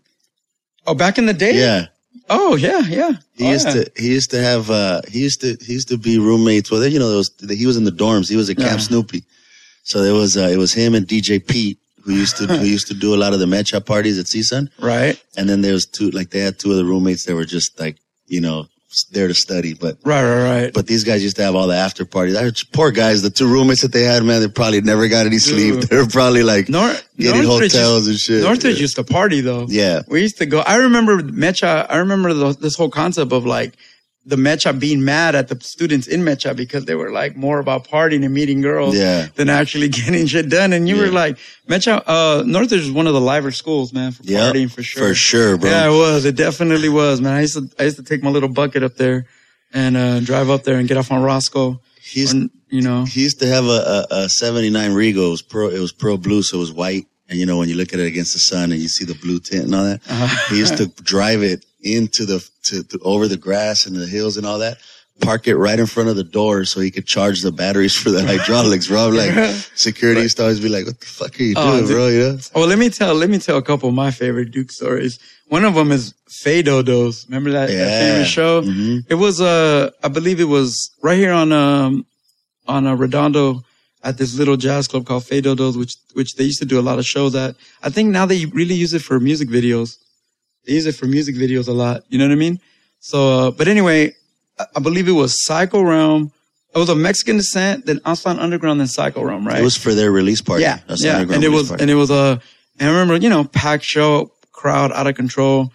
Oh, 0.88 0.94
back 0.96 1.18
in 1.18 1.26
the 1.26 1.34
day. 1.34 1.54
Yeah. 1.60 1.86
Oh, 2.30 2.56
yeah, 2.56 2.80
yeah. 2.82 3.12
He 3.34 3.48
Oh, 3.48 3.52
used 3.52 3.68
yeah. 3.68 3.74
to 3.84 3.92
he 3.98 4.08
used 4.10 4.32
to 4.32 4.42
have 4.42 4.70
uh 4.70 5.02
he 5.10 5.20
used 5.20 5.42
to 5.42 5.58
he 5.66 5.74
used 5.74 5.90
to 5.90 5.98
be 5.98 6.20
roommates 6.20 6.72
with 6.72 6.92
you 6.92 7.00
know 7.00 7.10
those 7.10 7.30
he 7.50 7.66
was 7.66 7.76
in 7.78 7.84
the 7.84 7.92
dorms 7.92 8.30
he 8.30 8.36
was 8.38 8.50
at 8.50 8.58
Camp 8.58 8.80
Yeah. 8.80 8.88
Snoopy 8.88 9.24
so 9.84 10.02
there 10.02 10.14
was 10.14 10.38
uh, 10.38 10.48
it 10.52 10.58
was 10.58 10.72
him 10.74 10.96
and 10.96 11.06
DJ 11.08 11.46
Pete 11.46 11.80
who 12.06 12.14
used 12.14 12.38
to 12.38 12.46
who 12.48 12.66
used 12.78 12.88
to 12.88 12.94
do 12.94 13.14
a 13.14 13.18
lot 13.24 13.34
of 13.34 13.40
the 13.40 13.46
matchup 13.46 13.86
parties 13.86 14.18
at 14.20 14.28
CSUN 14.28 14.70
Right. 14.80 15.22
and 15.36 15.50
then 15.50 15.62
there 15.62 15.74
was 15.74 15.86
two 15.86 16.12
like 16.12 16.30
they 16.30 16.40
had 16.40 16.60
two 16.60 16.72
of 16.72 16.78
the 16.78 16.86
roommates 16.86 17.26
that 17.26 17.36
were 17.36 17.46
just 17.46 17.78
like 17.80 17.98
you 18.28 18.40
know 18.40 18.68
there 19.12 19.28
to 19.28 19.34
study 19.34 19.74
but 19.74 19.98
Right, 20.04 20.24
right, 20.24 20.44
right. 20.64 20.74
but 20.74 20.88
these 20.88 21.04
guys 21.04 21.24
used 21.24 21.36
to 21.38 21.44
have 21.44 21.56
all 21.56 21.68
the 21.68 21.76
after 21.76 22.06
parties. 22.06 22.36
I 22.36 22.44
heard, 22.44 22.58
poor 22.72 22.92
guys, 22.92 23.22
the 23.22 23.30
two 23.30 23.48
roommates 23.52 23.82
that 23.82 23.92
they 23.92 24.04
had, 24.04 24.24
man, 24.24 24.42
they 24.42 24.48
probably 24.48 24.82
never 24.82 25.08
got 25.08 25.26
any 25.26 25.40
sleep. 25.40 25.76
Dude. 25.76 25.84
They 25.90 25.98
were 25.98 26.08
probably 26.08 26.44
like 26.44 26.70
Nor- 26.70 26.96
getting 27.18 27.44
Northridge 27.44 27.74
hotels 27.74 28.08
and 28.08 28.18
shit. 28.18 28.44
Northridge 28.44 28.76
yeah. 28.76 28.82
used 28.82 28.96
to 28.96 29.04
party 29.04 29.42
though. 29.42 29.66
Yeah. 29.70 30.02
We 30.08 30.22
used 30.22 30.38
to 30.38 30.46
go. 30.46 30.60
I 30.60 30.78
remember 30.78 31.22
Mecha. 31.22 31.86
I 31.90 31.98
remember 31.98 32.34
the, 32.34 32.54
this 32.54 32.76
whole 32.76 32.90
concept 32.90 33.32
of 33.32 33.46
like 33.46 33.76
the 34.26 34.36
Mecha 34.38 34.80
being 34.80 35.04
mad 35.04 35.36
at 35.36 35.50
the 35.50 35.60
students 35.62 36.08
in 36.08 36.22
Mecha 36.22 36.56
because 36.56 36.86
they 36.86 36.96
were 36.96 37.12
like 37.12 37.36
more 37.36 37.60
about 37.60 37.86
partying 37.88 38.24
and 38.24 38.34
meeting 38.34 38.62
girls 38.62 38.96
Yeah. 38.96 39.28
than 39.36 39.50
actually 39.50 39.90
getting 40.00 40.26
shit 40.28 40.50
done. 40.50 40.72
And 40.72 40.88
you 40.88 40.96
were 40.98 41.08
like, 41.12 41.38
Mecha, 41.70 42.02
uh, 42.08 42.44
Northridge 42.46 42.82
is 42.82 42.92
one 42.92 43.06
of 43.08 43.14
the 43.14 43.20
liver 43.22 43.52
schools, 43.52 43.92
man, 43.92 44.14
for 44.14 44.24
Yeah, 44.24 44.40
partying 44.52 44.72
for 44.72 44.82
sure. 44.82 45.10
For 45.10 45.14
sure, 45.14 45.58
bro. 45.58 45.70
Yeah, 45.70 45.88
it 45.88 45.98
was. 45.98 46.24
It 46.26 46.36
definitely 46.38 46.88
was, 46.90 47.20
man. 47.20 47.34
I 47.34 47.42
used 47.42 47.56
to, 47.56 47.70
I 47.78 47.84
used 47.84 47.98
to 47.98 48.04
take 48.04 48.24
my 48.24 48.30
little 48.30 48.50
bucket 48.50 48.82
up 48.84 48.96
there 48.96 49.26
and, 49.74 49.98
uh, 49.98 50.20
drive 50.22 50.50
up 50.50 50.64
there 50.64 50.78
and 50.78 50.88
get 50.88 50.96
off 50.98 51.12
on 51.12 51.22
Roscoe. 51.22 51.82
He's, 52.02 52.32
And, 52.32 52.50
you 52.70 52.82
know, 52.82 53.04
he 53.06 53.24
used 53.24 53.40
to 53.42 53.48
have 53.48 53.66
a, 53.66 54.06
a, 54.10 54.16
a 54.24 54.30
79 54.30 54.92
Rego. 54.92 55.28
It 55.28 55.32
was 55.32 55.42
pro, 55.42 55.68
it 55.70 55.80
was 55.80 55.92
pro 55.92 56.16
blue, 56.18 56.44
so 56.44 56.58
it 56.58 56.60
was 56.62 56.72
white. 56.72 57.08
And 57.30 57.40
you 57.40 57.46
know, 57.46 57.58
when 57.58 57.68
you 57.70 57.76
look 57.76 57.94
at 57.94 58.00
it 58.00 58.06
against 58.08 58.34
the 58.34 58.40
sun 58.40 58.72
and 58.72 58.80
you 58.82 58.88
see 58.88 59.06
the 59.06 59.16
blue 59.16 59.40
tint 59.40 59.66
and 59.66 59.76
all 59.76 59.84
that, 59.86 60.02
Uh-huh. 60.10 60.54
he 60.54 60.60
used 60.60 60.78
to 60.78 60.86
drive 61.04 61.42
it 61.44 61.66
into 61.84 62.26
the, 62.26 62.48
to, 62.64 62.84
to, 62.84 63.00
over 63.04 63.28
the 63.28 63.38
grass 63.38 63.86
and 63.86 63.96
the 63.96 64.08
hills 64.08 64.38
and 64.38 64.46
all 64.46 64.60
that. 64.60 64.78
Park 65.22 65.48
it 65.48 65.56
right 65.58 65.80
in 65.80 65.86
front 65.86 66.10
of 66.10 66.16
the 66.16 66.24
door 66.24 66.66
so 66.66 66.80
he 66.80 66.90
could 66.90 67.06
charge 67.06 67.42
the 67.44 67.52
batteries 67.52 67.96
for 67.96 68.10
the 68.10 68.24
hydraulics, 68.26 68.88
bro. 68.88 69.10
I'm 69.10 69.14
like, 69.16 69.36
security 69.76 70.22
used 70.22 70.38
to 70.38 70.44
always 70.44 70.60
be 70.60 70.70
like, 70.70 70.88
what 70.88 71.00
the 71.00 71.06
fuck 71.06 71.40
are 71.40 71.44
you 71.44 71.54
Oh, 71.56 71.72
doing, 71.74 71.86
dude. 71.86 71.96
bro? 71.96 72.08
You 72.08 72.20
know? 72.34 72.38
Oh, 72.56 72.66
let 72.66 72.80
me 72.80 72.90
tell 72.90 73.14
let 73.14 73.30
me 73.30 73.38
tell 73.38 73.58
a 73.58 73.62
couple 73.62 73.90
of 73.90 73.96
my 73.96 74.10
favorite 74.10 74.50
Duke 74.50 74.72
stories. 74.72 75.20
One 75.50 75.66
of 75.66 75.76
them 75.76 75.92
is 75.92 76.16
Fais 76.30 76.64
Do-Do's. 76.64 77.28
Remember 77.30 77.52
that, 77.52 77.68
that 77.68 77.74
Yeah. 77.76 78.14
famous 78.14 78.28
show? 78.28 78.64
Mhm. 78.64 79.06
It 79.08 79.16
was 79.16 79.40
uh 79.40 79.92
I 80.04 80.08
believe 80.08 80.40
it 80.40 80.46
was 80.58 80.90
right 81.04 81.18
here 81.18 81.32
on 81.32 81.52
um 81.52 82.08
on 82.68 82.88
a 82.88 82.96
Redondo 82.96 83.62
at 84.04 84.18
this 84.18 84.36
little 84.36 84.58
jazz 84.58 84.88
club 84.88 85.06
called 85.06 85.26
Fais 85.26 85.42
Do-Do's, 85.42 85.78
which 85.78 85.94
which 86.14 86.36
they 86.38 86.46
used 86.46 86.60
to 86.60 86.66
do 86.66 86.80
a 86.80 86.82
lot 86.90 86.98
of 86.98 87.06
shows 87.06 87.36
at. 87.36 87.56
I 87.84 87.92
think 87.92 88.10
now 88.10 88.26
they 88.26 88.46
really 88.48 88.74
use 88.76 88.96
it 88.96 89.04
for 89.04 89.20
music 89.20 89.48
videos. 89.48 89.98
They 90.66 90.74
use 90.74 90.86
it 90.86 90.96
for 90.96 91.06
music 91.06 91.36
videos 91.36 91.68
a 91.68 91.72
lot. 91.74 92.04
You 92.10 92.18
know 92.18 92.26
what 92.26 92.32
I 92.32 92.36
mean? 92.36 92.60
So, 93.00 93.48
uh, 93.48 93.52
but 93.52 93.68
anyway, 93.68 94.14
I, 94.58 94.66
I 94.78 94.80
believe 94.80 95.08
it 95.08 95.12
was 95.14 95.36
Psycho 95.46 95.82
Realm. 95.82 96.32
It 96.76 96.80
was 96.80 96.90
a 96.90 96.96
Mexican 96.96 97.38
descent, 97.38 97.86
then 97.86 98.00
Aztlan 98.00 98.40
Underground, 98.40 98.80
then 98.80 98.88
Psycho 98.88 99.24
Realm, 99.24 99.46
right? 99.48 99.60
It 99.60 99.64
was 99.64 99.78
for 99.78 99.94
their 99.94 100.12
release 100.12 100.42
party. 100.42 100.64
Yeah, 100.64 100.80
That's 100.88 101.04
yeah, 101.04 101.20
and 101.20 101.44
it 101.44 101.50
was 101.50 101.68
party. 101.70 101.84
and 101.84 101.92
it 101.92 101.96
was 101.96 102.10
a. 102.10 102.42
and 102.80 102.90
I 102.90 102.92
remember, 102.92 103.18
you 103.18 103.30
know, 103.30 103.44
packed 103.44 103.84
show, 103.84 104.32
crowd 104.52 104.92
out 104.92 105.06
of 105.06 105.16
control. 105.16 105.72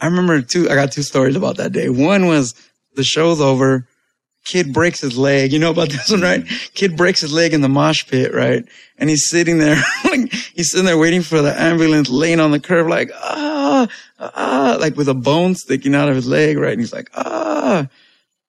I 0.00 0.06
remember 0.06 0.40
two. 0.40 0.70
I 0.70 0.74
got 0.74 0.92
two 0.92 1.02
stories 1.02 1.36
about 1.36 1.56
that 1.58 1.72
day. 1.72 1.88
One 1.90 2.26
was 2.26 2.54
the 2.94 3.04
show's 3.04 3.40
over. 3.40 3.86
Kid 4.48 4.72
breaks 4.72 5.00
his 5.00 5.18
leg. 5.18 5.52
You 5.52 5.58
know 5.58 5.70
about 5.70 5.90
this 5.90 6.10
one, 6.10 6.22
right? 6.22 6.44
Kid 6.72 6.96
breaks 6.96 7.20
his 7.20 7.32
leg 7.32 7.52
in 7.52 7.60
the 7.60 7.68
mosh 7.68 8.06
pit, 8.06 8.34
right? 8.34 8.64
And 8.96 9.10
he's 9.10 9.28
sitting 9.28 9.58
there, 9.58 9.76
like, 10.04 10.32
he's 10.32 10.70
sitting 10.70 10.86
there 10.86 10.98
waiting 10.98 11.22
for 11.22 11.42
the 11.42 11.58
ambulance, 11.60 12.08
laying 12.08 12.40
on 12.40 12.50
the 12.50 12.58
curb, 12.58 12.88
like 12.88 13.10
ah, 13.14 13.86
ah, 14.18 14.76
like 14.80 14.96
with 14.96 15.08
a 15.08 15.14
bone 15.14 15.54
sticking 15.54 15.94
out 15.94 16.08
of 16.08 16.16
his 16.16 16.26
leg, 16.26 16.56
right? 16.56 16.72
And 16.72 16.80
he's 16.80 16.94
like 16.94 17.10
ah, 17.14 17.86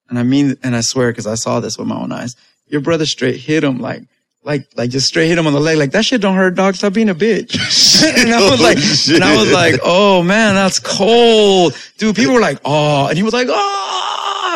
and 0.09 0.17
I 0.17 0.23
mean, 0.23 0.55
and 0.63 0.75
I 0.75 0.81
swear, 0.81 1.11
because 1.11 1.27
I 1.27 1.35
saw 1.35 1.59
this 1.59 1.77
with 1.77 1.87
my 1.87 1.97
own 1.97 2.11
eyes. 2.11 2.33
Your 2.67 2.81
brother 2.81 3.05
straight 3.05 3.37
hit 3.37 3.63
him 3.63 3.79
like, 3.79 4.03
like, 4.43 4.67
like 4.77 4.89
just 4.89 5.07
straight 5.07 5.27
hit 5.27 5.37
him 5.37 5.47
on 5.47 5.53
the 5.53 5.59
leg. 5.59 5.77
Like 5.77 5.91
that 5.91 6.05
shit 6.05 6.21
don't 6.21 6.35
hurt, 6.35 6.55
dog. 6.55 6.75
Stop 6.75 6.93
being 6.93 7.09
a 7.09 7.15
bitch. 7.15 7.55
and 8.17 8.33
I 8.33 8.49
was 8.49 8.61
like, 8.61 8.77
Oh, 8.79 9.15
and 9.15 9.23
I 9.23 9.37
was 9.37 9.51
like, 9.51 9.75
oh 9.83 10.23
man, 10.23 10.55
that's 10.55 10.79
cold, 10.79 11.75
dude. 11.97 12.15
People 12.15 12.35
were 12.35 12.39
like, 12.39 12.59
oh, 12.63 13.07
and 13.07 13.17
he 13.17 13.23
was 13.23 13.33
like, 13.33 13.47
oh, 13.49 14.08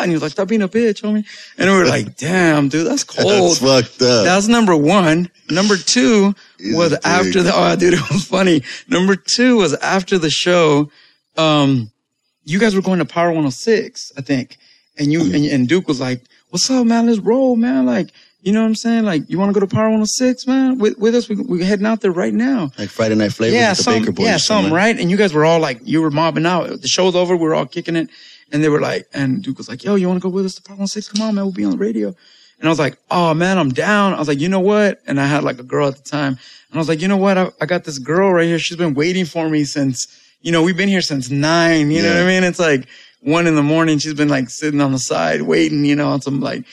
and 0.04 0.10
he 0.12 0.14
was 0.14 0.22
like, 0.22 0.32
stop 0.32 0.48
being 0.48 0.62
a 0.62 0.68
bitch, 0.68 1.02
homie. 1.02 1.24
And 1.58 1.70
we 1.70 1.76
were 1.76 1.86
like, 1.86 2.16
damn, 2.18 2.68
dude, 2.68 2.86
that's 2.86 3.04
cold. 3.04 3.58
That's 3.58 3.58
fucked 3.58 4.02
up. 4.02 4.24
That's 4.24 4.46
number 4.46 4.76
one. 4.76 5.30
Number 5.50 5.76
two 5.76 6.34
He's 6.58 6.76
was 6.76 6.92
after 7.04 7.42
the, 7.42 7.52
oh, 7.54 7.74
dude, 7.76 7.94
it 7.94 8.10
was 8.10 8.24
funny. 8.24 8.62
Number 8.88 9.16
two 9.16 9.56
was 9.58 9.74
after 9.74 10.18
the 10.18 10.30
show. 10.30 10.90
Um, 11.36 11.90
you 12.44 12.58
guys 12.58 12.74
were 12.76 12.82
going 12.82 13.00
to 13.00 13.04
Power 13.04 13.28
106, 13.28 14.12
I 14.16 14.20
think. 14.20 14.56
And 14.98 15.12
you, 15.12 15.22
and, 15.34 15.44
and 15.46 15.68
Duke 15.68 15.88
was 15.88 16.00
like, 16.00 16.22
what's 16.50 16.70
up, 16.70 16.86
man? 16.86 17.06
Let's 17.06 17.18
roll, 17.18 17.56
man. 17.56 17.84
Like, 17.86 18.10
you 18.42 18.52
know 18.52 18.60
what 18.60 18.66
I'm 18.68 18.74
saying? 18.74 19.04
Like, 19.04 19.28
you 19.30 19.38
want 19.38 19.48
to 19.54 19.58
go 19.58 19.66
to 19.66 19.74
Power 19.74 19.84
106, 19.84 20.46
man? 20.46 20.78
With, 20.78 20.98
with 20.98 21.14
us? 21.14 21.28
We, 21.28 21.36
we're 21.36 21.64
heading 21.64 21.86
out 21.86 22.02
there 22.02 22.12
right 22.12 22.32
now. 22.34 22.70
like 22.78 22.90
Friday 22.90 23.14
Night 23.14 23.32
Flavors 23.32 23.54
Yeah, 23.54 23.70
the 23.70 23.82
some, 23.82 24.00
Baker 24.00 24.12
Boys. 24.12 24.26
yeah, 24.26 24.36
some, 24.36 24.56
something. 24.56 24.72
right? 24.74 24.96
And 24.98 25.10
you 25.10 25.16
guys 25.16 25.32
were 25.32 25.46
all 25.46 25.58
like, 25.60 25.80
you 25.82 26.02
were 26.02 26.10
mobbing 26.10 26.44
out. 26.44 26.68
The 26.82 26.86
show's 26.86 27.16
over. 27.16 27.34
We 27.34 27.42
were 27.44 27.54
all 27.54 27.66
kicking 27.66 27.96
it. 27.96 28.10
And 28.52 28.62
they 28.62 28.68
were 28.68 28.80
like, 28.80 29.06
and 29.12 29.42
Duke 29.42 29.58
was 29.58 29.68
like, 29.68 29.84
yo, 29.84 29.94
you 29.94 30.06
want 30.06 30.20
to 30.20 30.22
go 30.22 30.32
with 30.32 30.46
us 30.46 30.54
to 30.56 30.62
Power 30.62 30.74
106? 30.74 31.08
Come 31.08 31.22
on, 31.22 31.34
man. 31.34 31.44
We'll 31.44 31.52
be 31.52 31.64
on 31.64 31.72
the 31.72 31.78
radio. 31.78 32.14
And 32.58 32.68
I 32.68 32.68
was 32.68 32.78
like, 32.78 32.98
oh 33.10 33.34
man, 33.34 33.58
I'm 33.58 33.70
down. 33.70 34.14
I 34.14 34.18
was 34.18 34.28
like, 34.28 34.40
you 34.40 34.48
know 34.48 34.60
what? 34.60 35.00
And 35.06 35.20
I 35.20 35.26
had 35.26 35.44
like 35.44 35.58
a 35.58 35.64
girl 35.64 35.88
at 35.88 35.96
the 35.96 36.02
time. 36.02 36.32
And 36.32 36.74
I 36.74 36.78
was 36.78 36.88
like, 36.88 37.02
you 37.02 37.08
know 37.08 37.16
what? 37.16 37.36
I, 37.36 37.50
I 37.60 37.66
got 37.66 37.84
this 37.84 37.98
girl 37.98 38.32
right 38.32 38.46
here. 38.46 38.58
She's 38.58 38.76
been 38.76 38.94
waiting 38.94 39.24
for 39.24 39.48
me 39.48 39.64
since, 39.64 40.06
you 40.40 40.52
know, 40.52 40.62
we've 40.62 40.76
been 40.76 40.88
here 40.88 41.02
since 41.02 41.30
nine. 41.30 41.90
You 41.90 42.02
know 42.02 42.14
what 42.14 42.22
I 42.22 42.26
mean? 42.26 42.44
It's 42.44 42.58
like 42.58 42.86
one 43.20 43.46
in 43.46 43.56
the 43.56 43.62
morning. 43.62 43.98
She's 43.98 44.14
been 44.14 44.28
like 44.28 44.48
sitting 44.50 44.80
on 44.80 44.92
the 44.92 44.98
side 44.98 45.42
waiting, 45.42 45.84
you 45.84 45.96
know, 45.96 46.08
on 46.08 46.22
some 46.22 46.40
like, 46.40 46.64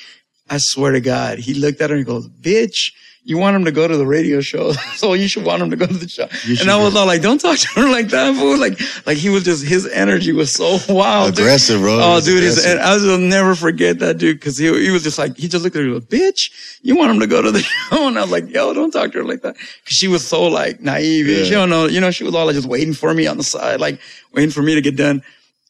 I 0.49 0.57
swear 0.59 0.91
to 0.91 1.01
God, 1.01 1.39
he 1.39 1.53
looked 1.53 1.81
at 1.81 1.89
her 1.89 1.95
and 1.95 2.05
he 2.05 2.11
goes, 2.11 2.27
bitch, 2.27 2.91
you 3.23 3.37
want 3.37 3.55
him 3.55 3.65
to 3.65 3.71
go 3.71 3.87
to 3.87 3.95
the 3.97 4.05
radio 4.05 4.41
show. 4.41 4.71
so 4.95 5.13
you 5.13 5.27
should 5.27 5.45
want 5.45 5.61
him 5.61 5.69
to 5.69 5.75
go 5.75 5.85
to 5.85 5.93
the 5.93 6.07
show. 6.09 6.27
And 6.59 6.71
I 6.71 6.83
was 6.83 6.95
all 6.95 7.05
like, 7.05 7.21
don't 7.21 7.39
talk 7.39 7.57
to 7.59 7.67
her 7.79 7.87
like 7.89 8.07
that, 8.07 8.33
fool. 8.35 8.57
Like, 8.57 8.79
like 9.05 9.17
he 9.17 9.29
was 9.29 9.43
just, 9.43 9.63
his 9.63 9.85
energy 9.87 10.31
was 10.31 10.51
so 10.51 10.79
wild. 10.93 11.35
dude. 11.35 11.45
Aggressive, 11.45 11.81
bro. 11.81 11.99
Oh, 12.01 12.17
It's 12.17 12.25
dude, 12.25 12.41
his, 12.41 12.65
and 12.65 12.79
I 12.79 12.95
will 12.97 13.19
never 13.19 13.53
forget 13.53 13.99
that 13.99 14.17
dude 14.17 14.39
because 14.39 14.57
he, 14.57 14.65
he 14.83 14.89
was 14.89 15.03
just 15.03 15.19
like, 15.19 15.37
he 15.37 15.47
just 15.47 15.63
looked 15.63 15.75
at 15.75 15.83
her 15.83 15.89
like, 15.89 16.03
bitch, 16.03 16.51
you 16.81 16.95
want 16.97 17.11
him 17.11 17.19
to 17.19 17.27
go 17.27 17.41
to 17.43 17.51
the 17.51 17.59
show? 17.89 18.07
And 18.07 18.17
I 18.17 18.21
was 18.23 18.31
like, 18.31 18.49
yo, 18.49 18.73
don't 18.73 18.91
talk 18.91 19.11
to 19.11 19.19
her 19.19 19.23
like 19.23 19.41
that. 19.43 19.55
Cause 19.55 19.67
she 19.93 20.07
was 20.07 20.27
so 20.27 20.47
like 20.47 20.81
naive. 20.81 21.27
Yeah. 21.27 21.43
She 21.43 21.51
don't 21.51 21.69
know, 21.69 21.85
you 21.85 22.01
know, 22.01 22.09
she 22.09 22.23
was 22.23 22.33
all 22.33 22.47
like 22.47 22.55
just 22.55 22.67
waiting 22.67 22.93
for 22.93 23.13
me 23.13 23.27
on 23.27 23.37
the 23.37 23.43
side, 23.43 23.79
like 23.79 23.99
waiting 24.33 24.49
for 24.51 24.63
me 24.63 24.73
to 24.75 24.81
get 24.81 24.95
done. 24.95 25.21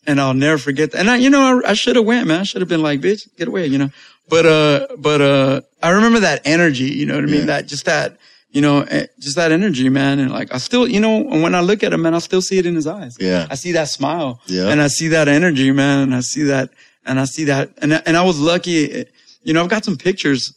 and 0.08 0.20
I'll 0.22 0.34
never 0.34 0.58
forget 0.58 0.92
that. 0.94 1.00
And 1.00 1.10
I, 1.10 1.18
you 1.18 1.30
know, 1.30 1.62
I, 1.66 1.72
I 1.72 1.74
should 1.74 1.96
have 1.98 2.06
went, 2.06 2.28
man. 2.28 2.40
I 2.40 2.44
should 2.44 2.62
have 2.62 2.70
been 2.70 2.82
like, 2.82 3.02
bitch, 3.02 3.28
get 3.38 3.48
away, 3.50 3.68
you 3.68 3.78
know. 3.78 3.90
But 4.30 4.46
uh, 4.46 4.88
but 4.98 5.22
uh, 5.22 5.62
I 5.84 5.90
remember 5.90 6.20
that 6.22 6.42
energy. 6.46 6.86
You 6.86 7.06
know 7.06 7.16
what 7.16 7.24
I 7.24 7.28
mean? 7.28 7.42
Yeah. 7.42 7.46
That 7.48 7.68
just 7.68 7.86
that, 7.86 8.18
you 8.52 8.62
know, 8.62 8.82
eh, 8.82 9.08
just 9.20 9.36
that 9.36 9.52
energy, 9.52 9.90
man. 9.90 10.20
And 10.20 10.32
like, 10.32 10.54
I 10.54 10.58
still, 10.58 10.88
you 10.88 11.00
know, 11.00 11.20
when 11.24 11.54
I 11.54 11.60
look 11.62 11.84
at 11.84 11.92
him, 11.94 12.02
man, 12.04 12.14
I 12.14 12.20
still 12.20 12.42
see 12.42 12.58
it 12.58 12.66
in 12.66 12.76
his 12.76 12.88
eyes. 12.88 13.18
Yeah. 13.20 13.48
I 13.50 13.56
see 13.56 13.74
that 13.74 13.90
smile. 13.90 14.40
Yeah. 14.48 14.70
And 14.70 14.82
I 14.82 14.88
see 14.88 15.10
that 15.10 15.28
energy, 15.28 15.72
man. 15.72 16.00
And 16.04 16.16
I 16.16 16.22
see 16.22 16.44
that, 16.44 16.70
and 17.06 17.20
I 17.20 17.26
see 17.26 17.44
that, 17.46 17.72
and 17.82 17.94
and 17.94 18.16
I 18.16 18.24
was 18.24 18.40
lucky. 18.40 18.92
eh, 18.92 19.04
You 19.44 19.54
know, 19.54 19.64
I've 19.64 19.70
got 19.70 19.84
some 19.84 19.98
pictures 19.98 20.54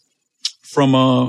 from 0.62 0.95
uh, 0.95 1.27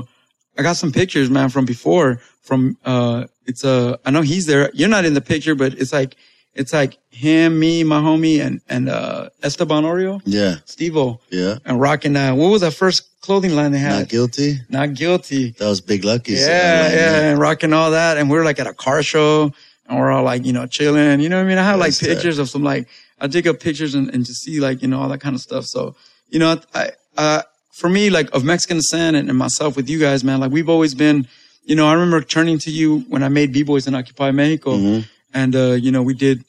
I 0.58 0.62
got 0.62 0.76
some 0.76 0.92
pictures, 0.92 1.28
man, 1.30 1.48
from 1.48 1.64
before. 1.64 2.20
From 2.42 2.76
uh, 2.84 3.26
it's 3.46 3.64
uh, 3.64 3.96
I 4.06 4.10
know 4.12 4.22
he's 4.22 4.46
there. 4.46 4.70
You're 4.72 4.88
not 4.88 5.04
in 5.04 5.14
the 5.14 5.20
picture, 5.20 5.54
but 5.56 5.72
it's 5.74 5.92
like 5.92 6.16
it's 6.56 6.72
like 6.72 6.98
him, 7.10 7.58
me, 7.58 7.84
my 7.84 8.00
homie, 8.00 8.40
and 8.44 8.60
and 8.68 8.88
uh, 8.88 9.28
Esteban 9.42 9.84
Oreo, 9.84 10.20
Yeah. 10.24 10.56
Steve-O, 10.64 11.20
Yeah. 11.30 11.58
and 11.64 11.80
rocking 11.80 12.14
that. 12.14 12.32
What 12.36 12.48
was 12.50 12.62
that 12.62 12.72
first 12.74 13.20
clothing 13.20 13.54
line 13.54 13.72
they 13.72 13.78
had? 13.78 13.98
Not 14.00 14.08
guilty. 14.08 14.60
Not 14.68 14.94
guilty. 14.94 15.50
That 15.58 15.68
was 15.68 15.80
Big 15.80 16.04
Lucky's. 16.04 16.40
Yeah, 16.46 16.82
line, 16.82 16.92
yeah, 16.96 17.20
and 17.30 17.38
rocking 17.40 17.72
all 17.72 17.90
that. 17.92 18.16
And 18.18 18.30
we 18.30 18.36
are 18.38 18.44
like 18.44 18.58
at 18.58 18.66
a 18.66 18.74
car 18.74 19.02
show 19.02 19.52
and 19.88 19.98
we're 19.98 20.10
all 20.10 20.24
like, 20.24 20.44
you 20.44 20.52
know, 20.52 20.66
chilling. 20.66 21.20
You 21.20 21.28
know 21.28 21.36
what 21.36 21.44
I 21.44 21.48
mean? 21.48 21.58
I 21.58 21.64
have 21.64 21.78
like 21.78 21.92
uh, 21.94 22.06
pictures 22.06 22.38
of 22.38 22.48
some 22.48 22.62
like, 22.62 22.88
I 23.20 23.26
dig 23.28 23.46
up 23.48 23.60
pictures 23.60 23.94
and, 23.94 24.08
and 24.12 24.24
just 24.24 24.42
see 24.42 24.60
like, 24.60 24.82
you 24.82 24.88
know, 24.88 25.00
all 25.00 25.08
that 25.08 25.20
kind 25.20 25.34
of 25.34 25.40
stuff. 25.40 25.64
So, 25.66 25.94
you 26.28 26.38
know, 26.38 26.60
I, 26.74 26.90
uh, 27.16 27.42
for 27.72 27.88
me, 27.88 28.10
like 28.10 28.30
of 28.34 28.44
Mexican 28.44 28.78
Descent 28.78 29.16
and, 29.16 29.28
and 29.28 29.36
myself 29.38 29.76
with 29.76 29.88
you 29.88 29.98
guys, 29.98 30.24
man, 30.24 30.40
like 30.40 30.50
we've 30.52 30.68
always 30.68 30.94
been, 30.94 31.26
you 31.64 31.74
know, 31.74 31.86
I 31.86 31.92
remember 31.94 32.20
turning 32.22 32.58
to 32.60 32.70
you 32.70 33.00
when 33.08 33.22
I 33.22 33.28
made 33.28 33.52
B-Boys 33.52 33.86
in 33.86 33.94
Occupy 33.94 34.30
Mexico. 34.30 34.76
Mm-hmm. 34.76 35.00
And, 35.34 35.54
uh, 35.54 35.72
you 35.72 35.90
know, 35.90 36.02
we 36.02 36.14
did, 36.14 36.44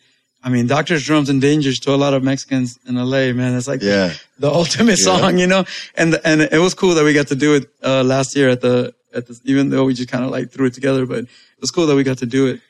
I 0.47 0.49
mean, 0.49 0.65
Doctors, 0.65 1.03
Drums, 1.03 1.27
and 1.29 1.41
Dangers 1.41 1.77
to 1.79 1.91
a 1.93 1.99
lot 1.99 2.13
of 2.13 2.23
Mexicans 2.23 2.79
in 2.87 2.95
LA, 2.95 3.33
man. 3.33 3.53
It's 3.57 3.67
like 3.67 3.81
Yeah. 3.81 4.13
the 4.39 4.49
ultimate 4.49 4.97
Yeah. 4.97 5.03
song, 5.19 5.37
you 5.39 5.45
know? 5.45 5.65
And, 5.95 6.17
and 6.23 6.39
it 6.41 6.59
was 6.59 6.73
cool 6.73 6.95
that 6.95 7.03
we 7.03 7.11
got 7.11 7.27
to 7.27 7.35
do 7.35 7.55
it, 7.55 7.69
uh, 7.83 8.01
last 8.05 8.33
year 8.33 8.47
at 8.47 8.61
the, 8.61 8.93
at 9.13 9.27
the, 9.27 9.37
even 9.43 9.69
though 9.71 9.83
we 9.83 9.93
just 9.93 10.07
kind 10.07 10.23
of 10.23 10.29
like 10.31 10.49
threw 10.49 10.67
it 10.67 10.73
together, 10.73 11.05
but 11.05 11.19
it 11.25 11.59
was 11.59 11.69
cool 11.69 11.85
that 11.87 11.97
we 11.97 12.03
got 12.03 12.19
to 12.19 12.25
do 12.25 12.47
it. 12.47 12.61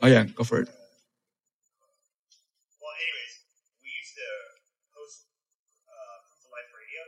Oh 0.00 0.06
yeah, 0.06 0.22
go 0.22 0.44
for 0.44 0.60
it. 0.62 0.68
Well, 2.80 2.94
anyways, 3.02 3.34
we 3.82 3.90
used 3.90 4.14
to 4.22 4.28
host 4.94 5.18
uh, 5.90 6.16
Life 6.54 6.70
Radio, 6.78 7.02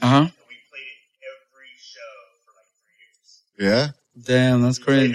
Uh 0.00 0.08
huh. 0.14 0.24
and 0.32 0.48
we 0.48 0.56
played 0.72 0.88
it 0.94 1.00
every 1.28 1.72
show 1.76 2.12
for 2.44 2.52
like 2.56 2.70
three 2.80 2.96
years. 3.04 3.28
Yeah. 3.60 3.92
Damn, 4.16 4.62
that's 4.62 4.78
We 4.78 4.84
crazy. 4.84 5.12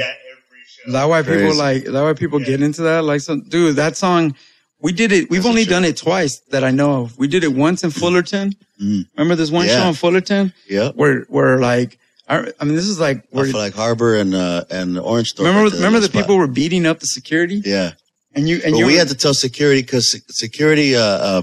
That. 0.93 1.05
Why 1.05 1.21
people 1.21 1.37
Crazy. 1.39 1.57
like, 1.57 1.83
that 1.85 2.01
why 2.03 2.13
people 2.13 2.39
get 2.39 2.61
into 2.61 2.81
that? 2.83 3.03
Like 3.03 3.21
some, 3.21 3.41
dude, 3.41 3.75
that 3.77 3.97
song, 3.97 4.35
we 4.81 4.91
did 4.91 5.11
it, 5.11 5.29
we've 5.29 5.41
That's 5.43 5.49
only 5.49 5.65
done 5.65 5.85
it 5.85 5.97
twice 5.97 6.39
that 6.51 6.63
I 6.63 6.71
know 6.71 7.01
of. 7.03 7.17
We 7.17 7.27
did 7.27 7.43
it 7.43 7.53
once 7.53 7.83
in 7.83 7.91
Fullerton. 7.91 8.53
Mm. 8.81 9.05
Remember 9.17 9.35
this 9.35 9.49
one 9.51 9.65
Yeah. 9.65 9.81
show 9.83 9.87
in 9.89 9.93
Fullerton 9.95 10.53
Yep. 10.69 10.95
where, 10.95 11.21
where 11.29 11.57
like, 11.59 11.97
I, 12.29 12.51
I 12.59 12.65
mean, 12.65 12.75
this 12.75 12.87
is 12.87 12.99
like, 12.99 13.23
where, 13.31 13.47
like 13.51 13.73
Harbor 13.73 14.15
and 14.17 14.35
uh 14.35 14.65
and 14.69 14.99
Orange 14.99 15.29
Store. 15.29 15.45
remember, 15.47 15.73
remember 15.75 15.99
the 15.99 16.07
spot. 16.07 16.21
people 16.23 16.37
were 16.37 16.47
beating 16.47 16.85
up 16.85 16.99
the 16.99 17.07
security 17.07 17.61
Yeah. 17.65 17.93
and 18.35 18.47
you, 18.49 18.59
and 18.65 18.77
you 18.77 18.85
we 18.85 18.95
had 18.95 19.07
to 19.09 19.15
tell 19.15 19.33
security 19.33 19.81
because 19.81 20.13
security 20.29 20.95
uh, 20.95 20.99
uh 21.01 21.41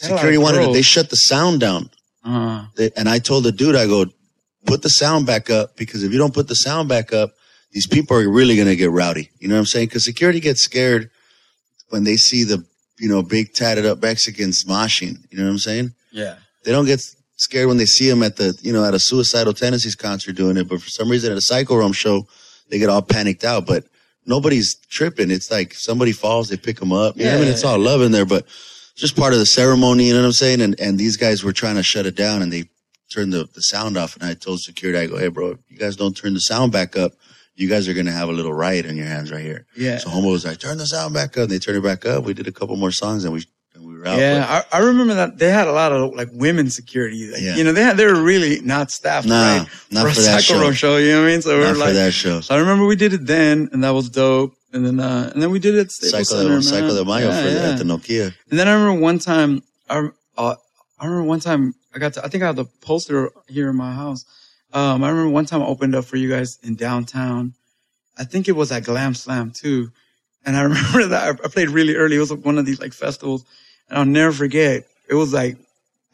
Had 0.00 0.10
a 0.10 0.12
lot 0.12 0.18
security 0.20 0.38
wanted 0.38 0.64
to, 0.66 0.72
they 0.72 0.82
shut 0.82 1.10
the 1.10 1.16
sound 1.16 1.60
down. 1.60 1.90
uh, 2.24 2.66
They, 2.76 2.90
and 2.96 3.08
I 3.08 3.18
told 3.18 3.44
the 3.44 3.52
dude, 3.52 3.74
I 3.76 3.86
go, 3.86 4.06
put 4.64 4.82
the 4.82 4.88
sound 4.90 5.26
back 5.26 5.50
up 5.50 5.76
because 5.76 6.02
if 6.04 6.12
you 6.12 6.18
don't 6.18 6.32
put 6.34 6.48
the 6.48 6.54
sound 6.56 6.88
back 6.88 7.12
up, 7.12 7.32
these 7.72 7.86
people 7.86 8.16
are 8.16 8.28
really 8.28 8.56
going 8.56 8.68
to 8.68 8.76
get 8.76 8.90
rowdy. 8.90 9.30
You 9.38 9.48
know 9.48 9.54
what 9.54 9.60
I'm 9.60 9.66
saying? 9.66 9.88
Because 9.88 10.04
security 10.04 10.40
gets 10.40 10.62
scared 10.62 11.10
when 11.90 12.04
they 12.04 12.16
see 12.16 12.44
the, 12.44 12.64
you 12.98 13.08
know, 13.08 13.22
big 13.22 13.52
tatted 13.52 13.84
up 13.86 14.00
Mexicans 14.02 14.64
moshing. 14.64 15.18
You 15.30 15.38
know 15.38 15.44
what 15.44 15.50
I'm 15.50 15.58
saying? 15.58 15.94
yeah. 16.12 16.36
They 16.64 16.72
don't 16.72 16.86
get 16.86 17.00
scared 17.36 17.68
when 17.68 17.76
they 17.76 17.86
see 17.86 18.10
them 18.10 18.24
at 18.24 18.34
the, 18.36 18.58
you 18.60 18.72
know, 18.72 18.84
at 18.84 18.92
a 18.92 18.98
suicidal 18.98 19.52
tendencies 19.52 19.94
concert 19.94 20.32
doing 20.34 20.56
it. 20.56 20.68
But 20.68 20.82
for 20.82 20.88
some 20.88 21.08
reason 21.08 21.30
at 21.30 21.38
a 21.38 21.42
Psycho 21.42 21.76
Realm 21.76 21.92
show, 21.92 22.26
they 22.70 22.80
get 22.80 22.88
all 22.88 23.02
panicked 23.02 23.44
out. 23.44 23.66
But 23.66 23.84
nobody's 24.24 24.74
tripping. 24.90 25.30
It's 25.30 25.48
like 25.48 25.72
somebody 25.74 26.10
falls, 26.10 26.48
they 26.48 26.56
pick 26.56 26.80
them 26.80 26.92
up. 26.92 27.16
You 27.16 27.26
know 27.26 27.32
what 27.32 27.38
I 27.38 27.40
mean? 27.42 27.52
It's 27.52 27.62
all 27.62 27.78
love 27.78 28.02
in 28.02 28.10
there, 28.10 28.26
but 28.26 28.46
just 28.96 29.16
part 29.16 29.32
of 29.32 29.38
the 29.38 29.46
ceremony. 29.46 30.08
You 30.08 30.14
know 30.14 30.20
what 30.22 30.26
I'm 30.26 30.32
saying? 30.32 30.60
And, 30.60 30.74
and 30.80 30.98
these 30.98 31.16
guys 31.16 31.44
were 31.44 31.52
trying 31.52 31.76
to 31.76 31.84
shut 31.84 32.06
it 32.06 32.16
down 32.16 32.42
and 32.42 32.52
they 32.52 32.64
turned 33.12 33.32
the, 33.32 33.48
the 33.54 33.60
sound 33.60 33.96
off. 33.96 34.16
And 34.16 34.24
I 34.24 34.34
told 34.34 34.58
security, 34.60 34.98
I 34.98 35.06
go, 35.06 35.18
Hey, 35.18 35.28
bro, 35.28 35.56
you 35.68 35.78
guys 35.78 35.94
don't 35.94 36.16
turn 36.16 36.34
the 36.34 36.40
sound 36.40 36.72
back 36.72 36.96
up, 36.96 37.12
you 37.56 37.68
guys 37.68 37.88
are 37.88 37.94
going 37.94 38.06
to 38.06 38.12
have 38.12 38.28
a 38.28 38.32
little 38.32 38.52
riot 38.52 38.86
on 38.86 38.96
your 38.96 39.06
hands 39.06 39.32
right 39.32 39.42
here. 39.42 39.66
Yeah. 39.76 39.98
So 39.98 40.10
Homo 40.10 40.30
was 40.30 40.44
like, 40.44 40.58
turn 40.60 40.78
the 40.78 40.86
sound 40.86 41.14
back 41.14 41.36
up. 41.36 41.44
And 41.44 41.50
they 41.50 41.58
turned 41.58 41.78
it 41.78 41.82
back 41.82 42.04
up. 42.06 42.24
We 42.24 42.34
did 42.34 42.46
a 42.46 42.52
couple 42.52 42.76
more 42.76 42.92
songs 42.92 43.24
and 43.24 43.32
we, 43.32 43.44
and 43.74 43.84
we 43.86 43.94
were 43.98 44.06
out. 44.06 44.18
Yeah, 44.18 44.62
I, 44.72 44.76
I 44.78 44.80
remember 44.80 45.14
that 45.14 45.38
they 45.38 45.50
had 45.50 45.66
a 45.66 45.72
lot 45.72 45.90
of 45.92 46.14
like 46.14 46.28
women 46.32 46.68
security. 46.70 47.30
Like, 47.32 47.40
Yeah. 47.42 47.56
You 47.56 47.64
know, 47.64 47.72
they 47.72 47.82
had 47.82 47.96
they 47.96 48.06
were 48.06 48.22
really 48.22 48.60
not 48.60 48.90
staffed 48.90 49.26
Nah, 49.26 49.58
right 49.58 49.68
not 49.90 50.02
for 50.02 50.08
a 50.08 50.12
for 50.12 50.20
that 50.22 50.42
show. 50.44 50.70
Show. 50.72 50.96
You 50.98 51.12
know 51.12 51.20
what 51.22 51.28
I 51.28 51.30
mean? 51.32 51.42
So 51.42 51.56
we 51.58 51.64
Not 51.64 51.68
were 51.70 51.74
for 51.74 51.80
like, 51.80 51.94
that 51.94 52.12
show. 52.12 52.40
so 52.42 52.54
I 52.54 52.58
remember 52.58 52.84
we 52.86 52.96
did 52.96 53.12
it 53.14 53.26
then, 53.26 53.68
and 53.72 53.82
that 53.84 53.90
was 53.90 54.08
dope. 54.10 54.52
And 54.72 54.84
then 54.84 55.00
uh, 55.00 55.30
and 55.32 55.42
then 55.42 55.50
we 55.50 55.58
did 55.58 55.74
it 55.76 55.80
at 55.80 55.90
Staples 55.92 56.28
Psycho, 56.28 56.60
Center, 56.60 56.94
de 56.94 57.04
Mayo 57.06 57.28
Yeah, 57.28 57.42
for 57.42 57.48
the, 57.48 57.54
yeah. 57.54 57.70
at 57.72 57.78
the 57.78 57.84
Nokia. 57.84 58.34
And 58.50 58.58
then 58.58 58.68
I 58.68 58.74
remember 58.74 59.00
one 59.00 59.18
time, 59.18 59.62
I 59.88 60.08
uh, 60.36 60.54
I 60.98 61.04
remember 61.06 61.24
one 61.28 61.40
time 61.40 61.74
I 61.94 61.98
got 61.98 62.12
to, 62.14 62.24
I 62.24 62.28
think 62.28 62.42
I 62.42 62.46
have 62.46 62.56
the 62.56 62.66
poster 62.82 63.30
here 63.48 63.70
in 63.70 63.76
my 63.76 63.92
house. 63.94 64.24
Um, 64.72 65.02
I 65.04 65.08
remember 65.08 65.30
one 65.30 65.46
time 65.46 65.62
I 65.62 65.66
opened 65.66 65.94
up 65.94 66.04
for 66.04 66.16
you 66.16 66.28
guys 66.28 66.58
in 66.62 66.74
downtown. 66.76 67.54
I 68.18 68.24
think 68.24 68.48
it 68.48 68.52
was 68.52 68.72
at 68.72 68.84
Glam 68.84 69.14
Slam 69.14 69.50
too. 69.50 69.90
And 70.44 70.56
I 70.56 70.62
remember 70.68 71.06
that 71.08 71.40
I, 71.44 71.48
played 71.48 71.70
really 71.70 71.94
early. 71.96 72.16
It 72.16 72.20
was 72.20 72.32
one 72.32 72.58
of 72.58 72.66
these 72.66 72.80
like 72.80 72.92
festivals 72.92 73.44
and 73.88 73.98
I'll 73.98 74.04
never 74.04 74.32
forget. 74.32 74.86
It 75.08 75.14
was 75.14 75.32
like 75.32 75.56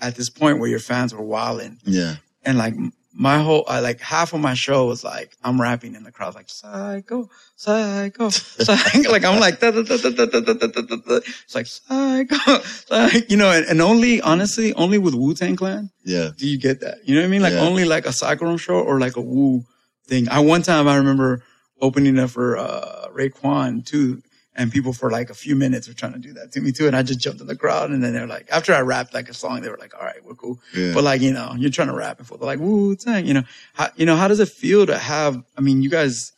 at 0.00 0.14
this 0.16 0.30
point 0.30 0.58
where 0.58 0.68
your 0.68 0.78
fans 0.80 1.14
were 1.14 1.22
wilding 1.24 1.78
Yeah. 1.84 2.16
and 2.44 2.58
like 2.58 2.74
my 3.14 3.38
whole, 3.42 3.64
I 3.68 3.80
like 3.80 4.00
half 4.00 4.32
of 4.32 4.40
my 4.40 4.54
show 4.54 4.86
was 4.86 5.04
like, 5.04 5.36
I'm 5.44 5.60
rapping 5.60 5.94
in 5.94 6.02
the 6.02 6.10
crowd, 6.12 6.34
like 6.34 6.48
psycho, 6.48 7.28
psycho, 7.56 8.28
psycho. 8.30 9.10
like 9.10 9.24
I'm 9.24 9.38
like, 9.38 9.60
da, 9.60 9.70
da, 9.70 9.82
da, 9.82 9.96
da, 9.98 10.10
da, 10.10 10.26
da, 10.26 10.40
da, 10.40 10.52
da, 10.54 10.66
da, 10.66 10.80
da, 10.82 10.96
da. 10.96 11.16
it's 11.44 11.54
like 11.54 11.66
psycho, 11.66 12.62
like, 12.90 13.30
you 13.30 13.36
know, 13.36 13.50
and, 13.50 13.66
and 13.66 13.80
only, 13.82 14.20
honestly, 14.22 14.72
only 14.74 14.98
with 14.98 15.14
Wu 15.14 15.34
Tang 15.34 15.56
Clan 15.56 15.90
Yeah. 16.04 16.30
do 16.36 16.48
you 16.48 16.58
get 16.58 16.80
that. 16.80 16.98
You 17.06 17.14
know 17.14 17.20
what 17.20 17.26
I 17.26 17.30
mean? 17.30 17.42
Like 17.42 17.52
Yeah. 17.54 17.60
only 17.60 17.84
like 17.84 18.06
a 18.06 18.12
Psycho 18.12 18.46
Realm 18.46 18.56
show 18.56 18.74
or 18.80 18.98
like 18.98 19.16
a 19.16 19.20
Wu 19.20 19.64
thing. 20.06 20.28
I, 20.28 20.40
one 20.40 20.62
time 20.62 20.88
I 20.88 20.96
remember 20.96 21.42
opening 21.80 22.18
up 22.18 22.30
for, 22.30 22.56
uh, 22.56 23.08
Raekwon 23.14 23.84
too. 23.84 24.22
And 24.54 24.70
people 24.70 24.92
for 24.92 25.10
like 25.10 25.30
a 25.30 25.34
few 25.34 25.56
minutes 25.56 25.88
were 25.88 25.94
trying 25.94 26.12
to 26.12 26.18
do 26.18 26.34
that 26.34 26.52
to 26.52 26.60
me 26.60 26.72
too. 26.72 26.86
And 26.86 26.94
I 26.94 27.02
just 27.02 27.20
jumped 27.20 27.40
in 27.40 27.46
the 27.46 27.56
crowd. 27.56 27.90
And 27.90 28.04
then 28.04 28.12
they're 28.12 28.26
like, 28.26 28.48
after 28.52 28.74
I 28.74 28.80
rapped 28.82 29.14
like 29.14 29.30
a 29.30 29.34
song, 29.34 29.62
they 29.62 29.70
were 29.70 29.78
like, 29.78 29.94
all 29.94 30.04
right, 30.04 30.22
we're 30.22 30.34
cool. 30.34 30.60
Yeah. 30.74 30.92
But 30.92 31.04
like, 31.04 31.22
you 31.22 31.32
know, 31.32 31.54
you're 31.56 31.70
trying 31.70 31.88
to 31.88 31.94
rap 31.94 32.18
and 32.18 32.26
for 32.26 32.36
they're 32.36 32.46
like, 32.46 32.58
Wu 32.58 32.94
Tang, 32.94 33.24
you 33.24 33.32
know, 33.32 33.44
how, 33.72 33.88
you 33.96 34.04
know, 34.04 34.14
how 34.14 34.28
does 34.28 34.40
it 34.40 34.50
feel 34.50 34.84
to 34.86 34.98
have, 34.98 35.42
I 35.56 35.62
mean, 35.62 35.80
you 35.80 35.88
guys, 35.88 36.32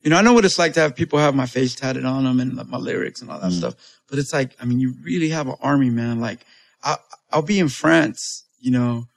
you 0.00 0.08
know, 0.08 0.16
I 0.16 0.22
know 0.22 0.32
what 0.32 0.46
it's 0.46 0.58
like 0.58 0.72
to 0.74 0.80
have 0.80 0.96
people 0.96 1.18
have 1.18 1.34
my 1.34 1.44
face 1.46 1.74
tatted 1.74 2.06
on 2.06 2.24
them 2.24 2.40
and 2.40 2.56
like, 2.56 2.68
my 2.68 2.78
lyrics 2.78 3.20
and 3.20 3.30
all 3.30 3.38
that 3.40 3.50
Mm. 3.50 3.58
stuff. 3.58 3.74
But 4.08 4.18
it's 4.18 4.32
like, 4.32 4.56
I 4.60 4.64
mean, 4.64 4.80
you 4.80 4.94
really 5.02 5.28
have 5.30 5.46
an 5.48 5.56
army, 5.60 5.90
man. 5.90 6.20
Like 6.20 6.46
I, 6.82 6.96
I'll 7.32 7.42
be 7.42 7.58
in 7.58 7.68
France, 7.68 8.44
you 8.60 8.70
know, 8.70 9.08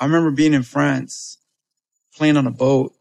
I 0.00 0.06
remember 0.06 0.32
being 0.32 0.54
in 0.54 0.64
France 0.64 1.38
playing 2.16 2.36
on 2.36 2.48
a 2.48 2.50
boat 2.50 2.93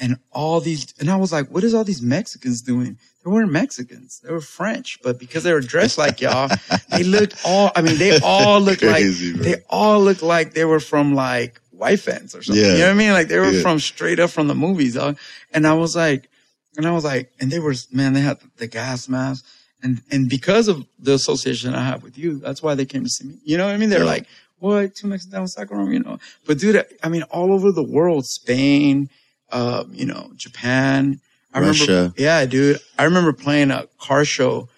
and 0.00 0.18
all 0.32 0.60
these, 0.60 0.92
and 0.98 1.10
I 1.10 1.16
was 1.16 1.32
like, 1.32 1.48
what 1.48 1.62
is 1.62 1.74
all 1.74 1.84
these 1.84 2.02
Mexicans 2.02 2.62
doing? 2.62 2.98
They 3.24 3.30
weren't 3.30 3.52
Mexicans. 3.52 4.20
They 4.24 4.32
were 4.32 4.40
French, 4.40 4.98
but 5.02 5.18
because 5.18 5.44
they 5.44 5.52
were 5.52 5.60
dressed 5.60 5.98
like 5.98 6.20
y'all, 6.22 6.48
they 6.90 7.04
looked 7.04 7.36
all, 7.44 7.70
I 7.76 7.82
mean, 7.82 7.98
they 7.98 8.18
all 8.20 8.60
looked 8.60 8.80
Crazy, 8.80 9.32
like, 9.34 9.42
bro. 9.42 9.44
they 9.44 9.62
all 9.68 10.00
looked 10.02 10.22
like 10.22 10.54
they 10.54 10.64
were 10.64 10.80
from 10.80 11.14
like 11.14 11.60
White 11.70 12.00
fans 12.00 12.34
or 12.34 12.42
something. 12.42 12.64
Yeah. 12.64 12.72
You 12.72 12.78
know 12.78 12.84
what 12.86 12.90
I 12.92 12.94
mean? 12.94 13.12
Like 13.12 13.28
they 13.28 13.38
were 13.38 13.50
Yeah. 13.50 13.62
from 13.62 13.78
straight 13.78 14.18
up 14.20 14.30
from 14.30 14.48
the 14.48 14.54
movies. 14.54 14.94
dog. 14.94 15.18
And 15.52 15.66
I 15.66 15.74
was 15.74 15.94
like, 15.94 16.28
and 16.76 16.86
I 16.86 16.92
was 16.92 17.04
like, 17.04 17.30
and 17.40 17.50
they 17.50 17.58
were, 17.58 17.74
man, 17.92 18.12
they 18.14 18.20
had 18.20 18.38
the 18.56 18.66
gas 18.66 19.08
mask. 19.08 19.44
And, 19.82 20.00
and 20.10 20.28
because 20.28 20.68
of 20.68 20.86
the 20.98 21.12
association 21.14 21.74
I 21.74 21.82
have 21.84 22.02
with 22.02 22.16
you, 22.18 22.38
that's 22.38 22.62
why 22.62 22.74
they 22.74 22.84
came 22.86 23.02
to 23.04 23.08
see 23.10 23.26
me. 23.26 23.38
You 23.44 23.56
know 23.58 23.66
what 23.66 23.74
I 23.74 23.78
mean? 23.78 23.88
They're 23.90 24.00
Yeah. 24.00 24.04
like, 24.16 24.26
what? 24.58 24.94
Two 24.94 25.06
Mexicans 25.08 25.32
down 25.32 25.42
in 25.42 25.48
Sacramento, 25.48 25.90
you 25.92 26.00
know? 26.00 26.18
But 26.46 26.58
dude, 26.58 26.84
I 27.02 27.08
mean, 27.08 27.22
all 27.24 27.50
over 27.52 27.72
the 27.72 27.82
world, 27.82 28.24
Spain, 28.26 29.08
um, 29.52 29.90
you 29.92 30.06
know, 30.06 30.30
Japan. 30.36 31.20
I 31.52 31.60
Russia. 31.60 31.86
remember, 31.92 32.14
yeah, 32.16 32.46
dude. 32.46 32.78
I 32.98 33.04
remember 33.04 33.32
playing 33.32 33.70
a 33.70 33.86
car 33.98 34.24
show 34.24 34.68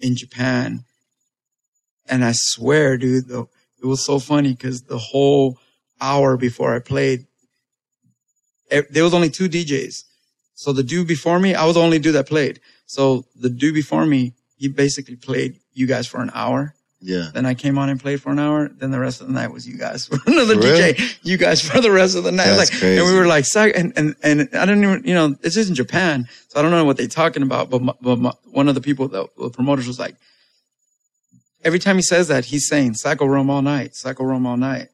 in 0.00 0.16
Japan. 0.16 0.84
And 2.08 2.24
I 2.24 2.32
swear, 2.34 2.96
dude, 2.96 3.28
though, 3.28 3.48
it 3.82 3.86
was 3.86 4.04
so 4.04 4.18
funny 4.18 4.50
because 4.52 4.82
the 4.82 4.98
whole 4.98 5.58
hour 6.00 6.36
before 6.36 6.74
I 6.74 6.78
played, 6.78 7.26
eh, 8.70 8.82
there 8.90 9.04
was 9.04 9.14
only 9.14 9.30
two 9.30 9.48
DJs. 9.48 10.04
So 10.54 10.72
the 10.72 10.82
dude 10.82 11.08
before 11.08 11.38
me, 11.38 11.54
I 11.54 11.64
was 11.64 11.74
the 11.74 11.82
only 11.82 11.98
dude 11.98 12.14
that 12.14 12.28
played. 12.28 12.60
So 12.86 13.24
the 13.34 13.50
dude 13.50 13.74
before 13.74 14.06
me, 14.06 14.34
he 14.56 14.68
basically 14.68 15.16
played 15.16 15.58
you 15.74 15.86
guys 15.86 16.06
for 16.06 16.22
an 16.22 16.30
hour. 16.32 16.74
Yeah. 17.00 17.30
Then 17.32 17.46
I 17.46 17.54
came 17.54 17.78
on 17.78 17.88
and 17.88 18.00
played 18.00 18.22
for 18.22 18.30
an 18.32 18.38
hour. 18.38 18.68
Then 18.68 18.90
the 18.90 18.98
rest 18.98 19.20
of 19.20 19.26
the 19.26 19.32
night 19.32 19.52
was 19.52 19.68
you 19.68 19.76
guys 19.76 20.06
for 20.06 20.18
another 20.26 20.56
DJ. 20.56 21.18
You 21.22 21.36
guys 21.36 21.60
for 21.60 21.80
the 21.80 21.90
rest 21.90 22.16
of 22.16 22.24
the 22.24 22.32
night. 22.32 22.46
That's 22.46 22.70
like, 22.70 22.80
crazy. 22.80 22.98
and 22.98 23.06
we 23.06 23.18
were 23.18 23.26
like, 23.26 23.44
and, 23.54 23.92
and, 23.96 24.16
and 24.22 24.48
I 24.54 24.64
don't 24.64 24.82
even, 24.82 25.02
you 25.04 25.14
know, 25.14 25.34
just 25.42 25.68
in 25.68 25.74
Japan. 25.74 26.26
So 26.48 26.58
I 26.58 26.62
don't 26.62 26.70
know 26.70 26.84
what 26.84 26.96
they're 26.96 27.06
talking 27.06 27.42
about. 27.42 27.70
But, 27.70 27.82
my, 27.82 27.92
but 28.00 28.18
my, 28.18 28.32
one 28.50 28.68
of 28.68 28.74
the 28.74 28.80
people, 28.80 29.08
the, 29.08 29.26
the 29.38 29.50
promoters 29.50 29.86
was 29.86 29.98
like, 29.98 30.16
every 31.64 31.78
time 31.78 31.96
he 31.96 32.02
says 32.02 32.28
that, 32.28 32.46
he's 32.46 32.66
saying 32.66 32.94
Psycho 32.94 33.26
Realm 33.26 33.50
all 33.50 33.62
night, 33.62 33.94
Psycho 33.94 34.24
Realm 34.24 34.46
all 34.46 34.56
night. 34.56 34.88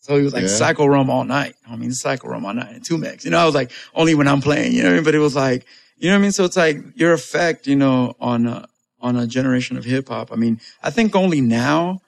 So 0.00 0.16
he 0.16 0.24
was 0.24 0.32
like 0.32 0.42
Yeah. 0.42 0.48
Psycho 0.48 0.86
Realm 0.86 1.10
all 1.10 1.24
night. 1.24 1.54
I 1.68 1.76
mean, 1.76 1.92
Psycho 1.92 2.28
Realm 2.28 2.44
all 2.44 2.54
night 2.54 2.74
and 2.74 2.84
2Mex. 2.84 3.24
You 3.24 3.30
know, 3.30 3.38
I 3.38 3.46
was 3.46 3.54
like 3.54 3.70
only 3.94 4.14
when 4.14 4.28
I'm 4.28 4.40
playing. 4.40 4.72
You 4.72 4.82
know 4.82 4.88
what 4.88 4.92
I 4.92 4.96
mean? 4.96 5.04
But 5.04 5.14
it 5.14 5.18
was 5.20 5.36
like, 5.36 5.66
you 5.96 6.08
know 6.08 6.14
what 6.14 6.20
I 6.20 6.22
mean? 6.22 6.32
So 6.32 6.44
it's 6.44 6.56
like 6.56 6.78
your 6.94 7.12
effect, 7.12 7.66
you 7.66 7.76
know, 7.76 8.16
on 8.20 8.46
a 8.46 8.66
on 9.00 9.16
a 9.16 9.26
generation 9.26 9.76
of 9.76 9.84
hip 9.84 10.08
hop. 10.08 10.32
I 10.32 10.36
mean, 10.36 10.60
I 10.82 10.90
think 10.90 11.14
only 11.16 11.40
now, 11.40 12.00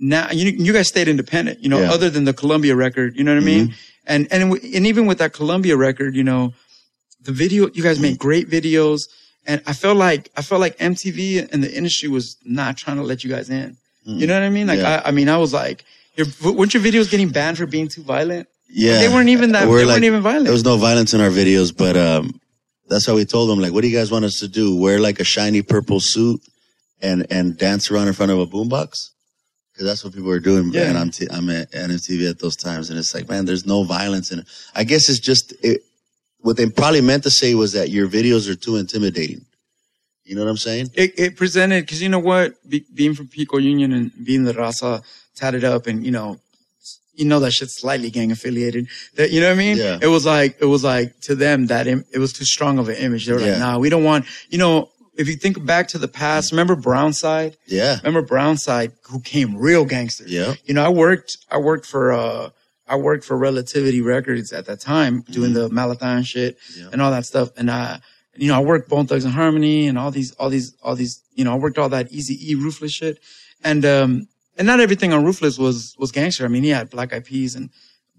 now 0.00 0.30
you 0.30 0.50
you 0.50 0.72
guys 0.72 0.88
stayed 0.88 1.08
independent. 1.08 1.60
You 1.60 1.68
know, 1.68 1.80
Yeah. 1.80 1.92
other 1.92 2.10
than 2.10 2.24
the 2.24 2.32
Columbia 2.32 2.74
record. 2.76 3.16
You 3.16 3.24
know 3.24 3.34
what 3.34 3.42
I 3.42 3.46
mean? 3.46 3.74
And 4.06 4.26
and 4.30 4.52
and 4.52 4.86
even 4.86 5.06
with 5.06 5.18
that 5.18 5.32
Columbia 5.32 5.76
record, 5.76 6.14
you 6.14 6.24
know, 6.24 6.52
the 7.22 7.32
video 7.32 7.70
you 7.72 7.82
guys 7.82 7.98
made 8.00 8.18
great 8.18 8.48
videos. 8.50 9.02
And 9.46 9.60
I 9.66 9.72
felt 9.74 9.96
like 9.98 10.30
I 10.36 10.42
felt 10.42 10.60
like 10.60 10.76
MTV 10.78 11.52
and 11.52 11.62
the 11.62 11.72
industry 11.74 12.08
was 12.08 12.36
not 12.44 12.76
trying 12.76 12.96
to 12.96 13.02
let 13.02 13.24
you 13.24 13.30
guys 13.30 13.50
in. 13.50 13.76
You 14.04 14.26
know 14.26 14.34
what 14.34 14.42
I 14.42 14.50
mean? 14.50 14.66
Like 14.66 14.80
Yeah. 14.80 15.02
I, 15.04 15.08
I 15.08 15.10
mean, 15.12 15.28
I 15.30 15.38
was 15.38 15.52
like, 15.54 15.84
your, 16.16 16.26
weren't 16.42 16.74
your 16.74 16.82
videos 16.82 17.10
getting 17.10 17.30
banned 17.30 17.56
for 17.56 17.64
being 17.66 17.88
too 17.88 18.02
violent? 18.02 18.48
Yeah, 18.68 18.98
They 18.98 19.08
weren't 19.08 19.28
even 19.30 19.52
that- 19.52 19.66
We're 19.68 19.78
they 19.80 19.86
weren't 19.86 20.04
even 20.04 20.20
violent. 20.20 20.44
There 20.44 20.52
was 20.52 20.64
no 20.64 20.76
violence 20.76 21.14
in 21.14 21.20
our 21.22 21.30
videos, 21.30 21.74
but 21.74 21.96
um, 21.96 22.38
that's 22.88 23.06
how 23.06 23.14
we 23.14 23.24
told 23.24 23.50
them. 23.50 23.60
Like, 23.60 23.72
what 23.72 23.82
do 23.82 23.88
you 23.88 23.96
guys 23.96 24.10
want 24.10 24.24
us 24.24 24.38
to 24.40 24.48
do? 24.48 24.76
Wear 24.76 24.98
like 24.98 25.20
a 25.20 25.24
shiny 25.24 25.62
purple 25.62 26.00
suit 26.00 26.40
and 27.00 27.26
and 27.30 27.56
dance 27.56 27.90
around 27.90 28.08
in 28.08 28.14
front 28.14 28.32
of 28.32 28.38
a 28.38 28.46
boombox? 28.46 29.10
Because 29.72 29.86
that's 29.86 30.04
what 30.04 30.12
people 30.12 30.28
were 30.28 30.40
doing. 30.40 30.70
Yeah. 30.72 30.82
And 30.82 30.98
I'm 30.98 31.10
t- 31.10 31.28
I'm 31.30 31.50
at 31.50 31.72
NMTV 31.72 32.30
at 32.30 32.38
those 32.38 32.56
times, 32.56 32.90
and 32.90 32.98
it's 32.98 33.14
like, 33.14 33.28
man, 33.28 33.44
there's 33.44 33.66
no 33.66 33.84
violence 33.84 34.30
in 34.30 34.40
it. 34.40 34.46
I 34.74 34.84
guess 34.84 35.08
it's 35.08 35.18
just 35.18 35.52
it, 35.62 35.82
what 36.40 36.56
they 36.56 36.68
probably 36.68 37.00
meant 37.00 37.22
to 37.24 37.30
say 37.30 37.54
was 37.54 37.72
that 37.72 37.90
your 37.90 38.06
videos 38.06 38.48
are 38.48 38.54
too 38.54 38.76
intimidating. 38.76 39.44
You 40.24 40.34
know 40.36 40.44
what 40.44 40.50
I'm 40.50 40.56
saying? 40.56 40.90
It, 40.94 41.18
it 41.18 41.36
presented 41.36 41.82
because 41.82 42.02
you 42.02 42.08
know 42.08 42.18
what, 42.18 42.54
Be, 42.68 42.84
being 42.94 43.14
from 43.14 43.28
Pico 43.28 43.58
Union 43.58 43.92
and 43.92 44.10
being 44.24 44.44
the 44.44 44.54
Raza 44.54 45.02
tatted 45.34 45.64
up, 45.64 45.86
and 45.86 46.04
you 46.04 46.12
know, 46.12 46.38
you 47.14 47.24
know 47.24 47.40
that 47.40 47.52
shit's 47.52 47.80
slightly 47.80 48.10
gang 48.10 48.30
affiliated. 48.32 48.88
That 49.16 49.30
you 49.30 49.40
know 49.40 49.48
what 49.48 49.54
I 49.54 49.58
mean? 49.58 49.76
Yeah. 49.76 49.98
It 50.02 50.08
was 50.08 50.24
like 50.26 50.56
it 50.60 50.66
was 50.66 50.82
like 50.84 51.20
to 51.22 51.34
them 51.34 51.66
that 51.66 51.86
Im- 51.86 52.04
it 52.12 52.18
was 52.18 52.32
too 52.32 52.44
strong 52.44 52.78
of 52.78 52.88
an 52.88 52.96
image. 52.96 53.26
They 53.26 53.32
were 53.32 53.40
Yeah. 53.40 53.50
like, 53.52 53.58
nah, 53.58 53.78
we 53.78 53.88
don't 53.88 54.04
want. 54.04 54.26
You 54.50 54.58
know, 54.58 54.90
if 55.16 55.28
you 55.28 55.34
think 55.36 55.64
back 55.64 55.88
to 55.88 55.98
the 55.98 56.08
past, 56.08 56.50
remember 56.52 56.74
Brownside? 56.74 57.56
Yeah. 57.66 57.98
Remember 57.98 58.22
Brownside, 58.22 58.92
who 59.10 59.20
came 59.20 59.56
real 59.56 59.84
gangster. 59.84 60.24
Yeah. 60.26 60.54
You 60.64 60.74
know, 60.74 60.84
I 60.84 60.88
worked, 60.88 61.36
I 61.50 61.58
worked 61.58 61.86
for, 61.86 62.12
uh, 62.12 62.50
I 62.88 62.96
worked 62.96 63.24
for 63.24 63.36
Relativity 63.38 64.00
Records 64.00 64.52
at 64.52 64.66
that 64.66 64.80
time, 64.80 65.22
doing 65.30 65.52
the 65.54 65.68
Malathon 65.70 66.26
shit 66.26 66.58
Yeah. 66.76 66.88
and 66.92 67.00
all 67.00 67.12
that 67.12 67.26
stuff. 67.26 67.50
And 67.56 67.70
I, 67.70 68.00
you 68.36 68.48
know, 68.48 68.56
I 68.56 68.60
worked 68.60 68.88
Bone 68.88 69.06
Thugs-n-Harmony 69.06 69.86
and 69.86 69.96
all 69.96 70.10
these, 70.10 70.32
all 70.32 70.50
these, 70.50 70.74
all 70.82 70.96
these, 70.96 71.22
you 71.36 71.44
know, 71.44 71.52
I 71.52 71.56
worked 71.58 71.78
all 71.78 71.88
that 71.90 72.10
Easy 72.12 72.36
E 72.50 72.56
Ruthless 72.56 72.90
shit. 72.92 73.18
And, 73.62 73.84
um, 73.84 74.26
and 74.56 74.66
not 74.66 74.80
everything 74.80 75.12
on 75.12 75.24
Ruthless 75.24 75.58
was, 75.58 75.94
was 75.98 76.12
gangster. 76.12 76.44
I 76.44 76.48
mean, 76.48 76.62
he 76.62 76.70
had 76.70 76.90
Black 76.90 77.12
Eyed 77.12 77.24
Peas 77.24 77.54
and 77.54 77.70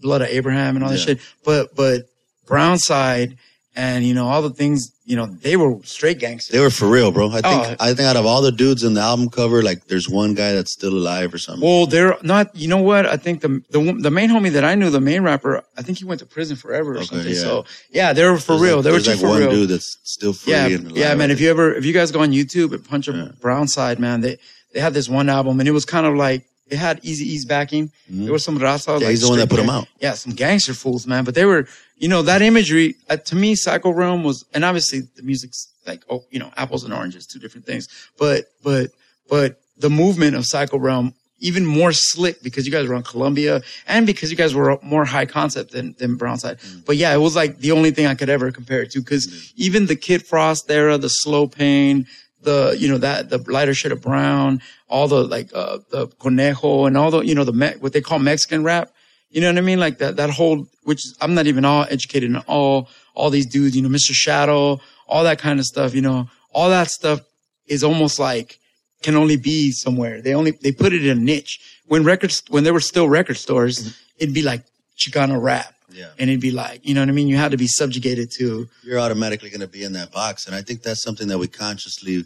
Blood 0.02 0.22
of 0.22 0.28
Abraham 0.30 0.76
and 0.76 0.84
all 0.84 0.90
that 0.92 1.00
Yeah. 1.00 1.06
shit. 1.06 1.20
But, 1.44 1.76
but 1.76 2.04
Brownside 2.46 3.38
and, 3.78 4.06
you 4.06 4.14
know, 4.14 4.28
all 4.28 4.42
the 4.42 4.52
things, 4.52 4.92
you 5.04 5.18
know, 5.18 5.26
they 5.26 5.58
were 5.58 5.76
straight 5.84 6.18
gangster. 6.20 6.54
They 6.54 6.60
were 6.62 6.70
for 6.70 6.88
real, 6.88 7.12
bro. 7.12 7.28
I 7.30 7.42
think 7.42 7.46
Oh. 7.46 7.76
I 7.80 7.88
think 7.94 8.08
out 8.08 8.16
of 8.16 8.26
all 8.26 8.42
the 8.42 8.52
dudes 8.52 8.84
in 8.84 8.94
the 8.94 9.02
album 9.02 9.30
cover, 9.30 9.62
like 9.62 9.88
there's 9.88 10.08
one 10.10 10.34
guy 10.34 10.54
that's 10.54 10.72
still 10.72 10.94
alive 10.94 11.34
or 11.34 11.38
something. 11.38 11.68
Well, 11.68 11.86
they're 11.86 12.16
not. 12.24 12.56
You 12.56 12.70
know 12.70 12.78
what? 12.82 13.06
I 13.06 13.18
think 13.18 13.42
the 13.42 13.62
the 13.72 13.98
the 14.00 14.10
main 14.12 14.30
homie 14.30 14.52
that 14.54 14.64
I 14.64 14.76
knew, 14.76 14.90
the 14.90 15.02
main 15.02 15.24
rapper, 15.24 15.62
I 15.78 15.82
think 15.82 15.98
he 15.98 16.06
went 16.06 16.20
to 16.22 16.26
prison 16.26 16.56
forever 16.56 16.94
or 16.94 16.98
Okay, 17.00 17.06
something. 17.08 17.34
yeah. 17.34 17.40
So 17.42 17.66
yeah, 17.92 18.14
they 18.14 18.24
were 18.24 18.38
for 18.38 18.54
There's 18.54 18.62
real. 18.62 18.76
like- 18.78 18.84
they 18.86 18.92
were 18.92 19.00
two 19.02 19.12
like 19.12 19.22
one 19.24 19.40
real. 19.42 19.52
dude 19.52 19.70
that's 19.70 19.98
still 20.04 20.32
free. 20.34 20.54
yeah, 20.54 20.68
and 20.68 20.86
alive, 20.86 20.98
yeah, 20.98 21.14
man. 21.16 21.30
If 21.30 21.42
you 21.42 21.50
ever 21.50 21.74
if 21.76 21.84
you 21.86 21.92
guys 21.94 22.12
go 22.12 22.22
on 22.22 22.32
YouTube 22.32 22.72
and 22.74 22.84
punch 22.84 23.10
up 23.10 23.16
Yeah. 23.16 23.32
Brown 23.42 23.68
Side, 23.68 24.00
man, 24.00 24.22
they 24.22 24.38
they 24.76 24.82
had 24.82 24.94
this 24.94 25.10
one 25.10 25.30
album 25.30 25.60
and 25.60 25.68
it 25.68 25.72
was 25.72 25.86
kind 25.86 26.06
of 26.06 26.16
like 26.16 26.46
it 26.68 26.78
had 26.78 27.02
Eazy-E's 27.02 27.46
backing. 27.46 27.92
There 28.10 28.34
was 28.34 28.44
some. 28.44 28.60
Mm-hmm. 28.60 28.90
Yeah, 28.90 28.94
like, 28.96 29.12
he's 29.12 29.22
the 29.22 29.30
one 29.30 29.40
that 29.40 29.50
put 29.50 29.58
them 29.58 29.70
out. 29.70 29.88
Yeah, 30.00 30.14
some 30.14 30.34
gangster 30.34 30.74
fools, 30.74 31.06
man. 31.08 31.24
But 31.24 31.36
they 31.36 31.46
were, 31.46 31.68
you 31.98 32.08
know, 32.08 32.24
that 32.24 32.42
imagery 32.42 32.96
uh, 33.10 33.18
to 33.18 33.36
me, 33.36 33.56
Psycho 33.56 33.92
Realm 33.92 34.24
was, 34.24 34.44
and 34.54 34.66
obviously 34.66 35.02
the 35.16 35.22
music's 35.24 35.72
like, 35.88 36.04
oh, 36.10 36.26
you 36.32 36.40
know, 36.40 36.52
apples 36.58 36.84
and 36.84 36.94
oranges, 36.94 37.26
two 37.26 37.40
different 37.40 37.66
things. 37.66 37.88
But 38.18 38.46
but 38.64 38.90
but 39.30 39.62
the 39.78 39.90
movement 39.90 40.36
of 40.36 40.46
Psycho 40.46 40.78
Realm. 40.78 41.14
Even 41.40 41.66
more 41.66 41.92
slick 41.92 42.42
because 42.42 42.66
you 42.66 42.72
guys 42.72 42.88
were 42.88 42.96
on 42.96 43.04
Columbia 43.04 43.62
and 43.88 44.08
because 44.08 44.32
you 44.32 44.38
guys 44.38 44.56
were 44.56 44.80
more 44.82 45.04
high 45.04 45.26
concept 45.26 45.72
than, 45.72 45.94
than 46.00 46.16
Brownside. 46.16 46.60
But 46.86 46.96
yeah, 46.96 47.14
it 47.14 47.18
was 47.18 47.36
like 47.36 47.58
the 47.58 47.74
only 47.74 47.92
thing 47.92 48.08
I 48.08 48.16
could 48.16 48.30
ever 48.30 48.54
compare 48.54 48.82
it 48.84 48.92
to 48.92 49.02
because 49.02 49.54
even 49.58 49.86
the 49.86 49.98
Kid 49.98 50.26
Frost 50.26 50.72
era, 50.72 50.98
the 50.98 51.10
slow 51.10 51.46
pain, 51.46 52.08
the 52.46 52.76
you 52.80 52.88
know 52.88 52.98
that 52.98 53.30
the 53.30 53.40
lighter 53.52 53.74
shade 53.74 53.92
of 53.92 54.02
brown, 54.02 54.62
all 54.88 55.08
the 55.08 55.24
like 55.24 55.50
uh 55.54 55.80
the 55.90 56.08
conejo 56.20 56.86
and 56.86 56.98
all 56.98 57.12
the 57.12 57.22
you 57.22 57.36
know 57.36 57.44
the 57.44 57.54
Me- 57.54 57.76
what 57.80 57.94
they 57.94 58.02
call 58.02 58.20
Mexican 58.20 58.64
rap. 58.64 58.92
You 59.30 59.42
know 59.42 59.50
what 59.50 59.58
I 59.58 59.62
mean? 59.62 59.80
Like 59.80 59.98
that 59.98 60.16
that 60.16 60.30
whole 60.30 60.66
which 60.84 61.02
I'm 61.22 61.34
not 61.34 61.48
even 61.48 61.66
all 61.66 61.86
educated 61.90 62.30
in 62.30 62.38
all 62.48 62.90
all 63.14 63.30
these 63.30 63.46
dudes. 63.46 63.76
You 63.76 63.82
know, 63.82 63.90
Mr. 63.90 64.14
Shadow, 64.14 64.80
all 65.08 65.24
that 65.26 65.40
kind 65.40 65.60
of 65.60 65.66
stuff. 65.66 65.94
You 65.94 66.02
know, 66.02 66.30
all 66.54 66.70
that 66.70 66.88
stuff 66.90 67.20
is 67.68 67.84
almost 67.84 68.18
like 68.20 68.60
can 69.02 69.16
only 69.16 69.36
be 69.36 69.72
somewhere. 69.72 70.22
They 70.22 70.34
only 70.34 70.52
they 70.52 70.72
put 70.72 70.94
it 70.94 71.06
in 71.06 71.18
a 71.18 71.22
niche. 71.22 71.60
When 71.88 72.04
records 72.04 72.42
when 72.50 72.64
there 72.64 72.74
were 72.74 72.80
still 72.80 73.10
record 73.10 73.38
stores, 73.38 74.00
it'd 74.18 74.34
be 74.34 74.42
like 74.42 74.64
Chicano 74.98 75.42
rap. 75.42 75.75
Yeah. 75.96 76.10
And 76.20 76.30
it'd 76.30 76.42
be 76.42 76.52
like, 76.52 76.86
you 76.88 76.94
know 76.94 77.02
what 77.02 77.10
I 77.10 77.14
mean? 77.14 77.28
You 77.28 77.38
had 77.38 77.52
to 77.52 77.58
be 77.58 77.68
subjugated 77.68 78.30
to 78.38 78.68
You're 78.84 79.00
automatically 79.00 79.50
going 79.50 79.62
to 79.62 79.68
be 79.68 79.84
in 79.84 79.94
that 79.94 80.12
box, 80.12 80.46
and 80.48 80.56
I 80.56 80.62
think 80.62 80.84
that's 80.84 81.02
something 81.02 81.28
that 81.30 81.38
we 81.38 81.48
consciously 81.48 82.26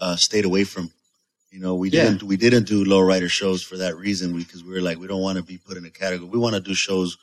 uh, 0.00 0.16
stayed 0.16 0.44
away 0.44 0.64
from. 0.64 0.90
You 1.50 1.60
know, 1.60 1.74
we 1.74 1.90
Yeah. 1.90 2.04
didn't 2.04 2.22
we 2.22 2.36
didn't 2.38 2.66
do 2.66 2.84
lowrider 2.84 3.28
shows 3.28 3.62
for 3.62 3.76
that 3.76 3.96
reason 3.96 4.36
because 4.36 4.64
we 4.64 4.72
were 4.72 4.80
like 4.80 4.98
we 4.98 5.06
don't 5.06 5.20
want 5.20 5.36
to 5.36 5.44
be 5.44 5.58
put 5.58 5.76
in 5.76 5.84
a 5.84 5.90
category. 5.90 6.30
We 6.30 6.38
want 6.38 6.54
to 6.54 6.60
do 6.60 6.74
shows 6.74 7.16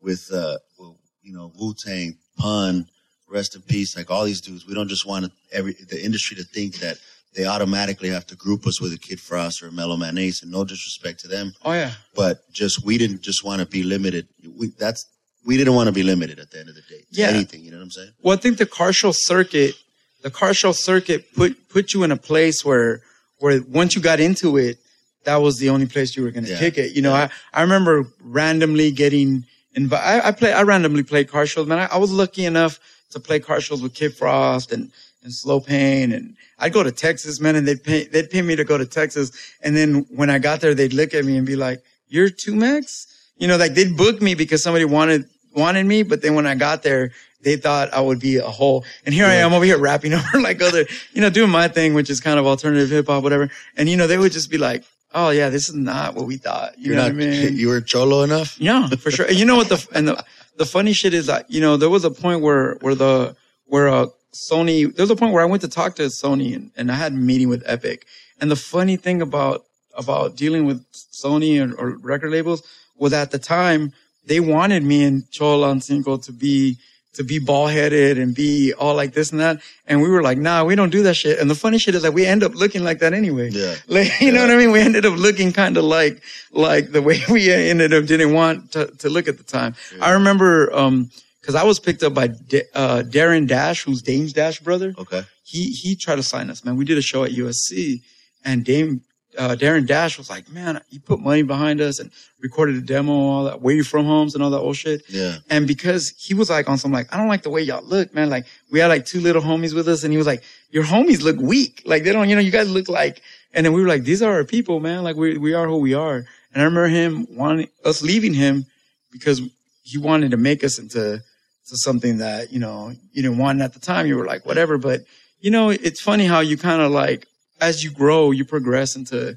with 0.00 0.22
uh, 0.32 0.58
well, 0.78 0.96
you 1.22 1.32
know 1.32 1.52
Wu 1.58 1.74
Tang, 1.84 2.16
Pun, 2.38 2.86
rest 3.28 3.56
in 3.56 3.62
peace, 3.62 3.96
like 3.96 4.10
all 4.10 4.24
these 4.24 4.40
dudes. 4.40 4.64
We 4.66 4.74
don't 4.74 4.88
just 4.88 5.04
want 5.06 5.32
every 5.50 5.72
the 5.72 6.00
industry 6.04 6.36
to 6.36 6.44
think 6.44 6.76
that 6.76 6.98
they 7.34 7.44
automatically 7.46 8.10
have 8.10 8.26
to 8.26 8.36
group 8.36 8.66
us 8.66 8.80
with 8.80 8.92
a 8.92 8.98
Kid 8.98 9.18
Frost 9.18 9.62
or 9.62 9.68
a 9.68 9.72
Mellow 9.72 9.96
Man 9.96 10.16
Ace, 10.18 10.42
and 10.42 10.52
no 10.52 10.64
disrespect 10.64 11.18
to 11.20 11.28
them, 11.28 11.52
Oh 11.64 11.72
yeah. 11.72 11.92
but 12.14 12.50
just 12.52 12.84
we 12.84 12.98
didn't 12.98 13.22
just 13.22 13.42
want 13.42 13.60
to 13.60 13.66
be 13.66 13.82
limited. 13.82 14.28
We 14.58 14.68
that's 14.78 15.06
we 15.44 15.56
didn't 15.56 15.74
want 15.74 15.88
to 15.88 15.92
be 15.92 16.02
limited 16.02 16.38
at 16.38 16.50
the 16.50 16.60
end 16.60 16.68
of 16.68 16.74
the 16.74 16.82
day. 16.82 17.02
Yeah. 17.10 17.28
anything. 17.28 17.62
You 17.62 17.70
know 17.70 17.78
what 17.78 17.84
I'm 17.84 17.90
saying? 17.90 18.10
Well, 18.22 18.36
I 18.36 18.40
think 18.40 18.58
the 18.58 18.66
car 18.66 18.92
show 18.92 19.12
circuit, 19.12 19.74
the 20.22 20.30
car 20.30 20.54
show 20.54 20.72
circuit 20.72 21.32
put 21.34 21.68
put 21.68 21.92
you 21.94 22.02
in 22.04 22.12
a 22.12 22.16
place 22.16 22.64
where 22.64 23.00
where 23.38 23.60
once 23.68 23.94
you 23.96 24.02
got 24.02 24.20
into 24.20 24.56
it, 24.56 24.78
that 25.24 25.36
was 25.36 25.58
the 25.58 25.70
only 25.70 25.86
place 25.86 26.16
you 26.16 26.22
were 26.22 26.30
going 26.30 26.44
to 26.44 26.50
Yeah. 26.52 26.58
kick 26.58 26.78
it. 26.78 26.92
You 26.96 27.02
know, 27.02 27.12
I 27.12 27.28
I 27.52 27.62
remember 27.62 28.04
randomly 28.22 28.90
getting 28.92 29.44
invited. 29.74 30.24
I, 30.24 30.28
I 30.28 30.32
play 30.32 30.52
I 30.52 30.62
randomly 30.62 31.02
played 31.02 31.28
car 31.28 31.46
shows, 31.46 31.66
man. 31.66 31.78
I, 31.80 31.86
I 31.86 31.96
was 31.98 32.12
lucky 32.12 32.44
enough 32.44 32.78
to 33.10 33.20
play 33.20 33.40
car 33.40 33.60
shows 33.60 33.82
with 33.82 33.94
Kid 33.94 34.14
Frost 34.16 34.72
and 34.72 34.90
and 35.24 35.32
Slow 35.32 35.60
Pain, 35.60 36.10
and 36.12 36.34
I'd 36.58 36.72
go 36.72 36.82
to 36.82 36.90
Texas, 36.90 37.38
man, 37.40 37.54
and 37.54 37.66
they'd 37.66 37.82
pay 37.82 38.04
they'd 38.06 38.28
pay 38.30 38.42
me 38.42 38.56
to 38.56 38.64
go 38.64 38.76
to 38.76 38.86
Texas, 38.86 39.30
and 39.62 39.76
then 39.76 40.04
when 40.10 40.30
I 40.30 40.38
got 40.38 40.60
there, 40.60 40.74
they'd 40.74 40.92
look 40.92 41.14
at 41.14 41.24
me 41.24 41.36
and 41.36 41.46
be 41.46 41.54
like, 41.56 41.80
"You're 42.08 42.28
2Mex." 42.28 43.06
You 43.38 43.46
know, 43.48 43.56
like 43.56 43.74
they'd 43.74 43.96
book 43.96 44.20
me 44.20 44.34
because 44.34 44.62
somebody 44.64 44.84
wanted 44.84 45.24
wanted 45.54 45.86
me, 45.86 46.02
but 46.02 46.22
then 46.22 46.34
when 46.34 46.46
I 46.46 46.54
got 46.54 46.82
there, 46.82 47.12
they 47.42 47.56
thought 47.56 47.92
I 47.92 48.00
would 48.00 48.20
be 48.20 48.36
a 48.36 48.48
whole. 48.48 48.84
And 49.04 49.14
here 49.14 49.26
I 49.26 49.34
am 49.34 49.52
over 49.52 49.64
here 49.64 49.78
rapping 49.78 50.12
over 50.18 50.40
like 50.40 50.62
other, 50.62 50.86
you 51.12 51.20
know, 51.20 51.30
doing 51.30 51.50
my 51.50 51.68
thing, 51.68 51.94
which 51.94 52.10
is 52.10 52.20
kind 52.20 52.38
of 52.38 52.46
alternative 52.46 52.90
hip 52.90 53.06
hop, 53.06 53.22
whatever. 53.22 53.50
And 53.76 53.88
you 53.88 53.96
know, 53.96 54.06
they 54.06 54.18
would 54.18 54.32
just 54.32 54.50
be 54.50 54.58
like, 54.58 54.84
"Oh 55.12 55.30
yeah, 55.30 55.48
this 55.50 55.68
is 55.68 55.74
not 55.74 56.14
what 56.14 56.26
we 56.26 56.36
thought." 56.36 56.78
You 56.78 56.88
You're 56.88 56.96
know 56.96 57.08
not. 57.08 57.14
what 57.16 57.22
I 57.24 57.26
mean? 57.26 57.56
You 57.56 57.68
were 57.68 57.80
cholo 57.80 58.22
enough. 58.22 58.60
Yeah, 58.60 58.88
for 58.88 59.10
sure. 59.10 59.26
And 59.26 59.36
you 59.36 59.44
know 59.44 59.56
what 59.56 59.68
the 59.68 59.86
and 59.92 60.08
the 60.08 60.24
the 60.56 60.66
funny 60.66 60.92
shit 60.92 61.14
is 61.14 61.26
that 61.26 61.50
you 61.50 61.60
know 61.60 61.76
there 61.76 61.90
was 61.90 62.04
a 62.04 62.10
point 62.10 62.40
where 62.42 62.74
where 62.80 62.94
the 62.94 63.36
where 63.66 63.88
uh 63.88 64.06
Sony 64.32 64.94
there 64.94 65.02
was 65.02 65.10
a 65.10 65.16
point 65.16 65.32
where 65.32 65.42
I 65.42 65.46
went 65.46 65.62
to 65.62 65.68
talk 65.68 65.96
to 65.96 66.02
Sony 66.04 66.54
and, 66.54 66.70
and 66.76 66.90
I 66.90 66.94
had 66.94 67.12
a 67.12 67.16
meeting 67.16 67.48
with 67.48 67.62
Epic. 67.66 68.06
And 68.40 68.50
the 68.50 68.56
funny 68.56 68.96
thing 68.96 69.20
about 69.20 69.64
about 69.94 70.36
dealing 70.36 70.64
with 70.64 70.84
Sony 70.92 71.60
or, 71.60 71.74
or 71.74 71.96
record 71.98 72.30
labels 72.30 72.62
was 72.96 73.12
at 73.12 73.30
the 73.30 73.38
time 73.38 73.92
they 74.24 74.40
wanted 74.40 74.82
me 74.82 75.04
and 75.04 75.30
Cholo 75.30 75.70
and 75.70 75.82
Cinco 75.82 76.16
to 76.18 76.32
be 76.32 76.78
to 77.14 77.24
be 77.24 77.38
ball 77.38 77.66
headed 77.66 78.18
and 78.18 78.34
be 78.34 78.72
all 78.72 78.94
like 78.94 79.12
this 79.12 79.32
and 79.32 79.40
that. 79.40 79.60
And 79.86 80.00
we 80.00 80.08
were 80.08 80.22
like, 80.22 80.38
nah, 80.38 80.64
we 80.64 80.74
don't 80.74 80.90
do 80.90 81.02
that 81.02 81.14
shit. 81.14 81.38
And 81.38 81.50
the 81.50 81.54
funny 81.54 81.78
shit 81.78 81.94
is 81.94 82.02
that 82.02 82.14
we 82.14 82.24
end 82.24 82.42
up 82.42 82.54
looking 82.54 82.84
like 82.84 83.00
that 83.00 83.12
anyway. 83.12 83.50
Yeah. 83.50 83.74
Like, 83.86 84.20
you 84.20 84.32
know 84.32 84.40
what 84.40 84.50
I 84.50 84.56
mean? 84.56 84.70
We 84.70 84.80
ended 84.80 85.04
up 85.04 85.18
looking 85.18 85.52
kind 85.52 85.76
of 85.76 85.84
like, 85.84 86.22
like 86.52 86.92
the 86.92 87.02
way 87.02 87.20
we 87.28 87.52
ended 87.52 87.92
up 87.92 88.06
didn't 88.06 88.32
want 88.32 88.72
to, 88.72 88.86
to 88.86 89.10
look 89.10 89.28
at 89.28 89.36
the 89.36 89.44
time. 89.44 89.74
I 90.00 90.12
remember, 90.12 90.72
um, 90.72 91.10
cause 91.42 91.54
I 91.54 91.64
was 91.64 91.78
picked 91.78 92.02
up 92.02 92.14
by, 92.14 92.28
Da- 92.28 92.68
uh, 92.74 93.02
Darren 93.02 93.46
Dash, 93.46 93.84
who's 93.84 94.00
Dame's 94.00 94.32
Dash 94.32 94.60
brother. 94.60 94.94
Okay. 94.96 95.22
He, 95.44 95.70
he 95.72 95.96
tried 95.96 96.16
to 96.16 96.22
sign 96.22 96.48
us, 96.48 96.64
man. 96.64 96.76
We 96.76 96.86
did 96.86 96.96
a 96.96 97.02
show 97.02 97.24
at 97.24 97.32
USC 97.32 98.00
and 98.42 98.64
Dame, 98.64 99.02
uh, 99.38 99.56
Darren 99.58 99.86
Dash 99.86 100.18
was 100.18 100.28
like, 100.28 100.50
man, 100.50 100.80
he 100.90 100.98
put 100.98 101.20
money 101.20 101.42
behind 101.42 101.80
us 101.80 101.98
and 101.98 102.10
recorded 102.40 102.76
a 102.76 102.80
demo, 102.80 103.12
all 103.12 103.44
that, 103.44 103.62
where 103.62 103.74
you 103.74 103.84
from 103.84 104.04
homes 104.04 104.34
and 104.34 104.42
all 104.42 104.50
that 104.50 104.58
old 104.58 104.76
shit. 104.76 105.02
Yeah. 105.08 105.38
And 105.48 105.66
because 105.66 106.10
he 106.18 106.34
was 106.34 106.50
like 106.50 106.68
on 106.68 106.78
some 106.78 106.92
like, 106.92 107.12
I 107.12 107.16
don't 107.16 107.28
like 107.28 107.42
the 107.42 107.50
way 107.50 107.62
y'all 107.62 107.84
look, 107.84 108.14
man. 108.14 108.28
Like 108.30 108.46
we 108.70 108.78
had 108.80 108.88
like 108.88 109.06
two 109.06 109.20
little 109.20 109.42
homies 109.42 109.74
with 109.74 109.88
us 109.88 110.04
and 110.04 110.12
he 110.12 110.18
was 110.18 110.26
like, 110.26 110.42
your 110.70 110.84
homies 110.84 111.22
look 111.22 111.38
weak. 111.38 111.82
Like 111.86 112.04
they 112.04 112.12
don't, 112.12 112.28
you 112.28 112.34
know, 112.34 112.40
you 112.40 112.50
guys 112.50 112.70
look 112.70 112.88
like, 112.88 113.22
And 113.54 113.64
then 113.64 113.72
we 113.72 113.82
were 113.82 113.88
like, 113.88 114.04
these 114.04 114.22
are 114.22 114.32
our 114.32 114.44
people, 114.44 114.80
man. 114.80 115.02
Like 115.02 115.16
we, 115.16 115.38
we 115.38 115.54
are 115.54 115.66
who 115.66 115.78
we 115.78 115.94
are. 115.94 116.24
And 116.52 116.62
I 116.62 116.64
remember 116.64 116.88
him 116.88 117.26
wanting 117.30 117.68
us 117.84 118.02
leaving 118.02 118.34
him 118.34 118.66
because 119.10 119.40
he 119.82 119.98
wanted 119.98 120.30
to 120.30 120.36
make 120.36 120.64
us 120.64 120.78
into 120.78 121.22
to 121.68 121.76
something 121.76 122.18
that, 122.18 122.52
you 122.52 122.58
know, 122.58 122.92
you 123.12 123.22
didn't 123.22 123.38
want 123.38 123.60
at 123.60 123.72
the 123.72 123.78
time. 123.80 124.06
You 124.06 124.16
were 124.16 124.26
like, 124.26 124.44
whatever. 124.44 124.78
But, 124.78 125.02
you 125.40 125.50
know, 125.50 125.70
it's 125.70 126.00
funny 126.00 126.26
how 126.26 126.40
you 126.40 126.56
kind 126.56 126.82
of 126.82 126.90
like, 126.90 127.26
as 127.62 127.82
you 127.84 127.90
grow, 127.90 128.32
you 128.32 128.44
progress 128.44 128.96
into 128.96 129.36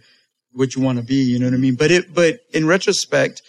what 0.52 0.76
you 0.76 0.82
want 0.82 0.98
to 0.98 1.06
be. 1.06 1.16
You 1.16 1.40
know 1.40 1.46
what 1.46 1.54
I 1.54 1.58
mean? 1.58 1.76
But 1.76 1.92
it, 1.92 2.14
but 2.14 2.40
in 2.54 2.66
retrospect, 2.68 3.44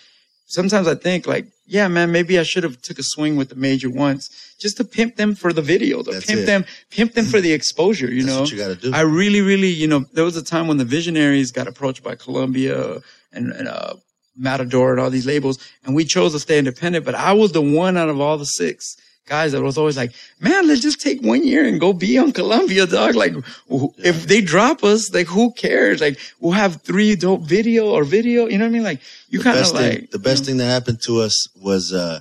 sometimes 0.47 0.87
I 0.87 0.95
think 0.95 1.27
like, 1.27 1.47
yeah, 1.67 1.89
man, 1.89 2.13
maybe 2.13 2.39
I 2.39 2.45
should 2.45 2.63
have 2.63 2.81
took 2.83 2.99
a 2.99 3.03
swing 3.03 3.37
with 3.37 3.49
the 3.49 3.57
major 3.57 3.91
once 3.91 4.55
just 4.61 4.77
to 4.77 4.85
pimp 4.85 5.17
them 5.17 5.35
for 5.35 5.53
the 5.53 5.63
video, 5.63 6.03
to 6.03 6.13
That's 6.13 6.27
pimp 6.27 6.43
it. 6.43 6.47
them, 6.47 6.65
pimp 6.91 7.15
them 7.15 7.25
for 7.25 7.41
the 7.41 7.53
exposure, 7.53 8.07
you 8.07 8.23
That's 8.23 8.35
know? 8.35 8.41
what 8.43 8.53
you 8.53 8.59
gotta 8.59 8.77
do. 8.77 8.93
I 8.95 9.01
really, 9.01 9.41
really, 9.41 9.71
you 9.71 9.89
know, 9.89 10.05
there 10.13 10.25
was 10.25 10.37
a 10.37 10.45
time 10.45 10.69
when 10.69 10.77
the 10.77 10.85
visionaries 10.85 11.51
got 11.51 11.67
approached 11.67 12.05
by 12.05 12.15
Columbia 12.15 12.99
and, 13.33 13.51
and 13.51 13.67
uh, 13.67 13.95
Matador 14.37 14.93
and 14.93 15.01
all 15.01 15.11
these 15.11 15.27
labels, 15.27 15.59
and 15.85 15.95
we 15.95 16.05
chose 16.05 16.33
to 16.33 16.39
stay 16.39 16.59
independent. 16.59 17.05
But 17.05 17.15
I 17.15 17.33
was 17.33 17.53
the 17.53 17.63
one 17.63 17.97
out 17.97 18.09
of 18.09 18.21
all 18.21 18.39
the 18.39 18.45
six 18.45 18.97
guys 19.27 19.53
that 19.53 19.63
was 19.63 19.77
always 19.77 19.97
like, 19.97 20.13
"Man, 20.41 20.67
let's 20.67 20.81
just 20.81 21.01
take 21.01 21.21
one 21.23 21.45
year 21.45 21.65
and 21.65 21.79
go 21.81 21.93
be 21.93 22.17
on 22.17 22.33
Columbia, 22.33 22.87
dog." 22.87 23.15
Like, 23.15 23.35
wh- 23.71 23.93
if 23.99 24.27
they 24.27 24.41
drop 24.41 24.83
us, 24.83 25.13
like, 25.13 25.27
who 25.27 25.53
cares? 25.53 26.01
Like, 26.01 26.19
we'll 26.41 26.53
have 26.53 26.83
three 26.83 27.15
dope 27.17 27.43
video 27.43 27.91
or 27.91 28.05
video. 28.05 28.47
You 28.47 28.59
know 28.59 28.65
what 28.65 28.71
I 28.71 28.73
mean? 28.73 28.85
Like, 28.85 29.01
you 29.29 29.41
kind 29.41 29.59
of 29.59 29.73
like 29.73 29.93
thing, 29.93 30.09
the 30.13 30.19
best 30.19 30.45
thing 30.45 30.57
that 30.59 30.67
happened 30.67 31.03
to 31.03 31.21
us 31.21 31.49
was 31.57 31.93
uh 31.93 32.21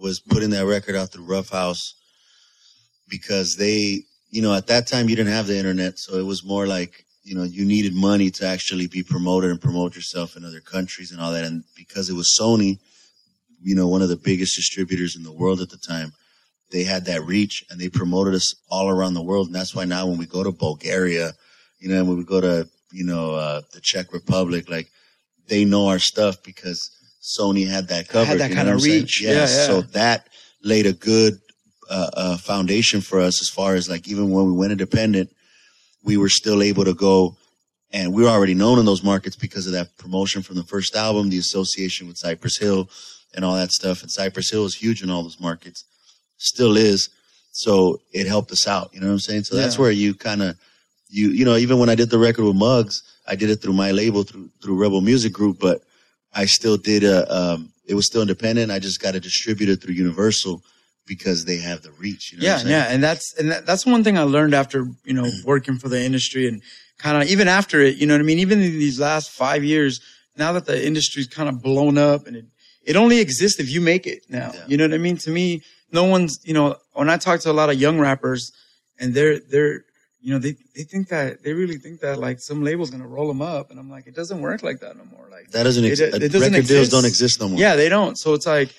was 0.00 0.20
putting 0.20 0.50
that 0.50 0.66
record 0.66 0.96
out 0.96 1.10
through 1.10 1.26
Ruffhouse 1.26 1.92
because 3.08 3.56
they, 3.56 4.02
you 4.30 4.42
know, 4.42 4.54
at 4.54 4.66
that 4.68 4.86
time 4.86 5.08
you 5.08 5.16
didn't 5.16 5.32
have 5.32 5.46
the 5.46 5.56
internet, 5.56 5.98
so 5.98 6.16
it 6.16 6.26
was 6.26 6.44
more 6.44 6.66
like 6.66 7.04
you 7.24 7.34
know 7.34 7.42
you 7.42 7.64
needed 7.64 7.94
money 7.94 8.30
to 8.30 8.46
actually 8.46 8.86
be 8.86 9.02
promoted 9.02 9.50
and 9.50 9.60
promote 9.60 9.94
yourself 9.94 10.36
in 10.36 10.44
other 10.44 10.60
countries 10.60 11.12
and 11.12 11.20
all 11.20 11.32
that. 11.32 11.44
And 11.44 11.64
because 11.76 12.08
it 12.08 12.14
was 12.14 12.34
Sony, 12.40 12.78
you 13.62 13.74
know, 13.74 13.86
one 13.88 14.02
of 14.02 14.08
the 14.08 14.16
biggest 14.16 14.56
distributors 14.56 15.16
in 15.16 15.22
the 15.22 15.32
world 15.32 15.60
at 15.60 15.70
the 15.70 15.76
time, 15.76 16.12
they 16.70 16.84
had 16.84 17.06
that 17.06 17.24
reach 17.24 17.64
and 17.70 17.80
they 17.80 17.88
promoted 17.88 18.34
us 18.34 18.54
all 18.70 18.88
around 18.88 19.14
the 19.14 19.22
world. 19.22 19.46
And 19.46 19.54
that's 19.54 19.74
why 19.74 19.84
now 19.84 20.06
when 20.06 20.18
we 20.18 20.26
go 20.26 20.42
to 20.42 20.52
Bulgaria, 20.52 21.32
you 21.78 21.88
know, 21.88 22.04
when 22.04 22.18
we 22.18 22.24
go 22.24 22.40
to 22.40 22.68
you 22.92 23.04
know 23.04 23.34
uh, 23.34 23.62
the 23.72 23.80
Czech 23.80 24.12
Republic, 24.12 24.68
like 24.68 24.90
they 25.48 25.64
know 25.64 25.88
our 25.88 25.98
stuff 25.98 26.42
because 26.42 26.90
Sony 27.22 27.66
had 27.66 27.88
that 27.88 28.08
covered. 28.08 28.38
that 28.38 28.48
kinda 28.48 28.64
what 28.64 28.72
I'm 28.72 28.80
saying? 28.80 29.02
reach. 29.02 29.22
Yeah, 29.22 29.30
Yeah, 29.30 29.38
yeah. 29.40 29.46
So 29.46 29.80
that 29.82 30.28
laid 30.62 30.86
a 30.86 30.92
good 30.92 31.40
uh, 31.90 32.10
uh, 32.12 32.36
foundation 32.36 33.00
for 33.00 33.20
us 33.20 33.40
as 33.40 33.48
far 33.48 33.74
as 33.74 33.88
like 33.88 34.08
even 34.08 34.30
when 34.30 34.46
we 34.46 34.52
went 34.52 34.72
independent, 34.72 35.30
we 36.04 36.16
were 36.16 36.28
still 36.28 36.62
able 36.62 36.84
to 36.84 36.94
go 36.94 37.36
and 37.90 38.12
we 38.12 38.22
were 38.22 38.28
already 38.28 38.54
known 38.54 38.78
in 38.78 38.84
those 38.84 39.02
markets 39.02 39.36
because 39.36 39.66
of 39.66 39.72
that 39.72 39.96
promotion 39.96 40.42
from 40.42 40.56
the 40.56 40.64
first 40.64 40.94
album, 40.94 41.30
the 41.30 41.38
association 41.38 42.06
with 42.06 42.18
Cypress 42.18 42.58
Hill 42.58 42.90
and 43.34 43.44
all 43.44 43.54
that 43.54 43.70
stuff. 43.70 44.02
And 44.02 44.10
Cypress 44.10 44.50
Hill 44.50 44.66
is 44.66 44.74
huge 44.74 45.02
in 45.02 45.10
all 45.10 45.22
those 45.22 45.40
markets, 45.40 45.84
still 46.38 46.76
is. 46.76 47.10
So 47.52 48.00
it 48.12 48.26
helped 48.26 48.50
us 48.52 48.66
out. 48.66 48.90
You 48.94 49.00
know 49.00 49.06
what 49.06 49.14
I'm 49.14 49.18
saying? 49.18 49.44
So 49.44 49.56
that's 49.56 49.78
where 49.78 49.90
you 49.90 50.14
kind 50.14 50.42
of, 50.42 50.56
you, 51.08 51.30
you 51.30 51.44
know, 51.44 51.56
even 51.56 51.78
when 51.78 51.88
I 51.88 51.94
did 51.94 52.10
the 52.10 52.18
record 52.18 52.44
with 52.44 52.56
Muggs, 52.56 53.02
I 53.26 53.34
did 53.34 53.50
it 53.50 53.56
through 53.56 53.72
my 53.72 53.90
label, 53.90 54.22
through, 54.22 54.50
through 54.62 54.76
Rebel 54.76 55.00
Music 55.00 55.32
Group, 55.32 55.58
but 55.60 55.82
I 56.34 56.44
still 56.46 56.76
did 56.76 57.04
a, 57.04 57.30
um, 57.34 57.72
it 57.86 57.94
was 57.94 58.06
still 58.06 58.22
independent. 58.22 58.70
I 58.70 58.78
just 58.78 59.00
got 59.00 59.14
it 59.14 59.22
distributed 59.22 59.82
through 59.82 59.94
Universal 59.94 60.62
because 61.06 61.46
they 61.46 61.56
have 61.56 61.82
the 61.82 61.90
reach. 61.92 62.32
You 62.32 62.38
know 62.38 62.44
yeah, 62.44 62.62
yeah, 62.64 62.86
and 62.90 63.02
that's 63.02 63.34
and 63.38 63.50
that, 63.50 63.66
that's 63.66 63.86
one 63.86 64.04
thing 64.04 64.18
I 64.18 64.22
learned 64.22 64.54
after 64.54 64.86
you 65.04 65.14
know 65.14 65.28
working 65.44 65.78
for 65.78 65.88
the 65.88 66.00
industry 66.00 66.46
and 66.46 66.62
kind 66.98 67.20
of 67.20 67.28
even 67.28 67.48
after 67.48 67.80
it. 67.80 67.96
You 67.96 68.06
know 68.06 68.14
what 68.14 68.20
I 68.20 68.24
mean? 68.24 68.38
Even 68.38 68.60
in 68.60 68.72
these 68.72 69.00
last 69.00 69.30
five 69.30 69.64
years, 69.64 70.00
now 70.36 70.52
that 70.52 70.66
the 70.66 70.86
industry's 70.86 71.26
kind 71.26 71.48
of 71.48 71.62
blown 71.62 71.96
up 71.96 72.26
and 72.26 72.36
it 72.36 72.44
it 72.84 72.96
only 72.96 73.18
exists 73.18 73.58
if 73.58 73.70
you 73.70 73.80
make 73.80 74.06
it 74.06 74.24
now. 74.28 74.52
Yeah. 74.54 74.64
You 74.66 74.76
know 74.76 74.84
what 74.84 74.94
I 74.94 74.98
mean? 74.98 75.16
To 75.18 75.30
me, 75.30 75.62
no 75.92 76.04
one's 76.04 76.38
you 76.44 76.54
know 76.54 76.76
when 76.94 77.08
I 77.10 77.16
talk 77.16 77.40
to 77.40 77.50
a 77.50 77.52
lot 77.60 77.70
of 77.70 77.80
young 77.80 77.98
rappers 77.98 78.52
and 78.98 79.14
they're 79.14 79.38
they're 79.38 79.84
you 80.20 80.32
know 80.32 80.38
they 80.38 80.56
they 80.74 80.82
think 80.82 81.08
that 81.08 81.42
they 81.44 81.52
really 81.52 81.76
think 81.78 82.00
that 82.00 82.18
like 82.18 82.40
some 82.40 82.62
label's 82.64 82.90
gonna 82.90 83.06
roll 83.06 83.28
them 83.28 83.40
up, 83.42 83.70
and 83.70 83.78
I'm 83.78 83.90
like 83.90 84.06
it 84.06 84.14
doesn't 84.14 84.40
work 84.40 84.62
like 84.62 84.80
that 84.80 84.96
no 84.96 85.04
more. 85.04 85.28
Like 85.30 85.50
That 85.52 85.62
doesn't 85.62 85.84
It- 85.84 85.88
exist. 85.92 86.16
it 86.16 86.32
doesn't 86.32 86.52
record 86.52 86.66
deals 86.68 86.88
don't 86.88 87.04
exist 87.04 87.40
no 87.40 87.48
more. 87.48 87.58
yeah, 87.58 87.76
they 87.76 87.88
don't. 87.88 88.16
So 88.18 88.34
it's 88.34 88.46
like. 88.46 88.70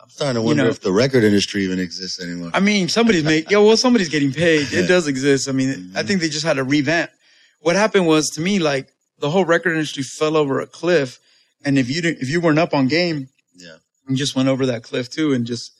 I'm 0.00 0.08
starting 0.10 0.34
to 0.40 0.42
wonder 0.42 0.62
know- 0.62 0.70
if 0.70 0.80
the 0.80 0.92
record 0.92 1.22
industry 1.24 1.64
even 1.64 1.78
exists 1.80 2.18
anymore. 2.22 2.50
I 2.54 2.60
mean, 2.60 2.88
somebody's 2.88 3.24
making, 3.24 3.50
yeah, 3.50 3.58
well, 3.58 3.76
somebody's 3.76 4.08
getting 4.08 4.32
paid. 4.32 4.66
It 4.72 4.86
does 4.86 5.06
exist. 5.06 5.48
I 5.48 5.52
mean, 5.52 5.68
Mm-hmm. 5.68 5.98
I 5.98 6.02
think 6.02 6.20
they 6.22 6.30
just 6.30 6.46
had 6.46 6.54
to 6.56 6.64
revamp. 6.64 7.10
What 7.60 7.76
happened 7.76 8.06
was 8.06 8.30
to 8.30 8.40
me, 8.40 8.58
like 8.58 8.88
the 9.18 9.28
whole 9.28 9.44
record 9.44 9.72
industry 9.72 10.02
fell 10.04 10.34
over 10.36 10.60
a 10.60 10.66
cliff, 10.66 11.18
and 11.64 11.76
if 11.78 11.90
you 11.90 12.00
didn't, 12.00 12.22
if 12.22 12.30
you 12.30 12.40
weren't 12.40 12.58
up 12.60 12.72
on 12.72 12.86
game, 12.88 13.28
yeah. 13.54 13.76
you 14.08 14.16
just 14.16 14.34
went 14.34 14.48
over 14.48 14.64
that 14.66 14.82
cliff 14.82 15.10
too, 15.10 15.32
and 15.34 15.44
just 15.44 15.72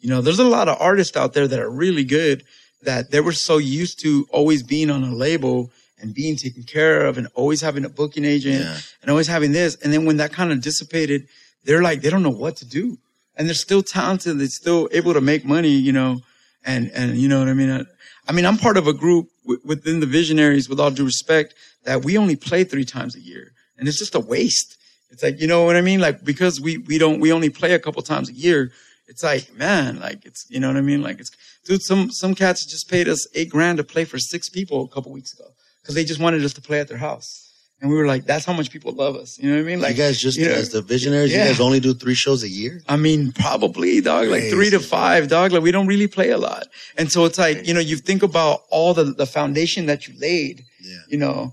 you 0.00 0.08
know, 0.10 0.20
there's 0.20 0.38
a 0.38 0.44
lot 0.44 0.68
of 0.68 0.76
artists 0.80 1.16
out 1.16 1.32
there 1.32 1.48
that 1.48 1.58
are 1.58 1.70
really 1.70 2.04
good 2.04 2.44
that 2.82 3.10
they 3.10 3.20
were 3.20 3.32
so 3.32 3.58
used 3.58 4.00
to 4.02 4.26
always 4.30 4.62
being 4.62 4.90
on 4.90 5.02
a 5.02 5.14
label 5.14 5.70
and 5.98 6.14
being 6.14 6.36
taken 6.36 6.62
care 6.62 7.06
of 7.06 7.16
and 7.18 7.26
always 7.34 7.60
having 7.62 7.84
a 7.84 7.88
booking 7.88 8.24
agent 8.24 8.60
Yeah. 8.64 8.78
and 9.02 9.10
always 9.10 9.26
having 9.26 9.52
this. 9.52 9.76
And 9.76 9.92
then 9.92 10.04
when 10.04 10.18
that 10.18 10.32
kind 10.32 10.52
of 10.52 10.60
dissipated, 10.60 11.26
they're 11.64 11.82
like, 11.82 12.02
they 12.02 12.10
don't 12.10 12.22
know 12.22 12.30
what 12.30 12.56
to 12.58 12.64
do. 12.66 12.98
And 13.36 13.48
they're 13.48 13.54
still 13.54 13.82
talented. 13.82 14.38
They're 14.38 14.46
still 14.48 14.88
able 14.92 15.14
to 15.14 15.20
make 15.20 15.44
money, 15.44 15.70
you 15.70 15.92
know, 15.92 16.20
and, 16.64 16.90
and 16.92 17.16
you 17.16 17.28
know 17.28 17.38
what 17.38 17.48
I 17.48 17.54
mean? 17.54 17.70
I, 17.70 17.84
I 18.28 18.32
mean, 18.32 18.44
I'm 18.46 18.58
part 18.58 18.76
of 18.76 18.86
a 18.86 18.92
group 18.92 19.28
w- 19.44 19.60
within 19.64 20.00
the 20.00 20.06
visionaries 20.06 20.68
with 20.68 20.78
all 20.80 20.90
due 20.90 21.04
respect 21.04 21.54
that 21.84 22.04
we 22.04 22.18
only 22.18 22.36
play 22.36 22.64
three 22.64 22.84
times 22.84 23.14
a 23.16 23.20
year 23.20 23.52
and 23.78 23.88
it's 23.88 23.98
just 23.98 24.14
a 24.14 24.20
waste. 24.20 24.76
It's 25.10 25.22
like, 25.22 25.40
you 25.40 25.46
know 25.46 25.64
what 25.64 25.76
I 25.76 25.80
mean? 25.80 26.00
Like, 26.00 26.24
because 26.24 26.60
we, 26.60 26.78
we 26.78 26.98
don't, 26.98 27.20
we 27.20 27.32
only 27.32 27.48
play 27.50 27.72
a 27.72 27.78
couple 27.78 28.02
times 28.02 28.28
a 28.28 28.32
year. 28.34 28.70
It's 29.08 29.22
like, 29.22 29.54
man, 29.54 30.00
like 30.00 30.24
it's, 30.24 30.46
you 30.50 30.58
know 30.60 30.68
what 30.68 30.76
I 30.76 30.80
mean? 30.80 31.02
Like 31.02 31.20
it's, 31.20 31.30
dude, 31.64 31.82
some, 31.82 32.10
some 32.10 32.34
cats 32.34 32.66
just 32.66 32.90
paid 32.90 33.08
us 33.08 33.26
eight 33.34 33.50
grand 33.50 33.78
to 33.78 33.84
play 33.84 34.04
for 34.04 34.18
six 34.18 34.48
people 34.48 34.84
a 34.84 34.88
couple 34.88 35.12
weeks 35.12 35.32
ago 35.32 35.48
because 35.82 35.94
they 35.94 36.04
just 36.04 36.20
wanted 36.20 36.44
us 36.44 36.52
to 36.54 36.60
play 36.60 36.80
at 36.80 36.88
their 36.88 36.98
house. 36.98 37.42
And 37.80 37.90
we 37.90 37.96
were 37.96 38.06
like, 38.06 38.24
that's 38.24 38.46
how 38.46 38.54
much 38.54 38.70
people 38.70 38.92
love 38.92 39.16
us. 39.16 39.38
You 39.38 39.50
know 39.50 39.56
what 39.56 39.62
I 39.62 39.64
mean? 39.64 39.80
Like 39.82 39.96
you 39.96 40.02
guys 40.02 40.18
just 40.18 40.38
you 40.38 40.46
know, 40.46 40.52
as 40.52 40.70
the 40.70 40.80
visionaries, 40.80 41.30
yeah. 41.30 41.42
you 41.42 41.50
guys 41.50 41.60
only 41.60 41.78
do 41.78 41.92
three 41.92 42.14
shows 42.14 42.42
a 42.42 42.48
year. 42.48 42.80
I 42.88 42.96
mean, 42.96 43.32
probably 43.32 44.00
dog, 44.00 44.28
like 44.28 44.44
three 44.44 44.70
to 44.70 44.80
five, 44.80 45.28
dog. 45.28 45.52
Like 45.52 45.62
we 45.62 45.72
don't 45.72 45.86
really 45.86 46.06
play 46.06 46.30
a 46.30 46.38
lot. 46.38 46.64
And 46.96 47.12
so 47.12 47.26
it's 47.26 47.38
like, 47.38 47.66
you 47.66 47.74
know, 47.74 47.80
you 47.80 47.96
think 47.96 48.22
about 48.22 48.62
all 48.70 48.94
the, 48.94 49.04
the 49.04 49.26
foundation 49.26 49.86
that 49.86 50.08
you 50.08 50.14
laid, 50.18 50.64
Yeah. 50.80 50.96
you 51.08 51.18
know, 51.18 51.52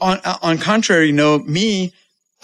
on, 0.00 0.18
on 0.42 0.58
contrary 0.58 1.12
note, 1.12 1.46
me, 1.46 1.92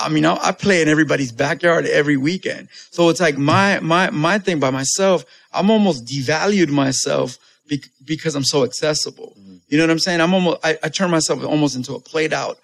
I 0.00 0.08
mean, 0.08 0.24
I, 0.24 0.36
I 0.40 0.52
play 0.52 0.82
in 0.82 0.88
everybody's 0.88 1.32
backyard 1.32 1.86
every 1.86 2.16
weekend. 2.16 2.68
So 2.90 3.08
it's 3.08 3.20
like 3.20 3.38
my, 3.38 3.80
my, 3.80 4.10
my 4.10 4.38
thing 4.38 4.58
by 4.58 4.70
myself, 4.70 5.24
I'm 5.52 5.70
almost 5.70 6.06
devalued 6.06 6.70
myself 6.70 7.38
bec- 7.68 7.90
because 8.04 8.34
I'm 8.34 8.44
so 8.44 8.64
accessible. 8.64 9.36
Mm-hmm. 9.38 9.56
You 9.68 9.78
know 9.78 9.84
what 9.84 9.90
I'm 9.90 9.98
saying? 9.98 10.20
I'm 10.20 10.34
almost, 10.34 10.58
I, 10.64 10.78
I 10.82 10.88
turn 10.88 11.10
myself 11.10 11.44
almost 11.44 11.76
into 11.76 11.94
a 11.94 12.00
played 12.00 12.32
out 12.32 12.58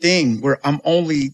thing 0.00 0.40
where 0.40 0.58
I'm 0.64 0.80
only 0.84 1.32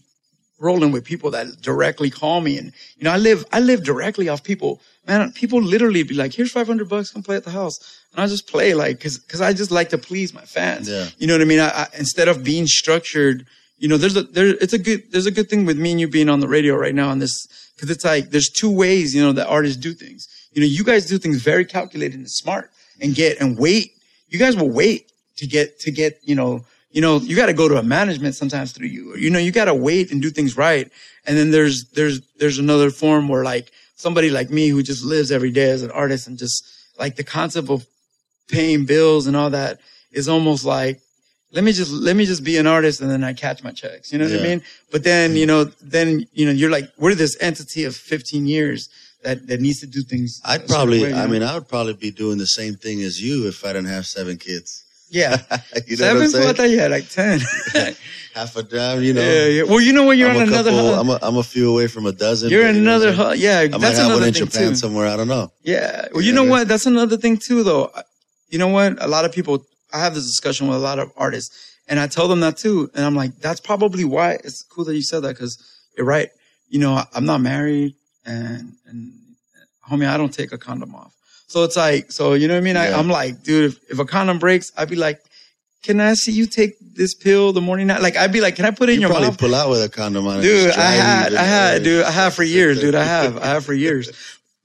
rolling 0.59 0.91
with 0.91 1.03
people 1.03 1.31
that 1.31 1.61
directly 1.61 2.09
call 2.09 2.39
me. 2.41 2.57
And, 2.57 2.71
you 2.95 3.03
know, 3.03 3.11
I 3.11 3.17
live, 3.17 3.45
I 3.51 3.59
live 3.59 3.83
directly 3.83 4.29
off 4.29 4.43
people. 4.43 4.81
Man, 5.05 5.31
people 5.33 5.61
literally 5.61 6.03
be 6.03 6.15
like, 6.15 6.33
here's 6.33 6.51
500 6.51 6.87
bucks, 6.87 7.11
come 7.11 7.21
play 7.21 7.35
at 7.35 7.43
the 7.43 7.51
house. 7.51 7.77
And 8.13 8.21
I 8.21 8.27
just 8.27 8.47
play 8.47 8.73
like, 8.73 9.01
cause, 9.01 9.17
cause 9.17 9.41
I 9.41 9.51
just 9.51 9.71
like 9.71 9.89
to 9.89 9.97
please 9.97 10.33
my 10.33 10.41
fans. 10.41 10.89
Yeah. 10.89 11.09
You 11.17 11.27
know 11.27 11.33
what 11.33 11.41
I 11.41 11.45
mean? 11.45 11.59
I, 11.59 11.67
I, 11.67 11.87
instead 11.97 12.29
of 12.29 12.43
being 12.43 12.65
structured, 12.65 13.45
you 13.77 13.87
know, 13.87 13.97
there's 13.97 14.15
a, 14.15 14.23
there, 14.23 14.47
it's 14.47 14.73
a 14.73 14.77
good, 14.77 15.11
there's 15.11 15.25
a 15.25 15.31
good 15.31 15.49
thing 15.49 15.65
with 15.65 15.77
me 15.77 15.91
and 15.91 15.99
you 15.99 16.07
being 16.07 16.29
on 16.29 16.39
the 16.39 16.47
radio 16.47 16.75
right 16.75 16.95
now 16.95 17.09
on 17.09 17.19
this, 17.19 17.47
cause 17.77 17.89
it's 17.89 18.05
like, 18.05 18.29
there's 18.29 18.49
two 18.49 18.71
ways, 18.71 19.13
you 19.13 19.21
know, 19.21 19.33
that 19.33 19.47
artists 19.47 19.77
do 19.77 19.93
things. 19.93 20.27
You 20.53 20.61
know, 20.61 20.67
you 20.67 20.83
guys 20.83 21.05
do 21.05 21.17
things 21.17 21.41
very 21.41 21.65
calculated 21.65 22.17
and 22.17 22.29
smart 22.29 22.71
and 23.01 23.15
get 23.15 23.41
and 23.41 23.57
wait. 23.57 23.91
You 24.29 24.39
guys 24.39 24.55
will 24.55 24.69
wait 24.69 25.11
to 25.37 25.47
get, 25.47 25.79
to 25.79 25.91
get, 25.91 26.19
you 26.23 26.35
know, 26.35 26.65
you 26.91 27.01
know, 27.01 27.17
you 27.17 27.35
got 27.35 27.47
to 27.47 27.53
go 27.53 27.67
to 27.67 27.77
a 27.77 27.83
management 27.83 28.35
sometimes 28.35 28.71
through 28.71 28.87
you. 28.87 29.15
You 29.17 29.31
know, 29.31 29.39
you 29.39 29.51
got 29.51 29.65
to 29.65 29.73
wait 29.73 30.11
and 30.11 30.21
do 30.21 30.29
things 30.29 30.55
right. 30.55 30.91
And 31.25 31.35
then 31.35 31.49
there's, 31.49 31.85
there's, 31.95 32.21
there's 32.37 32.59
another 32.59 32.91
form 32.91 33.27
where 33.27 33.43
like 33.43 33.71
somebody 33.95 34.29
like 34.29 34.51
me 34.51 34.69
who 34.69 34.83
just 34.83 35.03
lives 35.03 35.31
every 35.31 35.49
day 35.51 35.71
as 35.71 35.81
an 35.81 35.89
artist 35.89 36.27
and 36.27 36.37
just 36.37 36.63
like 36.99 37.15
the 37.15 37.23
concept 37.23 37.69
of 37.69 37.85
paying 38.47 38.85
bills 38.85 39.25
and 39.25 39.35
all 39.35 39.49
that 39.49 39.79
is 40.11 40.29
almost 40.29 40.65
like, 40.65 41.01
let 41.53 41.63
me 41.63 41.71
just, 41.71 41.91
let 41.91 42.15
me 42.15 42.25
just 42.25 42.43
be 42.43 42.57
an 42.57 42.67
artist 42.67 42.99
and 43.01 43.09
then 43.09 43.23
I 43.23 43.33
catch 43.33 43.63
my 43.63 43.71
checks. 43.71 44.11
You 44.11 44.19
know 44.19 44.25
what 44.25 44.39
I 44.39 44.43
mean? 44.43 44.61
But 44.91 45.03
then, 45.03 45.29
mm-hmm. 45.29 45.37
you 45.37 45.45
know, 45.45 45.63
then, 45.81 46.25
you 46.33 46.45
know, 46.45 46.51
you're 46.51 46.71
like, 46.71 46.89
we're 46.97 47.15
this 47.15 47.37
entity 47.41 47.83
of 47.85 47.95
15 47.95 48.45
years 48.47 48.89
that, 49.23 49.47
that 49.47 49.61
needs 49.61 49.79
to 49.81 49.87
do 49.87 50.01
things. 50.01 50.41
I'd 50.43 50.67
probably, 50.67 51.03
way, 51.03 51.13
I 51.13 51.25
know? 51.25 51.31
mean, 51.31 51.43
I 51.43 51.53
would 51.53 51.67
probably 51.69 51.93
be 51.93 52.11
doing 52.11 52.37
the 52.39 52.47
same 52.47 52.75
thing 52.75 53.01
as 53.03 53.21
you 53.21 53.47
if 53.47 53.63
I 53.63 53.67
didn't 53.73 53.87
have 53.89 54.05
seven 54.05 54.37
kids. 54.37 54.83
yeah. 55.09 55.37
you 55.87 55.95
know 55.97 56.15
what 56.15 56.29
Seven? 56.29 56.55
Thought 56.55 56.69
you 56.69 56.79
had 56.79 56.91
like 56.91 57.07
10. 57.09 57.39
Half 58.33 58.55
a 58.55 58.63
dime, 58.63 59.03
you 59.03 59.13
know. 59.13 59.21
yeah, 59.21 59.45
yeah. 59.45 59.63
Well, 59.63 59.79
you 59.79 59.93
know 59.93 60.03
what? 60.05 60.17
You're 60.17 60.29
I'm 60.31 60.37
on 60.37 60.41
a 60.43 60.45
another 60.47 60.71
couple. 60.71 60.95
I'm 60.95 61.09
a, 61.11 61.19
I'm 61.21 61.37
a 61.37 61.43
few 61.43 61.69
away 61.71 61.85
from 61.85 62.07
a 62.07 62.11
dozen. 62.11 62.49
You're 62.49 62.65
in 62.67 62.77
you 62.77 62.81
know 62.81 62.97
what 62.97 63.07
another 63.07 63.09
I'm 63.09 63.15
saying? 63.15 63.29
hub. 63.29 63.37
Yeah, 63.37 63.59
I 63.59 63.77
might 63.77 63.81
that's 63.81 63.97
have 63.99 64.05
another 64.07 64.21
one 64.21 64.27
in 64.29 64.33
thing 64.33 64.45
Japan 64.47 64.69
too. 64.69 64.75
somewhere. 64.75 65.05
I 65.07 65.15
don't 65.15 65.27
know. 65.27 65.51
Yeah. 65.61 66.07
Well, 66.11 66.23
you 66.23 66.29
Yeah. 66.29 66.35
know 66.41 66.45
what? 66.45 66.67
That's 66.67 66.87
another 66.87 67.15
thing 67.17 67.37
too, 67.37 67.61
though. 67.61 67.91
You 68.49 68.57
know 68.57 68.69
what? 68.69 68.97
A 69.03 69.07
lot 69.07 69.23
of 69.25 69.31
people, 69.31 69.63
I 69.93 69.99
have 69.99 70.13
this 70.15 70.25
discussion 70.25 70.67
with 70.67 70.77
a 70.77 70.81
lot 70.81 70.99
of 70.99 71.11
artists. 71.15 71.69
And 71.87 71.99
I 71.99 72.07
tell 72.07 72.27
them 72.27 72.39
that 72.41 72.57
too. 72.57 72.89
And 72.95 73.05
I'm 73.05 73.15
like, 73.15 73.39
that's 73.39 73.59
probably 73.59 74.05
why 74.05 74.33
it's 74.43 74.63
cool 74.63 74.85
that 74.85 74.95
you 74.95 75.01
said 75.03 75.21
that 75.23 75.29
because 75.35 75.57
you're 75.97 76.05
right. 76.05 76.29
You 76.69 76.79
know, 76.79 76.93
I- 76.93 77.07
I'm 77.13 77.25
not 77.25 77.41
married 77.41 77.95
and, 78.25 78.73
and 78.87 79.11
homie, 79.89 80.07
I 80.07 80.17
don't 80.17 80.33
take 80.33 80.51
a 80.53 80.57
condom 80.57 80.95
off. 80.95 81.13
So 81.47 81.63
it's 81.63 81.75
like, 81.75 82.11
so 82.11 82.33
you 82.33 82.47
know 82.47 82.53
what 82.55 82.59
I 82.59 82.63
mean? 82.63 82.77
I, 82.77 82.89
Yeah. 82.89 82.97
I'm 82.97 83.09
like, 83.09 83.43
dude, 83.43 83.71
if, 83.73 83.91
if 83.91 83.99
a 83.99 84.05
condom 84.05 84.39
breaks, 84.39 84.71
I'd 84.77 84.89
be 84.89 84.95
like, 84.95 85.21
can 85.83 85.99
I 85.99 86.13
see 86.13 86.31
you 86.31 86.45
take 86.47 86.75
this 86.95 87.13
pill 87.13 87.51
the 87.51 87.59
morning 87.59 87.87
night? 87.87 88.01
Like, 88.01 88.15
I'd 88.15 88.31
be 88.31 88.39
like, 88.39 88.55
can 88.55 88.63
I 88.63 88.71
put 88.71 88.87
it 88.87 88.93
in 88.93 89.01
You 89.01 89.07
your 89.07 89.09
probably 89.09 89.27
mouth? 89.27 89.37
pull 89.37 89.53
out 89.53 89.69
with 89.69 89.83
a 89.83 89.89
condom 89.89 90.25
on 90.25 90.39
it. 90.39 90.43
Dude, 90.43 90.71
I 90.71 90.91
had, 90.91 91.33
I 91.35 91.43
had, 91.43 91.83
dude, 91.83 92.05
I 92.05 92.11
have 92.11 92.33
for 92.33 92.43
years, 92.43 92.79
dude. 92.79 92.95
I 92.95 93.03
have, 93.03 93.37
I 93.37 93.47
have 93.47 93.65
for 93.65 93.73
years. 93.87 94.09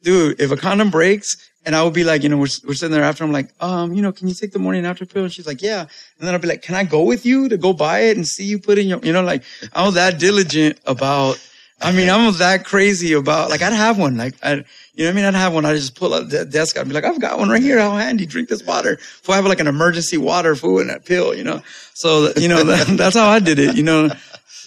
Dude, 0.02 0.40
if 0.40 0.50
a 0.50 0.56
condom 0.56 0.90
breaks 0.90 1.36
and 1.66 1.74
I 1.74 1.82
would 1.82 1.92
be 1.92 2.04
like, 2.04 2.22
you 2.22 2.28
know, 2.28 2.36
we're, 2.36 2.46
we're 2.66 2.74
sitting 2.74 2.92
there 2.92 3.02
after, 3.02 3.24
I'm 3.24 3.32
like, 3.32 3.50
um, 3.60 3.92
you 3.92 4.00
know, 4.00 4.12
can 4.12 4.28
you 4.28 4.34
take 4.34 4.52
the 4.52 4.58
morning 4.58 4.86
after 4.86 5.04
pill? 5.04 5.24
And 5.24 5.32
she's 5.32 5.46
like, 5.46 5.60
yeah. 5.60 5.80
And 5.80 6.26
then 6.26 6.34
I'll 6.34 6.40
be 6.40 6.48
like, 6.48 6.62
can 6.62 6.74
I 6.74 6.84
go 6.84 7.02
with 7.02 7.26
you 7.26 7.48
to 7.48 7.56
go 7.56 7.72
buy 7.72 8.00
it 8.00 8.16
and 8.16 8.26
see 8.26 8.44
you 8.44 8.58
put 8.58 8.78
in 8.78 8.86
your, 8.86 9.00
you 9.00 9.12
know, 9.12 9.22
like 9.22 9.42
I 9.72 9.84
was 9.84 9.94
that 9.94 10.18
diligent 10.18 10.78
about, 10.86 11.38
I 11.80 11.92
mean, 11.92 12.10
I'm 12.10 12.32
that 12.38 12.64
crazy 12.64 13.12
about, 13.12 13.50
like 13.50 13.62
I'd 13.62 13.72
have 13.72 13.98
one, 13.98 14.16
like 14.16 14.34
I, 14.42 14.64
you 14.98 15.04
know 15.04 15.10
what 15.10 15.12
I 15.12 15.12
mean? 15.14 15.24
I'd 15.26 15.34
have 15.34 15.54
one. 15.54 15.64
I'd 15.64 15.76
just 15.76 15.94
pull 15.94 16.12
out 16.12 16.28
the 16.28 16.44
desk. 16.44 16.76
I'd 16.76 16.88
be 16.88 16.92
like, 16.92 17.04
I've 17.04 17.20
got 17.20 17.38
one 17.38 17.48
right 17.48 17.62
here. 17.62 17.78
How 17.78 17.96
handy. 17.96 18.26
Drink 18.26 18.48
this 18.48 18.64
water. 18.64 18.94
If 18.94 19.30
I 19.30 19.36
have 19.36 19.46
like 19.46 19.60
an 19.60 19.68
emergency 19.68 20.16
water 20.16 20.56
food 20.56 20.80
and 20.80 20.90
a 20.90 20.98
pill, 20.98 21.36
you 21.36 21.44
know? 21.44 21.62
So, 21.94 22.32
you 22.36 22.48
know, 22.48 22.64
that, 22.64 22.86
that's 22.96 23.14
how 23.14 23.28
I 23.28 23.38
did 23.38 23.60
it, 23.60 23.76
you 23.76 23.84
know? 23.84 24.10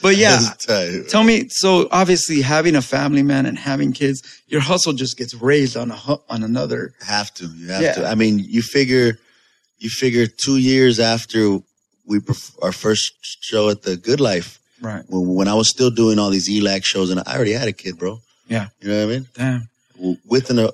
But 0.01 0.17
yeah. 0.17 0.39
Tell 1.09 1.23
me, 1.23 1.47
so 1.49 1.87
obviously 1.91 2.41
having 2.41 2.75
a 2.75 2.81
family, 2.81 3.23
man, 3.23 3.45
and 3.45 3.57
having 3.57 3.93
kids, 3.93 4.21
your 4.47 4.61
hustle 4.61 4.93
just 4.93 5.17
gets 5.17 5.33
raised 5.35 5.77
on 5.77 5.91
a 5.91 5.95
on 6.29 6.43
another. 6.43 6.93
have 7.05 7.33
to. 7.35 7.45
You 7.45 7.67
have 7.67 7.81
Yeah. 7.81 7.93
to. 7.93 8.07
I 8.07 8.15
mean, 8.15 8.39
you 8.39 8.61
figure, 8.61 9.17
you 9.79 9.89
figure 9.89 10.25
two 10.27 10.57
years 10.57 10.99
after 10.99 11.59
we 12.05 12.19
our 12.61 12.71
first 12.71 13.11
show 13.41 13.69
at 13.69 13.83
the 13.83 13.95
Good 13.95 14.19
Life, 14.19 14.59
Right. 14.81 15.03
when, 15.07 15.27
when 15.35 15.47
I 15.47 15.53
was 15.53 15.69
still 15.69 15.91
doing 15.91 16.17
all 16.19 16.29
these 16.31 16.49
ELAC 16.49 16.83
shows, 16.83 17.09
and 17.11 17.19
I 17.25 17.35
already 17.35 17.53
had 17.53 17.67
a 17.67 17.73
kid, 17.73 17.97
bro. 17.99 18.19
Yeah. 18.47 18.67
You 18.81 18.89
know 18.89 19.05
what 19.05 19.13
I 19.13 19.17
mean? 19.17 19.27
Damn. 19.35 19.69
With 20.25 20.49
an 20.49 20.59
uh, 20.59 20.71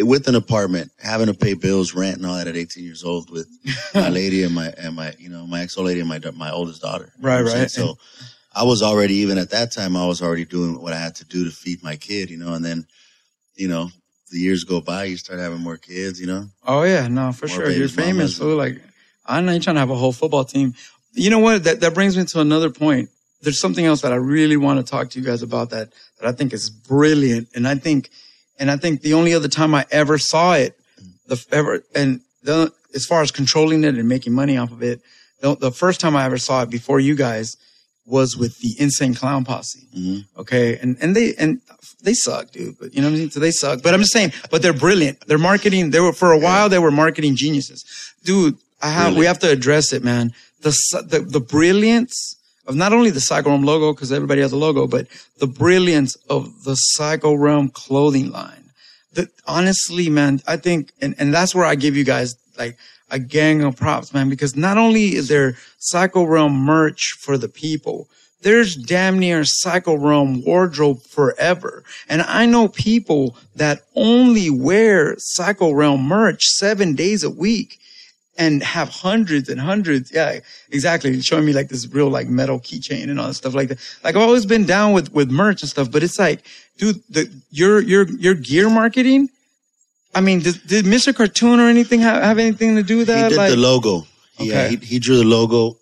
with 0.00 0.28
an 0.28 0.36
apartment, 0.36 0.92
having 1.02 1.26
to 1.26 1.34
pay 1.34 1.54
bills, 1.54 1.92
rent, 1.92 2.18
and 2.18 2.26
all 2.26 2.36
that 2.36 2.46
at 2.46 2.56
18 2.56 2.84
years 2.84 3.02
old 3.02 3.28
with 3.30 3.48
my 3.94 4.08
lady 4.08 4.44
and 4.44 4.54
my 4.54 4.68
and 4.78 4.94
my 4.94 5.12
you 5.18 5.28
know 5.28 5.44
my 5.46 5.62
ex 5.62 5.76
old 5.76 5.88
lady 5.88 5.98
and 6.00 6.08
my 6.08 6.20
my 6.36 6.52
oldest 6.52 6.80
daughter. 6.80 7.12
You 7.16 7.22
know 7.24 7.28
Right, 7.28 7.42
what 7.44 7.52
I'm 7.54 7.58
right. 7.62 7.70
So 7.70 7.98
I 8.58 8.64
was 8.64 8.82
already 8.82 9.14
even 9.14 9.38
at 9.38 9.50
that 9.50 9.70
time. 9.70 9.96
I 9.96 10.04
was 10.04 10.20
already 10.20 10.44
doing 10.44 10.82
what 10.82 10.92
I 10.92 10.98
had 10.98 11.14
to 11.16 11.24
do 11.24 11.44
to 11.44 11.50
feed 11.50 11.80
my 11.84 11.94
kid. 11.94 12.28
You 12.28 12.38
know, 12.38 12.54
and 12.54 12.64
then 12.64 12.88
you 13.54 13.68
know 13.68 13.88
the 14.32 14.38
years 14.40 14.64
go 14.64 14.80
by, 14.80 15.04
you 15.04 15.16
start 15.16 15.38
having 15.38 15.60
more 15.60 15.76
kids. 15.76 16.20
You 16.20 16.26
know. 16.26 16.48
Oh 16.66 16.82
yeah, 16.82 17.06
no, 17.06 17.30
for 17.30 17.46
More 17.46 17.56
sure. 17.56 17.70
You're 17.70 17.88
famous, 17.88 18.36
so 18.36 18.56
like 18.56 18.82
I'm 19.24 19.46
not 19.46 19.62
trying 19.62 19.76
to 19.76 19.80
have 19.80 19.90
a 19.90 19.94
whole 19.94 20.12
football 20.12 20.44
team. 20.44 20.74
You 21.12 21.30
know 21.30 21.38
what? 21.38 21.64
That 21.64 21.80
that 21.82 21.94
brings 21.94 22.16
me 22.16 22.24
to 22.24 22.40
another 22.40 22.68
point. 22.68 23.10
There's 23.42 23.60
something 23.60 23.86
else 23.86 24.00
that 24.00 24.12
I 24.12 24.16
really 24.16 24.56
want 24.56 24.84
to 24.84 24.90
talk 24.90 25.10
to 25.10 25.20
you 25.20 25.24
guys 25.24 25.42
about 25.42 25.70
that 25.70 25.92
that 26.20 26.28
I 26.28 26.32
think 26.32 26.52
is 26.52 26.68
brilliant, 26.68 27.50
and 27.54 27.68
I 27.68 27.76
think, 27.76 28.10
and 28.58 28.72
I 28.72 28.76
think 28.76 29.02
the 29.02 29.14
only 29.14 29.34
other 29.34 29.48
time 29.48 29.72
I 29.72 29.86
ever 29.92 30.18
saw 30.18 30.54
it, 30.54 30.76
the 31.26 31.44
ever 31.52 31.84
and 31.94 32.22
the 32.42 32.72
as 32.92 33.06
far 33.06 33.22
as 33.22 33.30
controlling 33.30 33.84
it 33.84 33.94
and 33.94 34.08
making 34.08 34.32
money 34.32 34.56
off 34.56 34.72
of 34.72 34.82
it, 34.82 35.00
the, 35.40 35.54
the 35.54 35.70
first 35.70 36.00
time 36.00 36.16
I 36.16 36.24
ever 36.24 36.38
saw 36.38 36.62
it 36.62 36.70
before 36.70 36.98
you 36.98 37.14
guys 37.14 37.56
was 38.08 38.36
with 38.36 38.58
the 38.60 38.74
Insane 38.78 39.14
Clown 39.14 39.44
Posse. 39.44 39.86
Mhm. 39.96 40.24
Okay, 40.38 40.78
and 40.80 40.96
and 41.00 41.14
they 41.14 41.34
and 41.38 41.60
they 42.02 42.14
suck, 42.14 42.50
dude. 42.50 42.76
But 42.80 42.94
you 42.94 43.02
know 43.02 43.08
what 43.08 43.16
I 43.16 43.18
mean. 43.18 43.30
So 43.30 43.40
they 43.40 43.50
suck. 43.50 43.82
But 43.82 43.94
I'm 43.94 44.00
just 44.00 44.12
saying. 44.12 44.32
But 44.50 44.62
they're 44.62 44.72
brilliant. 44.72 45.26
They're 45.26 45.38
marketing. 45.38 45.90
They 45.90 46.00
were 46.00 46.12
for 46.12 46.32
a 46.32 46.38
while. 46.38 46.68
They 46.68 46.78
were 46.78 46.90
marketing 46.90 47.36
geniuses, 47.36 47.84
dude. 48.24 48.56
I 48.80 48.90
have. 48.90 49.16
We 49.16 49.26
have 49.26 49.38
to 49.40 49.50
address 49.50 49.92
it, 49.92 50.02
man. 50.04 50.32
The 50.62 50.70
the 51.06 51.20
the 51.20 51.40
brilliance 51.40 52.36
of 52.66 52.76
not 52.76 52.92
only 52.92 53.10
the 53.10 53.20
Psycho 53.20 53.50
Realm 53.50 53.64
logo 53.64 53.92
because 53.92 54.12
everybody 54.12 54.40
has 54.40 54.52
a 54.52 54.56
logo, 54.56 54.86
but 54.86 55.06
the 55.38 55.46
brilliance 55.46 56.16
of 56.28 56.64
the 56.64 56.74
Psycho 56.74 57.34
Realm 57.34 57.68
clothing 57.68 58.30
line. 58.30 58.64
That 59.14 59.28
honestly, 59.46 60.08
man, 60.10 60.40
I 60.46 60.56
think, 60.56 60.92
and 61.00 61.14
and 61.18 61.32
that's 61.34 61.54
where 61.54 61.64
I 61.64 61.74
give 61.74 61.96
you 61.96 62.04
guys 62.04 62.36
like 62.58 62.76
a 63.10 63.18
gang 63.18 63.62
of 63.62 63.76
props, 63.76 64.12
man, 64.12 64.28
because 64.28 64.56
not 64.56 64.78
only 64.78 65.14
is 65.14 65.28
there 65.28 65.56
Psycho 65.78 66.24
Realm 66.24 66.52
merch 66.52 67.14
for 67.18 67.38
the 67.38 67.48
people, 67.48 68.08
there's 68.42 68.76
damn 68.76 69.18
near 69.18 69.42
Psycho 69.44 69.94
Realm 69.94 70.44
wardrobe 70.44 71.02
forever. 71.02 71.82
And 72.08 72.22
I 72.22 72.46
know 72.46 72.68
people 72.68 73.36
that 73.56 73.82
only 73.96 74.48
wear 74.50 75.16
Psycho 75.18 75.72
Realm 75.72 76.02
merch 76.02 76.44
seven 76.44 76.94
days 76.94 77.24
a 77.24 77.30
week 77.30 77.78
and 78.36 78.62
have 78.62 78.88
hundreds 78.88 79.48
and 79.48 79.60
hundreds. 79.60 80.12
Yeah, 80.12 80.38
exactly. 80.70 81.20
Showing 81.20 81.44
me 81.44 81.52
like 81.52 81.68
this 81.68 81.88
real 81.88 82.08
like 82.08 82.28
metal 82.28 82.60
keychain 82.60 83.10
and 83.10 83.18
all 83.18 83.26
that 83.26 83.34
stuff 83.34 83.54
like 83.54 83.68
that. 83.68 83.78
Like 84.04 84.14
I've 84.14 84.22
always 84.22 84.46
been 84.46 84.64
down 84.64 84.92
with, 84.92 85.12
with 85.12 85.30
merch 85.30 85.62
and 85.62 85.68
stuff, 85.68 85.90
but 85.90 86.04
it's 86.04 86.18
like, 86.18 86.44
dude, 86.76 87.02
the, 87.10 87.28
your, 87.50 87.80
your, 87.80 88.08
your 88.08 88.34
gear 88.34 88.70
marketing. 88.70 89.30
I 90.14 90.20
mean, 90.20 90.40
did, 90.40 90.66
did 90.66 90.84
Mr. 90.84 91.14
Cartoon 91.14 91.60
or 91.60 91.68
anything 91.68 92.00
have, 92.00 92.22
have 92.22 92.38
anything 92.38 92.76
to 92.76 92.82
do 92.82 92.98
with 92.98 93.06
that? 93.08 93.24
he 93.24 93.28
did 93.30 93.36
like, 93.38 93.50
the 93.50 93.56
logo. 93.56 94.06
Yeah, 94.38 94.64
Okay. 94.64 94.76
he, 94.76 94.86
he 94.86 94.98
drew 94.98 95.16
the 95.16 95.24
logo, 95.24 95.78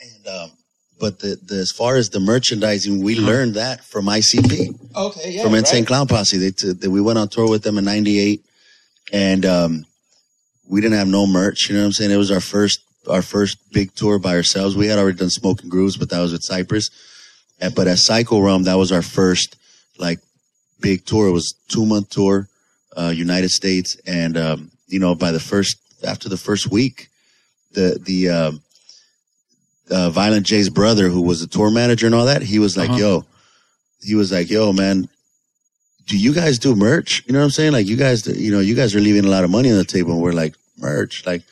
and 0.00 0.26
um, 0.26 0.50
but 0.98 1.18
the, 1.20 1.38
the 1.44 1.56
as 1.56 1.70
far 1.70 1.96
as 1.96 2.08
the 2.10 2.20
merchandising, 2.20 3.02
we 3.02 3.16
learned 3.16 3.54
that 3.54 3.84
from 3.84 4.06
ICP, 4.06 4.94
okay, 4.96 5.30
yeah, 5.30 5.42
from 5.42 5.54
Insane 5.54 5.82
right. 5.82 5.86
Clown 5.86 6.06
Posse. 6.06 6.38
They, 6.38 6.50
t- 6.50 6.72
they 6.72 6.88
we 6.88 7.00
went 7.00 7.18
on 7.18 7.28
tour 7.28 7.48
with 7.48 7.62
them 7.62 7.76
in 7.78 7.84
'98, 7.84 8.42
and 9.12 9.44
um, 9.44 9.84
we 10.66 10.80
didn't 10.80 10.96
have 10.98 11.08
no 11.08 11.26
merch. 11.26 11.68
You 11.68 11.76
know 11.76 11.82
what 11.82 11.86
I'm 11.86 11.92
saying? 11.92 12.10
It 12.10 12.16
was 12.16 12.30
our 12.30 12.40
first 12.40 12.80
our 13.08 13.22
first 13.22 13.58
big 13.72 13.94
tour 13.94 14.18
by 14.18 14.34
ourselves. 14.34 14.74
We 14.76 14.86
had 14.86 14.98
already 14.98 15.18
done 15.18 15.30
Smoking 15.30 15.68
Grooves, 15.68 15.96
but 15.96 16.10
that 16.10 16.20
was 16.20 16.32
with 16.32 16.42
Cypress. 16.42 16.90
But 17.74 17.88
at 17.88 17.98
Psycho 17.98 18.40
Realm, 18.40 18.64
that 18.64 18.74
was 18.78 18.90
our 18.90 19.02
first 19.02 19.56
like 19.98 20.20
big 20.80 21.04
tour. 21.04 21.28
It 21.28 21.32
was 21.32 21.54
two 21.68 21.84
month 21.84 22.10
tour, 22.10 22.48
uh, 22.98 23.10
United 23.10 23.50
States, 23.50 23.96
and 24.06 24.36
um, 24.36 24.70
you 24.88 24.98
know 24.98 25.14
by 25.14 25.30
the 25.32 25.40
first 25.40 25.76
after 26.06 26.28
the 26.28 26.36
first 26.36 26.70
week, 26.70 27.08
the 27.72 27.98
the 28.02 28.28
um, 28.28 28.62
uh, 29.90 30.10
Violent 30.10 30.46
J's 30.46 30.68
brother, 30.68 31.08
who 31.08 31.22
was 31.22 31.40
the 31.40 31.46
tour 31.46 31.70
manager 31.70 32.06
and 32.06 32.14
all 32.14 32.26
that, 32.26 32.42
he 32.42 32.58
was 32.58 32.76
like, 32.76 32.90
Uh-huh. 32.90 32.98
"Yo," 32.98 33.24
he 34.02 34.14
was 34.14 34.30
like, 34.32 34.50
"Yo, 34.50 34.72
man." 34.72 35.08
Do 36.06 36.16
you 36.16 36.32
guys 36.32 36.58
do 36.58 36.74
merch? 36.74 37.22
You 37.26 37.34
know 37.34 37.40
what 37.40 37.44
I'm 37.44 37.50
saying? 37.50 37.72
Like 37.72 37.86
you 37.86 37.96
guys, 37.98 38.22
do- 38.22 38.32
you 38.32 38.50
know, 38.50 38.60
you 38.60 38.74
guys 38.74 38.94
are 38.96 39.00
leaving 39.00 39.26
a 39.26 39.28
lot 39.28 39.44
of 39.44 39.50
money 39.50 39.70
on 39.70 39.76
the 39.76 39.84
table. 39.84 40.12
And 40.12 40.22
we're 40.22 40.32
like 40.32 40.54
merch. 40.78 41.26
Like 41.26 41.42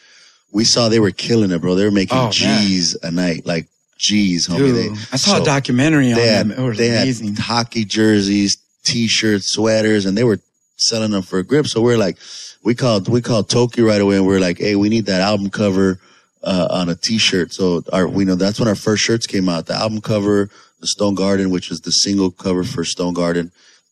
we 0.51 0.65
saw 0.65 0.89
they 0.89 0.99
were 0.99 1.11
killing 1.11 1.51
it, 1.51 1.61
bro. 1.61 1.75
They 1.75 1.85
were 1.85 1.91
making 1.91 2.17
Oh, 2.17 2.23
man. 2.23 2.33
G's 2.33 2.97
a 3.03 3.11
night, 3.11 3.45
like 3.45 3.67
G's, 3.99 4.49
homie. 4.49 4.57
Dude, 4.59 4.77
They, 4.77 4.89
I 5.13 5.17
saw 5.17 5.37
so 5.37 5.43
a 5.43 5.45
documentary 5.45 6.11
on 6.11 6.17
they 6.19 6.25
them. 6.25 6.49
had, 6.49 6.59
It 6.59 6.63
was 6.63 6.79
they 6.79 6.89
amazing. 6.89 7.35
had 7.35 7.39
hockey 7.41 7.85
jerseys, 7.85 8.57
t-shirts, 8.85 9.53
sweaters, 9.53 10.07
and 10.07 10.17
they 10.17 10.25
were 10.25 10.41
selling 10.77 11.11
them 11.11 11.23
for 11.23 11.39
a 11.39 11.43
grip. 11.45 11.67
So 11.67 11.81
we're 11.81 11.99
like, 11.99 12.19
we 12.63 12.75
called, 12.75 13.09
we 13.09 13.21
called 13.23 13.49
Tokyo 13.49 13.85
right 13.87 14.01
away 14.01 14.17
and 14.17 14.27
we're 14.27 14.41
like, 14.41 14.59
Hey, 14.59 14.77
we 14.77 14.89
need 14.89 15.07
that 15.07 15.21
album 15.21 15.51
cover, 15.51 16.01
uh, 16.43 16.69
on 16.71 16.89
a 16.89 16.95
t-shirt. 16.95 17.53
So 17.53 17.83
our, 17.93 18.07
we 18.07 18.25
know 18.25 18.35
that's 18.37 18.59
when 18.61 18.69
our 18.69 18.75
first 18.75 19.03
shirts 19.03 19.27
came 19.27 19.49
out, 19.49 19.67
the 19.67 19.75
album 19.75 20.01
cover, 20.01 20.49
the 20.81 20.87
Stone 20.87 21.15
Garden, 21.15 21.51
which 21.51 21.71
was 21.71 21.81
the 21.81 21.91
single 21.91 22.31
cover 22.31 22.63
for 22.65 22.85
Stone 22.85 23.15
Garden 23.15 23.51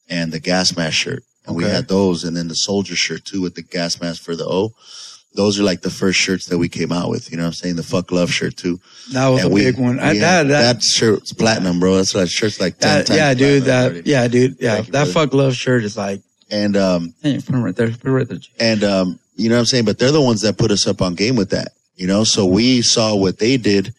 and 0.09 0.33
the 0.33 0.39
gas 0.41 0.77
mask 0.77 0.95
shirt. 0.97 1.25
And 1.47 1.57
we 1.57 1.65
had 1.65 1.89
those 1.89 2.25
and 2.25 2.37
then 2.37 2.49
the 2.49 2.55
soldier 2.55 2.97
shirt 2.97 3.25
too 3.25 3.43
with 3.43 3.55
the 3.55 3.63
gas 3.63 4.01
mask 4.01 4.23
for 4.23 4.35
the 4.37 4.45
O. 4.47 4.75
Those 5.35 5.59
are 5.59 5.65
like 5.65 5.83
the 5.83 5.91
first 5.91 6.19
shirts 6.19 6.47
that 6.47 6.59
we 6.59 6.69
came 6.69 6.93
out 6.93 7.11
with. 7.11 7.31
You 7.31 7.37
know 7.37 7.43
what 7.43 7.49
I'm 7.49 7.53
saying? 7.55 7.77
The 7.77 7.83
fuck 7.83 8.13
love 8.13 8.31
shirt 8.31 8.57
too. 8.57 8.79
that 9.13 9.27
was 9.29 9.43
And 9.43 9.51
a 9.51 9.55
we- 9.55 9.65
big 9.65 9.79
one. 9.79 9.99
I, 9.99 10.15
that, 10.19 10.45
that, 10.49 10.75
that 10.77 10.83
shirt's 10.83 11.33
platinum, 11.33 11.81
bro. 11.81 11.97
That's 11.97 12.13
that 12.13 12.29
shirt's 12.29 12.61
like 12.61 12.79
10 12.79 13.05
that- 13.07 13.15
yeah, 13.17 13.35
dude. 13.35 13.65
That, 13.65 13.91
already. 13.93 14.11
yeah, 14.11 14.29
dude. 14.29 14.57
Yeah, 14.61 14.77
you, 14.77 14.83
that 14.85 14.91
brother. 14.93 15.13
fuck 15.13 15.35
love 15.35 15.55
shirt 15.55 15.83
is 15.85 15.97
like, 15.97 16.23
And 16.55 16.77
um 16.77 17.15
hey, 17.21 17.41
right 17.51 17.75
there. 17.75 17.93
Right 18.05 18.29
there. 18.29 18.39
And 18.61 18.85
um 18.85 19.19
you 19.35 19.49
know 19.49 19.57
what 19.57 19.61
I'm 19.61 19.67
saying? 19.67 19.85
But 19.85 19.99
they're 19.99 20.13
the 20.13 20.21
ones 20.23 20.43
that 20.43 20.57
put 20.57 20.71
us 20.71 20.87
up 20.87 21.03
on 21.03 21.17
game 21.17 21.35
with 21.35 21.51
that. 21.51 21.73
You 21.97 22.07
know, 22.07 22.23
so 22.23 22.47
we 22.47 22.83
saw 22.83 23.15
what 23.17 23.39
they 23.39 23.57
did, 23.57 23.93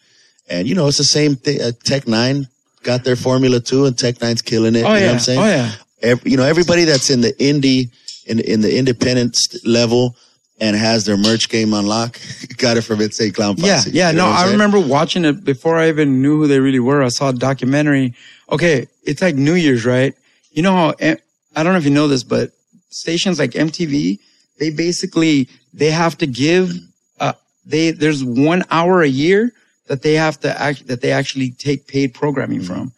and 0.48 0.66
you 0.66 0.74
know 0.74 0.86
it's 0.86 0.98
the 0.98 1.04
same 1.04 1.36
thing. 1.36 1.60
Uh, 1.60 1.72
Tech 1.84 2.04
N9ne 2.04 2.46
got 2.82 3.04
their 3.04 3.16
formula 3.16 3.60
too, 3.60 3.84
and 3.84 3.96
Tech 3.96 4.16
N9ne's 4.16 4.42
killing 4.42 4.74
it. 4.74 4.84
Oh 4.84 4.94
you 4.94 4.94
know 4.94 4.98
yeah. 4.98 5.06
what 5.06 5.12
I'm 5.12 5.18
saying? 5.18 5.38
Oh 5.40 5.44
yeah. 5.46 5.72
Every, 6.02 6.30
you 6.30 6.36
know, 6.36 6.44
everybody 6.44 6.84
that's 6.84 7.10
in 7.10 7.20
the 7.20 7.32
indie 7.34 7.90
in 8.26 8.40
in 8.40 8.60
the 8.62 8.78
independent 8.78 9.36
level 9.64 10.16
and 10.58 10.74
has 10.76 11.04
their 11.04 11.16
merch 11.18 11.50
game 11.50 11.74
on 11.74 11.86
lock 11.86 12.18
got 12.56 12.78
it 12.78 12.82
from 12.82 13.00
Insane 13.02 13.32
Clown 13.32 13.56
Posse. 13.56 13.90
Yeah, 13.90 14.08
yeah. 14.08 14.10
You 14.10 14.16
know 14.16 14.30
No, 14.30 14.36
saying? 14.36 14.52
remember 14.52 14.80
watching 14.80 15.24
it 15.26 15.44
before 15.44 15.76
I 15.76 15.88
even 15.88 16.22
knew 16.22 16.38
who 16.38 16.46
they 16.46 16.60
really 16.60 16.80
were. 16.80 17.02
I 17.02 17.08
saw 17.08 17.28
a 17.28 17.32
documentary. 17.34 18.14
Okay, 18.50 18.88
it's 19.02 19.20
like 19.20 19.34
New 19.34 19.54
Year's, 19.54 19.84
right? 19.84 20.14
You 20.52 20.62
know 20.62 20.72
how 20.72 20.94
M- 21.00 21.18
I 21.56 21.62
don't 21.62 21.72
know 21.72 21.78
if 21.78 21.84
you 21.84 21.90
know 21.90 22.06
this, 22.06 22.22
but 22.22 22.52
stations 22.90 23.38
like 23.38 23.52
MTV, 23.52 24.18
they 24.60 24.70
basically 24.70 25.48
they 25.74 25.90
have 25.90 26.16
to 26.18 26.26
give 26.26 26.72
uh 27.18 27.32
they 27.64 27.90
there's 27.90 28.22
one 28.24 28.62
hour 28.70 29.02
a 29.02 29.08
year 29.08 29.52
that 29.88 30.02
they 30.02 30.14
have 30.14 30.38
to 30.40 30.60
act 30.60 30.86
that 30.88 31.00
they 31.00 31.12
actually 31.12 31.50
take 31.50 31.86
paid 31.88 32.14
programming 32.14 32.62
from. 32.62 32.92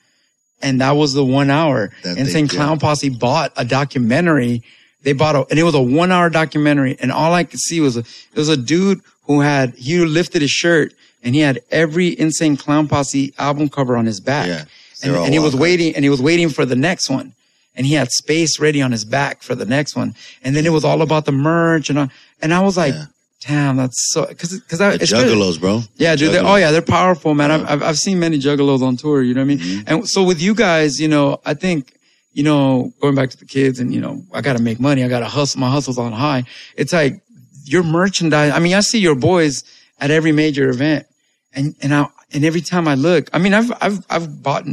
And 0.61 0.81
that 0.81 0.93
was 0.93 1.13
the 1.13 1.25
one 1.25 1.51
hour. 1.51 1.89
Mm-hmm. 1.89 2.03
That 2.09 2.15
they- 2.17 2.21
Insane. 2.23 2.49
Clown 2.49 2.79
Posse 2.79 3.09
bought 3.11 3.53
a 3.57 3.65
documentary. 3.65 4.63
They 5.03 5.13
bought 5.13 5.37
a, 5.37 5.47
and 5.51 5.59
it 5.59 5.63
was 5.63 5.75
a 5.75 5.81
one 5.81 6.11
hour 6.11 6.29
documentary. 6.31 6.97
And 6.99 7.13
all 7.13 7.33
I 7.33 7.45
could 7.45 7.61
see 7.61 7.81
was 7.81 7.97
a, 7.97 8.01
it 8.01 8.35
was 8.37 8.49
a 8.49 8.57
dude 8.57 9.01
who 9.27 9.41
had, 9.41 9.75
he 9.77 9.99
lifted 10.05 10.43
his 10.43 10.51
shirt 10.51 10.95
and 11.23 11.35
he 11.37 11.41
had 11.43 11.61
every 11.71 12.19
Insane 12.19 12.57
Clown 12.57 12.89
Posse 12.89 13.33
album 13.39 13.69
cover 13.69 13.97
on 13.97 14.07
his 14.07 14.19
back. 14.19 14.49
Yeah. 14.49 14.65
And, 15.05 15.15
and 15.15 15.33
he 15.33 15.39
was 15.39 15.55
waiting, 15.55 15.95
and 15.95 16.05
he 16.05 16.09
was 16.09 16.21
waiting 16.21 16.49
for 16.49 16.65
the 16.65 16.75
next 16.75 17.09
one. 17.09 17.33
And 17.79 17.87
he 17.87 17.95
had 17.95 18.11
space 18.11 18.59
ready 18.61 18.83
on 18.83 18.91
his 18.93 19.05
back 19.07 19.43
for 19.43 19.55
the 19.55 19.65
next 19.65 19.97
one. 19.97 20.15
And 20.43 20.55
then 20.55 20.67
it 20.67 20.73
was 20.73 20.85
all 20.85 21.01
about 21.01 21.25
the 21.25 21.33
merch 21.33 21.89
and 21.89 21.99
I, 22.01 22.09
and 22.43 22.53
I 22.53 22.61
was 22.61 22.77
like, 22.77 22.93
Yeah. 22.93 23.05
damn, 23.47 23.77
that's 23.77 23.97
so, 24.13 24.27
cause, 24.27 24.61
cause 24.69 24.81
I, 24.81 24.97
The 24.97 25.03
it's 25.05 25.13
good. 25.13 25.29
Juggalos, 25.29 25.61
bro. 25.61 25.83
Yeah, 25.97 26.17
dude. 26.17 26.35
Oh 26.35 26.57
yeah, 26.57 26.73
they're 26.73 26.83
powerful, 26.83 27.35
man. 27.35 27.51
I've, 27.53 27.71
I've, 27.71 27.83
I've 27.85 27.97
seen 27.99 28.19
many 28.19 28.39
juggalos 28.39 28.83
on 28.83 28.97
tour. 28.97 29.23
You 29.23 29.33
know 29.33 29.43
what 29.43 29.53
I 29.53 29.55
mean? 29.55 29.59
Mm-hmm. 29.61 29.83
And 29.87 30.09
so 30.09 30.25
with 30.25 30.43
you 30.43 30.55
guys, 30.55 30.99
you 31.01 31.07
know, 31.09 31.41
I 31.47 31.55
think, 31.55 31.95
you 32.33 32.43
know, 32.43 32.93
going 33.01 33.15
back 33.15 33.31
to 33.31 33.37
the 33.39 33.47
kids 33.47 33.79
and, 33.81 33.95
you 33.95 34.01
know, 34.01 34.25
I 34.35 34.41
got 34.41 34.57
to 34.57 34.63
make 34.63 34.81
money. 34.81 35.05
I 35.05 35.09
got 35.09 35.21
to 35.21 35.27
hustle. 35.27 35.61
My 35.61 35.71
hustle's 35.71 35.99
on 35.99 36.13
high. 36.13 36.45
It's 36.77 36.93
like 36.93 37.23
your 37.65 37.85
merchandise. 37.85 38.53
I 38.53 38.59
mean, 38.59 38.75
I 38.75 38.81
see 38.81 38.99
your 38.99 39.15
boys 39.15 39.63
at 40.01 40.11
every 40.11 40.33
major 40.33 40.69
event 40.69 41.07
and, 41.53 41.77
and 41.81 41.95
I, 41.95 42.09
and 42.33 42.45
every 42.45 42.61
time 42.61 42.89
I 42.89 42.95
look, 42.97 43.29
I 43.33 43.39
mean, 43.39 43.55
I've, 43.55 43.73
I've, 43.81 44.05
I've 44.11 44.43
bought 44.43 44.65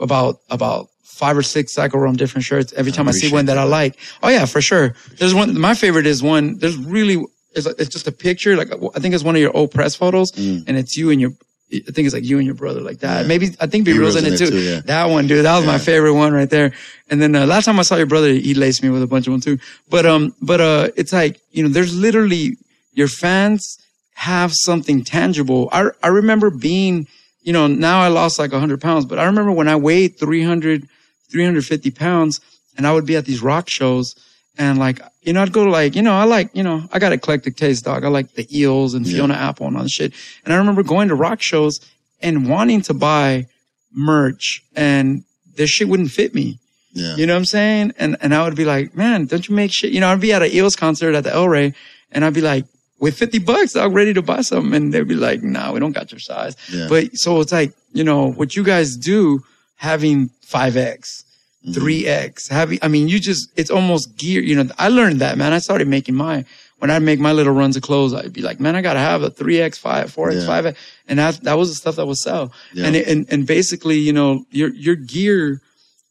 about, 0.00 0.40
about 0.50 0.88
five 1.14 1.36
or 1.36 1.42
six 1.42 1.72
Psycho 1.74 1.98
Realm 1.98 2.16
different 2.16 2.44
shirts 2.44 2.72
every 2.76 2.92
time 2.92 3.08
I, 3.08 3.12
see 3.12 3.30
one 3.32 3.46
that 3.46 3.58
I 3.58 3.64
like. 3.64 3.98
Oh 4.22 4.28
yeah, 4.28 4.44
for 4.44 4.60
sure. 4.60 4.94
There's 5.18 5.34
one, 5.34 5.58
my 5.58 5.74
favorite 5.74 6.06
is 6.06 6.22
one, 6.22 6.58
there's 6.58 6.76
really, 6.76 7.24
it's, 7.54 7.66
it's 7.66 7.88
just 7.90 8.06
a 8.08 8.12
picture. 8.12 8.56
Like, 8.56 8.70
I 8.96 8.98
think 9.00 9.14
it's 9.14 9.24
one 9.24 9.36
of 9.36 9.40
your 9.40 9.56
old 9.56 9.70
press 9.70 9.94
photos 9.94 10.32
Mm. 10.32 10.64
and 10.66 10.76
it's 10.76 10.96
you 10.96 11.10
and 11.10 11.20
your, 11.20 11.30
I 11.72 11.90
think 11.92 12.06
it's 12.06 12.14
like 12.14 12.24
you 12.24 12.36
and 12.38 12.46
your 12.46 12.54
brother 12.54 12.80
like 12.80 12.98
that. 13.00 13.26
Maybe, 13.26 13.46
I 13.60 13.66
think 13.66 13.84
Be 13.84 13.92
B-Real's 13.94 14.16
in 14.16 14.26
it 14.26 14.36
too. 14.36 14.50
too, 14.50 14.58
yeah. 14.60 14.80
That 14.84 15.06
one, 15.06 15.26
dude. 15.26 15.44
That 15.44 15.56
was 15.56 15.66
my 15.66 15.78
favorite 15.78 16.14
one 16.14 16.32
right 16.32 16.48
there. 16.50 16.72
And 17.10 17.20
then, 17.22 17.34
uh, 17.34 17.46
last 17.46 17.64
time 17.64 17.78
I 17.80 17.82
saw 17.82 17.96
your 17.96 18.06
brother, 18.06 18.28
he 18.32 18.54
laced 18.54 18.82
me 18.82 18.90
with 18.90 19.02
a 19.02 19.06
bunch 19.08 19.26
of 19.26 19.32
them 19.32 19.40
too. 19.40 19.58
But, 19.88 20.04
um, 20.06 20.34
but, 20.42 20.60
uh, 20.60 20.90
it's 20.96 21.12
like, 21.12 21.40
you 21.50 21.62
know, 21.62 21.68
there's 21.68 21.96
literally 21.96 22.56
your 22.92 23.08
fans 23.08 23.78
have 24.14 24.52
something 24.54 25.02
tangible. 25.04 25.68
I, 25.72 25.88
I 26.02 26.08
remember 26.08 26.50
being, 26.50 27.06
you 27.42 27.52
know, 27.52 27.66
now 27.66 28.00
I 28.00 28.08
lost 28.08 28.38
like 28.38 28.52
100 28.52 28.80
pounds, 28.80 29.04
but 29.04 29.18
I 29.18 29.24
remember 29.24 29.50
when 29.50 29.66
I 29.68 29.74
weighed 29.76 30.18
300, 30.18 30.86
350 31.34 31.90
pounds 31.90 32.40
and 32.76 32.86
I 32.86 32.92
would 32.92 33.06
be 33.06 33.16
at 33.16 33.24
these 33.24 33.42
rock 33.42 33.68
shows 33.68 34.14
and 34.56 34.78
like, 34.78 35.00
you 35.22 35.32
know, 35.32 35.42
I'd 35.42 35.52
go 35.52 35.64
to 35.64 35.70
like, 35.70 35.96
you 35.96 36.02
know, 36.02 36.14
I 36.14 36.24
like, 36.24 36.50
you 36.54 36.62
know, 36.62 36.88
I 36.92 37.00
got 37.00 37.12
eclectic 37.12 37.56
taste, 37.56 37.84
dog. 37.84 38.04
I 38.04 38.08
like 38.08 38.34
the 38.34 38.46
Eels 38.56 38.94
and 38.94 39.04
Fiona 39.04 39.34
Apple 39.34 39.66
and 39.66 39.76
all 39.76 39.82
this 39.82 39.90
shit. 39.90 40.12
And 40.44 40.54
I 40.54 40.58
remember 40.58 40.84
going 40.84 41.08
to 41.08 41.16
rock 41.16 41.42
shows 41.42 41.80
and 42.22 42.48
wanting 42.48 42.82
to 42.82 42.94
buy 42.94 43.48
merch 43.92 44.62
and 44.76 45.24
this 45.56 45.70
shit 45.70 45.88
wouldn't 45.88 46.12
fit 46.12 46.36
me. 46.36 46.60
Yeah. 46.92 47.16
You 47.16 47.26
know 47.26 47.34
what 47.34 47.38
I'm 47.38 47.44
saying? 47.46 47.94
And 47.98 48.16
and 48.20 48.32
I 48.32 48.44
would 48.44 48.54
be 48.54 48.64
like, 48.64 48.94
man, 48.94 49.26
don't 49.26 49.48
you 49.48 49.56
make 49.56 49.72
shit? 49.72 49.90
You 49.90 49.98
know, 49.98 50.08
I'd 50.08 50.20
be 50.20 50.32
at 50.32 50.42
an 50.42 50.52
Eels 50.52 50.76
concert 50.76 51.16
at 51.16 51.24
the 51.24 51.32
El 51.32 51.48
Rey, 51.48 51.74
and 52.12 52.24
I'd 52.24 52.34
be 52.34 52.40
like, 52.40 52.66
with 53.00 53.16
50 53.16 53.40
bucks, 53.40 53.74
I'm 53.74 53.92
ready 53.92 54.14
to 54.14 54.22
buy 54.22 54.42
something. 54.42 54.72
And 54.74 54.94
they'd 54.94 55.08
be 55.08 55.16
like, 55.16 55.42
nah, 55.42 55.72
we 55.72 55.80
don't 55.80 55.92
got 55.92 56.12
your 56.12 56.20
size. 56.20 56.56
Yeah. 56.72 56.86
But 56.88 57.16
so 57.16 57.40
it's 57.40 57.52
like, 57.52 57.72
you 57.92 58.04
know, 58.04 58.30
what 58.30 58.54
you 58.54 58.62
guys 58.62 58.96
do, 58.96 59.42
having 59.76 60.30
5X, 60.46 61.22
Mm-hmm. 61.66 61.82
3X, 61.82 62.50
having, 62.50 62.78
I 62.82 62.88
mean, 62.88 63.08
you 63.08 63.18
just, 63.18 63.48
it's 63.56 63.70
almost 63.70 64.18
gear. 64.18 64.42
You 64.42 64.62
know, 64.62 64.70
I 64.76 64.88
learned 64.88 65.22
that, 65.22 65.38
man. 65.38 65.54
I 65.54 65.58
started 65.60 65.88
making 65.88 66.14
my, 66.14 66.44
when 66.78 66.90
I 66.90 66.98
make 66.98 67.18
my 67.20 67.32
little 67.32 67.54
runs 67.54 67.74
of 67.74 67.82
clothes, 67.82 68.12
I'd 68.12 68.34
be 68.34 68.42
like, 68.42 68.60
man, 68.60 68.76
I 68.76 68.82
got 68.82 68.92
to 68.92 68.98
have 68.98 69.22
a 69.22 69.30
3X, 69.30 69.78
5, 69.78 70.14
4X, 70.14 70.34
Yeah. 70.34 70.46
5X. 70.46 70.76
And 71.08 71.18
that, 71.18 71.36
that 71.44 71.54
was 71.56 71.70
the 71.70 71.74
stuff 71.76 71.96
that 71.96 72.04
would 72.06 72.18
sell. 72.18 72.52
Yeah. 72.74 72.84
And, 72.88 72.96
it- 72.96 73.08
and, 73.08 73.26
and 73.32 73.46
basically, 73.46 73.96
you 73.96 74.12
know, 74.12 74.44
your, 74.50 74.74
your 74.74 74.94
gear, 74.94 75.62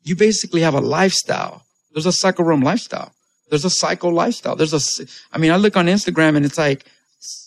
you 0.03 0.15
basically 0.15 0.61
have 0.61 0.73
a 0.73 0.81
lifestyle. 0.81 1.64
There's 1.94 2.07
a 2.07 2.11
Psycho 2.11 2.41
Realm 2.41 2.64
lifestyle. 2.64 3.14
There's 3.52 3.64
a 3.64 3.69
psycho 3.69 4.10
lifestyle. 4.10 4.56
There's 4.56 4.73
a, 4.73 5.06
I 5.31 5.38
mean, 5.38 5.52
I 5.52 5.57
look 5.57 5.77
on 5.77 5.85
Instagram 5.85 6.35
and 6.35 6.44
it's 6.48 6.57
like, 6.57 6.85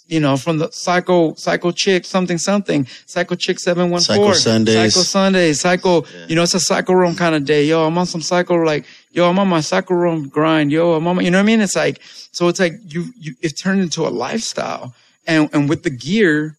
you 0.08 0.20
know, 0.20 0.36
from 0.36 0.58
the 0.58 0.70
psycho, 0.70 1.34
psycho 1.34 1.72
chick, 1.72 2.04
something, 2.04 2.38
something, 2.38 2.86
psycho 3.06 3.34
chick 3.34 3.58
714. 3.58 4.00
Psycho 4.16 4.32
Sundays. 4.34 4.94
Psycho 4.94 5.02
Sundays, 5.04 5.60
psycho, 5.60 6.04
you 6.28 6.36
know, 6.36 6.42
it's 6.44 6.54
a 6.54 6.60
Psycho 6.60 6.92
Realm 6.94 7.16
kind 7.16 7.34
of 7.34 7.44
day. 7.44 7.64
Yo, 7.64 7.84
I'm 7.86 7.98
on 7.98 8.06
some 8.06 8.20
psycho, 8.22 8.54
like, 8.56 8.84
yo, 9.10 9.28
I'm 9.28 9.38
on 9.38 9.48
my 9.48 9.60
Psycho 9.60 9.94
Realm 9.94 10.28
grind. 10.28 10.70
Yo, 10.70 10.92
I'm 10.94 11.06
on 11.08 11.16
my, 11.16 11.22
you 11.22 11.30
know 11.30 11.38
what 11.38 11.42
I 11.42 11.46
mean? 11.46 11.60
It's 11.60 11.74
like, 11.76 12.00
so 12.32 12.46
it's 12.48 12.60
like 12.60 12.74
you, 12.86 13.06
you, 13.18 13.34
it 13.42 13.58
turned 13.60 13.80
into 13.80 14.06
a 14.06 14.10
lifestyle. 14.10 14.94
And, 15.26 15.50
and 15.52 15.68
with 15.68 15.82
the 15.82 15.90
gear, 15.90 16.56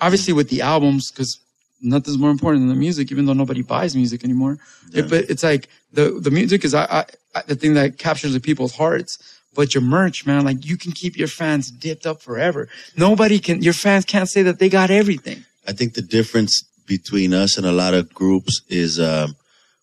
obviously 0.00 0.32
with 0.34 0.50
the 0.50 0.60
albums, 0.60 1.10
because 1.10 1.38
nothing's 1.80 2.18
more 2.18 2.30
important 2.30 2.62
than 2.62 2.68
the 2.68 2.74
music, 2.74 3.10
even 3.10 3.24
though 3.26 3.32
nobody 3.32 3.62
buys 3.62 3.96
music 3.96 4.22
anymore. 4.22 4.58
It- 4.92 5.08
but 5.08 5.30
it's 5.30 5.42
like 5.42 5.68
the 5.94 6.10
the 6.20 6.30
music 6.30 6.64
is 6.64 6.74
I, 6.74 6.84
I, 6.84 7.04
I 7.34 7.42
the 7.46 7.54
thing 7.56 7.72
that 7.74 7.96
captures 7.98 8.34
the 8.34 8.40
people's 8.40 8.74
hearts. 8.74 9.31
But 9.54 9.74
your 9.74 9.82
merch, 9.82 10.24
man, 10.24 10.44
like 10.44 10.64
you 10.64 10.76
can 10.78 10.92
keep 10.92 11.16
your 11.16 11.28
fans 11.28 11.70
dipped 11.70 12.06
up 12.06 12.22
forever. 12.22 12.68
Nobody 12.96 13.38
can. 13.38 13.62
Your 13.62 13.74
fans 13.74 14.04
can't 14.04 14.28
say 14.28 14.42
that 14.42 14.58
they 14.58 14.68
got 14.68 14.90
everything. 14.90 15.44
I 15.68 15.72
think 15.72 15.94
the 15.94 16.02
difference 16.02 16.64
between 16.86 17.32
us 17.34 17.56
and 17.58 17.66
a 17.66 17.72
lot 17.72 17.94
of 17.94 18.12
groups 18.14 18.62
is 18.68 18.98
um, 18.98 19.36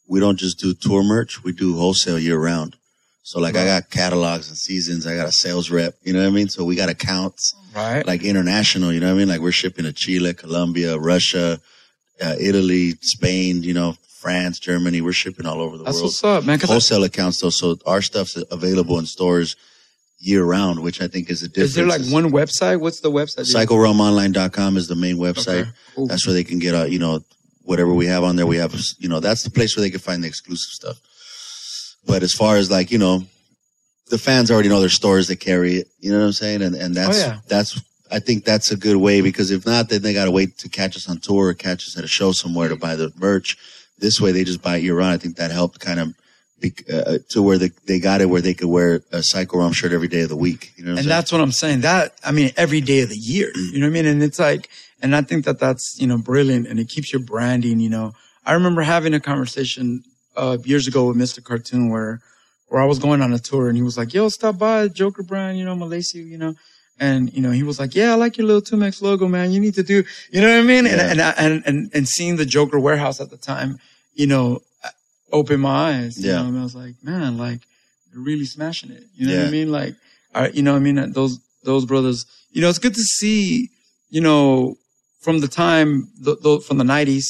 we 0.08 0.20
don't 0.20 0.38
just 0.38 0.60
do 0.60 0.74
tour 0.74 1.04
merch; 1.04 1.44
we 1.44 1.52
do 1.52 1.78
wholesale 1.78 2.18
year 2.20 2.40
round. 2.40 2.76
So, 3.22 3.40
like, 3.40 3.56
I 3.56 3.64
got 3.66 3.92
catalogs 3.92 4.50
and 4.50 4.58
seasons. 4.58 5.06
I 5.06 5.16
got 5.16 5.28
a 5.28 5.32
sales 5.32 5.70
rep. 5.70 5.94
You 6.04 6.14
know 6.14 6.22
what 6.22 6.30
I 6.30 6.32
mean? 6.32 6.50
So 6.50 6.64
we 6.64 6.76
got 6.76 6.90
accounts 6.90 7.54
Right. 7.76 8.04
like 8.04 8.24
international. 8.24 8.92
You 8.92 9.00
know 9.00 9.08
what 9.10 9.18
I 9.18 9.20
mean? 9.20 9.28
Like 9.28 9.42
we're 9.42 9.52
shipping 9.52 9.86
to 9.86 9.94
Chile, 9.94 10.34
Colombia, 10.34 10.98
Russia, 10.98 11.62
uh, 12.20 12.36
Italy, 12.40 12.96
Spain. 13.02 13.62
You 13.62 13.76
know, 13.76 13.98
France, 14.20 14.60
Germany. 14.60 15.00
We're 15.02 15.14
shipping 15.14 15.46
all 15.46 15.62
over 15.62 15.78
the 15.78 15.84
That's 15.86 15.96
world. 15.98 16.06
what's 16.08 16.24
up, 16.24 16.44
man. 16.46 16.60
'Cause 16.60 16.70
I- 16.70 16.74
Wholesale 16.74 17.04
accounts 17.06 17.40
though, 17.42 17.50
so 17.50 17.78
our 17.86 18.02
stuff's 18.02 18.38
available 18.52 19.00
in 19.00 19.06
stores 19.06 19.56
year 20.20 20.44
round, 20.44 20.80
which 20.82 21.02
I 21.02 21.08
think 21.08 21.30
is 21.30 21.42
a 21.44 21.48
difference. 21.48 21.70
is 21.70 21.76
there 21.76 21.86
like 21.88 22.06
one 22.08 22.32
website? 22.32 22.82
What's 22.82 23.00
the 23.00 23.10
website? 23.12 23.46
PsychoRealmOnline.com 23.54 24.76
is 24.76 24.88
the 24.88 24.96
main 24.96 25.16
website. 25.18 25.62
Okay, 25.62 25.70
cool. 25.96 26.08
That's 26.08 26.26
where 26.28 26.34
they 26.34 26.44
can 26.44 26.60
get, 26.60 26.76
uh, 26.76 26.84
you 26.84 27.00
know, 27.00 27.24
whatever 27.64 27.94
we 27.94 28.08
have 28.08 28.24
on 28.26 28.36
there. 28.36 28.46
We 28.46 28.58
have, 28.58 28.76
you 28.98 29.08
know, 29.08 29.22
that's 29.22 29.44
the 29.44 29.50
place 29.50 29.76
where 29.78 29.82
they 29.82 29.90
can 29.90 30.00
find 30.02 30.22
the 30.24 30.28
exclusive 30.28 30.72
stuff. 30.72 30.98
But 32.06 32.24
as 32.24 32.34
far 32.34 32.58
as 32.58 32.70
like, 32.70 32.92
you 32.92 32.98
know, 32.98 33.24
the 34.10 34.18
fans 34.18 34.52
already 34.52 34.68
know 34.70 34.80
their 34.82 34.90
stores 34.90 35.28
that 35.28 35.38
carry 35.38 35.76
it. 35.78 35.88
You 36.00 36.12
know 36.12 36.20
what 36.20 36.26
I'm 36.26 36.34
saying? 36.34 36.62
And, 36.64 36.76
and 36.76 36.96
that's, 36.96 37.18
Oh, 37.18 37.22
yeah. 37.22 37.40
that's, 37.48 37.80
I 38.12 38.20
think 38.20 38.44
that's 38.44 38.72
a 38.72 38.76
good 38.76 38.98
way 38.98 39.22
because 39.22 39.52
if 39.52 39.66
not, 39.66 39.88
then 39.90 40.02
they 40.02 40.14
got 40.14 40.26
to 40.26 40.32
wait 40.32 40.58
to 40.60 40.68
catch 40.70 40.98
us 40.98 41.08
on 41.08 41.20
tour 41.20 41.48
or 41.50 41.54
catch 41.54 41.86
us 41.88 41.96
at 41.98 42.04
a 42.04 42.08
show 42.08 42.32
somewhere 42.32 42.68
to 42.68 42.76
buy 42.76 42.96
the 42.96 43.14
merch. 43.18 43.56
This 44.00 44.20
way 44.20 44.32
they 44.32 44.44
just 44.44 44.62
buy 44.62 44.78
it 44.78 44.84
year 44.84 44.96
round. 44.96 45.14
I 45.14 45.18
think 45.18 45.38
that 45.38 45.52
helped 45.52 45.80
kind 45.80 46.00
of 46.00 46.14
be, 46.60 46.74
uh, 46.92 47.20
to 47.30 47.42
where 47.42 47.58
they, 47.58 47.70
they 47.86 48.00
got 48.00 48.22
it 48.22 48.28
where 48.28 48.42
they 48.42 48.54
could 48.54 48.68
wear 48.68 49.02
a 49.12 49.24
Psycho 49.24 49.60
Realm 49.60 49.74
shirt 49.74 49.92
every 49.92 50.08
day 50.08 50.22
of 50.22 50.30
the 50.30 50.36
week. 50.36 50.74
You 50.76 50.86
know 50.86 50.92
what 50.92 51.00
I'm 51.00 51.04
and 51.04 51.12
that's 51.12 51.32
what 51.32 51.42
I'm 51.42 51.52
saying. 51.52 51.82
That 51.82 52.16
I 52.24 52.32
mean, 52.32 52.52
every 52.58 52.82
day 52.82 53.02
of 53.02 53.10
the 53.10 53.18
year. 53.18 53.52
You 53.56 53.80
know 53.80 53.88
what 53.88 53.92
I 53.92 53.94
mean? 53.94 54.06
And 54.06 54.24
it's 54.24 54.40
like, 54.40 54.70
and 55.02 55.16
I 55.16 55.22
think 55.22 55.46
that 55.46 55.60
that's 55.60 55.98
you 56.00 56.08
know 56.08 56.18
brilliant, 56.18 56.68
and 56.68 56.80
it 56.80 56.90
keeps 56.90 57.14
your 57.14 57.22
branding. 57.22 57.80
You 57.80 57.90
know, 57.90 58.14
I 58.46 58.54
remember 58.54 58.82
having 58.82 59.14
a 59.14 59.20
conversation 59.20 60.04
uh, 60.36 60.58
years 60.64 60.88
ago 60.88 61.08
with 61.08 61.18
Mr. 61.18 61.44
Cartoon 61.44 61.90
where 61.90 62.22
where 62.68 62.82
I 62.82 62.86
was 62.86 63.00
going 63.00 63.22
on 63.22 63.34
a 63.34 63.40
tour, 63.40 63.68
and 63.68 63.78
he 63.78 63.84
was 63.84 63.98
like, 63.98 64.14
"Yo, 64.14 64.30
stop 64.30 64.58
by 64.58 64.88
Joker 64.88 65.24
brand. 65.24 65.58
You 65.58 65.66
know, 65.66 65.72
I'm 65.72 65.80
gonna 65.80 65.92
lace 65.92 66.14
you. 66.14 66.24
You 66.24 66.38
know." 66.38 66.56
And 67.00 67.34
you 67.34 67.42
know 67.42 67.52
he 67.52 67.64
was 67.64 67.80
like, 67.80 67.96
"Yeah, 67.96 68.12
I 68.12 68.16
like 68.16 68.38
your 68.38 68.46
little 68.46 68.62
2Mex 68.62 69.02
logo, 69.02 69.28
man. 69.28 69.52
You 69.52 69.60
need 69.62 69.76
to 69.76 69.84
do, 69.84 70.04
you 70.32 70.42
know 70.42 70.50
what 70.50 70.60
I 70.60 70.64
mean?" 70.64 70.86
Yeah. 70.86 70.92
And, 71.12 71.22
and 71.22 71.36
and 71.38 71.64
and 71.66 71.92
and 71.94 72.08
seeing 72.08 72.36
the 72.36 72.46
Joker 72.46 72.80
warehouse 72.80 73.22
at 73.22 73.30
the 73.30 73.38
time, 73.38 73.80
you 74.14 74.28
know, 74.28 74.62
uh, 74.84 74.90
opened 75.32 75.62
my 75.62 75.92
eyes. 75.92 76.18
You 76.18 76.32
Yeah. 76.32 76.42
know, 76.42 76.48
and 76.50 76.60
I 76.60 76.64
was 76.64 76.76
like, 76.76 76.96
"Man, 77.02 77.38
like 77.38 77.62
they're 78.12 78.22
really 78.22 78.46
smashing 78.46 78.92
it." 78.92 79.04
You 79.16 79.28
know 79.28 79.38
what 79.38 79.48
I 79.48 79.52
mean? 79.52 79.72
Like, 79.72 79.96
I, 80.36 80.50
you 80.50 80.62
know, 80.62 80.74
what 80.74 80.80
I 80.80 80.92
mean, 80.92 81.12
those 81.14 81.40
those 81.64 81.86
brothers. 81.86 82.26
You 82.52 82.62
know, 82.62 82.70
it's 82.70 82.80
good 82.80 82.96
to 82.96 83.04
see. 83.04 83.70
You 84.10 84.22
know, 84.22 84.76
from 85.22 85.40
the 85.40 85.48
time 85.48 86.10
the, 86.20 86.36
the, 86.36 86.60
from 86.60 86.80
the 86.80 86.84
'90s, 86.84 87.26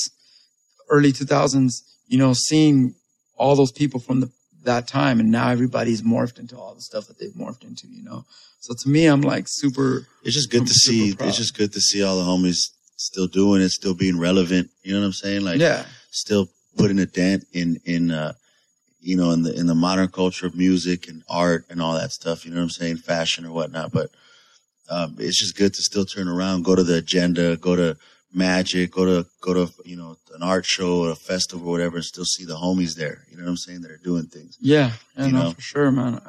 early 0.90 1.12
2000s. 1.14 1.72
You 2.08 2.18
know, 2.18 2.34
seeing 2.34 2.96
all 3.38 3.56
those 3.56 3.72
people 3.72 4.00
from 4.00 4.22
the 4.22 4.32
that 4.64 4.88
time, 4.88 5.20
and 5.20 5.32
now 5.32 5.50
everybody's 5.50 6.02
morphed 6.02 6.40
into 6.40 6.58
all 6.58 6.74
the 6.74 6.82
stuff 6.82 7.08
that 7.08 7.20
they've 7.20 7.32
morphed 7.34 7.64
into. 7.64 7.88
You 7.88 8.04
know, 8.04 8.26
so 8.60 8.74
to 8.74 8.90
me, 8.90 9.06
I'm 9.06 9.22
like 9.22 9.46
super. 9.48 10.06
it's 10.24 10.36
just 10.36 10.50
good 10.52 10.62
I'm 10.62 10.68
to 10.68 10.74
see. 10.74 11.16
proud. 11.16 11.28
It's 11.30 11.38
just 11.38 11.58
good 11.58 11.74
to 11.74 11.82
see 11.82 12.04
all 12.04 12.18
the 12.18 12.24
homies 12.26 12.58
still 12.98 13.28
doing 13.28 13.62
it, 13.62 13.70
still 13.70 13.94
being 13.94 14.20
relevant. 14.20 14.70
You 14.84 14.94
know 14.94 15.00
what 15.00 15.06
I'm 15.08 15.14
saying? 15.14 15.42
Like, 15.44 15.60
Yeah, 15.60 15.86
still 16.12 16.48
putting 16.78 17.00
a 17.00 17.06
dent 17.06 17.46
in 17.54 17.80
in 17.86 18.12
uh, 18.12 18.34
you 19.02 19.16
know 19.18 19.32
in 19.32 19.44
the 19.44 19.54
in 19.58 19.68
the 19.68 19.76
modern 19.76 20.10
culture 20.10 20.46
of 20.48 20.56
music 20.56 21.08
and 21.08 21.24
art 21.30 21.66
and 21.70 21.82
all 21.82 21.94
that 21.94 22.12
stuff. 22.12 22.46
You 22.46 22.52
know 22.52 22.58
what 22.58 22.64
I'm 22.64 22.70
saying? 22.70 22.98
Fashion 22.98 23.46
or 23.46 23.52
whatnot. 23.52 23.92
But 23.92 24.12
um, 24.90 25.16
it's 25.20 25.40
just 25.40 25.56
good 25.56 25.74
to 25.76 25.82
still 25.82 26.06
turn 26.06 26.28
around, 26.28 26.64
go 26.66 26.76
to 26.76 26.84
the 26.84 26.96
agenda, 26.98 27.56
go 27.58 27.76
to 27.76 27.98
Magic, 28.32 28.92
go 28.92 29.06
to 29.06 29.28
go 29.42 29.54
to 29.56 29.72
you 29.86 29.96
know 29.96 30.16
an 30.36 30.44
art 30.44 30.64
show 30.66 31.06
or 31.06 31.12
a 31.12 31.16
festival 31.16 31.68
or 31.68 31.72
whatever, 31.72 31.96
and 31.96 32.06
still 32.06 32.26
see 32.26 32.46
the 32.46 32.56
homies 32.58 32.96
there. 32.96 33.26
You 33.32 33.38
know 33.38 33.44
what 33.44 33.50
I'm 33.50 33.58
saying? 33.58 33.82
That 33.82 33.90
are 33.92 33.98
doing 33.98 34.26
things. 34.28 34.56
yeah, 34.60 34.92
yeah, 35.18 35.26
You 35.26 35.32
no, 35.32 35.44
know? 35.46 35.52
for 35.52 35.62
sure, 35.62 35.90
man. 35.92 36.22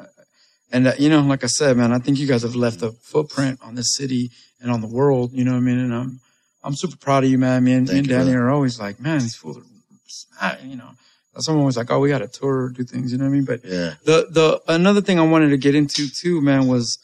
And 0.71 0.87
uh, 0.87 0.93
you 0.97 1.09
know, 1.09 1.21
like 1.21 1.43
I 1.43 1.47
said, 1.47 1.77
man, 1.77 1.91
I 1.91 1.99
think 1.99 2.17
you 2.19 2.27
guys 2.27 2.43
have 2.43 2.55
left 2.55 2.81
a 2.81 2.91
footprint 2.91 3.59
on 3.61 3.75
this 3.75 3.95
city 3.95 4.31
and 4.61 4.71
on 4.71 4.81
the 4.81 4.87
world. 4.87 5.33
You 5.33 5.43
know 5.43 5.51
what 5.51 5.57
I 5.57 5.61
mean? 5.61 5.79
And 5.79 5.93
I'm, 5.93 6.19
I'm 6.63 6.75
super 6.75 6.97
proud 6.97 7.23
of 7.23 7.29
you, 7.29 7.37
man. 7.37 7.63
Me 7.63 7.73
and, 7.73 7.87
me 7.87 7.99
and 7.99 8.07
Danny 8.07 8.33
are 8.33 8.49
always 8.49 8.79
like, 8.79 8.99
man, 8.99 9.19
these 9.19 9.35
fools 9.35 9.57
are, 9.57 9.63
smack," 10.07 10.63
you 10.63 10.75
know. 10.75 10.89
Someone 11.37 11.65
was 11.65 11.77
like, 11.77 11.89
oh, 11.89 11.99
we 11.99 12.09
got 12.09 12.19
to 12.19 12.27
tour, 12.27 12.63
or 12.63 12.69
do 12.69 12.83
things. 12.83 13.11
You 13.11 13.17
know 13.17 13.23
what 13.23 13.31
I 13.31 13.33
mean? 13.33 13.45
But 13.45 13.63
Yeah, 13.63 13.95
the 14.03 14.27
the 14.29 14.61
another 14.67 15.01
thing 15.01 15.17
I 15.19 15.25
wanted 15.25 15.49
to 15.49 15.57
get 15.57 15.75
into 15.75 16.09
too, 16.09 16.41
man, 16.41 16.67
was 16.67 16.97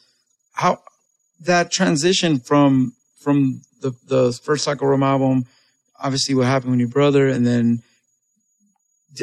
how 0.54 0.82
that 1.42 1.72
transition 1.72 2.40
from 2.40 2.94
from 3.20 3.62
the 3.82 3.94
the 4.08 4.38
first 4.44 4.66
Psycho 4.66 4.86
Realm 4.86 5.04
album, 5.04 5.46
obviously 6.00 6.36
what 6.36 6.46
happened 6.46 6.72
with 6.72 6.80
your 6.80 6.90
brother, 6.90 7.28
and 7.28 7.46
then 7.48 7.84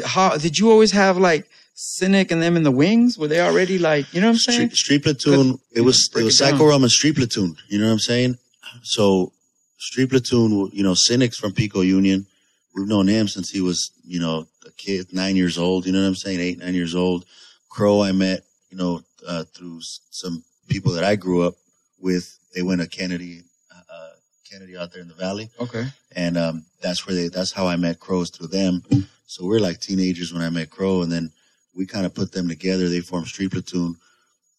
how 0.03 0.37
did 0.37 0.57
you 0.57 0.71
always 0.71 0.91
have 0.91 1.17
like 1.17 1.47
Cynic 1.75 2.31
and 2.31 2.41
them 2.41 2.55
in 2.55 2.63
the 2.63 2.71
wings? 2.71 3.17
Were 3.17 3.27
they 3.27 3.41
already 3.41 3.77
like 3.77 4.11
you 4.13 4.21
know 4.21 4.27
what 4.27 4.33
I'm 4.33 4.39
saying? 4.39 4.69
Street, 4.71 4.77
Street 4.77 5.03
Platoon. 5.03 5.59
It 5.71 5.81
was 5.81 6.07
break 6.09 6.21
it 6.21 6.25
was. 6.25 6.37
Psycho 6.37 6.65
Realm 6.65 6.83
and 6.83 6.91
Street 6.91 7.15
Platoon. 7.15 7.55
You 7.67 7.79
know 7.79 7.85
what 7.87 7.91
I'm 7.93 7.99
saying? 7.99 8.37
So 8.83 9.33
Street 9.77 10.09
Platoon, 10.09 10.69
you 10.73 10.83
know, 10.83 10.93
Cynics 10.95 11.37
from 11.37 11.51
Pico 11.53 11.81
Union. 11.81 12.25
We've 12.73 12.87
known 12.87 13.07
him 13.07 13.27
since 13.27 13.49
he 13.49 13.61
was, 13.61 13.91
you 14.05 14.19
know, 14.19 14.47
a 14.65 14.71
kid, 14.71 15.13
nine 15.13 15.35
years 15.35 15.57
old. 15.57 15.85
You 15.85 15.91
know 15.93 16.01
what 16.01 16.07
I'm 16.07 16.15
saying? 16.15 16.39
Eight, 16.39 16.59
nine 16.59 16.73
years 16.73 16.95
old. 16.95 17.25
Crow, 17.69 18.01
I 18.01 18.11
met, 18.13 18.43
you 18.69 18.77
know, 18.77 19.01
uh, 19.27 19.43
through 19.53 19.79
some 20.11 20.43
people 20.67 20.93
that 20.93 21.03
I 21.03 21.15
grew 21.15 21.43
up 21.43 21.55
with. 21.99 22.37
They 22.53 22.63
went 22.63 22.79
to 22.81 22.87
Kennedy, 22.87 23.43
uh, 23.71 24.09
Kennedy 24.49 24.77
out 24.77 24.93
there 24.93 25.01
in 25.01 25.09
the 25.09 25.13
valley 25.13 25.49
Okay. 25.59 25.85
and 26.15 26.37
um, 26.37 26.65
that's 26.81 27.05
where 27.05 27.13
they 27.15 27.27
that's 27.27 27.51
how 27.51 27.67
I 27.67 27.75
met 27.75 27.99
Crows 27.99 28.29
through 28.29 28.47
them. 28.47 28.81
So 29.27 29.45
we 29.45 29.55
are 29.57 29.59
like 29.59 29.81
teenagers 29.81 30.31
when 30.31 30.41
I 30.41 30.49
met 30.49 30.69
Crow, 30.69 31.01
and 31.01 31.11
then 31.11 31.31
we 31.75 31.85
kind 31.85 32.05
of 32.05 32.13
put 32.13 32.31
them 32.31 32.47
together. 32.47 32.89
They 32.89 33.01
formed 33.01 33.27
Street 33.27 33.51
Platoon, 33.51 33.95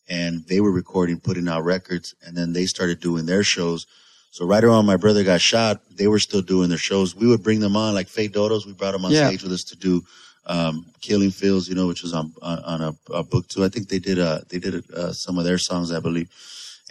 and 0.08 0.44
they 0.46 0.60
were 0.60 0.70
recording, 0.72 1.18
putting 1.18 1.48
out 1.48 1.64
records, 1.64 2.14
and 2.24 2.36
then 2.36 2.52
they 2.52 2.66
started 2.66 3.00
doing 3.00 3.26
their 3.26 3.42
shows. 3.42 3.86
So 4.30 4.44
right 4.46 4.62
around 4.62 4.84
my 4.86 4.96
brother 4.96 5.24
got 5.24 5.40
shot, 5.40 5.80
they 5.90 6.08
were 6.08 6.18
still 6.18 6.42
doing 6.42 6.68
their 6.68 6.78
shows. 6.78 7.16
We 7.16 7.26
would 7.26 7.42
bring 7.42 7.60
them 7.60 7.76
on 7.76 7.94
like 7.94 8.08
Fais 8.08 8.28
Do-Do's. 8.28 8.66
We 8.66 8.74
brought 8.74 8.92
them 8.92 9.04
on 9.04 9.12
Yeah. 9.12 9.28
stage 9.28 9.42
with 9.42 9.52
us 9.52 9.64
to 9.64 9.76
do 9.76 10.04
um, 10.46 10.86
Killing 11.00 11.30
Fields, 11.30 11.68
you 11.68 11.74
know, 11.74 11.86
which 11.86 12.02
was 12.02 12.12
on 12.14 12.32
on, 12.42 12.58
on 12.60 12.80
a, 12.82 13.12
a 13.12 13.22
book 13.24 13.48
too. 13.48 13.64
I 13.64 13.68
think 13.68 13.88
they 13.88 13.98
did 13.98 14.18
uh 14.18 14.40
they 14.48 14.58
did 14.58 14.88
uh, 14.92 15.12
some 15.12 15.38
of 15.38 15.44
their 15.44 15.58
songs, 15.58 15.90
I 15.90 16.00
believe, 16.00 16.28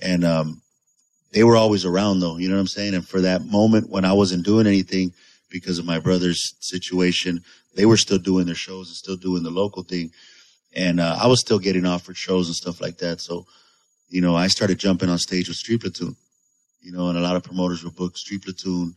and 0.01 0.25
um, 0.25 0.61
they 1.31 1.43
were 1.43 1.55
always 1.55 1.85
around 1.85 2.19
though. 2.19 2.37
You 2.37 2.49
know 2.49 2.55
what 2.55 2.61
I'm 2.61 2.67
saying? 2.67 2.95
And 2.95 3.07
for 3.07 3.21
that 3.21 3.45
moment 3.45 3.89
when 3.89 4.03
I 4.05 4.13
wasn't 4.13 4.43
doing 4.43 4.67
anything 4.67 5.13
because 5.49 5.77
of 5.79 5.85
my 5.85 5.99
brother's 5.99 6.55
situation, 6.59 7.43
they 7.75 7.85
were 7.85 7.97
still 7.97 8.17
doing 8.17 8.45
their 8.45 8.55
shows 8.55 8.87
and 8.87 8.95
still 8.95 9.17
doing 9.17 9.43
the 9.43 9.51
local 9.51 9.83
thing. 9.83 10.11
And, 10.75 10.99
uh, 10.99 11.17
I 11.21 11.27
was 11.27 11.39
still 11.39 11.59
getting 11.59 11.85
offered 11.85 12.17
shows 12.17 12.47
and 12.47 12.55
stuff 12.55 12.81
like 12.81 12.97
that. 12.97 13.21
So, 13.21 13.45
you 14.09 14.21
know, 14.21 14.35
I 14.35 14.47
started 14.47 14.77
jumping 14.77 15.09
on 15.09 15.17
stage 15.17 15.47
with 15.47 15.57
Street 15.57 15.81
Platoon, 15.81 16.15
you 16.81 16.91
know, 16.91 17.09
and 17.09 17.17
a 17.17 17.21
lot 17.21 17.35
of 17.35 17.43
promoters 17.43 17.83
would 17.83 17.95
book 17.95 18.17
Street 18.17 18.43
Platoon 18.43 18.95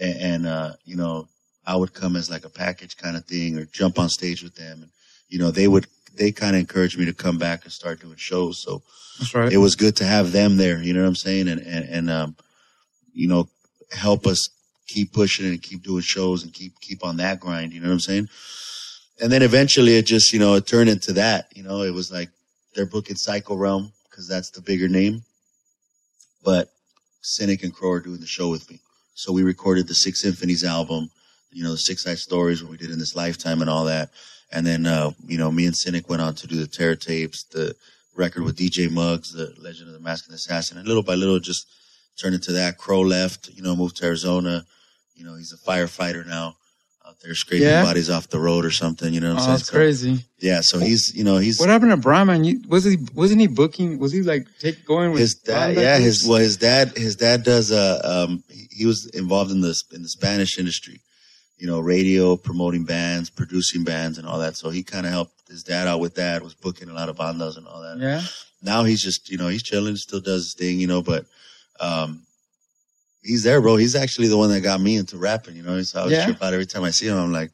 and, 0.00 0.16
and 0.20 0.46
uh, 0.46 0.72
you 0.84 0.96
know, 0.96 1.28
I 1.66 1.76
would 1.76 1.92
come 1.92 2.16
as 2.16 2.30
like 2.30 2.44
a 2.44 2.50
package 2.50 2.96
kind 2.96 3.16
of 3.16 3.24
thing 3.26 3.58
or 3.58 3.66
jump 3.66 3.98
on 3.98 4.08
stage 4.08 4.42
with 4.42 4.54
them. 4.54 4.82
And, 4.82 4.90
you 5.28 5.38
know, 5.38 5.50
they 5.50 5.68
would, 5.68 5.86
they 6.14 6.32
kind 6.32 6.56
of 6.56 6.60
encouraged 6.60 6.98
me 6.98 7.04
to 7.04 7.12
come 7.12 7.38
back 7.38 7.64
and 7.64 7.72
start 7.72 8.00
doing 8.00 8.16
shows. 8.16 8.62
So, 8.62 8.82
That's 9.18 9.34
right. 9.34 9.52
it 9.52 9.58
was 9.58 9.76
good 9.76 9.96
to 9.96 10.04
have 10.04 10.32
them 10.32 10.56
there. 10.56 10.82
You 10.82 10.94
know 10.94 11.02
what 11.02 11.08
I'm 11.08 11.14
saying? 11.14 11.48
And, 11.48 11.60
and, 11.60 11.88
and, 11.88 12.10
um, 12.10 12.36
you 13.12 13.28
know, 13.28 13.48
help 13.92 14.26
us 14.26 14.48
keep 14.88 15.12
pushing 15.12 15.46
and 15.46 15.62
keep 15.62 15.82
doing 15.82 16.02
shows 16.02 16.42
and 16.42 16.52
keep, 16.52 16.72
keep 16.80 17.04
on 17.04 17.18
that 17.18 17.38
grind. 17.38 17.72
You 17.72 17.80
know 17.80 17.88
what 17.88 17.94
I'm 17.94 18.00
saying? 18.00 18.28
And 19.20 19.30
then 19.30 19.42
eventually 19.42 19.96
it 19.96 20.06
just, 20.06 20.32
you 20.32 20.38
know, 20.38 20.54
it 20.54 20.66
turned 20.66 20.90
into 20.90 21.12
that, 21.14 21.48
you 21.54 21.62
know, 21.62 21.82
it 21.82 21.92
was 21.92 22.10
like 22.10 22.30
they're 22.74 22.86
booking 22.86 23.16
Psycho 23.16 23.54
Realm 23.54 23.92
because 24.10 24.28
that's 24.28 24.50
the 24.50 24.60
bigger 24.60 24.88
name, 24.88 25.22
but 26.44 26.70
Cynic 27.20 27.62
and 27.62 27.74
Crow 27.74 27.92
are 27.92 28.00
doing 28.00 28.20
the 28.20 28.26
show 28.26 28.48
with 28.48 28.70
me. 28.70 28.80
So 29.14 29.32
we 29.32 29.42
recorded 29.42 29.88
the 29.88 29.94
Sick 29.94 30.16
Symphonies 30.16 30.64
album, 30.64 31.10
you 31.50 31.64
know, 31.64 31.72
the 31.72 31.78
Sick 31.78 31.98
Side 31.98 32.18
Stories 32.18 32.62
when 32.62 32.70
we 32.70 32.78
did 32.78 32.90
in 32.90 32.98
this 32.98 33.16
lifetime 33.16 33.60
and 33.60 33.68
all 33.68 33.84
that. 33.86 34.10
And 34.52 34.66
then, 34.66 34.86
uh, 34.86 35.10
you 35.26 35.36
know, 35.36 35.50
me 35.50 35.66
and 35.66 35.76
Cynic 35.76 36.08
went 36.08 36.22
on 36.22 36.34
to 36.36 36.46
do 36.46 36.56
the 36.56 36.66
Terror 36.66 36.94
tapes, 36.94 37.44
the 37.44 37.74
record 38.14 38.44
with 38.44 38.56
DJ 38.56 38.90
Muggs, 38.90 39.32
the 39.32 39.54
Legend 39.58 39.88
of 39.88 39.94
the 39.94 40.00
Masked 40.00 40.32
Assassin. 40.32 40.78
And 40.78 40.86
little 40.86 41.02
by 41.02 41.14
little, 41.14 41.38
just 41.38 41.66
turned 42.20 42.34
into 42.34 42.52
that. 42.52 42.78
Crow 42.78 43.00
left, 43.00 43.50
you 43.50 43.62
know, 43.62 43.76
moved 43.76 43.96
to 43.96 44.06
Arizona. 44.06 44.64
You 45.18 45.24
know, 45.24 45.34
he's 45.36 45.52
a 45.52 45.56
firefighter 45.58 46.24
now 46.24 46.56
out 47.06 47.16
there 47.22 47.34
scraping 47.34 47.66
Yeah? 47.66 47.82
bodies 47.82 48.08
off 48.10 48.28
the 48.28 48.38
road 48.38 48.64
or 48.64 48.70
something. 48.70 49.12
You 49.12 49.20
know 49.20 49.30
what 49.34 49.38
I'm 49.38 49.42
Oh, 49.42 49.46
saying? 49.46 49.56
that's 49.56 49.70
crazy. 49.70 50.24
Yeah. 50.38 50.60
So 50.62 50.78
he's, 50.78 51.12
you 51.14 51.24
know, 51.24 51.38
he's 51.38 51.58
What 51.58 51.68
happened 51.70 51.90
to 51.90 51.96
Brahman? 51.96 52.44
You, 52.44 52.60
was 52.68 52.84
he 52.84 52.98
wasn't 53.14 53.40
he 53.40 53.46
booking? 53.48 53.98
Was 53.98 54.12
he 54.12 54.22
like 54.22 54.46
take 54.60 54.84
going 54.84 55.10
with 55.10 55.20
his 55.20 55.34
dad. 55.34 55.74
Brahman 55.74 55.82
Yeah. 55.82 55.98
His, 55.98 56.26
well, 56.28 56.38
his 56.38 56.56
dad, 56.56 56.96
his 56.96 57.16
dad 57.16 57.42
does, 57.42 57.72
uh, 57.72 58.00
um, 58.28 58.44
he, 58.70 58.86
was 58.86 59.06
involved 59.14 59.50
in 59.50 59.60
the, 59.60 59.74
in 59.92 60.02
the 60.02 60.08
Spanish 60.08 60.58
industry, 60.58 61.00
you 61.56 61.66
know, 61.66 61.80
radio, 61.80 62.36
promoting 62.36 62.84
bands, 62.84 63.30
producing 63.30 63.82
bands 63.84 64.18
and 64.18 64.26
all 64.28 64.38
that. 64.38 64.56
So 64.56 64.70
he 64.70 64.82
kind 64.82 65.04
of 65.06 65.12
helped 65.12 65.48
his 65.48 65.62
dad 65.64 65.88
out 65.88 66.00
with 66.00 66.14
that, 66.16 66.42
was 66.42 66.54
booking 66.54 66.90
a 66.90 66.94
lot 66.94 67.08
of 67.08 67.16
bandas 67.16 67.56
and 67.56 67.66
all 67.66 67.80
that. 67.82 67.98
Yeah. 67.98 68.22
now 68.62 68.84
he's 68.84 69.02
just 69.02 69.30
you 69.30 69.38
know 69.38 69.48
he's 69.48 69.62
chilling 69.62 69.96
still 69.96 70.20
does 70.20 70.42
his 70.44 70.54
thing 70.54 70.78
you 70.80 70.86
know 70.86 71.00
but 71.00 71.24
um 71.80 72.22
he's 73.22 73.42
there 73.42 73.60
bro 73.60 73.76
he's 73.76 73.94
actually 73.94 74.28
the 74.28 74.36
one 74.36 74.48
that 74.50 74.60
got 74.60 74.80
me 74.80 74.96
into 74.96 75.16
rapping 75.16 75.56
you 75.56 75.62
know 75.62 75.80
so 75.82 75.98
i 75.98 76.02
always 76.02 76.16
Yeah. 76.18 76.24
trip 76.26 76.42
out 76.42 76.52
every 76.52 76.66
time 76.66 76.84
i 76.84 76.90
see 76.90 77.06
him 77.08 77.16
i'm 77.18 77.32
like 77.32 77.50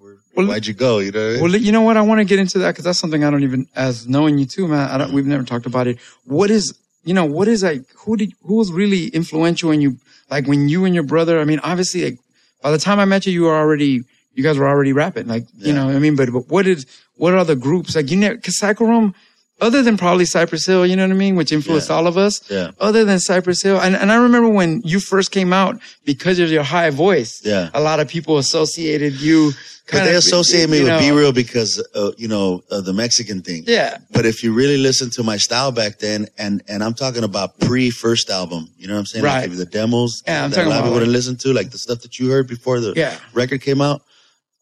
where, 0.00 0.16
Well, 0.36 0.46
why'd 0.48 0.66
you 0.66 0.74
go 0.74 0.98
you 0.98 1.12
know 1.12 1.38
Well, 1.40 1.54
you 1.54 1.72
know 1.72 1.82
what? 1.82 1.96
I 1.96 2.02
want 2.02 2.18
to 2.20 2.24
get 2.24 2.38
into 2.38 2.58
that 2.60 2.72
because 2.72 2.84
that's 2.84 2.98
something 2.98 3.22
I 3.24 3.30
don't 3.30 3.42
even, 3.44 3.68
as 3.76 4.06
knowing 4.08 4.38
you 4.38 4.46
too, 4.46 4.66
man. 4.68 4.90
I 4.90 4.98
don't, 4.98 5.12
we've 5.12 5.26
never 5.26 5.44
talked 5.44 5.66
about 5.66 5.86
it. 5.86 5.98
What 6.24 6.50
is, 6.50 6.74
you 7.04 7.14
know, 7.14 7.24
what 7.24 7.46
is 7.48 7.62
like, 7.62 7.82
who 7.96 8.16
did, 8.16 8.32
who 8.42 8.56
was 8.56 8.72
really 8.72 9.06
influential 9.08 9.70
in 9.70 9.80
you? 9.80 9.96
Like 10.30 10.46
when 10.46 10.68
you 10.68 10.84
and 10.84 10.94
your 10.94 11.04
brother, 11.04 11.40
I 11.40 11.44
mean, 11.44 11.60
obviously, 11.60 12.04
like 12.04 12.18
by 12.62 12.70
the 12.72 12.78
time 12.78 12.98
I 12.98 13.04
met 13.04 13.26
you, 13.26 13.32
you 13.32 13.42
were 13.44 13.54
already, 13.56 14.02
you 14.34 14.42
guys 14.42 14.58
were 14.58 14.66
already 14.68 14.92
rapping. 14.92 15.28
Like, 15.28 15.46
you 15.56 15.72
know, 15.72 15.86
what 15.86 15.94
I 15.96 15.98
mean, 16.00 16.16
but, 16.16 16.32
but 16.32 16.48
what 16.48 16.66
is, 16.66 16.84
what 17.16 17.32
are 17.34 17.44
the 17.44 17.56
groups? 17.56 17.94
Like, 17.94 18.10
you 18.10 18.16
know, 18.16 18.36
cause 18.36 18.58
Psycho 18.58 18.86
Realm, 18.86 19.14
other 19.60 19.82
than 19.82 19.96
probably 19.96 20.24
Cypress 20.24 20.66
Hill, 20.66 20.84
you 20.86 20.96
know 20.96 21.04
what 21.04 21.12
I 21.14 21.18
mean? 21.18 21.36
Which 21.36 21.52
influenced 21.52 21.88
Yeah. 21.88 21.96
all 21.96 22.06
of 22.06 22.16
us. 22.18 22.40
Yeah. 22.50 22.70
Other 22.80 23.04
than 23.04 23.20
Cypress 23.20 23.62
Hill. 23.62 23.80
And, 23.80 23.94
and 23.96 24.10
I 24.12 24.16
remember 24.16 24.48
when 24.48 24.82
you 24.84 25.00
first 25.00 25.30
came 25.30 25.52
out 25.52 25.80
because 26.04 26.38
of 26.38 26.50
your 26.50 26.64
high 26.64 26.90
voice. 26.90 27.40
Yeah. 27.44 27.70
A 27.72 27.80
lot 27.80 28.00
of 28.00 28.08
people 28.08 28.38
associated 28.38 29.14
you. 29.20 29.52
but 29.92 30.04
they 30.04 30.14
associate 30.16 30.70
me 30.70 30.78
with 30.80 30.88
know, 30.88 30.98
B-Real 30.98 31.32
because 31.32 31.72
uh, 31.94 32.10
you 32.16 32.26
know 32.26 32.62
of 32.70 32.86
the 32.86 32.94
mexican 32.94 33.42
thing 33.42 33.64
Yeah. 33.66 33.98
but 34.12 34.24
if 34.24 34.42
you 34.42 34.54
really 34.54 34.78
listen 34.78 35.10
to 35.10 35.22
my 35.22 35.36
style 35.36 35.72
back 35.72 35.98
then 35.98 36.26
and 36.38 36.62
and 36.68 36.82
i'm 36.82 36.94
talking 36.94 37.22
about 37.22 37.60
pre 37.60 37.90
first 37.90 38.30
album 38.30 38.70
you 38.78 38.86
know 38.88 38.94
what 38.94 39.00
i'm 39.00 39.04
saying 39.12 39.24
Right. 39.26 39.46
like 39.46 39.58
the 39.58 39.66
demos 39.66 40.22
Yeah, 40.26 40.44
I'm 40.44 40.50
that 40.50 40.56
talking 40.56 40.68
a 40.68 40.70
lot 40.70 40.76
of 40.76 40.84
about, 40.84 40.88
people 40.88 41.00
didn't 41.00 41.12
listen 41.12 41.36
to 41.36 41.52
like 41.52 41.70
the 41.70 41.76
stuff 41.76 42.00
that 42.00 42.18
you 42.18 42.30
heard 42.30 42.46
before 42.48 42.80
the 42.80 42.94
Yeah. 42.96 43.18
record 43.34 43.60
came 43.60 43.82
out 43.82 44.00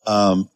um 0.09 0.49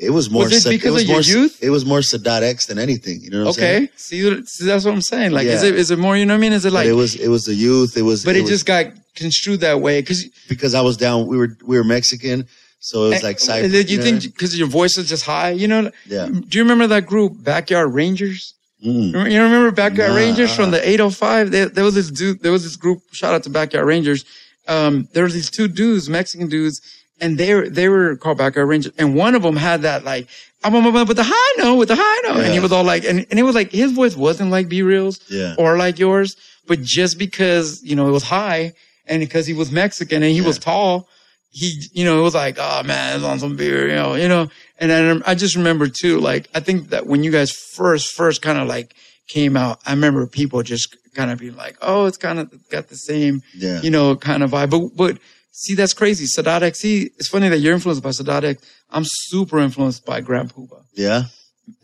it 0.00 0.10
was 0.10 0.30
more 0.30 0.44
Was 0.44 0.52
it 0.52 0.60
Sad- 0.62 0.70
because 0.70 0.92
was 0.92 1.02
of 1.02 1.08
your 1.08 1.16
more, 1.16 1.22
youth? 1.22 1.58
it 1.62 1.70
was 1.70 1.84
more 1.84 1.98
Sadat 2.00 2.42
X 2.42 2.66
than 2.66 2.78
anything 2.78 3.20
you 3.20 3.30
know 3.30 3.40
what 3.40 3.48
i'm 3.48 3.52
saying 3.54 3.82
Okay. 3.84 3.92
See, 3.96 4.64
that's 4.66 4.84
what 4.84 4.94
I'm 4.94 5.02
saying. 5.02 5.32
Like, 5.32 5.46
is 5.46 5.62
it 5.62 5.74
is 5.74 5.90
it 5.90 5.98
more? 5.98 6.16
You 6.16 6.24
know 6.26 6.34
what 6.34 6.38
I 6.38 6.40
mean? 6.40 6.52
Is 6.52 6.64
it 6.64 6.68
But 6.70 6.74
like? 6.74 6.86
it 6.86 6.92
was 6.92 7.14
it 7.16 7.28
was 7.28 7.44
the 7.44 7.54
youth. 7.54 7.96
It 7.96 8.02
was 8.02 8.24
but 8.24 8.36
it, 8.36 8.42
was 8.42 8.50
just 8.50 8.66
got 8.66 8.86
construed 9.16 9.60
that 9.60 9.80
way 9.80 10.00
because. 10.00 10.24
because 10.48 10.74
I 10.74 10.80
was 10.82 10.96
down. 10.96 11.26
We 11.26 11.36
were 11.36 11.56
we 11.64 11.76
were 11.76 11.84
Mexican, 11.84 12.46
so 12.80 13.06
it 13.06 13.08
was 13.14 13.22
like 13.22 13.38
Cypress. 13.40 13.72
Did 13.72 13.90
you 13.90 13.98
know? 13.98 14.04
think 14.04 14.22
because 14.22 14.56
your 14.58 14.68
voice 14.68 14.96
was 14.96 15.08
just 15.08 15.24
high? 15.24 15.50
You 15.50 15.68
know. 15.68 15.90
Yeah. 16.06 16.26
Do 16.28 16.58
you 16.58 16.62
remember 16.62 16.86
that 16.88 17.06
group 17.06 17.32
Backyard 17.42 17.92
Rangers? 17.92 18.54
Mm. 18.84 19.12
You 19.32 19.42
remember 19.42 19.72
Backyard 19.72 20.10
Nah. 20.10 20.16
Rangers 20.16 20.54
from 20.54 20.70
the 20.70 20.78
805? 20.78 21.50
There, 21.50 21.68
there 21.68 21.84
was 21.84 21.94
this 21.96 22.10
dude. 22.10 22.40
There 22.42 22.52
was 22.52 22.62
this 22.62 22.76
group. 22.76 23.02
Shout 23.12 23.34
out 23.34 23.42
to 23.42 23.50
Backyard 23.50 23.86
Rangers. 23.86 24.24
Um, 24.68 25.08
there 25.12 25.24
were 25.24 25.30
these 25.30 25.50
two 25.50 25.66
dudes, 25.66 26.08
Mexican 26.08 26.48
dudes, 26.48 26.80
and 27.20 27.38
they 27.38 27.54
were 27.54 27.68
they 27.68 27.88
were 27.88 28.16
called 28.16 28.38
Backyard 28.38 28.68
Rangers, 28.68 28.92
And 28.98 29.14
one 29.14 29.34
of 29.34 29.42
them 29.42 29.56
had 29.56 29.82
that 29.82 30.04
like, 30.04 30.28
I'm 30.64 30.72
with 30.72 31.16
the 31.16 31.24
high 31.26 31.62
note, 31.62 31.76
with 31.76 31.88
the 31.88 31.96
high 31.96 32.20
note, 32.28 32.42
and 32.44 32.52
he 32.52 32.60
was 32.60 32.72
all 32.72 32.84
like, 32.84 33.04
and, 33.04 33.26
and 33.30 33.38
it 33.38 33.42
was 33.44 33.54
like 33.54 33.70
his 33.70 33.92
voice 33.92 34.16
wasn't 34.16 34.50
like 34.50 34.68
B-Real's 34.68 35.20
Yeah. 35.30 35.54
or 35.58 35.76
like 35.76 35.98
yours, 35.98 36.36
but 36.66 36.82
just 36.82 37.18
because 37.18 37.82
you 37.82 37.96
know 37.96 38.08
it 38.08 38.12
was 38.12 38.24
high 38.24 38.72
and 39.06 39.20
because 39.20 39.46
he 39.46 39.54
was 39.54 39.70
Mexican 39.72 40.22
and 40.22 40.32
he 40.32 40.40
was 40.42 40.58
tall, 40.58 41.08
he, 41.50 41.80
you 41.92 42.04
know, 42.04 42.18
it 42.18 42.22
was 42.22 42.34
like, 42.34 42.56
oh 42.60 42.82
man, 42.82 43.16
it's 43.16 43.24
on 43.24 43.38
some 43.38 43.56
beer, 43.56 43.88
you 43.88 43.94
know, 43.94 44.14
you 44.14 44.28
know. 44.28 44.48
And 44.78 44.90
then 44.90 45.22
I 45.26 45.34
just 45.34 45.56
remember 45.56 45.88
too, 45.88 46.20
like, 46.20 46.48
I 46.54 46.60
think 46.60 46.90
that 46.90 47.06
when 47.06 47.24
you 47.24 47.30
guys 47.32 47.50
first, 47.50 48.12
first 48.14 48.42
kind 48.42 48.58
of 48.58 48.68
like 48.68 48.94
came 49.28 49.56
out, 49.56 49.80
I 49.86 49.90
remember 49.92 50.26
people 50.26 50.62
just 50.62 50.94
kind 51.14 51.30
of 51.30 51.38
being 51.38 51.56
like, 51.56 51.76
oh, 51.82 52.04
it's 52.06 52.16
kind 52.18 52.38
of 52.38 52.52
got 52.70 52.88
the 52.88 52.96
same, 52.96 53.42
Yeah. 53.56 53.80
you 53.80 53.90
know, 53.90 54.14
kind 54.14 54.42
of 54.42 54.50
vibe. 54.50 54.70
But, 54.70 54.94
but 54.94 55.18
see, 55.62 55.74
that's 55.74 55.92
crazy. 55.92 56.24
Sadat 56.26 56.62
X, 56.62 56.80
see, 56.80 57.10
it's 57.18 57.28
funny 57.28 57.48
that 57.48 57.58
you're 57.58 57.74
influenced 57.74 58.02
by 58.02 58.10
Sadat 58.10 58.44
X. 58.44 58.62
I'm 58.90 59.04
super 59.04 59.58
influenced 59.58 60.04
by 60.06 60.20
Grand 60.20 60.54
Puba 60.54 60.82
Yeah. 60.94 61.24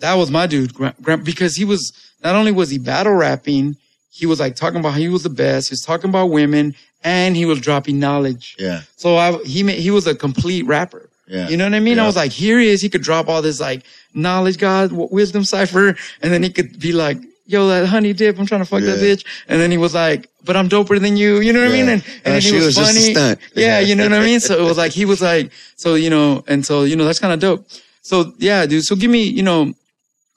that 0.00 0.14
was 0.14 0.30
my 0.30 0.46
dude, 0.46 0.72
Grant, 0.74 1.00
Grant, 1.02 1.24
because 1.24 1.56
he 1.56 1.64
was 1.64 1.92
not 2.22 2.34
only 2.34 2.52
was 2.52 2.70
he 2.70 2.78
battle 2.78 3.12
rapping, 3.12 3.76
he 4.10 4.26
was 4.26 4.38
like 4.40 4.54
talking 4.56 4.78
about 4.80 4.92
how 4.92 4.98
he 4.98 5.08
was 5.08 5.24
the 5.24 5.28
best. 5.44 5.68
He 5.68 5.72
was 5.72 5.82
talking 5.82 6.08
about 6.08 6.26
women, 6.30 6.74
and 7.02 7.36
he 7.36 7.44
was 7.44 7.60
dropping 7.60 7.98
knowledge. 7.98 8.56
Yeah. 8.58 8.82
So 8.96 9.16
I, 9.16 9.42
he 9.44 9.62
he 9.72 9.90
was 9.90 10.06
a 10.06 10.14
complete 10.14 10.64
rapper. 10.66 11.10
Yeah. 11.26 11.48
You 11.48 11.56
know 11.56 11.64
what 11.64 11.74
I 11.74 11.80
mean? 11.80 11.98
I 11.98 12.06
was 12.06 12.16
like, 12.16 12.32
here 12.32 12.58
he 12.58 12.68
is. 12.68 12.80
He 12.82 12.88
could 12.88 13.02
drop 13.02 13.28
all 13.28 13.42
this 13.42 13.58
like 13.60 13.82
knowledge, 14.14 14.56
God, 14.58 14.92
wisdom 14.92 15.44
cipher, 15.44 15.96
and 16.22 16.32
then 16.32 16.42
he 16.42 16.50
could 16.50 16.78
be 16.78 16.92
like, 16.92 17.18
"Yo, 17.46 17.66
that 17.68 17.86
honey 17.86 18.12
dip, 18.12 18.38
I'm 18.38 18.46
trying 18.46 18.60
to 18.60 18.66
fuck 18.66 18.82
that 18.82 19.00
bitch," 19.00 19.24
and 19.48 19.60
then 19.60 19.70
he 19.70 19.78
was 19.78 19.94
like, 19.94 20.28
"But 20.44 20.56
I'm 20.56 20.68
doper 20.68 21.00
than 21.00 21.16
you." 21.16 21.40
You 21.40 21.52
know 21.52 21.60
what 21.60 21.70
I 21.70 21.72
mean? 21.72 21.86
Yeah. 21.86 21.92
And, 21.94 22.02
Uh, 22.02 22.20
and 22.26 22.34
he 22.42 22.48
she 22.50 22.54
was, 22.56 22.76
was 22.76 22.86
funny. 22.86 23.12
stunt. 23.12 23.38
Yeah, 23.54 23.64
Yeah. 23.66 23.80
you 23.88 23.94
know 23.94 24.04
what 24.08 24.12
I 24.20 24.24
mean? 24.24 24.40
So 24.40 24.58
it 24.58 24.66
was 24.68 24.76
like 24.78 24.92
he 24.92 25.04
was 25.04 25.20
like, 25.20 25.50
so 25.76 25.94
you 25.94 26.10
know, 26.10 26.44
and 26.46 26.64
so 26.64 26.84
you 26.84 26.96
know 26.96 27.04
that's 27.04 27.18
kind 27.18 27.32
of 27.32 27.40
dope. 27.40 27.66
So 28.02 28.34
yeah, 28.38 28.66
dude. 28.66 28.84
So 28.84 28.94
give 28.96 29.10
me, 29.10 29.22
you 29.24 29.42
know, 29.42 29.72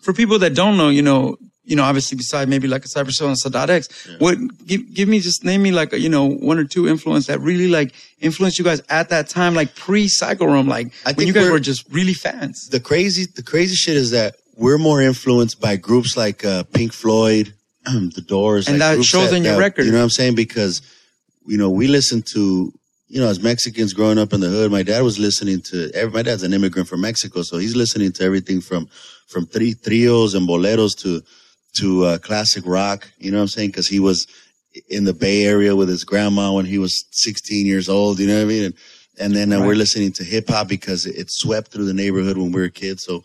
for 0.02 0.14
people 0.14 0.40
that 0.40 0.54
don't 0.56 0.78
know, 0.78 0.90
you 0.90 1.02
know, 1.02 1.38
you 1.66 1.76
know, 1.76 1.84
obviously 1.84 2.16
beside 2.16 2.48
maybe 2.48 2.66
like 2.68 2.86
a 2.86 2.88
Cypress 2.88 3.20
Hill 3.20 3.28
and 3.28 3.36
Sadat 3.38 3.68
X, 3.70 3.90
what 4.20 4.38
give 4.66 4.82
give 4.94 5.10
me 5.10 5.20
just 5.20 5.44
name 5.44 5.62
me 5.64 5.72
like 5.72 5.92
a, 5.92 6.00
you 6.00 6.08
know 6.08 6.26
one 6.50 6.58
or 6.58 6.64
two 6.64 6.88
influence 6.88 7.28
that 7.28 7.42
really 7.42 7.68
like 7.68 7.92
influenced 8.22 8.58
you 8.58 8.64
guys 8.64 8.82
at 8.90 9.10
that 9.10 9.28
time, 9.28 9.54
like 9.54 9.76
pre 9.76 10.08
Psycho 10.08 10.46
Realm, 10.46 10.68
like 10.68 10.88
I 11.06 11.10
when 11.10 11.16
think 11.16 11.28
you 11.28 11.34
guys 11.34 11.42
we're- 11.44 11.52
were 11.52 11.60
just 11.60 11.84
really 11.92 12.14
fans. 12.14 12.68
the 12.72 12.80
crazy 12.80 13.26
the 13.36 13.44
crazy 13.44 13.76
shit 13.76 13.98
is 13.98 14.12
that 14.12 14.36
we're 14.56 14.78
more 14.80 15.02
influenced 15.02 15.60
by 15.60 15.76
groups 15.76 16.16
like 16.16 16.46
uh, 16.46 16.64
Pink 16.74 16.94
Floyd, 16.94 17.54
The 18.16 18.22
Doors, 18.22 18.68
And 18.68 18.80
like 18.80 18.98
that 18.98 19.04
shows 19.04 19.34
in 19.34 19.44
your 19.44 19.58
record. 19.58 19.86
You 19.86 19.92
know 19.92 19.98
what 19.98 20.04
I'm 20.04 20.10
saying? 20.10 20.36
Because 20.36 20.82
you 21.46 21.58
know 21.58 21.70
we 21.70 21.88
listen 21.88 22.22
to 22.34 22.74
you 23.08 23.22
know 23.22 23.28
as 23.28 23.42
Mexicans 23.42 23.94
growing 23.94 24.18
up 24.18 24.34
in 24.34 24.42
the 24.42 24.50
hood. 24.50 24.72
My 24.72 24.84
dad 24.84 25.02
was 25.02 25.20
listening 25.20 25.62
to. 25.72 25.92
Every, 25.94 26.12
my 26.12 26.22
dad's 26.22 26.44
an 26.44 26.54
immigrant 26.54 26.88
from 26.88 27.02
Mexico, 27.02 27.42
so 27.42 27.58
he's 27.58 27.76
listening 27.76 28.12
to 28.14 28.24
everything 28.24 28.62
from 28.62 28.88
from 29.28 29.46
three 29.46 29.74
trios 29.74 30.34
and 30.34 30.48
boleros 30.48 30.98
to 31.00 31.22
to 31.78 32.06
uh, 32.06 32.18
classic 32.18 32.64
rock. 32.66 33.10
You 33.18 33.32
know 33.32 33.38
what 33.38 33.44
I'm 33.44 33.48
saying? 33.50 33.70
Because 33.70 33.88
he 33.88 34.00
was 34.00 34.28
in 34.90 35.06
the 35.06 35.14
Bay 35.14 35.44
Area 35.44 35.76
with 35.76 35.90
his 35.90 36.04
grandma 36.04 36.54
when 36.54 36.66
he 36.66 36.78
was 36.78 37.06
16 37.12 37.66
years 37.66 37.90
old. 37.90 38.20
You 38.20 38.28
know 38.28 38.36
what 38.36 38.42
I 38.42 38.46
mean? 38.46 38.66
And, 38.66 38.76
and 39.20 39.36
then 39.36 39.54
uh, 39.54 39.66
we're 39.66 39.76
listening 39.76 40.12
to 40.14 40.24
hip 40.24 40.50
hop 40.50 40.68
because 40.68 41.06
it, 41.06 41.16
it 41.16 41.28
swept 41.32 41.72
through 41.72 41.86
the 41.86 41.94
neighborhood 41.94 42.38
when 42.38 42.52
we 42.52 42.62
were 42.62 42.70
kids. 42.70 43.04
So 43.04 43.24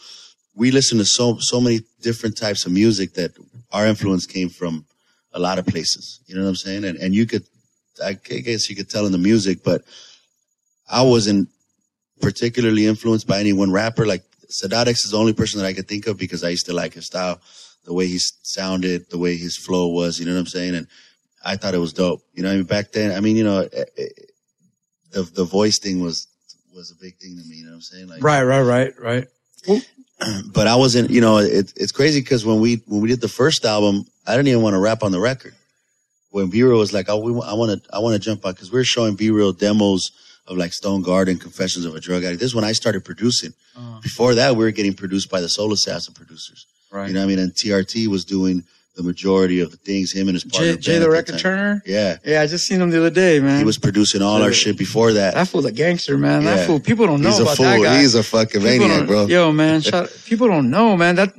we 0.54 0.70
listen 0.70 0.98
to 0.98 1.04
so 1.04 1.36
so 1.40 1.60
many 1.60 1.80
different 2.02 2.36
types 2.36 2.66
of 2.66 2.72
music 2.72 3.14
that 3.14 3.32
our 3.72 3.86
influence 3.86 4.26
came 4.26 4.48
from 4.48 4.84
a 5.32 5.38
lot 5.38 5.58
of 5.58 5.66
places. 5.66 6.20
You 6.26 6.34
know 6.34 6.42
what 6.42 6.48
I'm 6.48 6.56
saying? 6.56 6.84
And 6.84 6.98
and 6.98 7.14
you 7.14 7.26
could, 7.26 7.44
I 8.04 8.14
guess 8.14 8.68
you 8.68 8.76
could 8.76 8.90
tell 8.90 9.06
in 9.06 9.12
the 9.12 9.18
music, 9.18 9.64
but 9.64 9.82
I 10.90 11.02
wasn't 11.02 11.48
particularly 12.20 12.86
influenced 12.86 13.26
by 13.26 13.40
any 13.40 13.52
one 13.52 13.70
rapper. 13.70 14.06
Like 14.06 14.22
Sadat 14.50 14.88
X 14.88 15.04
is 15.04 15.12
the 15.12 15.18
only 15.18 15.32
person 15.32 15.60
that 15.60 15.66
I 15.66 15.72
could 15.72 15.88
think 15.88 16.06
of 16.06 16.18
because 16.18 16.44
I 16.44 16.50
used 16.50 16.66
to 16.66 16.74
like 16.74 16.94
his 16.94 17.06
style, 17.06 17.40
the 17.84 17.94
way 17.94 18.06
he 18.06 18.18
sounded, 18.42 19.08
the 19.10 19.18
way 19.18 19.36
his 19.36 19.56
flow 19.56 19.88
was. 19.88 20.18
You 20.18 20.26
know 20.26 20.32
what 20.32 20.40
I'm 20.40 20.46
saying? 20.46 20.74
And 20.74 20.86
I 21.44 21.56
thought 21.56 21.74
it 21.74 21.78
was 21.78 21.92
dope. 21.92 22.22
You 22.34 22.42
know, 22.42 22.48
what 22.48 22.54
I 22.54 22.56
mean, 22.58 22.66
back 22.66 22.92
then, 22.92 23.16
I 23.16 23.20
mean, 23.20 23.36
you 23.36 23.44
know, 23.44 23.68
eh, 23.72 23.84
eh, 23.96 24.08
the 25.10 25.22
the 25.22 25.44
voice 25.44 25.78
thing 25.78 26.00
was 26.00 26.28
was 26.74 26.90
a 26.90 26.94
big 27.02 27.16
thing 27.16 27.36
to 27.36 27.44
me. 27.48 27.56
You 27.56 27.64
know 27.64 27.70
what 27.70 27.76
I'm 27.76 27.82
saying? 27.82 28.08
Like, 28.08 28.22
Right, 28.22 28.42
right, 28.42 28.62
right, 28.62 28.98
right. 28.98 29.28
but 30.52 30.66
I 30.66 30.76
wasn't, 30.76 31.10
you 31.10 31.20
know, 31.20 31.38
it, 31.38 31.72
it's 31.76 31.92
crazy 31.92 32.20
because 32.20 32.44
when 32.44 32.60
we 32.60 32.82
when 32.86 33.00
we 33.00 33.08
did 33.08 33.20
the 33.20 33.28
first 33.28 33.64
album, 33.64 34.04
I 34.26 34.36
didn't 34.36 34.48
even 34.48 34.62
want 34.62 34.74
to 34.74 34.80
rap 34.80 35.02
on 35.02 35.12
the 35.12 35.20
record. 35.20 35.54
When 36.30 36.48
B-Real 36.48 36.78
was 36.78 36.92
like, 36.92 37.08
"Oh, 37.08 37.18
we, 37.18 37.30
I 37.42 37.52
want 37.54 37.82
to, 37.82 37.94
I 37.94 37.98
want 37.98 38.14
to 38.14 38.18
jump 38.18 38.46
out," 38.46 38.54
because 38.54 38.72
we 38.72 38.80
are 38.80 38.84
showing 38.84 39.16
B-Real 39.16 39.52
demos 39.52 40.10
of 40.46 40.56
like 40.56 40.72
Stone 40.72 41.02
Garden, 41.02 41.38
Confessions 41.38 41.84
of 41.84 41.94
a 41.94 42.00
Drug 42.00 42.24
Addict. 42.24 42.40
This 42.40 42.50
is 42.50 42.54
when 42.54 42.64
I 42.64 42.72
started 42.72 43.04
producing. 43.04 43.52
Uh, 43.76 44.00
Before 44.00 44.34
that, 44.34 44.56
we 44.56 44.64
were 44.64 44.70
getting 44.70 44.94
produced 44.94 45.30
by 45.30 45.40
the 45.40 45.48
Soul 45.48 45.72
Assassin 45.72 46.14
producers. 46.14 46.66
right. 46.90 47.08
You 47.08 47.14
know 47.14 47.20
what 47.20 47.24
I 47.24 47.28
mean? 47.28 47.38
And 47.38 47.52
TRT 47.52 48.06
was 48.08 48.24
doing 48.24 48.64
the 48.94 49.02
majority 49.02 49.60
of 49.60 49.70
the 49.70 49.76
things. 49.78 50.12
Him 50.12 50.28
and 50.28 50.34
his 50.34 50.44
partner. 50.44 50.72
Jay, 50.74 50.78
Jay 50.78 50.98
the 50.98 51.06
at 51.06 51.10
Record. 51.10 51.38
Turner. 51.38 51.82
Yeah, 51.86 52.18
Yeah, 52.24 52.42
I 52.42 52.46
just 52.46 52.66
seen 52.66 52.80
him 52.80 52.90
the 52.90 52.98
other 52.98 53.10
day, 53.10 53.40
man. 53.40 53.58
he 53.58 53.64
was 53.64 53.78
producing 53.78 54.20
all 54.22 54.42
our 54.42 54.52
shit 54.52 54.76
before 54.76 55.12
that. 55.14 55.34
that 55.34 55.48
fool's 55.48 55.64
a 55.64 55.72
gangster, 55.72 56.18
man. 56.18 56.42
Yeah. 56.42 56.56
That 56.56 56.66
fool. 56.66 56.78
People 56.80 57.06
don't 57.06 57.22
know 57.22 57.30
He's 57.30 57.38
a 57.38 57.42
about 57.42 57.56
fool. 57.56 57.66
that 57.66 57.82
guy. 57.82 58.00
He's 58.00 58.14
a 58.14 58.22
fucking 58.22 58.60
People 58.60 58.88
maniac, 58.88 59.06
bro. 59.06 59.26
Yo, 59.26 59.50
man, 59.52 59.80
shut, 59.82 60.14
people 60.26 60.46
don't 60.48 60.70
know, 60.70 60.96
man. 60.96 61.16
That 61.16 61.32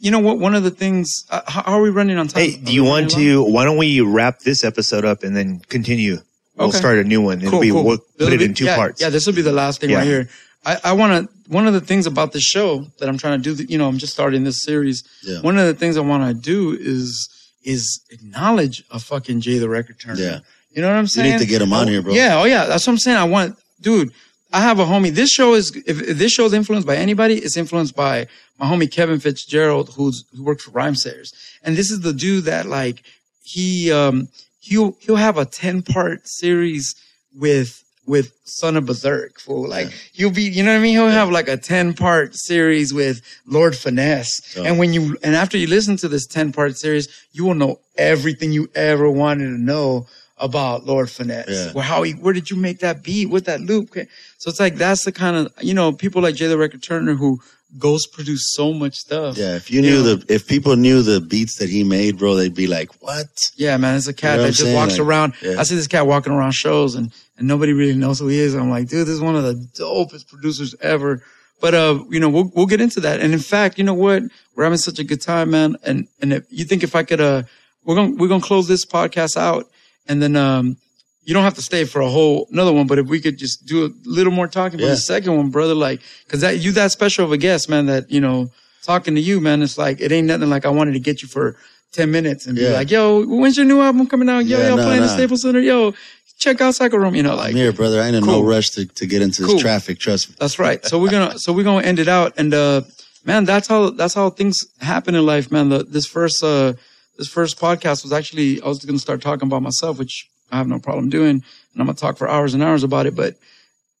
you 0.00 0.10
know 0.10 0.20
what? 0.20 0.38
One 0.38 0.54
of 0.54 0.62
the 0.62 0.70
things. 0.70 1.24
Uh, 1.30 1.40
how, 1.48 1.62
how 1.64 1.72
are 1.78 1.82
we 1.82 1.90
running 1.90 2.16
on 2.16 2.28
time? 2.28 2.42
Hey, 2.42 2.56
do 2.56 2.72
you 2.72 2.84
want 2.84 3.10
to? 3.12 3.42
Why 3.42 3.64
don't 3.64 3.76
we 3.76 4.00
wrap 4.00 4.40
this 4.40 4.62
episode 4.64 5.04
up 5.04 5.22
and 5.24 5.36
then 5.36 5.60
continue? 5.68 6.18
We'll 6.56 6.68
Okay. 6.68 6.78
start 6.78 6.98
a 6.98 7.04
new 7.04 7.22
one. 7.22 7.38
It'll 7.38 7.52
Cool, 7.52 7.60
be 7.60 7.70
cool. 7.70 7.84
we'll 7.84 7.98
put 7.98 8.18
This'll 8.18 8.32
it 8.34 8.38
be- 8.38 8.44
in 8.44 8.54
two 8.54 8.66
yeah, 8.66 8.76
parts. 8.76 9.00
Yeah, 9.00 9.08
this 9.08 9.26
will 9.26 9.32
be 9.34 9.40
the 9.42 9.50
last 9.52 9.80
thing 9.80 9.90
Yeah. 9.90 9.96
right 9.98 10.06
here. 10.06 10.28
I, 10.64 10.76
I 10.84 10.92
want 10.92 11.28
to. 11.30 11.34
One 11.50 11.66
of 11.66 11.72
the 11.72 11.80
things 11.80 12.06
about 12.06 12.32
this 12.32 12.44
show 12.44 12.86
that 12.98 13.08
I'm 13.08 13.18
trying 13.18 13.42
to 13.42 13.54
do, 13.54 13.64
you 13.64 13.76
know, 13.76 13.88
I'm 13.88 13.98
just 13.98 14.12
starting 14.12 14.44
this 14.44 14.62
series. 14.62 15.02
Yeah. 15.24 15.40
One 15.40 15.58
of 15.58 15.66
the 15.66 15.74
things 15.74 15.96
I 15.96 16.00
want 16.00 16.28
to 16.28 16.34
do 16.34 16.76
is 16.78 17.28
is 17.64 18.00
acknowledge 18.10 18.84
a 18.90 18.98
fucking 18.98 19.40
Jay 19.40 19.58
the 19.58 19.68
Record 19.68 19.98
Turner. 19.98 20.20
Yeah. 20.20 20.38
You 20.70 20.82
know 20.82 20.88
what 20.88 20.96
I'm 20.96 21.06
saying? 21.06 21.26
You 21.26 21.32
need 21.38 21.44
to 21.44 21.46
get 21.50 21.62
him 21.62 21.72
on 21.72 21.88
I- 21.88 21.90
here, 21.90 22.02
bro. 22.02 22.12
Yeah. 22.12 22.40
Oh 22.40 22.44
yeah. 22.44 22.66
That's 22.66 22.86
what 22.86 22.92
I'm 22.92 22.98
saying. 22.98 23.16
I 23.16 23.24
want, 23.24 23.58
dude. 23.80 24.12
I 24.52 24.60
have 24.60 24.80
a 24.80 24.84
homie. 24.84 25.12
This 25.12 25.30
show 25.30 25.54
is 25.54 25.74
if, 25.86 26.02
if 26.02 26.18
this 26.18 26.32
show 26.32 26.44
is 26.44 26.52
influenced 26.52 26.86
by 26.86 26.96
anybody, 26.96 27.36
it's 27.36 27.56
influenced 27.56 27.94
by 27.94 28.26
my 28.58 28.66
homie 28.66 28.90
Kevin 28.90 29.20
Fitzgerald, 29.20 29.90
who's 29.94 30.24
who 30.36 30.42
works 30.42 30.64
for 30.64 30.72
Rhymesayers. 30.72 31.32
And 31.62 31.76
this 31.76 31.90
is 31.90 32.00
the 32.00 32.12
dude 32.12 32.44
that 32.44 32.66
like 32.66 33.02
he 33.42 33.92
um 33.92 34.28
he'll 34.58 34.96
he'll 35.00 35.16
have 35.16 35.38
a 35.38 35.44
ten 35.44 35.82
part 35.82 36.28
series 36.28 36.94
with 37.34 37.84
with 38.10 38.32
Son 38.44 38.76
of 38.76 38.84
Bazerk. 38.84 39.38
For 39.40 39.66
like 39.68 39.88
he'll 40.12 40.30
be, 40.30 40.42
you 40.42 40.62
know 40.64 40.72
what 40.72 40.80
I 40.80 40.82
mean? 40.82 40.94
He'll 40.94 41.08
have 41.08 41.30
like 41.30 41.48
a 41.48 41.56
ten 41.56 41.94
part 41.94 42.34
series 42.34 42.92
with 42.92 43.22
Lord 43.46 43.74
Finesse. 43.76 44.34
Oh. 44.58 44.64
And 44.64 44.78
when 44.78 44.92
you 44.92 45.16
and 45.22 45.34
after 45.34 45.56
you 45.56 45.66
listen 45.66 45.96
to 45.98 46.08
this 46.08 46.26
ten 46.26 46.52
part 46.52 46.76
series, 46.76 47.06
you 47.32 47.44
will 47.46 47.54
know 47.54 47.78
everything 47.96 48.52
you 48.52 48.68
ever 48.74 49.08
wanted 49.10 49.44
to 49.44 49.58
know 49.72 50.06
about 50.38 50.86
Lord 50.86 51.08
Finesse. 51.10 51.48
Yeah. 51.50 51.72
Well, 51.74 51.84
how 51.84 52.02
he, 52.02 52.12
where 52.12 52.32
did 52.32 52.50
you 52.50 52.56
make 52.56 52.78
that 52.80 53.02
beat? 53.02 53.26
What 53.26 53.44
that 53.44 53.60
loop? 53.60 53.94
So 54.38 54.48
it's 54.50 54.60
like 54.60 54.76
that's 54.76 55.04
the 55.04 55.12
kind 55.12 55.36
of 55.36 55.52
you 55.62 55.74
know 55.74 55.92
people 55.92 56.20
like 56.22 56.34
Jay 56.34 56.48
the 56.48 56.58
Record 56.58 56.82
Turner 56.82 57.14
who 57.14 57.40
ghost 57.78 58.12
produce 58.12 58.42
so 58.58 58.72
much 58.72 58.96
stuff. 58.96 59.36
Yeah, 59.38 59.54
if 59.54 59.70
you 59.70 59.80
knew 59.80 59.98
Yeah. 59.98 60.14
the, 60.16 60.24
if 60.28 60.48
people 60.48 60.74
knew 60.74 61.02
the 61.02 61.20
beats 61.20 61.58
that 61.58 61.68
he 61.70 61.84
made, 61.84 62.18
bro, 62.18 62.34
they'd 62.34 62.52
be 62.54 62.66
like, 62.66 62.90
"What?" 63.00 63.28
Yeah, 63.54 63.76
man, 63.76 63.96
it's 63.96 64.08
a 64.08 64.12
cat 64.12 64.32
You 64.32 64.36
know 64.38 64.42
that 64.44 64.48
just 64.48 64.62
saying? 64.62 64.74
walks 64.74 64.92
Like, 64.98 65.06
around. 65.06 65.34
yeah. 65.42 65.60
I 65.60 65.62
see 65.62 65.76
this 65.76 65.86
cat 65.86 66.04
walking 66.06 66.32
around 66.32 66.50
shows 66.52 66.96
and, 66.96 67.12
and 67.40 67.48
nobody 67.48 67.72
really 67.72 67.96
knows 67.96 68.20
who 68.20 68.28
he 68.28 68.38
is. 68.38 68.54
I'm 68.54 68.70
like, 68.70 68.86
dude, 68.86 69.06
this 69.08 69.14
is 69.14 69.20
one 69.20 69.34
of 69.34 69.42
the 69.42 69.54
dopest 69.54 70.28
producers 70.28 70.76
ever. 70.80 71.22
But, 71.60 71.74
uh, 71.74 72.04
you 72.08 72.20
know, 72.20 72.28
we'll, 72.28 72.52
we'll 72.54 72.66
get 72.66 72.80
into 72.80 73.00
that. 73.00 73.20
And 73.20 73.32
in 73.32 73.38
fact, 73.40 73.76
you 73.78 73.84
know 73.84 73.92
what? 73.94 74.22
We're 74.54 74.64
having 74.64 74.78
such 74.78 74.98
a 75.00 75.04
good 75.04 75.20
time, 75.20 75.50
man. 75.50 75.76
And, 75.82 76.06
and 76.22 76.32
if 76.32 76.44
you 76.50 76.64
think 76.64 76.82
if 76.84 76.94
I 76.94 77.02
could, 77.02 77.20
uh, 77.20 77.42
we're 77.84 77.96
going, 77.96 78.12
to 78.12 78.16
we're 78.22 78.28
going 78.28 78.40
to 78.40 78.46
close 78.46 78.68
this 78.68 78.86
podcast 78.86 79.36
out 79.36 79.68
and 80.06 80.22
then, 80.22 80.36
um, 80.36 80.76
you 81.24 81.34
don't 81.34 81.44
have 81.44 81.54
to 81.54 81.62
stay 81.62 81.84
for 81.84 82.00
a 82.00 82.08
whole 82.08 82.48
another 82.50 82.72
one, 82.72 82.86
but 82.86 82.98
if 82.98 83.06
we 83.06 83.20
could 83.20 83.36
just 83.36 83.66
do 83.66 83.84
a 83.84 83.90
little 84.04 84.32
more 84.32 84.48
talking 84.48 84.78
for 84.78 84.84
Yeah. 84.84 84.90
the 84.92 84.96
second 84.96 85.36
one, 85.36 85.50
brother, 85.50 85.74
like, 85.74 86.00
cause 86.28 86.40
that, 86.40 86.58
you 86.60 86.72
that 86.72 86.92
special 86.92 87.24
of 87.26 87.30
a 87.32 87.36
guest, 87.36 87.68
man, 87.68 87.86
that, 87.86 88.10
you 88.10 88.20
know, 88.20 88.50
talking 88.82 89.14
to 89.14 89.20
you, 89.20 89.38
man, 89.40 89.62
it's 89.62 89.76
like, 89.76 90.00
it 90.00 90.12
ain't 90.12 90.26
nothing 90.26 90.48
like 90.48 90.64
I 90.64 90.70
wanted 90.70 90.92
to 90.92 91.00
get 91.00 91.20
you 91.22 91.28
for 91.28 91.56
10 91.92 92.10
minutes 92.10 92.46
and 92.46 92.56
be 92.56 92.68
like, 92.70 92.90
yo, 92.90 93.24
when's 93.26 93.56
your 93.56 93.66
new 93.66 93.80
album 93.80 94.06
coming 94.06 94.28
out? 94.30 94.46
Yo, 94.46 94.58
Yeah, 94.58 94.68
y'all 94.68 94.76
no, 94.78 94.84
playing 94.84 95.02
the. 95.02 95.08
Staples 95.08 95.42
Center? 95.42 95.60
Yo, 95.60 95.92
check 96.40 96.60
out 96.60 96.74
Psycho 96.74 96.98
Realm, 96.98 97.14
you 97.14 97.22
know, 97.22 97.36
like, 97.36 97.50
I'm 97.50 97.56
here, 97.56 97.72
brother. 97.72 98.00
I 98.00 98.06
ain't 98.06 98.16
in 98.16 98.24
Cool. 98.24 98.42
no 98.42 98.42
rush 98.42 98.70
to, 98.70 98.86
to 98.86 99.06
get 99.06 99.22
into 99.22 99.42
this 99.42 99.50
Cool. 99.52 99.60
traffic. 99.60 99.98
Trust 100.00 100.30
me. 100.30 100.36
that's 100.40 100.58
right. 100.58 100.84
So 100.84 100.98
we're 100.98 101.10
gonna, 101.10 101.38
so 101.38 101.52
we're 101.52 101.64
gonna 101.64 101.86
end 101.86 101.98
it 102.00 102.08
out. 102.08 102.32
And, 102.36 102.52
uh, 102.52 102.82
man, 103.24 103.44
that's 103.44 103.68
how, 103.68 103.90
that's 103.90 104.14
how 104.14 104.30
things 104.30 104.58
happen 104.80 105.14
in 105.14 105.24
life, 105.24 105.50
man. 105.52 105.68
The, 105.68 105.84
this 105.84 106.06
first, 106.06 106.42
uh, 106.42 106.72
this 107.18 107.28
first 107.28 107.58
podcast 107.60 108.02
was 108.02 108.12
actually, 108.12 108.60
I 108.62 108.66
was 108.66 108.84
going 108.84 108.96
to 108.96 109.00
start 109.00 109.20
talking 109.20 109.46
about 109.46 109.62
myself, 109.62 109.98
which 109.98 110.28
I 110.50 110.56
have 110.56 110.66
no 110.66 110.78
problem 110.78 111.10
doing. 111.10 111.30
And 111.72 111.78
I'm 111.78 111.84
going 111.86 111.94
to 111.94 112.00
talk 112.00 112.16
for 112.16 112.28
hours 112.28 112.54
and 112.54 112.62
hours 112.62 112.82
about 112.82 113.04
it. 113.06 113.14
But 113.14 113.36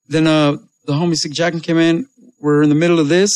then, 0.08 0.26
uh, 0.26 0.56
the 0.86 0.94
homie 0.94 1.14
Sick 1.16 1.32
Jacken 1.32 1.62
came 1.62 1.76
in. 1.78 2.06
We're 2.40 2.62
in 2.62 2.70
the 2.70 2.74
middle 2.74 2.98
of 2.98 3.08
this. 3.08 3.30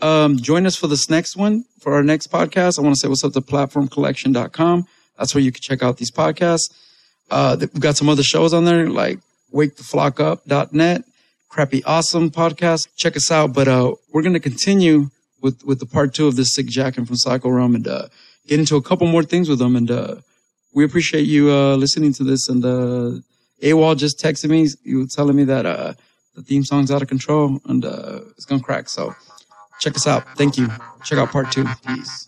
Um, 0.00 0.36
join 0.36 0.64
us 0.66 0.76
for 0.76 0.86
this 0.86 1.10
next 1.10 1.36
one, 1.36 1.64
for 1.80 1.92
our 1.94 2.02
next 2.04 2.30
podcast. 2.30 2.78
I 2.78 2.82
want 2.82 2.94
to 2.94 3.00
say 3.00 3.08
what's 3.08 3.24
up 3.24 3.32
to 3.32 3.40
platformcollection.com. 3.40 4.86
That's 5.18 5.34
where 5.34 5.42
you 5.42 5.50
can 5.50 5.60
check 5.62 5.82
out 5.82 5.96
these 5.96 6.12
podcasts. 6.12 6.70
Uh, 7.30 7.56
we've 7.58 7.80
got 7.80 7.96
some 7.96 8.08
other 8.08 8.22
shows 8.22 8.52
on 8.52 8.64
there 8.64 8.88
like 8.88 9.18
waketheflockup.net, 9.52 11.04
crappy 11.48 11.82
awesome 11.84 12.30
podcast. 12.30 12.88
Check 12.96 13.16
us 13.16 13.30
out. 13.30 13.52
But, 13.52 13.68
uh, 13.68 13.94
we're 14.12 14.22
going 14.22 14.34
to 14.34 14.40
continue 14.40 15.10
with, 15.40 15.64
with 15.64 15.80
the 15.80 15.86
part 15.86 16.14
two 16.14 16.26
of 16.26 16.36
this 16.36 16.54
Sick 16.54 16.66
Jacken 16.66 17.06
from 17.06 17.16
Psycho 17.16 17.48
Realm 17.48 17.74
and, 17.74 17.86
uh, 17.88 18.08
get 18.46 18.60
into 18.60 18.76
a 18.76 18.82
couple 18.82 19.06
more 19.06 19.22
things 19.22 19.48
with 19.48 19.58
them. 19.58 19.76
And, 19.76 19.90
uh, 19.90 20.16
we 20.72 20.84
appreciate 20.84 21.26
you, 21.26 21.50
uh, 21.50 21.76
listening 21.76 22.12
to 22.14 22.24
this. 22.24 22.48
And, 22.48 22.64
uh, 22.64 23.20
AWOL 23.62 23.96
just 23.96 24.20
texted 24.20 24.50
me. 24.50 24.68
You 24.84 24.98
were 25.00 25.06
telling 25.06 25.36
me 25.36 25.44
that, 25.44 25.66
uh, 25.66 25.94
the 26.34 26.42
theme 26.42 26.64
song's 26.64 26.90
out 26.90 27.02
of 27.02 27.08
control 27.08 27.60
and, 27.66 27.84
uh, 27.84 28.20
it's 28.36 28.44
going 28.44 28.60
to 28.60 28.64
crack. 28.64 28.88
So 28.88 29.14
check 29.80 29.96
us 29.96 30.06
out. 30.06 30.24
Thank 30.36 30.58
you. 30.58 30.68
Check 31.04 31.18
out 31.18 31.30
part 31.30 31.52
two. 31.52 31.66
Peace. 31.86 32.26